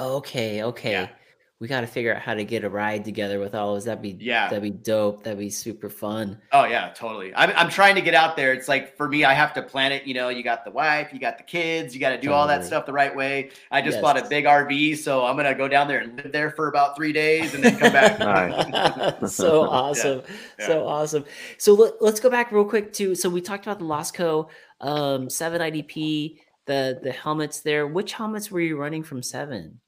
Okay, 0.00 0.62
okay. 0.62 0.92
Yeah. 0.92 1.08
We 1.60 1.68
got 1.68 1.82
to 1.82 1.86
figure 1.86 2.14
out 2.14 2.22
how 2.22 2.32
to 2.32 2.42
get 2.42 2.64
a 2.64 2.70
ride 2.70 3.04
together 3.04 3.38
with 3.38 3.54
all 3.54 3.74
those. 3.74 3.84
That'd 3.84 4.00
be 4.00 4.16
Yeah. 4.18 4.48
that'd 4.48 4.62
be 4.62 4.70
dope. 4.70 5.24
That'd 5.24 5.38
be 5.38 5.50
super 5.50 5.90
fun. 5.90 6.40
Oh 6.52 6.64
yeah, 6.64 6.90
totally. 6.94 7.34
I'm, 7.34 7.52
I'm 7.54 7.68
trying 7.68 7.96
to 7.96 8.00
get 8.00 8.14
out 8.14 8.34
there. 8.34 8.54
It's 8.54 8.66
like 8.66 8.96
for 8.96 9.06
me, 9.06 9.24
I 9.24 9.34
have 9.34 9.52
to 9.52 9.62
plan 9.62 9.92
it. 9.92 10.04
You 10.06 10.14
know, 10.14 10.30
you 10.30 10.42
got 10.42 10.64
the 10.64 10.70
wife, 10.70 11.12
you 11.12 11.20
got 11.20 11.36
the 11.36 11.44
kids, 11.44 11.92
you 11.94 12.00
got 12.00 12.10
to 12.10 12.18
do 12.18 12.32
all 12.32 12.46
that 12.46 12.64
stuff 12.64 12.86
the 12.86 12.94
right 12.94 13.14
way. 13.14 13.50
I 13.70 13.82
just 13.82 14.00
bought 14.00 14.16
a 14.18 14.26
big 14.26 14.46
RV, 14.46 14.96
so 14.96 15.26
I'm 15.26 15.36
gonna 15.36 15.54
go 15.54 15.68
down 15.68 15.86
there 15.86 15.98
and 15.98 16.16
live 16.16 16.32
there 16.32 16.50
for 16.50 16.68
about 16.68 16.96
three 16.96 17.12
days 17.12 17.52
and 17.52 17.62
then 17.62 17.78
come 17.78 17.92
back. 17.92 18.18
Nice. 19.20 19.34
so 19.34 19.62
awesome. 19.68 20.22
So 20.60 20.86
awesome. 20.86 21.24
So 21.58 21.74
let, 21.74 22.00
let's 22.00 22.20
go 22.20 22.30
back 22.30 22.52
real 22.52 22.64
quick 22.64 22.92
to 22.94 23.14
so 23.14 23.28
we 23.28 23.42
talked 23.42 23.66
about 23.66 23.78
the 23.80 23.84
Lost 23.84 24.14
Co 24.14 24.48
um 24.80 25.28
7iDP, 25.28 26.38
the 26.66 27.00
the 27.02 27.12
helmets 27.12 27.60
there. 27.60 27.86
Which 27.86 28.14
helmets 28.14 28.50
were 28.50 28.60
you 28.60 28.78
running 28.78 29.02
from 29.02 29.22
7? 29.22 29.78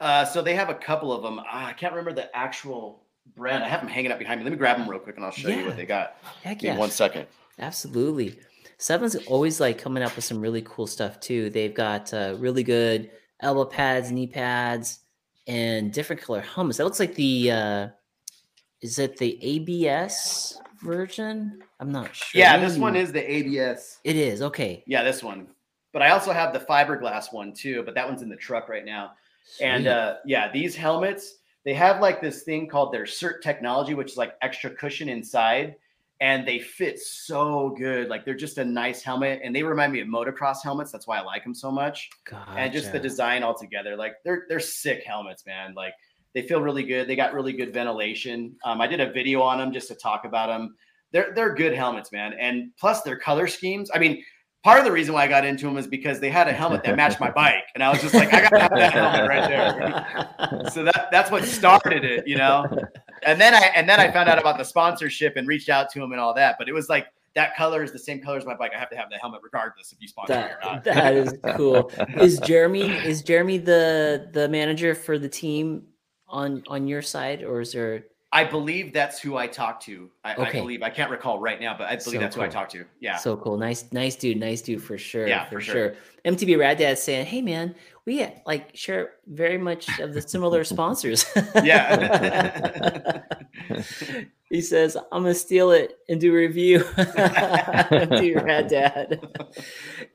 Uh, 0.00 0.24
so 0.24 0.40
they 0.40 0.54
have 0.54 0.70
a 0.70 0.74
couple 0.74 1.12
of 1.12 1.22
them. 1.22 1.38
Ah, 1.40 1.66
I 1.66 1.72
can't 1.74 1.92
remember 1.92 2.12
the 2.12 2.34
actual 2.34 3.04
brand. 3.36 3.62
I 3.62 3.68
have 3.68 3.80
them 3.80 3.88
hanging 3.88 4.10
up 4.10 4.18
behind 4.18 4.40
me. 4.40 4.44
Let 4.44 4.52
me 4.52 4.56
grab 4.56 4.78
them 4.78 4.88
real 4.88 4.98
quick 4.98 5.16
and 5.16 5.24
I'll 5.24 5.30
show 5.30 5.48
you 5.48 5.66
what 5.66 5.76
they 5.76 5.86
got. 5.86 6.16
Heck 6.42 6.62
yeah. 6.62 6.76
one 6.76 6.90
second. 6.90 7.26
Absolutely. 7.58 8.38
Seven's 8.78 9.14
always 9.26 9.60
like 9.60 9.78
coming 9.78 10.02
up 10.02 10.16
with 10.16 10.24
some 10.24 10.40
really 10.40 10.62
cool 10.62 10.86
stuff 10.86 11.20
too. 11.20 11.50
They've 11.50 11.74
got 11.74 12.12
uh, 12.14 12.36
really 12.38 12.62
good 12.62 13.10
elbow 13.40 13.66
pads, 13.66 14.10
knee 14.10 14.26
pads, 14.26 15.00
and 15.46 15.92
different 15.92 16.22
color 16.22 16.42
hummus. 16.42 16.78
That 16.78 16.84
looks 16.84 17.00
like 17.00 17.14
the 17.14 17.50
uh, 17.50 17.88
is 18.80 18.98
it 18.98 19.18
the 19.18 19.38
ABS 19.42 20.58
version? 20.82 21.62
I'm 21.78 21.92
not 21.92 22.14
sure. 22.14 22.40
Yeah, 22.40 22.56
this 22.56 22.78
one 22.78 22.96
is 22.96 23.12
the 23.12 23.30
ABS. 23.30 23.98
It 24.04 24.16
is 24.16 24.40
okay. 24.40 24.82
Yeah, 24.86 25.02
this 25.02 25.22
one. 25.22 25.48
But 25.92 26.02
I 26.02 26.10
also 26.10 26.32
have 26.32 26.52
the 26.52 26.60
fiberglass 26.60 27.32
one 27.32 27.52
too, 27.52 27.82
but 27.82 27.94
that 27.94 28.08
one's 28.08 28.22
in 28.22 28.30
the 28.30 28.36
truck 28.36 28.68
right 28.68 28.84
now. 28.84 29.12
And 29.60 29.86
uh, 29.86 30.16
yeah, 30.24 30.50
these 30.52 30.76
helmets, 30.76 31.36
they 31.64 31.74
have 31.74 32.00
like 32.00 32.20
this 32.20 32.42
thing 32.42 32.68
called 32.68 32.92
their 32.92 33.04
CERT 33.04 33.42
technology, 33.42 33.94
which 33.94 34.12
is 34.12 34.16
like 34.16 34.34
extra 34.42 34.70
cushion 34.70 35.08
inside. 35.08 35.76
And 36.22 36.46
they 36.46 36.58
fit 36.58 36.98
so 36.98 37.74
good. 37.78 38.08
Like 38.08 38.26
they're 38.26 38.34
just 38.34 38.58
a 38.58 38.64
nice 38.64 39.02
helmet. 39.02 39.40
And 39.42 39.56
they 39.56 39.62
remind 39.62 39.92
me 39.92 40.00
of 40.00 40.08
motocross 40.08 40.62
helmets. 40.62 40.92
That's 40.92 41.06
why 41.06 41.18
I 41.18 41.22
like 41.22 41.42
them 41.44 41.54
so 41.54 41.70
much. 41.70 42.10
And 42.58 42.72
just 42.72 42.92
the 42.92 42.98
design 42.98 43.42
altogether. 43.42 43.96
Like 43.96 44.16
they're 44.22 44.44
they're 44.48 44.60
sick 44.60 45.02
helmets, 45.06 45.46
man. 45.46 45.72
Like 45.74 45.94
they 46.34 46.42
feel 46.42 46.60
really 46.60 46.84
good. 46.84 47.08
They 47.08 47.16
got 47.16 47.32
really 47.32 47.54
good 47.54 47.72
ventilation. 47.72 48.54
Um, 48.64 48.80
I 48.82 48.86
did 48.86 49.00
a 49.00 49.10
video 49.10 49.40
on 49.40 49.58
them 49.58 49.72
just 49.72 49.88
to 49.88 49.94
talk 49.94 50.26
about 50.26 50.48
them. 50.48 50.76
They're 51.12 51.32
they're 51.34 51.54
good 51.54 51.74
helmets, 51.74 52.12
man. 52.12 52.34
And 52.38 52.76
plus 52.76 53.00
their 53.00 53.16
color 53.16 53.46
schemes. 53.46 53.90
I 53.92 53.98
mean, 53.98 54.22
part 54.62 54.78
of 54.78 54.84
the 54.84 54.92
reason 54.92 55.14
why 55.14 55.24
I 55.24 55.28
got 55.28 55.44
into 55.44 55.66
them 55.66 55.76
is 55.76 55.86
because 55.86 56.20
they 56.20 56.30
had 56.30 56.48
a 56.48 56.52
helmet 56.52 56.82
that 56.84 56.96
matched 56.96 57.20
my 57.20 57.30
bike, 57.42 57.64
and 57.74 57.82
I 57.82 57.90
was 57.90 58.00
just 58.00 58.14
like, 58.14 58.32
I 58.32 58.42
gotta 58.42 58.58
have 58.60 58.70
that 58.74 58.92
helmet 58.92 59.28
right 59.28 59.48
there. 59.48 60.70
so 60.70 60.84
that 60.84 61.08
that's 61.10 61.30
what 61.30 61.44
started 61.44 62.04
it, 62.04 62.26
you 62.26 62.36
know. 62.36 62.66
And 63.22 63.40
then 63.40 63.54
I 63.54 63.70
and 63.74 63.88
then 63.88 64.00
I 64.00 64.10
found 64.10 64.28
out 64.28 64.38
about 64.38 64.58
the 64.58 64.64
sponsorship 64.64 65.36
and 65.36 65.46
reached 65.46 65.68
out 65.68 65.90
to 65.90 66.02
him 66.02 66.12
and 66.12 66.20
all 66.20 66.34
that. 66.34 66.56
But 66.58 66.68
it 66.68 66.72
was 66.72 66.88
like 66.88 67.06
that 67.34 67.56
color 67.56 67.82
is 67.82 67.92
the 67.92 67.98
same 67.98 68.20
color 68.20 68.38
as 68.38 68.44
my 68.44 68.54
bike. 68.54 68.72
I 68.74 68.78
have 68.78 68.90
to 68.90 68.96
have 68.96 69.10
the 69.10 69.16
helmet 69.16 69.40
regardless 69.42 69.92
if 69.92 70.00
you 70.00 70.08
sponsor 70.08 70.34
me 70.34 70.40
or 70.40 70.58
not. 70.62 70.84
that 70.84 71.14
is 71.14 71.34
cool. 71.56 71.92
Is 72.20 72.38
Jeremy 72.40 72.90
is 72.90 73.22
Jeremy 73.22 73.58
the 73.58 74.28
the 74.32 74.48
manager 74.48 74.94
for 74.94 75.18
the 75.18 75.28
team 75.28 75.84
on 76.28 76.62
on 76.66 76.86
your 76.86 77.02
side, 77.02 77.42
or 77.42 77.60
is 77.60 77.72
there? 77.72 78.04
I 78.32 78.44
believe 78.44 78.92
that's 78.92 79.20
who 79.20 79.36
I 79.36 79.48
talked 79.48 79.82
to. 79.86 80.08
I, 80.24 80.34
Okay. 80.34 80.58
I 80.58 80.60
believe 80.60 80.82
I 80.82 80.90
can't 80.90 81.10
recall 81.10 81.40
right 81.40 81.60
now, 81.60 81.76
but 81.76 81.88
I 81.88 81.96
believe 81.96 82.02
So 82.02 82.18
that's 82.18 82.36
who 82.36 82.42
I 82.42 82.48
talked 82.48 82.70
to. 82.72 82.84
Yeah. 83.00 83.16
So 83.16 83.36
cool. 83.36 83.56
Nice, 83.56 83.86
nice 83.92 84.14
dude. 84.14 84.38
Nice 84.38 84.60
dude 84.62 84.82
for 84.82 84.96
sure. 84.96 85.26
Yeah, 85.26 85.44
for, 85.46 85.56
for 85.56 85.60
sure. 85.60 85.74
sure. 86.24 86.32
MTB 86.32 86.58
Rad 86.58 86.78
Dad 86.78 86.98
saying, 86.98 87.26
"Hey 87.26 87.42
man, 87.42 87.74
we 88.10 88.26
like 88.46 88.74
share 88.74 89.12
very 89.26 89.58
much 89.58 89.86
of 90.00 90.14
the 90.14 90.22
similar 90.22 90.64
sponsors." 90.64 91.24
Yeah. 91.62 93.22
he 94.50 94.60
says, 94.60 94.96
"I'm 95.12 95.22
gonna 95.22 95.34
steal 95.34 95.70
it 95.70 95.98
and 96.08 96.20
do 96.20 96.32
a 96.32 96.36
review." 96.36 96.80
MTB 96.80 98.42
Rad 98.44 98.68
Dad. 98.68 99.20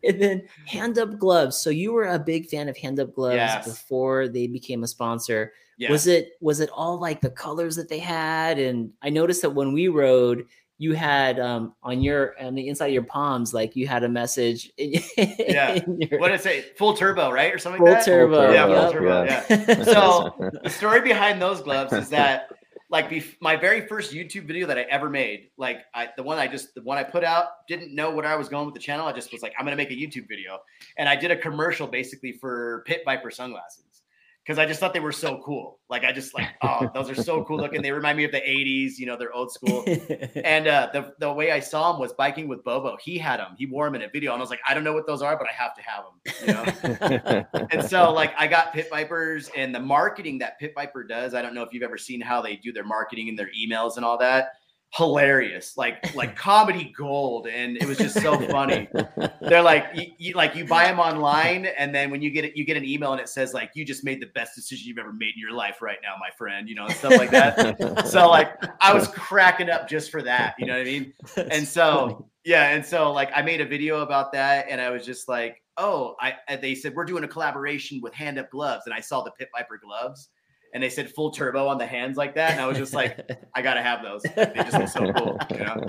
and 0.04 0.22
then 0.22 0.48
HandUp 0.70 1.18
gloves. 1.18 1.58
So 1.58 1.70
you 1.70 1.94
were 1.94 2.06
a 2.08 2.20
big 2.20 2.48
fan 2.48 2.68
of 2.70 2.76
HandUp 2.76 3.14
gloves 3.14 3.36
Yes. 3.36 3.66
before 3.68 4.28
they 4.28 4.48
became 4.48 4.84
a 4.84 4.88
sponsor. 4.88 5.54
yeah. 5.78 5.92
Was 5.92 6.08
it 6.08 6.34
was 6.42 6.60
it 6.60 6.70
all 6.74 7.00
like 7.00 7.22
the 7.22 7.30
colors 7.30 7.76
that 7.78 7.90
they 7.90 8.00
had? 8.00 8.60
And 8.60 8.92
I 9.02 9.10
noticed 9.10 9.42
that 9.42 9.52
when 9.52 9.74
we 9.74 9.88
rode, 9.88 10.46
you 10.78 10.94
had 10.94 11.40
um 11.40 11.74
on 11.84 12.02
your 12.02 12.36
on 12.42 12.54
the 12.56 12.68
inside 12.68 12.88
of 12.88 12.94
your 12.94 13.04
palms, 13.04 13.54
like 13.54 13.76
you 13.76 13.88
had 13.88 14.04
a 14.04 14.10
message. 14.10 14.72
In, 14.78 15.02
Yeah. 15.40 15.74
in 15.76 16.02
your- 16.02 16.20
what 16.20 16.28
did 16.30 16.36
it 16.36 16.44
say? 16.44 16.62
Full 16.78 16.96
turbo, 16.96 17.32
right? 17.32 17.54
Or 17.54 17.58
something 17.58 17.80
full 17.80 17.88
like 17.90 18.00
that? 18.00 18.06
turbo. 18.06 18.52
Yeah, 18.52 18.68
yep. 18.68 18.92
turbo. 18.92 19.24
yeah. 19.24 19.46
Yeah. 19.50 19.84
So 19.86 20.52
the 20.64 20.70
story 20.70 21.02
behind 21.02 21.42
those 21.42 21.62
gloves 21.62 21.94
is 21.94 22.10
that 22.10 22.50
like 22.92 23.10
bef- 23.10 23.36
my 23.42 23.56
very 23.56 23.88
first 23.88 24.14
YouTube 24.14 24.46
video 24.46 24.68
that 24.68 24.78
I 24.78 24.82
ever 24.84 25.10
made, 25.10 25.50
like 25.58 25.80
I 25.94 26.10
the 26.18 26.24
one 26.24 26.38
I 26.38 26.48
just 26.48 26.76
the 26.76 26.82
one 26.84 26.98
I 26.98 27.04
put 27.04 27.24
out, 27.24 27.66
didn't 27.68 27.96
know 27.96 28.12
what 28.12 28.26
I 28.26 28.36
was 28.36 28.48
going 28.50 28.66
with 28.66 28.76
the 28.76 28.80
channel. 28.82 29.08
I 29.08 29.14
just 29.14 29.32
was 29.32 29.42
like, 29.42 29.54
I'm 29.58 29.66
gonna 29.66 29.76
make 29.78 29.92
a 29.92 29.96
YouTube 29.96 30.28
video. 30.28 30.60
And 30.98 31.08
I 31.10 31.16
did 31.16 31.32
a 31.32 31.38
commercial 31.38 31.88
basically 31.88 32.34
for 32.34 32.84
Pit 32.86 33.02
Viper 33.06 33.32
sunglasses. 33.32 33.95
Because 34.46 34.60
I 34.60 34.68
just 34.68 34.80
thought 34.80 34.94
they 34.94 35.00
were 35.00 35.12
so 35.12 35.42
cool. 35.44 35.80
Like 35.90 36.04
I 36.04 36.12
just 36.12 36.36
like, 36.36 36.50
oh, 36.62 36.88
those 36.94 37.10
are 37.10 37.16
so 37.16 37.44
cool 37.46 37.58
looking. 37.58 37.82
They 37.82 37.92
remind 37.92 38.16
me 38.16 38.26
of 38.26 38.32
the 38.32 38.42
80s, 38.42 39.00
you 39.00 39.08
know, 39.08 39.18
they're 39.18 39.34
old 39.34 39.52
school. 39.52 39.84
And 40.36 40.68
uh, 40.68 40.90
the 40.94 41.14
the 41.20 41.32
way 41.32 41.52
I 41.52 41.60
saw 41.60 41.94
him 41.94 42.00
was 42.00 42.14
biking 42.14 42.48
with 42.48 42.64
Bobo. 42.64 42.98
He 43.02 43.18
had 43.18 43.40
them. 43.40 43.56
He 43.58 43.66
wore 43.66 43.86
them 43.86 43.96
in 43.96 44.04
a 44.04 44.10
video, 44.10 44.34
and 44.34 44.40
I 44.40 44.44
was 44.44 44.50
like, 44.50 44.60
I 44.68 44.74
don't 44.76 44.84
know 44.84 44.94
what 44.94 45.08
those 45.08 45.22
are, 45.22 45.38
but 45.38 45.48
I 45.48 45.52
have 45.52 45.74
to 45.76 45.82
have 45.82 46.04
them. 46.06 46.48
You 46.48 47.24
know. 47.34 47.68
and 47.72 47.90
so 47.90 48.12
like 48.12 48.34
I 48.38 48.46
got 48.46 48.74
Pit 48.74 48.88
Vipers, 48.92 49.50
and 49.56 49.74
the 49.74 49.80
marketing 49.80 50.38
that 50.40 50.60
Pit 50.60 50.74
Viper 50.76 51.04
does. 51.04 51.34
I 51.34 51.42
don't 51.42 51.56
know 51.56 51.64
if 51.64 51.74
you've 51.74 51.84
ever 51.84 51.98
seen 51.98 52.22
how 52.22 52.42
they 52.42 52.56
do 52.58 52.72
their 52.72 52.84
marketing 52.84 53.30
and 53.30 53.40
their 53.40 53.50
emails 53.58 53.96
and 53.96 54.06
all 54.06 54.18
that. 54.20 54.54
Hilarious, 54.96 55.76
like 55.76 56.16
like 56.16 56.36
comedy 56.38 56.94
gold, 56.98 57.48
and 57.48 57.76
it 57.76 57.86
was 57.86 57.98
just 57.98 58.22
so 58.22 58.40
funny. 58.48 58.88
They're 59.42 59.62
like 59.62 59.88
you, 59.94 60.06
you 60.18 60.34
like 60.36 60.56
you 60.56 60.66
buy 60.66 60.86
them 60.86 61.00
online, 61.00 61.66
and 61.66 61.94
then 61.94 62.12
when 62.12 62.22
you 62.22 62.30
get 62.30 62.46
it, 62.46 62.56
you 62.56 62.64
get 62.64 62.78
an 62.78 62.86
email 62.86 63.12
and 63.12 63.20
it 63.20 63.28
says 63.28 63.54
like 63.54 63.72
you 63.76 63.84
just 63.84 64.06
made 64.06 64.22
the 64.22 64.28
best 64.28 64.56
decision 64.56 64.88
you've 64.88 64.98
ever 64.98 65.12
made 65.12 65.34
in 65.36 65.40
your 65.40 65.52
life 65.52 65.82
right 65.82 65.98
now, 66.02 66.16
my 66.20 66.30
friend. 66.38 66.70
You 66.70 66.76
know, 66.76 66.86
and 66.86 66.96
stuff 66.96 67.18
like 67.18 67.32
that. 67.32 68.08
so 68.08 68.30
like 68.30 68.56
I 68.80 68.94
was 68.94 69.08
cracking 69.10 69.70
up 69.70 69.90
just 69.90 70.12
for 70.12 70.22
that. 70.22 70.56
You 70.60 70.68
know 70.68 70.74
what 70.74 70.82
I 70.82 70.86
mean? 70.86 71.14
And 71.36 71.68
so 71.68 72.30
yeah, 72.46 72.70
and 72.70 72.86
so 72.86 73.12
like 73.12 73.32
I 73.36 73.42
made 73.42 73.60
a 73.60 73.66
video 73.66 74.00
about 74.00 74.32
that, 74.32 74.68
and 74.70 74.80
I 74.80 74.92
was 74.92 75.06
just 75.06 75.28
like, 75.28 75.62
oh, 75.76 76.16
I 76.22 76.36
they 76.62 76.74
said 76.74 76.96
we're 76.96 77.04
doing 77.04 77.26
a 77.26 77.28
collaboration 77.28 78.00
with 78.02 78.14
HandUp 78.14 78.50
Gloves, 78.50 78.84
and 78.86 78.94
I 78.94 79.02
saw 79.02 79.24
the 79.24 79.32
Pit 79.32 79.50
Viper 79.54 79.78
gloves 79.84 80.30
and 80.74 80.84
they 80.84 80.90
said 80.90 81.10
full 81.10 81.32
turbo 81.32 81.68
on 81.68 81.78
the 81.78 81.86
hands 81.86 82.18
like 82.18 82.36
that. 82.36 82.52
And 82.52 82.60
I 82.60 82.68
was 82.68 82.78
just 82.78 82.94
like, 82.94 83.30
I 83.56 83.62
gotta 83.62 83.82
have 83.82 84.04
those. 84.04 84.24
They 84.24 84.52
just 84.56 84.74
look 84.74 84.88
so 84.88 85.14
cool. 85.14 85.38
You 85.52 85.66
know? 85.66 85.86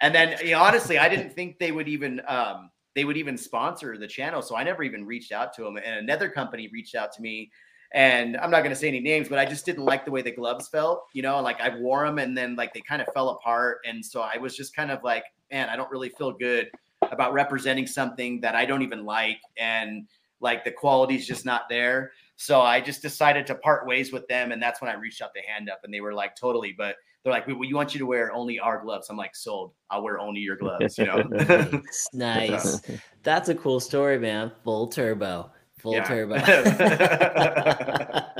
And 0.00 0.14
then 0.14 0.36
you 0.44 0.52
know, 0.52 0.60
honestly, 0.60 0.98
I 0.98 1.08
didn't 1.08 1.32
think 1.32 1.58
they 1.58 1.72
would 1.72 1.88
even 1.88 2.20
um, 2.28 2.70
they 2.94 3.04
would 3.04 3.16
even 3.16 3.36
sponsor 3.36 3.96
the 3.98 4.06
channel. 4.06 4.40
So 4.40 4.56
I 4.56 4.62
never 4.62 4.82
even 4.82 5.04
reached 5.04 5.32
out 5.32 5.52
to 5.54 5.62
them. 5.62 5.76
And 5.76 5.98
another 5.98 6.28
company 6.28 6.68
reached 6.72 6.94
out 6.94 7.12
to 7.12 7.22
me. 7.22 7.50
And 7.92 8.36
I'm 8.36 8.50
not 8.50 8.60
going 8.60 8.70
to 8.70 8.76
say 8.76 8.88
any 8.88 9.00
names, 9.00 9.28
but 9.28 9.38
I 9.38 9.44
just 9.44 9.64
didn't 9.64 9.84
like 9.84 10.04
the 10.04 10.10
way 10.10 10.20
the 10.20 10.32
gloves 10.32 10.68
felt, 10.68 11.04
you 11.12 11.22
know, 11.22 11.40
like 11.40 11.60
I 11.60 11.76
wore 11.78 12.04
them 12.04 12.18
and 12.18 12.36
then 12.36 12.56
like 12.56 12.74
they 12.74 12.80
kind 12.80 13.00
of 13.00 13.06
fell 13.14 13.30
apart. 13.30 13.78
And 13.84 14.04
so 14.04 14.20
I 14.20 14.36
was 14.36 14.56
just 14.56 14.74
kind 14.74 14.90
of 14.90 15.04
like, 15.04 15.24
man, 15.52 15.68
I 15.68 15.76
don't 15.76 15.90
really 15.90 16.08
feel 16.08 16.32
good 16.32 16.70
about 17.02 17.32
representing 17.32 17.86
something 17.86 18.40
that 18.40 18.56
I 18.56 18.64
don't 18.64 18.82
even 18.82 19.04
like. 19.04 19.38
And 19.56 20.08
like 20.40 20.64
the 20.64 20.72
quality's 20.72 21.26
just 21.26 21.44
not 21.44 21.68
there. 21.68 22.12
So 22.36 22.60
I 22.60 22.80
just 22.80 23.02
decided 23.02 23.46
to 23.46 23.54
part 23.54 23.86
ways 23.86 24.12
with 24.12 24.26
them, 24.28 24.52
and 24.52 24.62
that's 24.62 24.80
when 24.80 24.90
I 24.90 24.94
reached 24.94 25.22
out 25.22 25.30
the 25.34 25.40
HandUp, 25.40 25.78
and 25.84 25.94
they 25.94 26.00
were 26.00 26.14
like, 26.14 26.34
"Totally," 26.34 26.74
but 26.76 26.96
they're 27.22 27.32
like, 27.32 27.46
"We, 27.46 27.54
we 27.54 27.72
want 27.72 27.94
you 27.94 28.00
to 28.00 28.06
wear 28.06 28.32
only 28.32 28.58
our 28.58 28.82
gloves." 28.82 29.08
I'm 29.08 29.16
like, 29.16 29.36
"Sold. 29.36 29.72
I'll 29.90 30.02
wear 30.02 30.18
only 30.18 30.40
your 30.40 30.56
gloves." 30.56 30.98
You 30.98 31.06
know. 31.06 31.22
nice. 32.12 32.82
That's 33.22 33.48
a 33.48 33.54
cool 33.54 33.78
story, 33.80 34.18
man. 34.18 34.50
Full 34.64 34.88
turbo, 34.88 35.52
full 35.78 36.02
turbo. 36.02 36.34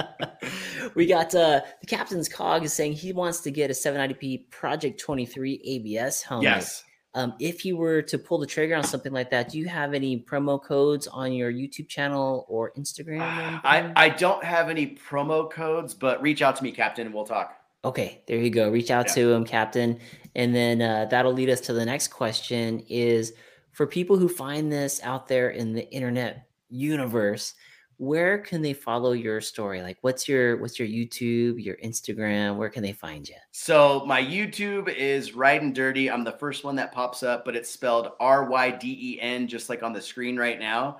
we 0.95 1.07
got 1.07 1.34
uh, 1.34 1.61
the 1.80 1.86
captain's 1.86 2.28
cog 2.28 2.64
is 2.64 2.72
saying 2.72 2.95
he 2.95 3.12
wants 3.12 3.40
to 3.40 3.51
get 3.51 3.70
a 3.70 3.74
7iDP 3.74 4.51
Project 4.51 5.01
23 5.01 5.61
ABS 5.64 6.22
helmet. 6.22 6.45
Yes. 6.45 6.84
Um, 7.17 7.35
if 7.39 7.65
you 7.65 7.77
were 7.77 8.03
to 8.03 8.19
pull 8.19 8.39
the 8.39 8.47
trigger 8.47 8.75
on 8.75 8.83
something 8.83 9.12
like 9.12 9.31
that, 9.31 9.51
do 9.51 9.59
you 9.59 9.69
have 9.69 9.95
any 9.95 10.19
promo 10.19 10.62
codes 10.62 11.07
on 11.07 11.33
your 11.33 11.53
YouTube 11.53 11.89
channel 11.89 12.45
or 12.49 12.73
Instagram? 12.77 13.21
Or 13.21 13.61
I, 13.65 13.93
I 13.95 14.09
don't 14.09 14.43
have 14.43 14.69
any 14.69 14.97
promo 14.97 15.51
codes, 15.51 15.95
but 15.95 16.21
reach 16.21 16.43
out 16.43 16.57
to 16.57 16.65
me, 16.65 16.73
Captain, 16.73 17.07
and 17.07 17.15
we'll 17.15 17.27
talk. 17.27 17.57
Okay, 17.85 18.23
there 18.27 18.39
you 18.39 18.51
go. 18.51 18.71
Reach 18.71 18.91
out 18.91 19.07
yeah. 19.09 19.15
to 19.15 19.33
him, 19.33 19.45
Captain. 19.45 20.01
And 20.35 20.55
then 20.55 20.83
uh, 20.83 21.05
that'll 21.11 21.33
lead 21.33 21.51
us 21.51 21.61
to 21.62 21.73
the 21.73 21.85
next 21.85 22.09
question 22.09 22.81
is 22.89 23.35
for 23.73 23.87
people 23.87 24.17
who 24.17 24.29
find 24.29 24.73
this 24.73 25.01
out 25.03 25.29
there 25.29 25.51
in 25.51 25.73
the 25.73 25.89
internet 25.93 26.49
universe, 26.71 27.55
where 27.99 28.38
can 28.38 28.62
they 28.62 28.72
follow 28.72 29.12
your 29.12 29.40
story? 29.40 29.82
Like 29.82 29.99
what's 30.01 30.28
your 30.28 30.57
what's 30.59 30.78
your 30.78 30.88
youtube 30.88 31.62
your 31.62 31.76
instagram? 31.76 32.57
Where 32.57 32.70
can 32.70 32.82
they 32.82 32.92
find 32.92 33.28
you 33.28 33.36
so 33.53 34.05
my 34.07 34.22
youtube 34.22 34.92
is 34.92 35.32
Ryden 35.32 35.74
Dirty. 35.74 36.11
I'm 36.11 36.24
the 36.24 36.32
first 36.32 36.64
one 36.64 36.76
that 36.76 36.92
pops 36.92 37.22
up 37.22 37.45
but 37.45 37.57
it's 37.57 37.70
spelled 37.70 38.12
r-y-d-e-n 38.20 39.49
just 39.49 39.68
like 39.68 39.82
on 39.82 39.92
the 39.92 40.03
screen 40.03 40.36
right 40.36 40.59
now. 40.59 40.99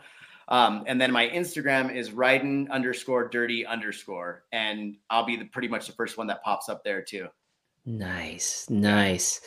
Um, 0.49 0.85
and 0.87 1.01
then 1.01 1.11
my 1.11 1.29
instagram 1.29 1.95
is 1.95 2.11
Ryden 2.11 2.71
underscore 2.71 3.29
dirty 3.29 3.67
underscore 3.67 4.45
and 4.53 4.97
i'll 5.11 5.25
be 5.25 5.37
the, 5.37 5.47
pretty 5.47 5.69
much 5.69 5.87
the 5.87 5.93
first 5.93 6.19
one 6.19 6.27
that 6.29 6.43
pops 6.43 6.69
up 6.69 6.85
there 6.85 7.03
too. 7.03 7.29
Nice 7.87 8.67
nice 8.71 9.41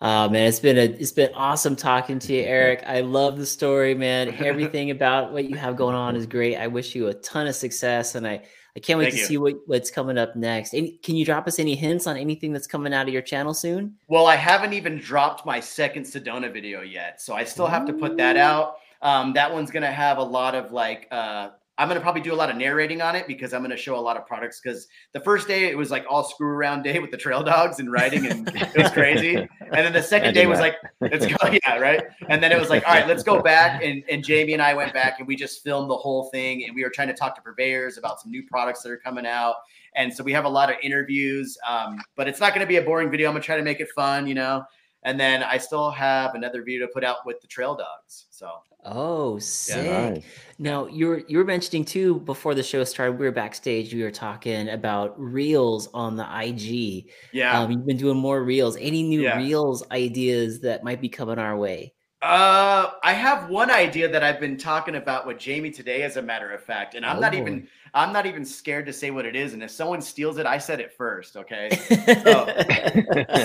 Oh 0.00 0.28
man, 0.28 0.46
it's 0.46 0.60
been 0.60 0.78
a 0.78 0.84
it's 0.84 1.12
been 1.12 1.32
awesome 1.34 1.74
talking 1.74 2.18
to 2.20 2.32
you, 2.32 2.42
Eric. 2.44 2.84
I 2.86 3.00
love 3.00 3.36
the 3.36 3.46
story, 3.46 3.94
man. 3.94 4.34
Everything 4.38 4.90
about 4.90 5.32
what 5.32 5.46
you 5.46 5.56
have 5.56 5.76
going 5.76 5.96
on 5.96 6.14
is 6.14 6.26
great. 6.26 6.56
I 6.56 6.68
wish 6.68 6.94
you 6.94 7.08
a 7.08 7.14
ton 7.14 7.48
of 7.48 7.56
success, 7.56 8.14
and 8.14 8.26
I 8.26 8.42
I 8.76 8.80
can't 8.80 8.96
wait 8.96 9.06
Thank 9.06 9.14
to 9.14 9.20
you. 9.20 9.26
see 9.26 9.38
what, 9.38 9.56
what's 9.66 9.90
coming 9.90 10.16
up 10.16 10.36
next. 10.36 10.72
Any, 10.72 10.92
can 10.98 11.16
you 11.16 11.24
drop 11.24 11.48
us 11.48 11.58
any 11.58 11.74
hints 11.74 12.06
on 12.06 12.16
anything 12.16 12.52
that's 12.52 12.68
coming 12.68 12.94
out 12.94 13.08
of 13.08 13.12
your 13.12 13.22
channel 13.22 13.52
soon? 13.52 13.96
Well, 14.06 14.28
I 14.28 14.36
haven't 14.36 14.72
even 14.72 14.98
dropped 14.98 15.44
my 15.44 15.58
second 15.58 16.04
Sedona 16.04 16.52
video 16.52 16.82
yet, 16.82 17.20
so 17.20 17.34
I 17.34 17.42
still 17.42 17.66
have 17.66 17.86
to 17.86 17.92
put 17.92 18.16
that 18.18 18.36
out. 18.36 18.76
Um, 19.02 19.32
that 19.32 19.52
one's 19.52 19.72
gonna 19.72 19.90
have 19.90 20.18
a 20.18 20.22
lot 20.22 20.54
of 20.54 20.70
like 20.70 21.08
uh, 21.10 21.50
I'm 21.78 21.86
gonna 21.86 22.00
probably 22.00 22.20
do 22.20 22.34
a 22.34 22.36
lot 22.36 22.50
of 22.50 22.56
narrating 22.56 23.00
on 23.00 23.14
it 23.14 23.28
because 23.28 23.54
I'm 23.54 23.62
gonna 23.62 23.76
show 23.76 23.96
a 23.96 24.00
lot 24.00 24.16
of 24.16 24.26
products. 24.26 24.60
Because 24.60 24.88
the 25.12 25.20
first 25.20 25.46
day 25.46 25.70
it 25.70 25.78
was 25.78 25.92
like 25.92 26.04
all 26.10 26.24
screw 26.24 26.48
around 26.48 26.82
day 26.82 26.98
with 26.98 27.12
the 27.12 27.16
trail 27.16 27.42
dogs 27.44 27.78
and 27.78 27.90
riding, 27.90 28.26
and 28.26 28.48
it 28.48 28.76
was 28.76 28.90
crazy. 28.90 29.36
And 29.36 29.48
then 29.70 29.92
the 29.92 30.02
second 30.14 30.34
day 30.34 30.46
was 30.46 30.58
like, 30.58 30.74
let's 31.00 31.24
go, 31.24 31.36
yeah, 31.64 31.78
right. 31.78 32.02
And 32.28 32.42
then 32.42 32.50
it 32.50 32.58
was 32.58 32.68
like, 32.68 32.86
all 32.86 32.94
right, 32.94 33.06
let's 33.06 33.22
go 33.22 33.40
back. 33.40 33.80
And 33.82 34.02
and 34.10 34.24
Jamie 34.24 34.54
and 34.54 34.62
I 34.62 34.74
went 34.74 34.92
back 34.92 35.20
and 35.20 35.28
we 35.28 35.36
just 35.36 35.62
filmed 35.62 35.88
the 35.88 35.96
whole 35.96 36.24
thing, 36.30 36.64
and 36.64 36.74
we 36.74 36.82
were 36.82 36.90
trying 36.90 37.08
to 37.08 37.14
talk 37.14 37.36
to 37.36 37.42
purveyors 37.42 37.96
about 37.96 38.20
some 38.20 38.32
new 38.32 38.42
products 38.42 38.82
that 38.82 38.90
are 38.90 38.98
coming 38.98 39.24
out. 39.24 39.54
And 39.94 40.12
so 40.12 40.24
we 40.24 40.32
have 40.32 40.44
a 40.44 40.48
lot 40.48 40.70
of 40.70 40.76
interviews, 40.82 41.56
um, 41.68 42.00
but 42.16 42.26
it's 42.26 42.40
not 42.40 42.54
gonna 42.54 42.66
be 42.66 42.76
a 42.76 42.82
boring 42.82 43.10
video. 43.10 43.28
I'm 43.28 43.34
gonna 43.34 43.44
try 43.44 43.56
to 43.56 43.62
make 43.62 43.80
it 43.80 43.88
fun, 43.94 44.26
you 44.26 44.34
know. 44.34 44.64
And 45.04 45.18
then 45.18 45.42
I 45.42 45.58
still 45.58 45.90
have 45.90 46.34
another 46.34 46.62
video 46.62 46.86
to 46.86 46.92
put 46.92 47.04
out 47.04 47.18
with 47.24 47.40
the 47.40 47.46
trail 47.46 47.74
dogs. 47.76 48.26
So 48.30 48.50
Oh, 48.84 49.38
sick. 49.38 49.84
Yeah, 49.84 50.10
nice. 50.10 50.24
Now 50.58 50.86
you 50.86 51.08
were 51.08 51.22
you 51.28 51.38
were 51.38 51.44
mentioning 51.44 51.84
too 51.84 52.20
before 52.20 52.54
the 52.54 52.62
show 52.62 52.82
started. 52.84 53.18
We 53.18 53.26
were 53.26 53.32
backstage. 53.32 53.92
We 53.92 54.02
were 54.02 54.10
talking 54.10 54.68
about 54.68 55.18
reels 55.20 55.88
on 55.92 56.16
the 56.16 56.24
IG. 56.24 57.10
Yeah, 57.32 57.60
um, 57.60 57.70
you've 57.70 57.86
been 57.86 57.96
doing 57.96 58.16
more 58.16 58.42
reels. 58.42 58.76
Any 58.76 59.02
new 59.02 59.22
yeah. 59.22 59.36
reels 59.36 59.84
ideas 59.90 60.60
that 60.60 60.84
might 60.84 61.00
be 61.00 61.08
coming 61.08 61.38
our 61.38 61.56
way? 61.56 61.92
Uh, 62.20 62.90
I 63.04 63.12
have 63.12 63.48
one 63.48 63.70
idea 63.70 64.08
that 64.08 64.24
I've 64.24 64.40
been 64.40 64.56
talking 64.56 64.96
about 64.96 65.24
with 65.24 65.38
Jamie 65.38 65.70
today, 65.70 66.02
as 66.02 66.16
a 66.16 66.22
matter 66.22 66.50
of 66.50 66.60
fact, 66.60 66.96
and 66.96 67.06
I'm 67.06 67.18
oh. 67.18 67.20
not 67.20 67.32
even 67.32 67.68
I'm 67.94 68.12
not 68.12 68.26
even 68.26 68.44
scared 68.44 68.86
to 68.86 68.92
say 68.92 69.12
what 69.12 69.24
it 69.24 69.36
is. 69.36 69.54
And 69.54 69.62
if 69.62 69.70
someone 69.70 70.02
steals 70.02 70.36
it, 70.38 70.44
I 70.44 70.58
said 70.58 70.80
it 70.80 70.92
first. 70.92 71.36
Okay. 71.36 71.70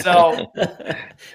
So, 0.03 0.51
so 0.51 0.67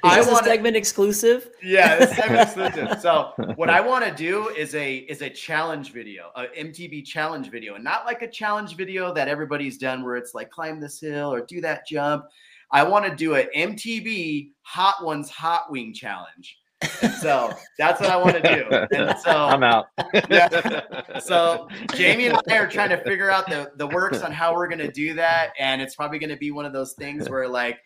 I 0.02 0.20
want 0.20 0.44
segment 0.44 0.76
exclusive. 0.76 1.50
Yeah, 1.62 1.96
this 1.96 2.16
segment 2.16 2.42
exclusive. 2.42 2.98
So 3.00 3.32
what 3.54 3.70
I 3.70 3.80
want 3.80 4.04
to 4.04 4.12
do 4.12 4.48
is 4.48 4.74
a 4.74 4.96
is 4.96 5.22
a 5.22 5.30
challenge 5.30 5.92
video, 5.92 6.30
a 6.34 6.46
MTB 6.46 7.04
challenge 7.04 7.50
video, 7.50 7.76
and 7.76 7.84
not 7.84 8.04
like 8.04 8.22
a 8.22 8.28
challenge 8.28 8.74
video 8.76 9.14
that 9.14 9.28
everybody's 9.28 9.78
done 9.78 10.02
where 10.02 10.16
it's 10.16 10.34
like 10.34 10.50
climb 10.50 10.80
this 10.80 11.00
hill 11.00 11.32
or 11.32 11.40
do 11.40 11.60
that 11.60 11.86
jump. 11.86 12.26
I 12.72 12.82
want 12.82 13.06
to 13.06 13.14
do 13.14 13.36
an 13.36 13.46
MTB 13.56 14.50
Hot 14.62 15.04
Ones 15.04 15.30
Hot 15.30 15.70
Wing 15.70 15.94
challenge. 15.94 16.58
And 17.02 17.12
so 17.14 17.52
that's 17.76 18.00
what 18.00 18.10
I 18.10 18.16
want 18.16 18.42
to 18.42 18.42
do. 18.42 18.96
And 18.96 19.18
so 19.18 19.30
I'm 19.32 19.62
out. 19.62 19.86
yeah. 20.30 21.18
So 21.20 21.68
Jamie 21.94 22.26
and 22.26 22.38
I 22.48 22.58
are 22.58 22.68
trying 22.68 22.90
to 22.90 22.98
figure 22.98 23.30
out 23.30 23.48
the 23.48 23.72
the 23.76 23.86
works 23.86 24.22
on 24.22 24.32
how 24.32 24.54
we're 24.54 24.68
gonna 24.68 24.90
do 24.90 25.14
that. 25.14 25.52
And 25.58 25.82
it's 25.82 25.94
probably 25.94 26.18
gonna 26.18 26.36
be 26.36 26.50
one 26.50 26.64
of 26.64 26.72
those 26.72 26.92
things 26.94 27.28
where 27.28 27.48
like 27.48 27.78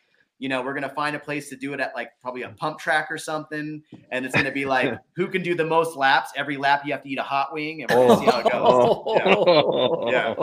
you 0.42 0.48
know, 0.48 0.60
we're 0.60 0.74
gonna 0.74 0.88
find 0.88 1.14
a 1.14 1.20
place 1.20 1.50
to 1.50 1.56
do 1.56 1.72
it 1.72 1.78
at 1.78 1.94
like 1.94 2.10
probably 2.20 2.42
a 2.42 2.48
pump 2.48 2.80
track 2.80 3.12
or 3.12 3.16
something, 3.16 3.80
and 4.10 4.26
it's 4.26 4.34
gonna 4.34 4.50
be 4.50 4.64
like 4.64 4.98
who 5.14 5.28
can 5.28 5.40
do 5.40 5.54
the 5.54 5.64
most 5.64 5.96
laps. 5.96 6.32
Every 6.34 6.56
lap 6.56 6.82
you 6.84 6.92
have 6.92 7.04
to 7.04 7.08
eat 7.08 7.18
a 7.20 7.22
hot 7.22 7.54
wing, 7.54 7.82
and 7.82 7.90
we're 7.92 8.08
gonna 8.08 8.20
see 8.20 8.26
how 8.26 8.40
it 8.40 8.50
goes. 8.50 8.52
Oh. 8.52 10.10
Yeah. 10.10 10.34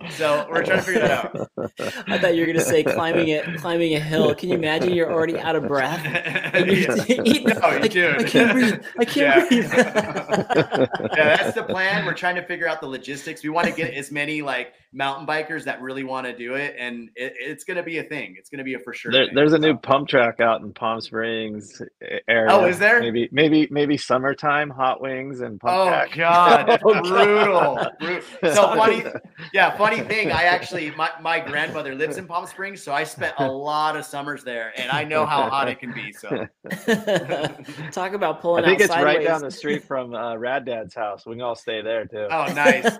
yeah. 0.00 0.08
So 0.08 0.46
we're 0.50 0.64
trying 0.64 0.78
to 0.78 0.82
figure 0.82 1.02
that 1.02 1.24
out. 1.26 1.50
I 2.06 2.18
thought 2.18 2.34
you 2.34 2.40
were 2.40 2.46
gonna 2.46 2.60
say 2.64 2.82
climbing 2.84 3.28
it, 3.28 3.44
climbing 3.58 3.94
a 3.94 4.00
hill. 4.00 4.34
Can 4.34 4.48
you 4.48 4.54
imagine? 4.54 4.94
You're 4.94 5.12
already 5.12 5.38
out 5.38 5.56
of 5.56 5.68
breath. 5.68 6.02
And 6.54 6.66
you're 6.66 6.96
yeah. 6.96 7.22
eating, 7.24 7.48
no, 7.48 7.60
I, 7.60 7.80
I, 7.80 7.88
can't 7.88 8.52
breathe. 8.52 8.84
I 8.96 9.04
can't 9.04 9.16
yeah. 9.16 9.48
breathe. 9.48 9.72
yeah, 9.74 11.36
that's 11.36 11.54
the 11.54 11.64
plan. 11.64 12.06
We're 12.06 12.14
trying 12.14 12.36
to 12.36 12.42
figure 12.42 12.68
out 12.68 12.80
the 12.80 12.86
logistics. 12.86 13.42
We 13.42 13.50
want 13.50 13.66
to 13.66 13.72
get 13.72 13.92
as 13.92 14.12
many 14.12 14.40
like 14.40 14.72
mountain 14.94 15.26
bikers 15.26 15.64
that 15.64 15.82
really 15.82 16.04
want 16.04 16.26
to 16.26 16.36
do 16.36 16.54
it, 16.54 16.76
and 16.78 17.10
it, 17.16 17.34
it's 17.38 17.64
going 17.64 17.76
to 17.76 17.82
be 17.82 17.98
a 17.98 18.04
thing. 18.04 18.36
It's 18.38 18.48
going 18.48 18.58
to 18.58 18.64
be 18.64 18.74
a 18.74 18.78
for 18.78 18.94
sure. 18.94 19.10
There, 19.10 19.26
there's 19.34 19.52
a 19.52 19.58
new 19.58 19.76
pump 19.76 20.08
track 20.08 20.40
out 20.40 20.62
in 20.62 20.72
Palm 20.72 21.00
Springs 21.00 21.82
area. 22.28 22.52
Oh, 22.52 22.64
is 22.64 22.78
there? 22.78 23.00
Maybe, 23.00 23.28
maybe, 23.32 23.66
maybe 23.70 23.96
summertime 23.96 24.70
hot 24.70 25.00
wings 25.00 25.40
and 25.40 25.60
pump 25.60 25.74
oh, 25.76 25.88
track. 25.88 26.14
God, 26.14 26.80
oh, 26.84 27.02
brutal. 27.02 27.90
brutal. 27.98 28.54
So 28.54 28.74
funny, 28.76 29.04
yeah. 29.52 29.76
Funny 29.76 30.00
thing, 30.00 30.30
I 30.30 30.44
actually 30.44 30.92
my 30.92 31.10
my 31.20 31.40
grandmother 31.40 31.94
lives 31.94 32.16
in 32.16 32.26
Palm 32.26 32.46
Springs, 32.46 32.80
so 32.82 32.92
I 32.92 33.04
spent 33.04 33.34
a 33.38 33.50
lot 33.50 33.96
of 33.96 34.04
summers 34.04 34.44
there, 34.44 34.72
and 34.76 34.90
I 34.90 35.04
know 35.04 35.26
how 35.26 35.48
hot 35.50 35.68
it 35.68 35.80
can 35.80 35.92
be. 35.92 36.12
So 36.12 36.28
talk 37.92 38.12
about 38.12 38.40
pulling. 38.40 38.64
I 38.64 38.68
think 38.68 38.80
it's 38.80 38.92
sideways. 38.92 39.16
right 39.16 39.26
down 39.26 39.40
the 39.40 39.50
street 39.50 39.84
from 39.84 40.14
uh, 40.14 40.36
Rad 40.36 40.64
Dad's 40.64 40.94
house. 40.94 41.26
We 41.26 41.34
can 41.34 41.42
all 41.42 41.56
stay 41.56 41.82
there 41.82 42.06
too. 42.06 42.28
Oh, 42.30 42.52
nice. 42.54 42.96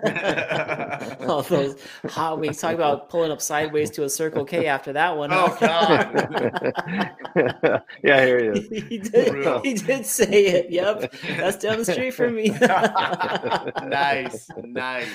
all 1.27 1.41
those 1.41 1.75
hot 2.07 2.39
wings. 2.39 2.59
Talk 2.59 2.73
about 2.73 3.09
pulling 3.09 3.31
up 3.31 3.41
sideways 3.41 3.89
to 3.91 4.03
a 4.03 4.09
Circle 4.09 4.45
K 4.45 4.67
after 4.67 4.93
that 4.93 5.15
one. 5.17 5.31
Oh 5.33 5.55
God! 5.59 6.27
yeah, 8.03 8.25
here 8.25 8.39
hear 8.39 8.53
you. 8.55 8.61
he 8.89 8.97
did. 8.99 9.65
He 9.65 9.73
did 9.73 10.05
say 10.05 10.45
it. 10.45 10.69
Yep, 10.71 11.13
that's 11.37 11.57
down 11.57 11.77
the 11.79 11.85
street 11.85 12.11
from 12.13 12.35
me. 12.35 12.49
nice, 13.89 14.49
nice. 14.63 15.07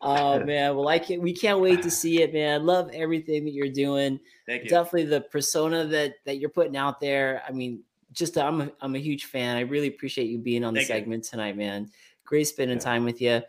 oh 0.00 0.40
man, 0.44 0.76
well 0.76 0.88
I 0.88 0.98
can 0.98 1.20
we 1.20 1.32
can't 1.32 1.60
wait 1.60 1.82
to 1.82 1.90
see 1.90 2.22
it, 2.22 2.32
man. 2.32 2.60
I 2.60 2.64
Love 2.64 2.90
everything 2.92 3.44
that 3.44 3.52
you're 3.52 3.68
doing. 3.68 4.18
Thank 4.46 4.64
you. 4.64 4.70
Definitely 4.70 5.04
the 5.04 5.20
persona 5.22 5.84
that 5.86 6.14
that 6.24 6.38
you're 6.38 6.50
putting 6.50 6.76
out 6.76 7.00
there. 7.00 7.42
I 7.48 7.52
mean, 7.52 7.80
just 8.12 8.36
I'm 8.38 8.60
a, 8.62 8.70
I'm 8.80 8.94
a 8.94 8.98
huge 8.98 9.26
fan. 9.26 9.56
I 9.56 9.60
really 9.60 9.88
appreciate 9.88 10.28
you 10.28 10.38
being 10.38 10.64
on 10.64 10.74
the 10.74 10.80
Thank 10.80 10.88
you. 10.88 10.94
segment 10.96 11.24
tonight, 11.24 11.56
man. 11.56 11.90
Great 12.24 12.44
spending 12.44 12.78
Yeah. 12.78 12.84
time 12.84 13.04
with 13.04 13.20
you. 13.20 13.40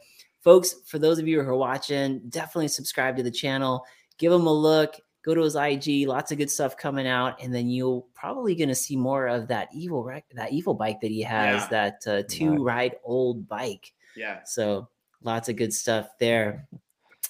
Folks, 0.48 0.76
for 0.86 0.98
those 0.98 1.20
of 1.20 1.28
you 1.28 1.42
who 1.42 1.50
are 1.50 1.58
watching, 1.58 2.22
definitely 2.30 2.70
subscribe 2.70 3.18
to 3.18 3.22
the 3.22 3.30
channel. 3.30 3.86
Give 4.18 4.32
him 4.32 4.48
a 4.48 4.54
look. 4.54 4.96
Go 5.26 5.36
to 5.36 5.42
his 5.42 5.58
IG. 5.58 6.08
Lots 6.08 6.32
of 6.32 6.38
good 6.38 6.50
stuff 6.50 6.78
coming 6.78 7.06
out, 7.06 7.44
and 7.44 7.54
then 7.54 7.68
you'll 7.68 8.08
probably 8.14 8.56
going 8.56 8.70
to 8.70 8.74
see 8.74 8.96
more 8.96 9.28
of 9.28 9.50
that 9.50 9.68
evil 9.74 10.06
rec- 10.06 10.30
that 10.36 10.54
evil 10.54 10.74
bike 10.74 11.02
that 11.02 11.12
he 11.12 11.22
has. 11.22 11.64
Yeah. 11.64 11.68
That 11.68 12.08
uh, 12.08 12.24
two 12.30 12.64
ride 12.64 12.96
old 13.04 13.50
bike. 13.50 13.92
Yeah. 14.16 14.40
So 14.46 14.88
lots 15.22 15.50
of 15.50 15.58
good 15.58 15.74
stuff 15.74 16.12
there. 16.18 16.70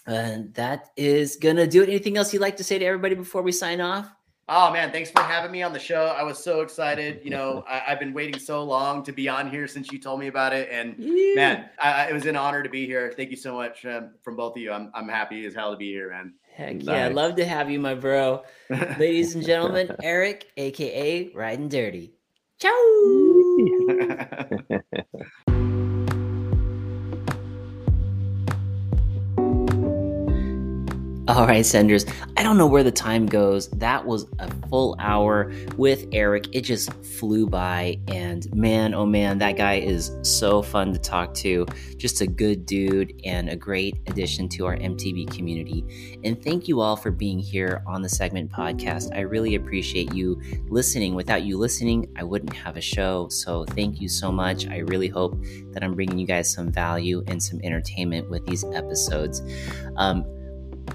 And 0.05 0.53
that 0.53 0.91
is 0.95 1.37
gonna 1.37 1.65
do 1.65 1.81
it. 1.81 1.89
Anything 1.89 2.17
else 2.17 2.31
you'd 2.31 2.43
like 2.43 2.57
to 2.57 2.63
say 2.63 2.77
to 2.77 2.85
everybody 2.85 3.15
before 3.15 3.41
we 3.41 3.51
sign 3.51 3.81
off? 3.81 4.13
Oh 4.49 4.71
man, 4.71 4.91
thanks 4.93 5.11
for 5.11 5.21
having 5.21 5.51
me 5.51 5.61
on 5.61 5.73
the 5.73 5.79
show. 5.79 6.05
I 6.17 6.23
was 6.23 6.41
so 6.41 6.61
excited. 6.61 7.19
You 7.23 7.31
know, 7.31 7.65
I, 7.69 7.83
I've 7.89 7.99
been 7.99 8.13
waiting 8.13 8.39
so 8.39 8.63
long 8.63 9.03
to 9.03 9.11
be 9.11 9.27
on 9.27 9.49
here 9.49 9.67
since 9.67 9.91
you 9.91 9.99
told 9.99 10.19
me 10.21 10.27
about 10.27 10.53
it, 10.53 10.69
and 10.71 10.97
man, 11.35 11.69
I, 11.81 12.05
it 12.09 12.13
was 12.13 12.25
an 12.25 12.37
honor 12.37 12.63
to 12.63 12.69
be 12.69 12.85
here. 12.85 13.13
Thank 13.15 13.29
you 13.29 13.35
so 13.35 13.53
much 13.55 13.85
um, 13.85 14.11
from 14.23 14.37
both 14.37 14.55
of 14.55 14.61
you. 14.61 14.71
I'm 14.71 14.89
I'm 14.93 15.09
happy 15.09 15.45
as 15.45 15.53
hell 15.53 15.71
to 15.71 15.77
be 15.77 15.91
here, 15.91 16.11
man. 16.11 16.33
Heck 16.55 16.81
yeah, 16.81 17.07
Nice. 17.09 17.15
love 17.15 17.35
to 17.35 17.45
have 17.45 17.69
you, 17.69 17.79
my 17.79 17.93
bro. 17.93 18.43
Ladies 18.97 19.35
and 19.35 19.45
gentlemen, 19.45 19.95
Eric, 20.01 20.49
aka 20.57 21.29
Ryden 21.31 21.69
Dirty. 21.69 22.13
Ciao. 22.59 22.71
All 31.27 31.45
right, 31.45 31.65
senders. 31.65 32.05
I 32.37 32.43
don't 32.43 32.57
know 32.57 32.67
where 32.67 32.83
the 32.83 32.91
time 32.91 33.25
goes. 33.25 33.67
That 33.71 34.05
was 34.05 34.27
a 34.39 34.49
full 34.69 34.95
hour 34.97 35.51
with 35.75 36.05
Eric. 36.13 36.55
It 36.55 36.61
just 36.61 36.93
flew 37.03 37.45
by. 37.45 37.99
And 38.07 38.47
man, 38.55 38.93
oh 38.93 39.05
man, 39.05 39.37
that 39.39 39.57
guy 39.57 39.73
is 39.73 40.15
so 40.21 40.61
fun 40.61 40.93
to 40.93 40.99
talk 40.99 41.33
to. 41.35 41.65
Just 41.97 42.21
a 42.21 42.27
good 42.27 42.65
dude 42.65 43.13
and 43.25 43.49
a 43.49 43.57
great 43.57 43.97
addition 44.07 44.47
to 44.49 44.67
our 44.67 44.77
MTB 44.77 45.29
community. 45.35 46.17
And 46.23 46.41
thank 46.41 46.69
you 46.69 46.79
all 46.79 46.95
for 46.95 47.11
being 47.11 47.39
here 47.39 47.83
on 47.85 48.01
the 48.01 48.09
Segment 48.09 48.49
Podcast. 48.49 49.13
I 49.13 49.19
really 49.19 49.55
appreciate 49.55 50.13
you 50.13 50.41
listening. 50.69 51.13
Without 51.13 51.43
you 51.43 51.57
listening, 51.57 52.07
I 52.15 52.23
wouldn't 52.23 52.53
have 52.53 52.77
a 52.77 52.81
show. 52.81 53.27
So 53.27 53.65
thank 53.65 53.99
you 53.99 54.07
so 54.07 54.31
much. 54.31 54.65
I 54.67 54.77
really 54.77 55.09
hope 55.09 55.37
that 55.73 55.83
I'm 55.83 55.93
bringing 55.93 56.19
you 56.19 56.25
guys 56.25 56.53
some 56.53 56.71
value 56.71 57.21
and 57.27 57.43
some 57.43 57.59
entertainment 57.65 58.29
with 58.29 58.45
these 58.45 58.63
episodes. 58.63 59.41
Um, 59.97 60.23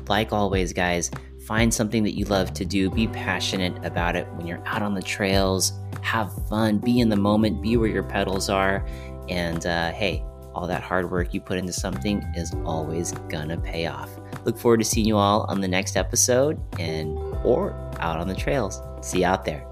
like 0.09 0.33
always, 0.33 0.73
guys, 0.73 1.11
find 1.47 1.73
something 1.73 2.03
that 2.05 2.13
you 2.13 2.25
love 2.27 2.53
to 2.55 2.65
do. 2.65 2.91
Be 2.91 3.09
passionate 3.09 3.85
about 3.85 4.17
it 4.17 4.27
when 4.35 4.47
you're 4.47 4.67
out 4.67 4.83
on 4.83 4.95
the 4.95 5.03
trails. 5.03 5.73
Have 6.03 6.33
fun. 6.49 6.79
Be 6.79 7.01
in 7.01 7.09
the 7.09 7.17
moment. 7.17 7.63
Be 7.63 7.77
where 7.77 7.91
your 7.91 8.03
pedals 8.03 8.49
are. 8.49 8.87
And 9.29 9.67
uh, 9.67 9.93
hey, 9.93 10.25
all 10.55 10.67
that 10.67 10.83
hard 10.83 11.11
work 11.11 11.33
you 11.33 11.41
put 11.41 11.59
into 11.59 11.73
something 11.73 12.23
is 12.35 12.55
always 12.65 13.13
gonna 13.29 13.59
pay 13.59 13.87
off. 13.87 14.11
Look 14.45 14.59
forward 14.59 14.79
to 14.79 14.85
seeing 14.85 15.07
you 15.07 15.17
all 15.17 15.45
on 15.49 15.61
the 15.61 15.69
next 15.69 15.97
episode 15.97 16.61
and 16.79 17.17
or 17.45 17.73
out 18.01 18.19
on 18.19 18.29
the 18.29 18.35
trails. 18.35 18.81
See 19.01 19.21
you 19.21 19.27
out 19.27 19.45
there. 19.45 19.67